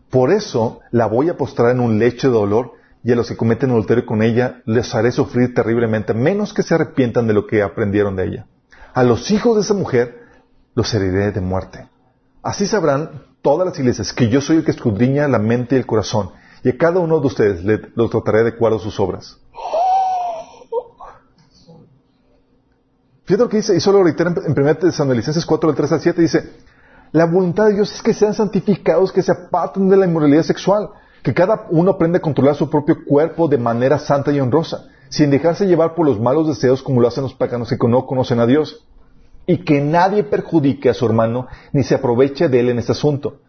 Por 0.10 0.34
eso 0.34 0.82
la 0.91 1.06
voy 1.06 1.30
a 1.30 1.38
postrar 1.38 1.72
en 1.72 1.80
un 1.80 1.98
lecho 1.98 2.28
de 2.28 2.34
dolor 2.34 2.74
y 3.02 3.14
a 3.14 3.15
los 3.15 3.30
que 3.30 3.38
cometen 3.38 3.69
adulterio 3.69 4.06
con 4.06 4.24
ella 4.24 4.61
les 4.65 4.94
haré 4.94 5.14
sufrir 5.14 5.53
terriblemente, 5.53 6.14
menos 6.14 6.53
que 6.53 6.61
se 6.61 6.76
arrepientan 6.76 7.26
de 7.26 7.34
lo 7.34 7.48
que 7.48 7.61
aprendieron 7.61 8.18
de 8.18 8.26
ella. 8.26 8.48
A 8.94 9.06
los 9.06 9.32
hijos 9.32 9.56
de 9.56 9.61
esa 9.61 9.76
mujer 9.76 10.24
los 10.76 10.94
heriré 10.94 11.32
de 11.32 11.40
muerte. 11.40 11.88
Así 12.44 12.68
sabrán 12.68 13.27
todas 13.41 13.68
las 13.68 13.80
iglesias 13.80 14.14
que 14.14 14.30
yo 14.30 14.41
soy 14.41 14.57
el 14.57 14.65
que 14.65 14.72
escudriña 14.72 15.27
la 15.27 15.39
mente 15.39 15.76
y 15.76 15.80
el 15.80 15.85
corazón, 15.85 16.31
y 16.64 16.69
a 16.69 16.77
cada 16.77 16.99
uno 16.99 17.19
de 17.19 17.27
ustedes 17.27 17.64
le, 17.64 17.81
lo 17.95 18.09
trataré 18.09 18.43
de 18.43 18.49
acuerdo 18.49 18.77
a 18.77 18.81
sus 18.81 18.99
obras. 18.99 19.38
Fíjate 23.26 23.43
lo 23.43 23.49
que 23.49 23.57
dice, 23.57 23.76
y 23.76 23.81
solo 23.81 24.03
reitera 24.03 24.34
en 24.45 24.57
1 24.57 24.76
Tesalonicenses 24.76 25.45
4, 25.45 25.69
del 25.69 25.76
3 25.76 25.91
al 25.91 25.99
7, 25.99 26.22
dice, 26.22 26.53
la 27.11 27.26
voluntad 27.26 27.65
de 27.68 27.73
Dios 27.73 27.93
es 27.93 28.01
que 28.01 28.14
sean 28.14 28.34
santificados, 28.34 29.11
que 29.11 29.22
se 29.22 29.31
aparten 29.31 29.89
de 29.89 29.97
la 29.97 30.05
inmoralidad 30.05 30.43
sexual, 30.43 30.89
que 31.23 31.34
cada 31.34 31.68
uno 31.69 31.91
aprenda 31.91 32.19
a 32.19 32.22
controlar 32.22 32.55
su 32.55 32.69
propio 32.69 33.03
cuerpo 33.05 33.47
de 33.47 33.57
manera 33.57 33.99
santa 33.99 34.31
y 34.31 34.39
honrosa, 34.39 34.85
sin 35.09 35.30
dejarse 35.30 35.68
llevar 35.68 35.95
por 35.95 36.05
los 36.05 36.19
malos 36.19 36.47
deseos 36.47 36.81
como 36.81 37.01
lo 37.01 37.07
hacen 37.07 37.23
los 37.23 37.34
paganos 37.34 37.69
que 37.69 37.77
no 37.88 38.05
conocen 38.05 38.39
a 38.39 38.45
Dios. 38.45 38.85
Y 39.48 39.64
que 39.64 39.82
nadie 39.82 40.24
perjudique 40.24 40.90
a 40.90 40.94
su 40.94 41.06
hermano 41.06 41.48
ni 41.74 41.84
se 41.84 41.95
aproveche 41.95 42.49
de 42.49 42.60
él 42.60 42.69
en 42.69 42.80
este 42.80 42.91
asunto. 42.91 43.40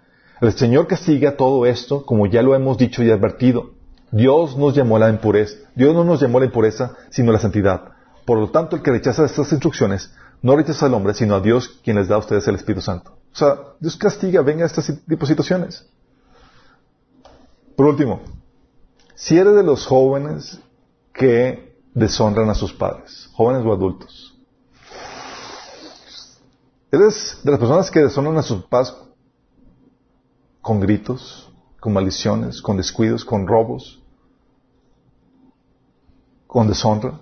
El 0.41 0.53
Señor 0.53 0.87
castiga 0.87 1.37
todo 1.37 1.67
esto, 1.67 2.07
como 2.07 2.27
ya 2.27 2.43
lo 2.43 2.55
hemos 2.55 2.79
dicho 2.79 3.03
y 3.03 3.11
advertido. 3.11 3.73
Dios 4.11 4.57
nos 4.57 4.75
llamó 4.75 4.97
a 4.97 5.01
la 5.01 5.11
impureza. 5.11 5.57
Dios 5.75 5.95
no 5.95 6.05
nos 6.05 6.21
llamó 6.21 6.39
a 6.39 6.43
la 6.43 6.47
impureza, 6.47 6.97
sino 7.11 7.31
a 7.31 7.35
la 7.35 7.41
santidad. 7.41 7.93
Por 8.25 8.39
lo 8.39 8.51
tanto, 8.51 8.77
el 8.77 8.83
que 8.83 8.93
rechaza 8.93 9.25
estas 9.25 9.51
instrucciones 9.53 10.13
no 10.41 10.57
rechaza 10.57 10.87
al 10.87 10.95
hombre, 10.95 11.15
sino 11.15 11.35
a 11.35 11.41
Dios, 11.41 11.81
quien 11.83 11.97
les 11.97 12.09
da 12.09 12.15
a 12.15 12.19
ustedes 12.19 12.47
el 12.47 12.55
Espíritu 12.55 12.83
Santo. 12.83 13.19
O 13.33 13.37
sea, 13.37 13.57
Dios 13.81 13.97
castiga, 13.97 14.43
venga 14.43 14.65
a 14.65 14.67
este 14.67 14.83
tipo 15.09 15.21
de 15.23 15.27
situaciones. 15.27 15.87
Por 17.77 17.87
último, 17.87 18.21
si 19.15 19.37
eres 19.37 19.55
de 19.55 19.63
los 19.63 19.87
jóvenes 19.87 20.61
que 21.13 21.77
deshonran 21.95 22.49
a 22.51 22.55
sus 22.55 22.73
padres, 22.73 23.29
jóvenes 23.33 23.65
o 23.65 23.73
adultos, 23.73 24.38
eres 26.91 27.41
de 27.45 27.51
las 27.51 27.61
personas 27.61 27.91
que 27.91 28.01
deshonran 28.01 28.37
a 28.39 28.43
sus 28.43 28.65
padres 28.65 28.95
con 30.61 30.81
gritos, 30.81 31.51
con 31.81 31.93
maldiciones, 31.93 32.61
con 32.63 32.77
descuidos, 32.77 33.25
con 33.25 33.47
robos, 33.47 34.03
con 36.47 36.69
deshonra. 36.69 37.21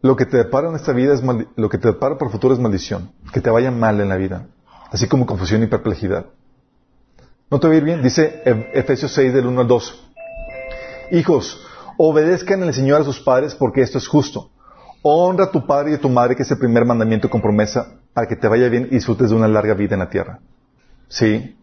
Lo 0.00 0.16
que 0.16 0.26
te 0.26 0.36
depara 0.36 0.68
en 0.68 0.74
esta 0.76 0.92
vida 0.92 1.14
es 1.14 1.22
lo 1.56 1.68
que 1.68 1.78
te 1.78 1.88
depara 1.88 2.16
el 2.20 2.30
futuro 2.30 2.54
es 2.54 2.60
maldición, 2.60 3.12
que 3.32 3.40
te 3.40 3.50
vaya 3.50 3.70
mal 3.70 4.00
en 4.00 4.08
la 4.08 4.16
vida, 4.16 4.46
así 4.90 5.06
como 5.06 5.26
confusión 5.26 5.62
y 5.62 5.66
perplejidad. 5.68 6.26
¿No 7.50 7.60
te 7.60 7.68
va 7.68 7.74
a 7.74 7.80
bien? 7.80 8.02
Dice 8.02 8.42
Ef- 8.44 8.70
Efesios 8.72 9.12
6 9.12 9.32
del 9.34 9.46
1 9.46 9.60
al 9.60 9.68
2. 9.68 10.04
Hijos, 11.12 11.60
obedezcan 11.98 12.62
al 12.62 12.72
Señor 12.74 13.02
a 13.02 13.04
sus 13.04 13.20
padres 13.20 13.54
porque 13.54 13.82
esto 13.82 13.98
es 13.98 14.08
justo. 14.08 14.50
Honra 15.02 15.44
a 15.44 15.50
tu 15.50 15.66
padre 15.66 15.92
y 15.92 15.94
a 15.94 16.00
tu 16.00 16.08
madre, 16.08 16.34
que 16.34 16.42
es 16.42 16.50
el 16.50 16.58
primer 16.58 16.84
mandamiento 16.84 17.28
con 17.28 17.42
promesa, 17.42 17.98
para 18.14 18.26
que 18.28 18.36
te 18.36 18.48
vaya 18.48 18.68
bien 18.68 18.88
y 18.90 18.94
disfrutes 18.96 19.30
de 19.30 19.36
una 19.36 19.48
larga 19.48 19.74
vida 19.74 19.94
en 19.94 20.00
la 20.00 20.10
tierra. 20.10 20.40
¿Sí? 21.08 21.56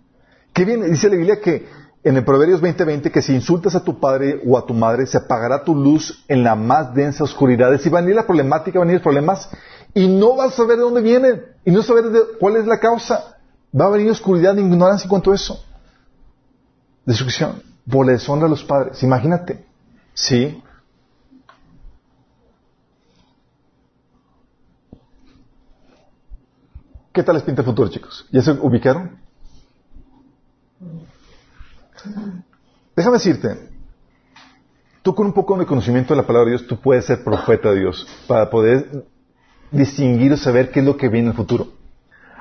¿Qué 0.54 0.66
bien? 0.66 0.90
Dice 0.90 1.10
la 1.10 1.16
Biblia 1.16 1.40
que 1.42 1.68
en 2.04 2.16
el 2.16 2.24
Proverbios 2.24 2.62
20:20 2.62 3.12
que 3.12 3.22
si 3.22 3.34
insultas 3.34 3.76
a 3.76 3.84
tu 3.84 4.00
padre 4.00 4.42
o 4.46 4.58
a 4.58 4.66
tu 4.66 4.74
madre, 4.74 5.06
se 5.06 5.18
apagará 5.18 5.64
tu 5.64 5.76
luz 5.76 6.24
en 6.28 6.44
la 6.44 6.56
más 6.56 6.94
densa 6.94 7.24
oscuridad. 7.24 7.72
Decir, 7.72 7.92
van 7.92 8.04
a 8.04 8.06
venir 8.06 8.16
la 8.16 8.26
problemática, 8.26 8.80
van 8.80 8.88
a 8.88 8.92
venir 8.92 9.00
los 9.00 9.04
problemas 9.04 9.50
y 9.94 10.08
no 10.08 10.36
vas 10.36 10.54
a 10.54 10.58
saber 10.58 10.78
de 10.78 10.84
dónde 10.84 11.02
vienen 11.02 11.44
y 11.66 11.72
no 11.72 11.84
saber 11.84 12.06
de 12.06 12.20
cuál 12.40 12.56
es 12.56 12.66
la 12.66 12.80
causa. 12.80 13.36
Va 13.80 13.86
a 13.86 13.90
venir 13.90 14.10
oscuridad 14.10 14.58
e 14.58 14.62
ignorancia 14.62 15.06
en 15.06 15.10
cuanto 15.10 15.32
a 15.32 15.36
eso. 15.36 15.64
Destrucción. 17.06 17.62
Por 17.90 18.06
la 18.06 18.14
deshonra 18.14 18.48
a 18.48 18.50
los 18.50 18.64
padres. 18.64 19.02
Imagínate. 19.04 19.66
¿Sí? 20.14 20.62
¿Qué 27.14 27.24
tal 27.24 27.36
les 27.36 27.44
pinta 27.44 27.62
el 27.62 27.66
futuro, 27.66 27.90
chicos? 27.90 28.28
¿Ya 28.32 28.42
se 28.42 28.52
ubicaron? 28.52 29.18
Déjame 32.96 33.18
decirte, 33.18 33.70
tú 35.02 35.16
con 35.16 35.26
un 35.28 35.34
poco 35.34 35.58
de 35.58 35.66
conocimiento 35.66 36.14
de 36.14 36.22
la 36.22 36.28
palabra 36.28 36.52
de 36.52 36.58
Dios, 36.58 36.68
tú 36.68 36.80
puedes 36.80 37.06
ser 37.06 37.24
profeta 37.24 37.72
de 37.72 37.80
Dios 37.80 38.08
para 38.28 38.50
poder 38.50 39.06
distinguir 39.72 40.34
o 40.34 40.38
saber 40.38 40.72
qué 40.72 40.82
es 40.82 40.86
lo 40.86 40.98
que 40.98 41.10
viene 41.10 41.28
en 41.28 41.32
el 41.32 41.38
futuro. 41.38 41.68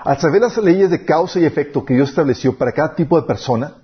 Al 0.05 0.19
saber 0.19 0.43
las 0.43 0.57
leyes 0.59 0.91
de 0.91 1.05
causa 1.05 1.41
y 1.41 1.45
efecto 1.45 1.85
que 1.85 1.95
Dios 1.95 2.11
estableció 2.11 2.57
para 2.57 2.73
cada 2.73 2.95
tipo 2.95 3.21
de 3.21 3.27
persona, 3.27 3.75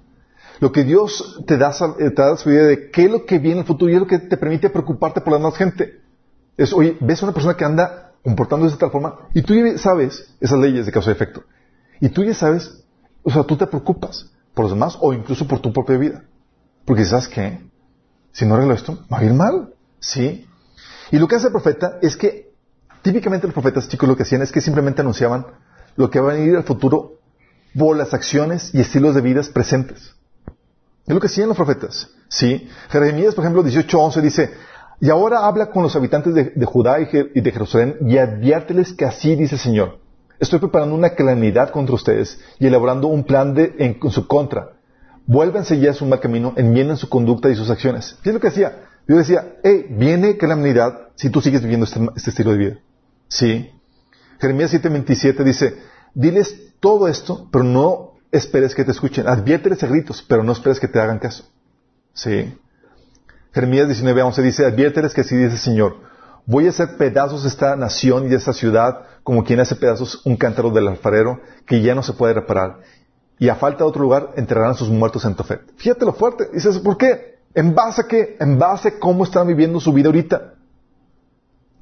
lo 0.60 0.70
que 0.70 0.84
Dios 0.84 1.42
te 1.46 1.56
da, 1.56 1.72
te 1.96 2.10
da 2.10 2.36
su 2.36 2.50
idea 2.50 2.64
de 2.64 2.90
qué 2.90 3.06
es 3.06 3.10
lo 3.10 3.26
que 3.26 3.38
viene 3.38 3.52
en 3.52 3.58
el 3.60 3.66
futuro 3.66 3.90
y 3.90 3.94
es 3.94 4.00
lo 4.00 4.06
que 4.06 4.18
te 4.18 4.36
permite 4.36 4.70
preocuparte 4.70 5.20
por 5.20 5.32
la 5.32 5.38
demás 5.38 5.56
gente. 5.56 6.00
Es, 6.56 6.72
oye, 6.72 6.96
ves 7.00 7.22
a 7.22 7.26
una 7.26 7.34
persona 7.34 7.56
que 7.56 7.64
anda 7.64 8.03
comportándose 8.24 8.74
de 8.74 8.80
tal 8.80 8.90
forma 8.90 9.28
y 9.34 9.42
tú 9.42 9.54
ya 9.54 9.78
sabes 9.78 10.34
esas 10.40 10.58
leyes 10.58 10.86
de 10.86 10.92
causa 10.92 11.10
y 11.10 11.12
efecto. 11.12 11.44
Y 12.00 12.08
tú 12.08 12.24
ya 12.24 12.34
sabes, 12.34 12.82
o 13.22 13.30
sea, 13.30 13.44
tú 13.44 13.56
te 13.56 13.66
preocupas 13.66 14.30
por 14.54 14.64
los 14.64 14.72
demás 14.72 14.96
o 15.00 15.12
incluso 15.12 15.46
por 15.46 15.60
tu 15.60 15.72
propia 15.72 15.98
vida. 15.98 16.24
Porque 16.84 17.04
sabes 17.04 17.28
que 17.28 17.60
si 18.32 18.46
no 18.46 18.54
arreglo 18.54 18.74
esto, 18.74 18.98
va 19.12 19.18
a 19.18 19.24
ir 19.24 19.34
mal. 19.34 19.74
¿Sí? 20.00 20.46
Y 21.10 21.18
lo 21.18 21.28
que 21.28 21.36
hace 21.36 21.46
el 21.46 21.52
profeta 21.52 21.98
es 22.02 22.16
que, 22.16 22.52
típicamente 23.02 23.46
los 23.46 23.54
profetas, 23.54 23.88
chicos, 23.88 24.08
lo 24.08 24.16
que 24.16 24.24
hacían 24.24 24.42
es 24.42 24.52
que 24.52 24.60
simplemente 24.60 25.02
anunciaban 25.02 25.46
lo 25.96 26.10
que 26.10 26.20
va 26.20 26.32
a 26.32 26.34
venir 26.34 26.56
al 26.56 26.64
futuro 26.64 27.20
por 27.78 27.96
las 27.96 28.12
acciones 28.12 28.74
y 28.74 28.80
estilos 28.80 29.14
de 29.14 29.20
vidas 29.20 29.48
presentes. 29.48 30.14
Es 31.06 31.14
lo 31.14 31.20
que 31.20 31.26
hacían 31.26 31.48
los 31.48 31.56
profetas. 31.56 32.08
¿Sí? 32.28 32.68
Jeremías, 32.88 33.34
por 33.34 33.44
ejemplo, 33.44 33.62
18.11 33.62 34.20
dice, 34.20 34.54
y 35.04 35.10
ahora 35.10 35.44
habla 35.44 35.66
con 35.66 35.82
los 35.82 35.94
habitantes 35.96 36.34
de, 36.34 36.64
Judá 36.64 36.98
y, 36.98 37.04
de 37.38 37.52
Jerusalén 37.52 37.98
y 38.06 38.16
adviérteles 38.16 38.94
que 38.94 39.04
así 39.04 39.36
dice 39.36 39.56
el 39.56 39.60
Señor. 39.60 39.98
Estoy 40.40 40.60
preparando 40.60 40.94
una 40.94 41.10
calamidad 41.10 41.68
contra 41.72 41.94
ustedes 41.94 42.40
y 42.58 42.66
elaborando 42.66 43.08
un 43.08 43.24
plan 43.24 43.52
de, 43.52 43.74
en, 43.80 43.98
su 44.10 44.26
contra. 44.26 44.78
Vuélvanse 45.26 45.78
ya 45.78 45.90
a 45.90 45.92
su 45.92 46.06
mal 46.06 46.20
camino, 46.20 46.54
enmienden 46.56 46.96
su 46.96 47.10
conducta 47.10 47.50
y 47.50 47.54
sus 47.54 47.68
acciones. 47.68 48.16
¿Qué 48.22 48.30
es 48.30 48.34
lo 48.34 48.40
que 48.40 48.48
hacía? 48.48 48.86
Dios 49.06 49.18
decía, 49.18 49.56
hey, 49.62 49.88
viene 49.90 50.38
calamidad 50.38 51.08
si 51.16 51.28
tú 51.28 51.42
sigues 51.42 51.60
viviendo 51.60 51.84
este, 51.84 52.00
este 52.16 52.30
estilo 52.30 52.52
de 52.52 52.56
vida. 52.56 52.78
Sí. 53.28 53.70
Jeremías 54.40 54.72
7:27 54.72 55.44
dice, 55.44 55.76
diles 56.14 56.72
todo 56.80 57.08
esto, 57.08 57.50
pero 57.52 57.62
no 57.62 58.12
esperes 58.32 58.74
que 58.74 58.86
te 58.86 58.92
escuchen. 58.92 59.28
Adviérteles 59.28 59.82
a 59.82 59.86
gritos, 59.86 60.24
pero 60.26 60.42
no 60.42 60.52
esperes 60.52 60.80
que 60.80 60.88
te 60.88 60.98
hagan 60.98 61.18
caso. 61.18 61.44
Sí. 62.14 62.54
Jeremías 63.54 63.88
19:11 63.88 64.42
dice, 64.42 64.66
adviérteles 64.66 65.14
que 65.14 65.20
así 65.20 65.36
dice 65.36 65.52
el 65.52 65.58
Señor, 65.58 65.96
voy 66.44 66.66
a 66.66 66.70
hacer 66.70 66.96
pedazos 66.96 67.44
esta 67.44 67.76
nación 67.76 68.28
y 68.28 68.34
esta 68.34 68.52
ciudad 68.52 69.02
como 69.22 69.44
quien 69.44 69.60
hace 69.60 69.76
pedazos 69.76 70.20
un 70.26 70.36
cántaro 70.36 70.70
del 70.70 70.88
alfarero 70.88 71.40
que 71.64 71.80
ya 71.80 71.94
no 71.94 72.02
se 72.02 72.14
puede 72.14 72.34
reparar. 72.34 72.80
Y 73.38 73.48
a 73.48 73.54
falta 73.54 73.78
de 73.78 73.84
otro 73.84 74.02
lugar 74.02 74.32
enterrarán 74.36 74.74
sus 74.74 74.90
muertos 74.90 75.24
en 75.24 75.34
Tofet. 75.36 75.60
Fíjate 75.76 76.04
lo 76.04 76.12
fuerte. 76.12 76.48
Dices, 76.52 76.78
¿por 76.78 76.98
qué? 76.98 77.38
¿En 77.54 77.74
base 77.74 78.02
a 78.02 78.08
qué? 78.08 78.36
En 78.40 78.58
base 78.58 78.88
a 78.88 78.98
cómo 78.98 79.24
están 79.24 79.46
viviendo 79.46 79.78
su 79.80 79.92
vida 79.92 80.08
ahorita. 80.08 80.54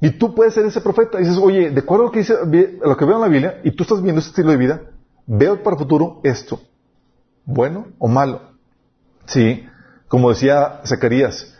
Y 0.00 0.10
tú 0.10 0.34
puedes 0.34 0.54
ser 0.54 0.66
ese 0.66 0.80
profeta. 0.80 1.18
Dices, 1.18 1.38
oye, 1.38 1.70
de 1.70 1.80
acuerdo 1.80 2.04
a 2.04 2.06
lo 2.06 2.12
que, 2.12 2.18
dice, 2.20 2.34
lo 2.82 2.96
que 2.96 3.04
veo 3.04 3.16
en 3.16 3.20
la 3.20 3.28
Biblia, 3.28 3.60
y 3.64 3.70
tú 3.70 3.82
estás 3.82 4.02
viendo 4.02 4.18
este 4.18 4.30
estilo 4.30 4.50
de 4.50 4.56
vida, 4.56 4.82
veo 5.26 5.62
para 5.62 5.74
el 5.74 5.78
futuro 5.78 6.20
esto. 6.22 6.60
¿Bueno 7.44 7.88
o 7.98 8.08
malo? 8.08 8.42
Sí. 9.26 9.66
Como 10.08 10.30
decía 10.30 10.80
Zacarías, 10.84 11.51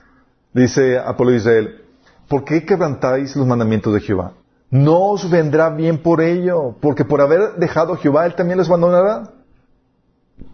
dice 0.53 0.99
Apolo 0.99 1.33
Israel, 1.33 1.83
¿por 2.29 2.45
qué 2.45 2.65
quebrantáis 2.65 3.37
los 3.37 3.47
mandamientos 3.47 3.93
de 3.95 4.01
Jehová? 4.01 4.35
No 4.71 5.11
os 5.11 5.29
vendrá 5.29 5.69
bien 5.69 6.03
por 6.03 6.23
ello, 6.23 6.77
porque 6.81 7.05
por 7.05 7.21
haber 7.21 7.57
dejado 7.57 7.93
a 7.93 7.99
Jehová, 7.99 8.25
Él 8.25 8.35
también 8.35 8.59
les 8.59 8.69
abandonará. 8.69 9.35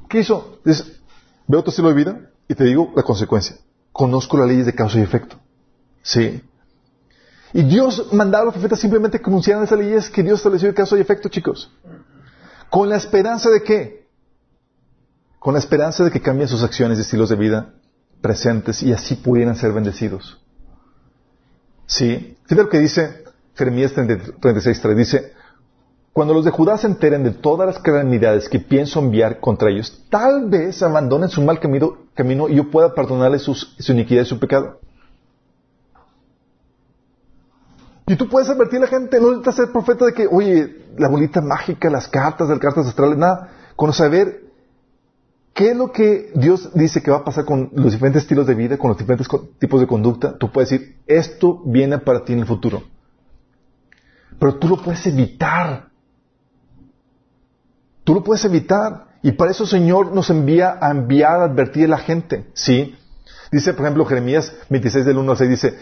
¿Qué 0.09 0.21
hizo? 0.21 0.59
Dice, 0.65 0.85
veo 1.47 1.63
tu 1.63 1.71
estilo 1.71 1.89
de 1.89 1.95
vida 1.95 2.21
y 2.49 2.55
te 2.55 2.65
digo 2.65 2.93
la 2.97 3.05
consecuencia. 3.05 3.57
Conozco 3.93 4.37
las 4.37 4.49
leyes 4.49 4.67
de 4.67 4.75
causa 4.75 4.99
y 4.99 5.03
efecto. 5.03 5.37
Sí. 6.03 6.43
Y 7.53 7.63
Dios 7.63 8.13
mandaba 8.13 8.43
a 8.43 8.45
los 8.47 8.55
profetas 8.55 8.81
simplemente 8.81 9.21
que 9.21 9.31
anunciaran 9.31 9.63
esas 9.63 9.79
leyes 9.79 10.11
que 10.11 10.23
Dios 10.23 10.41
estableció 10.41 10.69
de 10.69 10.75
causa 10.75 10.97
y 10.97 11.01
efecto, 11.01 11.29
chicos. 11.29 11.71
¿Con 12.71 12.89
la 12.89 12.97
esperanza 12.97 13.51
de 13.51 13.63
qué? 13.63 14.09
Con 15.39 15.55
la 15.55 15.61
esperanza 15.61 16.05
de 16.05 16.11
que 16.11 16.21
cambien 16.21 16.49
sus 16.49 16.65
acciones 16.65 16.99
y 16.99 17.03
estilos 17.03 17.29
de 17.29 17.37
vida 17.37 17.75
presentes 18.21 18.83
y 18.83 18.93
así 18.93 19.17
pudieran 19.17 19.57
ser 19.57 19.73
bendecidos. 19.73 20.41
Sí. 21.87 22.37
Fíjate 22.45 22.63
lo 22.63 22.69
que 22.69 22.79
dice 22.79 23.25
Jeremías 23.55 23.95
36.3. 23.95 24.95
Dice, 24.95 25.33
cuando 26.13 26.35
los 26.35 26.45
de 26.45 26.51
Judá 26.51 26.77
se 26.79 26.87
enteren 26.87 27.23
de 27.25 27.31
todas 27.31 27.67
las 27.67 27.79
calamidades 27.79 28.49
que 28.49 28.59
pienso 28.59 29.01
enviar 29.01 29.41
contra 29.41 29.71
ellos, 29.71 30.05
tal 30.11 30.49
vez 30.49 30.83
abandonen 30.83 31.29
su 31.29 31.43
mal 31.43 31.61
camino, 31.61 32.49
y 32.49 32.55
yo 32.55 32.71
pueda 32.71 32.95
perdonarles 32.95 33.43
su 33.43 33.93
iniquidad 33.93 34.23
y 34.23 34.27
su 34.27 34.39
pecado. 34.39 34.81
Y 38.09 38.17
tú 38.17 38.29
puedes 38.29 38.49
advertir 38.49 38.79
a 38.79 38.83
la 38.83 38.87
gente, 38.87 39.21
no 39.21 39.29
necesitas 39.29 39.57
ser 39.57 39.71
profeta 39.71 40.07
de 40.07 40.15
que, 40.15 40.27
oye, 40.27 40.87
la 40.97 41.09
bolita 41.09 41.43
mágica, 41.43 41.91
las 41.91 42.09
cartas, 42.09 42.49
las 42.49 42.59
cartas 42.59 42.87
astrales, 42.87 43.19
nada. 43.19 43.51
Con 43.77 43.93
saber 43.93 44.48
qué 45.59 45.73
es 45.73 45.77
lo 45.77 45.91
que 45.91 46.31
Dios 46.37 46.71
dice 46.73 47.03
que 47.03 47.11
va 47.11 47.17
a 47.17 47.25
pasar 47.25 47.45
con 47.45 47.71
los 47.75 47.91
diferentes 47.91 48.23
estilos 48.23 48.47
de 48.47 48.55
vida, 48.55 48.79
con 48.79 48.91
los 48.91 48.97
diferentes 48.97 49.27
tipos 49.59 49.81
de 49.81 49.89
conducta, 49.89 50.39
tú 50.39 50.53
puedes 50.53 50.71
decir, 50.71 50.99
esto 51.09 51.61
viene 51.67 51.99
para 51.99 52.25
ti 52.25 52.33
en 52.33 52.39
el 52.39 52.47
futuro. 52.47 52.85
Pero 54.39 54.55
tú 54.55 54.69
lo 54.69 54.81
puedes 54.81 55.05
evitar. 55.09 55.89
Tú 58.05 58.15
lo 58.15 58.23
puedes 58.23 58.45
evitar. 58.45 59.09
Y 59.21 59.33
para 59.33 59.51
eso 59.51 59.65
el 59.65 59.71
Señor 59.71 60.13
nos 60.13 60.31
envía 60.31 60.79
a 60.81 60.93
enviar 60.93 61.41
a 61.41 61.47
advertir 61.47 61.87
a 61.87 61.89
la 61.89 61.99
gente. 61.99 62.47
¿Sí? 62.55 62.97
Dice, 63.51 63.73
por 63.73 63.85
ejemplo, 63.85 64.05
Jeremías 64.05 64.55
26 64.71 65.07
del 65.07 65.19
1 65.19 65.33
al 65.33 65.39
6 65.39 65.51
dice, 65.51 65.79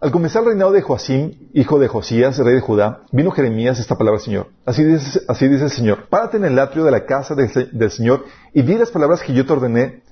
al 0.00 0.10
comenzar 0.12 0.42
el 0.42 0.48
reinado 0.48 0.72
de 0.72 0.80
Joacim, 0.82 1.50
hijo 1.52 1.78
de 1.78 1.86
Josías, 1.88 2.38
rey 2.38 2.54
de 2.54 2.60
Judá, 2.60 3.02
vino 3.12 3.30
Jeremías 3.30 3.78
esta 3.78 3.96
palabra 3.98 4.18
del 4.18 4.24
Señor. 4.24 4.46
Así 4.64 4.82
dice, 4.82 5.20
el 5.28 5.70
Señor. 5.70 6.08
Párate 6.08 6.38
en 6.38 6.44
el 6.46 6.58
atrio 6.58 6.84
de 6.84 6.90
la 6.90 7.04
casa 7.04 7.34
del, 7.34 7.50
Se- 7.50 7.66
del 7.72 7.90
Señor 7.90 8.24
y 8.54 8.62
di 8.62 8.76
las 8.76 8.90
palabras 8.90 9.22
que 9.22 9.34
yo 9.34 9.44
te 9.44 9.52
ordené 9.52 10.02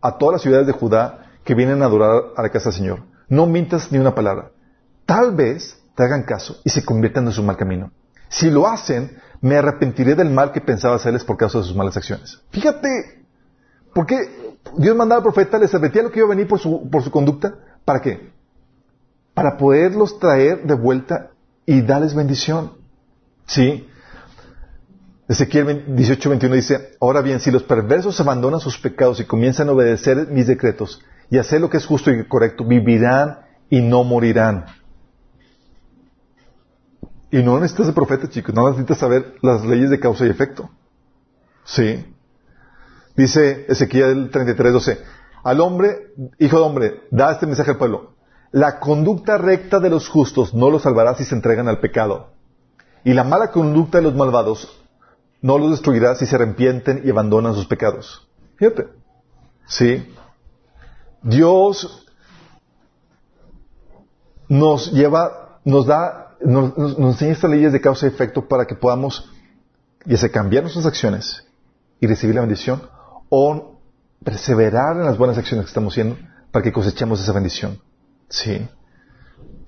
a 0.00 0.18
todas 0.18 0.34
las 0.34 0.42
ciudades 0.42 0.66
de 0.66 0.72
Judá 0.72 1.30
que 1.44 1.54
vienen 1.54 1.82
a 1.82 1.86
adorar 1.86 2.24
a 2.36 2.42
la 2.42 2.48
casa 2.50 2.70
del 2.70 2.78
Señor. 2.78 3.02
No 3.28 3.46
mintas 3.46 3.92
ni 3.92 3.98
una 3.98 4.14
palabra. 4.14 4.50
Tal 5.04 5.34
vez 5.34 5.80
te 5.94 6.02
hagan 6.02 6.24
caso 6.24 6.56
y 6.64 6.70
se 6.70 6.84
conviertan 6.84 7.26
en 7.26 7.32
su 7.32 7.42
mal 7.42 7.56
camino. 7.56 7.92
Si 8.28 8.50
lo 8.50 8.66
hacen, 8.66 9.16
me 9.40 9.56
arrepentiré 9.56 10.16
del 10.16 10.30
mal 10.30 10.50
que 10.50 10.60
pensaba 10.60 10.96
hacerles 10.96 11.22
por 11.24 11.36
causa 11.36 11.58
de 11.58 11.64
sus 11.64 11.76
malas 11.76 11.96
acciones. 11.96 12.40
Fíjate, 12.50 13.24
¿por 13.94 14.06
qué 14.06 14.56
Dios 14.76 14.96
mandaba 14.96 15.18
al 15.20 15.22
profeta, 15.22 15.56
les 15.58 15.72
advertía 15.72 16.02
lo 16.02 16.10
que 16.10 16.18
iba 16.18 16.26
a 16.26 16.30
venir 16.30 16.48
por 16.48 16.58
su 16.58 17.10
conducta? 17.12 17.54
¿Para 17.84 18.00
qué? 18.00 18.34
Para 19.36 19.58
poderlos 19.58 20.18
traer 20.18 20.62
de 20.62 20.72
vuelta 20.72 21.32
y 21.66 21.82
darles 21.82 22.14
bendición. 22.14 22.72
¿Sí? 23.44 23.86
Ezequiel 25.28 25.94
18, 25.94 26.30
21 26.30 26.54
dice, 26.54 26.96
ahora 27.02 27.20
bien, 27.20 27.38
si 27.38 27.50
los 27.50 27.62
perversos 27.62 28.18
abandonan 28.18 28.60
sus 28.60 28.78
pecados 28.78 29.20
y 29.20 29.26
comienzan 29.26 29.68
a 29.68 29.72
obedecer 29.72 30.28
mis 30.28 30.46
decretos 30.46 31.02
y 31.28 31.36
hacer 31.36 31.60
lo 31.60 31.68
que 31.68 31.76
es 31.76 31.84
justo 31.84 32.10
y 32.10 32.26
correcto, 32.26 32.64
vivirán 32.64 33.40
y 33.68 33.82
no 33.82 34.04
morirán. 34.04 34.64
Y 37.30 37.42
no 37.42 37.60
necesitas 37.60 37.88
de 37.88 37.92
profeta, 37.92 38.30
chicos, 38.30 38.54
no 38.54 38.66
necesitas 38.70 38.96
saber 38.96 39.34
las 39.42 39.66
leyes 39.66 39.90
de 39.90 40.00
causa 40.00 40.24
y 40.24 40.30
efecto. 40.30 40.70
Sí. 41.66 42.06
Dice 43.14 43.66
Ezequiel 43.68 44.30
33, 44.30 44.72
12, 44.72 44.98
al 45.44 45.60
hombre, 45.60 46.14
hijo 46.38 46.56
de 46.56 46.64
hombre, 46.64 47.02
da 47.10 47.32
este 47.32 47.46
mensaje 47.46 47.72
al 47.72 47.76
pueblo. 47.76 48.15
La 48.52 48.78
conducta 48.80 49.38
recta 49.38 49.80
de 49.80 49.90
los 49.90 50.08
justos 50.08 50.54
no 50.54 50.70
los 50.70 50.82
salvará 50.82 51.14
si 51.14 51.24
se 51.24 51.34
entregan 51.34 51.68
al 51.68 51.80
pecado. 51.80 52.28
Y 53.04 53.12
la 53.12 53.24
mala 53.24 53.50
conducta 53.50 53.98
de 53.98 54.04
los 54.04 54.14
malvados 54.14 54.68
no 55.42 55.58
los 55.58 55.70
destruirá 55.72 56.14
si 56.16 56.26
se 56.26 56.34
arrepienten 56.36 57.02
y 57.04 57.10
abandonan 57.10 57.54
sus 57.54 57.66
pecados. 57.66 58.26
Fíjate. 58.56 58.88
Sí. 59.66 60.12
Dios 61.22 62.06
nos 64.48 64.92
lleva, 64.92 65.58
nos 65.64 65.86
da, 65.86 66.36
nos, 66.40 66.76
nos- 66.78 66.98
enseña 66.98 67.32
estas 67.32 67.50
leyes 67.50 67.72
de 67.72 67.80
causa 67.80 68.06
y 68.06 68.08
efecto 68.10 68.46
para 68.48 68.66
que 68.66 68.74
podamos, 68.74 69.30
ya 70.04 70.16
sea 70.16 70.30
cambiar 70.30 70.62
nuestras 70.62 70.86
acciones 70.86 71.44
y 72.00 72.06
recibir 72.06 72.34
la 72.34 72.42
bendición 72.42 72.82
o 73.28 73.76
perseverar 74.24 74.96
en 74.96 75.04
las 75.04 75.18
buenas 75.18 75.36
acciones 75.38 75.66
que 75.66 75.70
estamos 75.70 75.92
haciendo 75.92 76.16
para 76.52 76.62
que 76.62 76.72
cosechemos 76.72 77.20
esa 77.20 77.32
bendición. 77.32 77.80
Sí. 78.28 78.68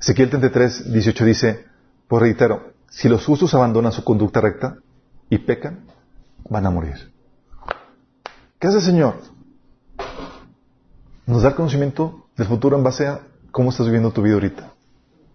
Ezequiel 0.01 0.31
33, 0.31 0.93
18 0.93 1.25
dice, 1.25 1.65
pues 2.07 2.23
reitero, 2.23 2.73
si 2.89 3.09
los 3.09 3.25
justos 3.25 3.55
abandonan 3.55 3.93
su 3.93 4.05
conducta 4.05 4.41
recta 4.41 4.79
y 5.29 5.39
pecan, 5.39 5.85
van 6.49 6.67
a 6.67 6.71
morir. 6.71 7.13
¿Qué 8.59 8.67
hace 8.67 8.79
el 8.79 8.83
Señor? 8.83 9.15
Nos 11.27 11.43
da 11.43 11.51
el 11.51 11.55
conocimiento 11.55 12.29
del 12.37 12.47
futuro 12.47 12.77
en 12.77 12.83
base 12.83 13.07
a 13.07 13.21
cómo 13.51 13.71
estás 13.71 13.87
viviendo 13.87 14.11
tu 14.11 14.23
vida 14.23 14.35
ahorita. 14.35 14.73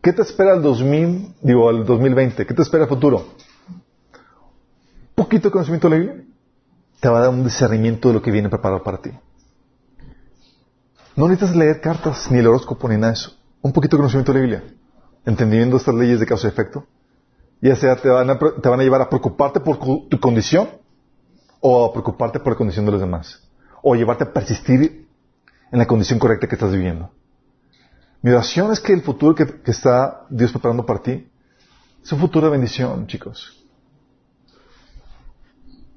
¿Qué 0.01 0.11
te 0.11 0.21
espera 0.21 0.53
el 0.53 0.61
2000, 0.61 1.35
digo, 1.41 1.69
al 1.69 1.85
2020? 1.85 2.45
¿Qué 2.45 2.53
te 2.53 2.61
espera 2.61 2.83
el 2.83 2.89
futuro? 2.89 3.27
Poquito 5.15 5.51
conocimiento 5.51 5.89
de 5.89 5.95
la 5.95 6.01
Biblia 6.01 6.25
te 6.99 7.09
va 7.09 7.19
a 7.19 7.21
dar 7.21 7.29
un 7.29 7.43
discernimiento 7.43 8.07
de 8.07 8.15
lo 8.15 8.21
que 8.21 8.31
viene 8.31 8.49
preparado 8.49 8.81
para 8.81 8.97
ti. 8.97 9.11
No 11.15 11.27
necesitas 11.27 11.55
leer 11.55 11.79
cartas, 11.79 12.31
ni 12.31 12.39
el 12.39 12.47
horóscopo, 12.47 12.89
ni 12.89 12.95
nada 12.95 13.13
de 13.13 13.19
eso. 13.19 13.35
Un 13.61 13.71
poquito 13.71 13.95
de 13.95 14.01
conocimiento 14.01 14.33
de 14.33 14.39
la 14.39 14.45
Biblia. 14.45 14.63
Entendiendo 15.25 15.77
estas 15.77 15.93
leyes 15.93 16.19
de 16.19 16.25
causa 16.25 16.47
y 16.47 16.49
efecto. 16.49 16.85
Ya 17.61 17.75
sea 17.75 17.95
te 17.95 18.09
van 18.09 18.29
a, 18.29 18.37
te 18.37 18.67
van 18.67 18.79
a 18.79 18.83
llevar 18.83 19.01
a 19.01 19.09
preocuparte 19.09 19.59
por 19.59 19.77
tu 19.77 20.19
condición 20.19 20.69
o 21.61 21.85
a 21.85 21.93
preocuparte 21.93 22.39
por 22.39 22.53
la 22.53 22.57
condición 22.57 22.85
de 22.85 22.91
los 22.91 22.99
demás. 22.99 23.41
O 23.81 23.95
llevarte 23.95 24.23
a 24.25 24.33
persistir 24.33 25.07
en 25.71 25.79
la 25.79 25.85
condición 25.85 26.19
correcta 26.19 26.47
que 26.47 26.55
estás 26.55 26.71
viviendo. 26.71 27.11
Mi 28.21 28.31
oración 28.31 28.71
es 28.71 28.79
que 28.79 28.93
el 28.93 29.01
futuro 29.01 29.35
que, 29.35 29.61
que 29.61 29.71
está 29.71 30.25
Dios 30.29 30.51
preparando 30.51 30.85
para 30.85 31.01
ti 31.01 31.29
es 32.03 32.11
un 32.11 32.19
futuro 32.19 32.47
de 32.47 32.51
bendición, 32.51 33.07
chicos. 33.07 33.63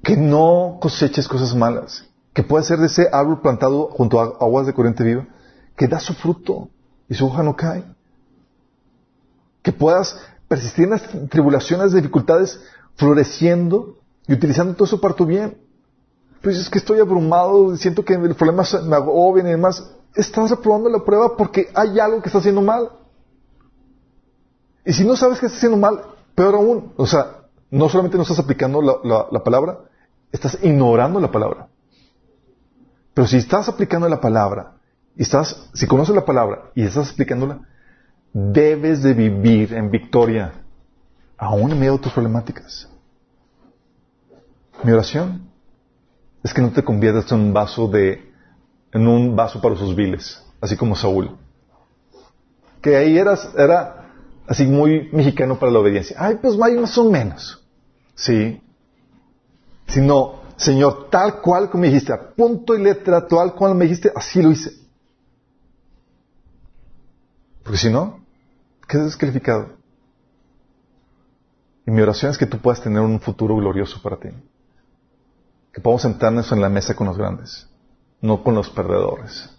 Que 0.03 0.15
no 0.15 0.77
coseches 0.79 1.27
cosas 1.27 1.53
malas. 1.53 2.05
Que 2.37 2.43
pueda 2.43 2.63
ser 2.63 2.77
de 2.77 2.85
ese 2.85 3.09
árbol 3.11 3.41
plantado 3.41 3.87
junto 3.87 4.19
a 4.19 4.25
aguas 4.25 4.67
de 4.67 4.73
corriente 4.75 5.03
viva, 5.03 5.25
que 5.75 5.87
da 5.87 5.99
su 5.99 6.13
fruto 6.13 6.69
y 7.09 7.15
su 7.15 7.25
hoja 7.25 7.41
no 7.41 7.55
cae. 7.55 7.83
Que 9.63 9.71
puedas 9.71 10.19
persistir 10.47 10.83
en 10.83 10.91
las 10.91 11.29
tribulaciones, 11.31 11.93
dificultades, 11.93 12.61
floreciendo 12.95 13.97
y 14.27 14.33
utilizando 14.33 14.75
todo 14.75 14.85
eso 14.85 15.01
para 15.01 15.15
tu 15.15 15.25
bien. 15.25 15.57
Pues 16.43 16.57
es 16.59 16.69
que 16.69 16.77
estoy 16.77 16.99
abrumado, 16.99 17.75
siento 17.75 18.05
que 18.05 18.13
el 18.13 18.35
problema 18.35 18.61
me 18.83 18.95
agobian 18.95 19.47
y 19.47 19.49
demás. 19.49 19.91
Estás 20.13 20.51
reprobando 20.51 20.89
la 20.89 21.03
prueba 21.03 21.35
porque 21.35 21.71
hay 21.73 21.99
algo 21.99 22.21
que 22.21 22.29
está 22.29 22.37
haciendo 22.37 22.61
mal. 22.61 22.91
Y 24.85 24.93
si 24.93 25.03
no 25.05 25.15
sabes 25.15 25.39
que 25.39 25.47
está 25.47 25.57
haciendo 25.57 25.79
mal, 25.79 26.03
peor 26.35 26.53
aún. 26.53 26.93
O 26.97 27.07
sea, 27.07 27.47
no 27.71 27.89
solamente 27.89 28.15
no 28.15 28.21
estás 28.21 28.37
aplicando 28.37 28.79
la 28.83 29.43
palabra, 29.43 29.79
estás 30.31 30.59
ignorando 30.61 31.19
la 31.19 31.31
palabra. 31.31 31.69
Pero 33.17 33.25
si 33.25 33.37
estás 33.37 33.67
aplicando 33.67 34.07
la 34.07 34.21
palabra, 34.21 34.73
estás, 35.15 35.71
si 35.73 35.87
conoces 35.87 36.13
la 36.13 36.23
palabra 36.23 36.69
y 36.75 36.83
estás 36.83 37.09
aplicándola, 37.09 37.61
debes 38.31 39.01
de 39.01 39.15
vivir 39.15 39.73
en 39.73 39.89
victoria, 39.89 40.53
aún 41.35 41.71
en 41.71 41.79
medio 41.79 41.93
de 41.93 41.97
tus 41.97 42.13
problemáticas. 42.13 42.87
Mi 44.83 44.91
oración 44.91 45.49
es 46.43 46.53
que 46.53 46.61
no 46.61 46.69
te 46.69 46.83
conviertas 46.83 47.31
en 47.31 47.39
un 47.39 47.53
vaso 47.53 47.87
de, 47.87 48.31
en 48.91 49.07
un 49.07 49.35
vaso 49.35 49.59
para 49.61 49.75
sus 49.75 49.95
viles, 49.95 50.45
así 50.61 50.77
como 50.77 50.95
Saúl. 50.95 51.39
Que 52.83 52.97
ahí 52.97 53.17
eras, 53.17 53.51
era 53.57 54.11
así 54.45 54.63
muy 54.67 55.09
mexicano 55.11 55.57
para 55.57 55.71
la 55.71 55.79
obediencia. 55.79 56.15
Ay, 56.19 56.37
pues 56.39 56.55
más 56.55 56.95
o 56.99 57.09
menos. 57.09 57.67
Sí. 58.13 58.61
Sino, 59.87 60.35
Señor, 60.57 61.09
tal 61.11 61.39
cual 61.39 61.69
como 61.69 61.83
me 61.83 61.87
dijiste, 61.87 62.11
a 62.11 62.31
punto 62.31 62.75
y 62.75 62.81
letra, 62.81 63.27
tal 63.27 63.53
cual 63.53 63.75
me 63.75 63.85
dijiste, 63.85 64.11
así 64.13 64.41
lo 64.41 64.51
hice. 64.51 64.71
Porque 67.63 67.77
si 67.77 67.91
no, 67.91 68.19
quedas 68.87 69.05
descalificado. 69.05 69.77
Y 71.85 71.91
mi 71.91 72.01
oración 72.01 72.31
es 72.31 72.37
que 72.37 72.47
tú 72.47 72.57
puedas 72.57 72.81
tener 72.81 73.01
un 73.01 73.19
futuro 73.19 73.55
glorioso 73.55 74.01
para 74.01 74.17
ti. 74.17 74.29
Que 75.71 75.79
podamos 75.79 76.01
sentarnos 76.01 76.51
en 76.51 76.59
la 76.59 76.69
mesa 76.69 76.95
con 76.95 77.07
los 77.07 77.17
grandes, 77.17 77.69
no 78.19 78.43
con 78.43 78.55
los 78.55 78.69
perdedores. 78.71 79.49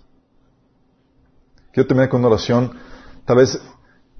Quiero 1.72 1.86
terminar 1.86 2.08
con 2.08 2.20
una 2.20 2.28
oración. 2.28 2.76
Tal 3.24 3.36
vez 3.36 3.60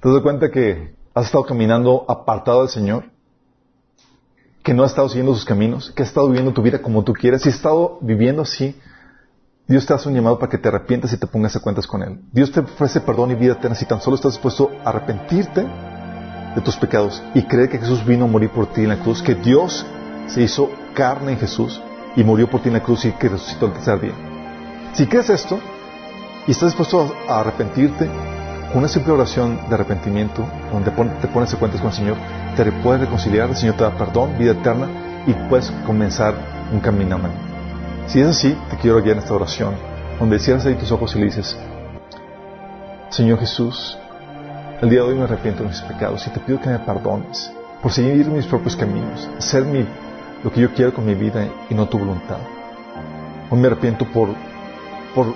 te 0.00 0.08
das 0.08 0.22
cuenta 0.22 0.50
que 0.50 0.94
has 1.12 1.26
estado 1.26 1.44
caminando 1.44 2.04
apartado 2.08 2.60
del 2.60 2.68
Señor 2.68 3.17
que 4.68 4.74
no 4.74 4.84
has 4.84 4.90
estado 4.90 5.08
siguiendo 5.08 5.32
sus 5.32 5.46
caminos, 5.46 5.90
que 5.96 6.02
has 6.02 6.10
estado 6.10 6.26
viviendo 6.26 6.52
tu 6.52 6.60
vida 6.60 6.82
como 6.82 7.02
tú 7.02 7.14
quieres, 7.14 7.46
y 7.46 7.48
has 7.48 7.54
estado 7.54 7.96
viviendo 8.02 8.42
así, 8.42 8.78
Dios 9.66 9.86
te 9.86 9.94
hace 9.94 10.10
un 10.10 10.14
llamado 10.14 10.38
para 10.38 10.50
que 10.50 10.58
te 10.58 10.68
arrepientas 10.68 11.10
y 11.10 11.16
te 11.16 11.26
pongas 11.26 11.56
a 11.56 11.60
cuentas 11.60 11.86
con 11.86 12.02
Él. 12.02 12.20
Dios 12.32 12.52
te 12.52 12.60
ofrece 12.60 13.00
perdón 13.00 13.30
y 13.30 13.34
vida 13.34 13.54
eterna 13.54 13.74
si 13.74 13.86
tan 13.86 14.02
solo 14.02 14.16
estás 14.16 14.32
dispuesto 14.32 14.70
a 14.84 14.90
arrepentirte 14.90 15.64
de 16.54 16.60
tus 16.60 16.76
pecados 16.76 17.22
y 17.34 17.44
creer 17.44 17.70
que 17.70 17.78
Jesús 17.78 18.04
vino 18.04 18.26
a 18.26 18.28
morir 18.28 18.50
por 18.50 18.70
ti 18.70 18.82
en 18.82 18.90
la 18.90 18.98
cruz, 18.98 19.22
que 19.22 19.36
Dios 19.36 19.86
se 20.26 20.42
hizo 20.42 20.70
carne 20.92 21.32
en 21.32 21.38
Jesús 21.38 21.80
y 22.14 22.22
murió 22.22 22.50
por 22.50 22.60
ti 22.60 22.68
en 22.68 22.74
la 22.74 22.82
cruz 22.82 23.06
y 23.06 23.12
que 23.12 23.30
resucitó 23.30 23.64
el 23.64 23.72
tercer 23.72 24.02
día. 24.02 24.90
Si 24.92 25.06
crees 25.06 25.30
esto 25.30 25.58
y 26.46 26.50
estás 26.50 26.72
dispuesto 26.72 27.10
a 27.26 27.40
arrepentirte, 27.40 28.06
con 28.68 28.78
una 28.78 28.88
simple 28.88 29.12
oración 29.12 29.58
de 29.68 29.74
arrepentimiento, 29.74 30.44
donde 30.72 30.90
te 30.90 31.28
pones 31.28 31.54
a 31.54 31.58
cuentas 31.58 31.80
con 31.80 31.90
el 31.90 31.96
Señor, 31.96 32.16
te 32.56 32.70
puedes 32.70 33.00
reconciliar, 33.00 33.48
el 33.48 33.56
Señor 33.56 33.76
te 33.76 33.84
da 33.84 33.96
perdón, 33.96 34.36
vida 34.38 34.52
eterna, 34.52 34.88
y 35.26 35.32
puedes 35.48 35.70
comenzar 35.86 36.34
un 36.72 36.80
camino 36.80 37.16
a 37.16 38.08
Si 38.08 38.20
es 38.20 38.26
así, 38.26 38.56
te 38.70 38.76
quiero 38.76 39.02
guiar 39.02 39.16
en 39.16 39.22
esta 39.22 39.34
oración, 39.34 39.74
donde 40.18 40.38
cierras 40.38 40.66
ahí 40.66 40.74
tus 40.74 40.92
ojos 40.92 41.14
y 41.16 41.22
dices, 41.22 41.56
Señor 43.10 43.38
Jesús, 43.40 43.96
el 44.82 44.90
día 44.90 45.00
de 45.00 45.08
hoy 45.08 45.14
me 45.14 45.24
arrepiento 45.24 45.62
de 45.62 45.70
mis 45.70 45.80
pecados 45.80 46.26
y 46.26 46.30
te 46.30 46.40
pido 46.40 46.60
que 46.60 46.68
me 46.68 46.78
perdones 46.78 47.50
por 47.82 47.92
seguir 47.92 48.26
mis 48.26 48.46
propios 48.46 48.76
caminos, 48.76 49.28
hacer 49.38 49.64
mi, 49.64 49.86
lo 50.44 50.52
que 50.52 50.60
yo 50.60 50.74
quiero 50.74 50.92
con 50.92 51.06
mi 51.06 51.14
vida 51.14 51.46
y 51.70 51.74
no 51.74 51.88
tu 51.88 51.98
voluntad. 51.98 52.38
Hoy 53.50 53.58
me 53.58 53.66
arrepiento 53.68 54.04
por, 54.04 54.28
por, 55.14 55.34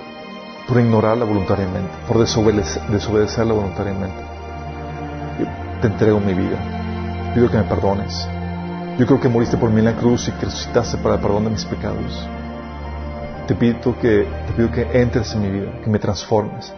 por 0.67 0.79
ignorarla 0.79 1.25
voluntariamente, 1.25 1.91
por 2.07 2.19
desobedecer, 2.19 2.83
desobedecerla 2.87 3.53
voluntariamente. 3.53 4.23
Te 5.81 5.87
entrego 5.87 6.19
mi 6.19 6.33
vida 6.33 6.57
pido 7.33 7.49
que 7.49 7.57
me 7.57 7.63
perdones. 7.63 8.27
Yo 8.97 9.07
creo 9.07 9.19
que 9.19 9.27
moriste 9.27 9.57
por 9.57 9.71
mí 9.71 9.79
en 9.79 9.85
la 9.85 9.95
cruz 9.95 10.27
y 10.27 10.31
que 10.33 10.45
resucitaste 10.45 10.97
para 10.97 11.15
el 11.15 11.21
perdón 11.21 11.45
de 11.45 11.49
mis 11.49 11.65
pecados. 11.65 12.27
Te 13.47 13.55
pido 13.55 13.99
que, 13.99 14.27
te 14.47 14.53
pido 14.53 14.71
que 14.71 15.01
entres 15.01 15.33
en 15.33 15.41
mi 15.41 15.49
vida, 15.49 15.81
que 15.81 15.89
me 15.89 15.99
transformes, 15.99 16.71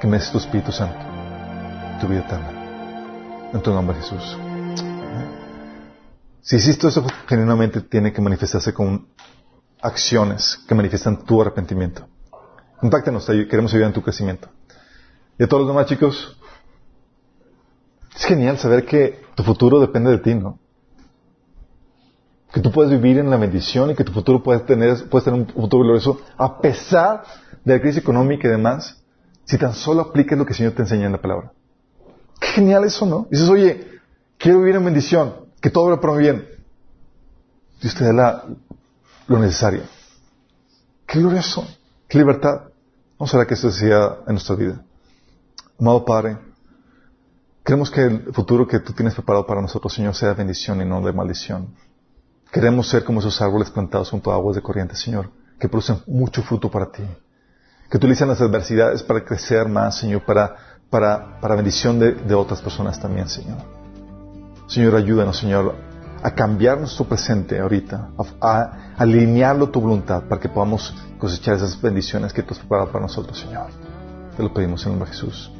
que 0.00 0.06
me 0.06 0.18
des 0.18 0.30
tu 0.30 0.38
Espíritu 0.38 0.72
Santo, 0.72 0.98
tu 2.00 2.08
vida 2.08 2.20
eterna. 2.20 3.50
En 3.52 3.60
tu 3.60 3.72
nombre, 3.72 3.96
Jesús. 3.96 4.38
Si 6.40 6.56
hiciste 6.56 6.88
eso 6.88 7.04
genuinamente, 7.26 7.82
tiene 7.82 8.12
que 8.12 8.20
manifestarse 8.20 8.72
con 8.72 9.08
acciones 9.80 10.58
que 10.66 10.74
manifiestan 10.74 11.18
tu 11.24 11.40
arrepentimiento. 11.40 12.06
Contáctanos, 12.84 13.24
queremos 13.24 13.72
ayudar 13.72 13.88
en 13.88 13.94
tu 13.94 14.02
crecimiento. 14.02 14.46
Y 15.38 15.44
a 15.44 15.48
todos 15.48 15.62
los 15.62 15.70
demás 15.70 15.86
chicos, 15.86 16.36
es 18.14 18.24
genial 18.26 18.58
saber 18.58 18.84
que 18.84 19.22
tu 19.34 19.42
futuro 19.42 19.80
depende 19.80 20.10
de 20.10 20.18
ti, 20.18 20.34
¿no? 20.34 20.58
Que 22.52 22.60
tú 22.60 22.70
puedes 22.70 22.92
vivir 22.92 23.16
en 23.16 23.30
la 23.30 23.38
bendición 23.38 23.90
y 23.90 23.94
que 23.94 24.04
tu 24.04 24.12
futuro 24.12 24.42
puede 24.42 24.60
tener, 24.60 25.08
puedes 25.08 25.24
tener 25.24 25.40
un 25.40 25.46
futuro 25.46 25.82
glorioso 25.82 26.20
a 26.36 26.60
pesar 26.60 27.24
de 27.64 27.72
la 27.72 27.80
crisis 27.80 28.02
económica 28.02 28.48
y 28.48 28.50
demás, 28.50 29.02
si 29.46 29.56
tan 29.56 29.72
solo 29.72 30.02
apliques 30.02 30.36
lo 30.36 30.44
que 30.44 30.52
el 30.52 30.56
Señor 30.58 30.72
te 30.74 30.82
enseña 30.82 31.06
en 31.06 31.12
la 31.12 31.22
palabra. 31.22 31.52
Qué 32.38 32.48
genial 32.48 32.84
eso, 32.84 33.06
¿no? 33.06 33.26
Dices, 33.30 33.48
oye, 33.48 33.88
quiero 34.36 34.58
vivir 34.58 34.76
en 34.76 34.84
bendición, 34.84 35.36
que 35.62 35.70
todo 35.70 35.88
va 35.88 36.02
para 36.02 36.18
bien. 36.18 36.46
Dios 37.80 37.94
te 37.94 38.12
da 38.12 38.44
lo 39.26 39.38
necesario. 39.38 39.84
Qué 41.06 41.18
glorioso, 41.18 41.66
qué 42.08 42.18
libertad. 42.18 42.73
Vamos 43.18 43.34
a 43.34 43.38
ver 43.38 43.46
que 43.46 43.54
eso 43.54 43.70
sea 43.70 44.18
en 44.26 44.34
nuestra 44.34 44.56
vida. 44.56 44.82
Amado 45.78 46.04
Padre, 46.04 46.38
Queremos 47.64 47.90
que 47.90 48.02
el 48.02 48.32
futuro 48.34 48.68
que 48.68 48.78
tú 48.80 48.92
tienes 48.92 49.14
preparado 49.14 49.46
para 49.46 49.62
nosotros, 49.62 49.94
Señor, 49.94 50.14
sea 50.14 50.28
de 50.28 50.34
bendición 50.34 50.82
y 50.82 50.84
no 50.84 51.00
de 51.00 51.14
maldición. 51.14 51.74
Queremos 52.52 52.88
ser 52.88 53.04
como 53.04 53.20
esos 53.20 53.40
árboles 53.40 53.70
plantados 53.70 54.10
junto 54.10 54.30
a 54.30 54.34
aguas 54.34 54.54
de 54.54 54.60
corriente, 54.60 54.94
Señor, 54.94 55.30
que 55.58 55.66
producen 55.66 56.02
mucho 56.06 56.42
fruto 56.42 56.70
para 56.70 56.92
ti. 56.92 57.02
Que 57.88 57.98
tú 57.98 58.06
utilicen 58.06 58.28
las 58.28 58.42
adversidades 58.42 59.02
para 59.02 59.24
crecer 59.24 59.66
más, 59.66 59.96
Señor, 59.96 60.26
para, 60.26 60.54
para, 60.90 61.40
para 61.40 61.54
bendición 61.54 61.98
de, 61.98 62.34
otras 62.34 62.60
personas 62.60 63.00
también, 63.00 63.30
Señor. 63.30 63.56
Señor, 64.66 64.96
ayúdanos, 64.96 65.38
Señor, 65.38 65.74
a 66.24 66.30
cambiar 66.30 66.78
nuestro 66.78 67.04
presente 67.04 67.60
ahorita, 67.60 68.08
a, 68.40 68.94
alinearlo 68.96 69.66
a 69.66 69.70
tu 69.70 69.78
voluntad 69.78 70.22
para 70.22 70.40
que 70.40 70.48
podamos 70.48 70.94
cosechar 71.18 71.56
esas 71.56 71.78
bendiciones 71.78 72.32
que 72.32 72.42
tú 72.42 72.54
has 72.54 72.60
preparado 72.60 72.90
para 72.90 73.02
nosotros, 73.02 73.38
Señor. 73.38 73.66
Te 74.34 74.42
lo 74.42 74.52
pedimos 74.54 74.80
en 74.82 74.92
el 74.92 74.98
nombre 74.98 75.10
de 75.10 75.16
Jesús. 75.16 75.53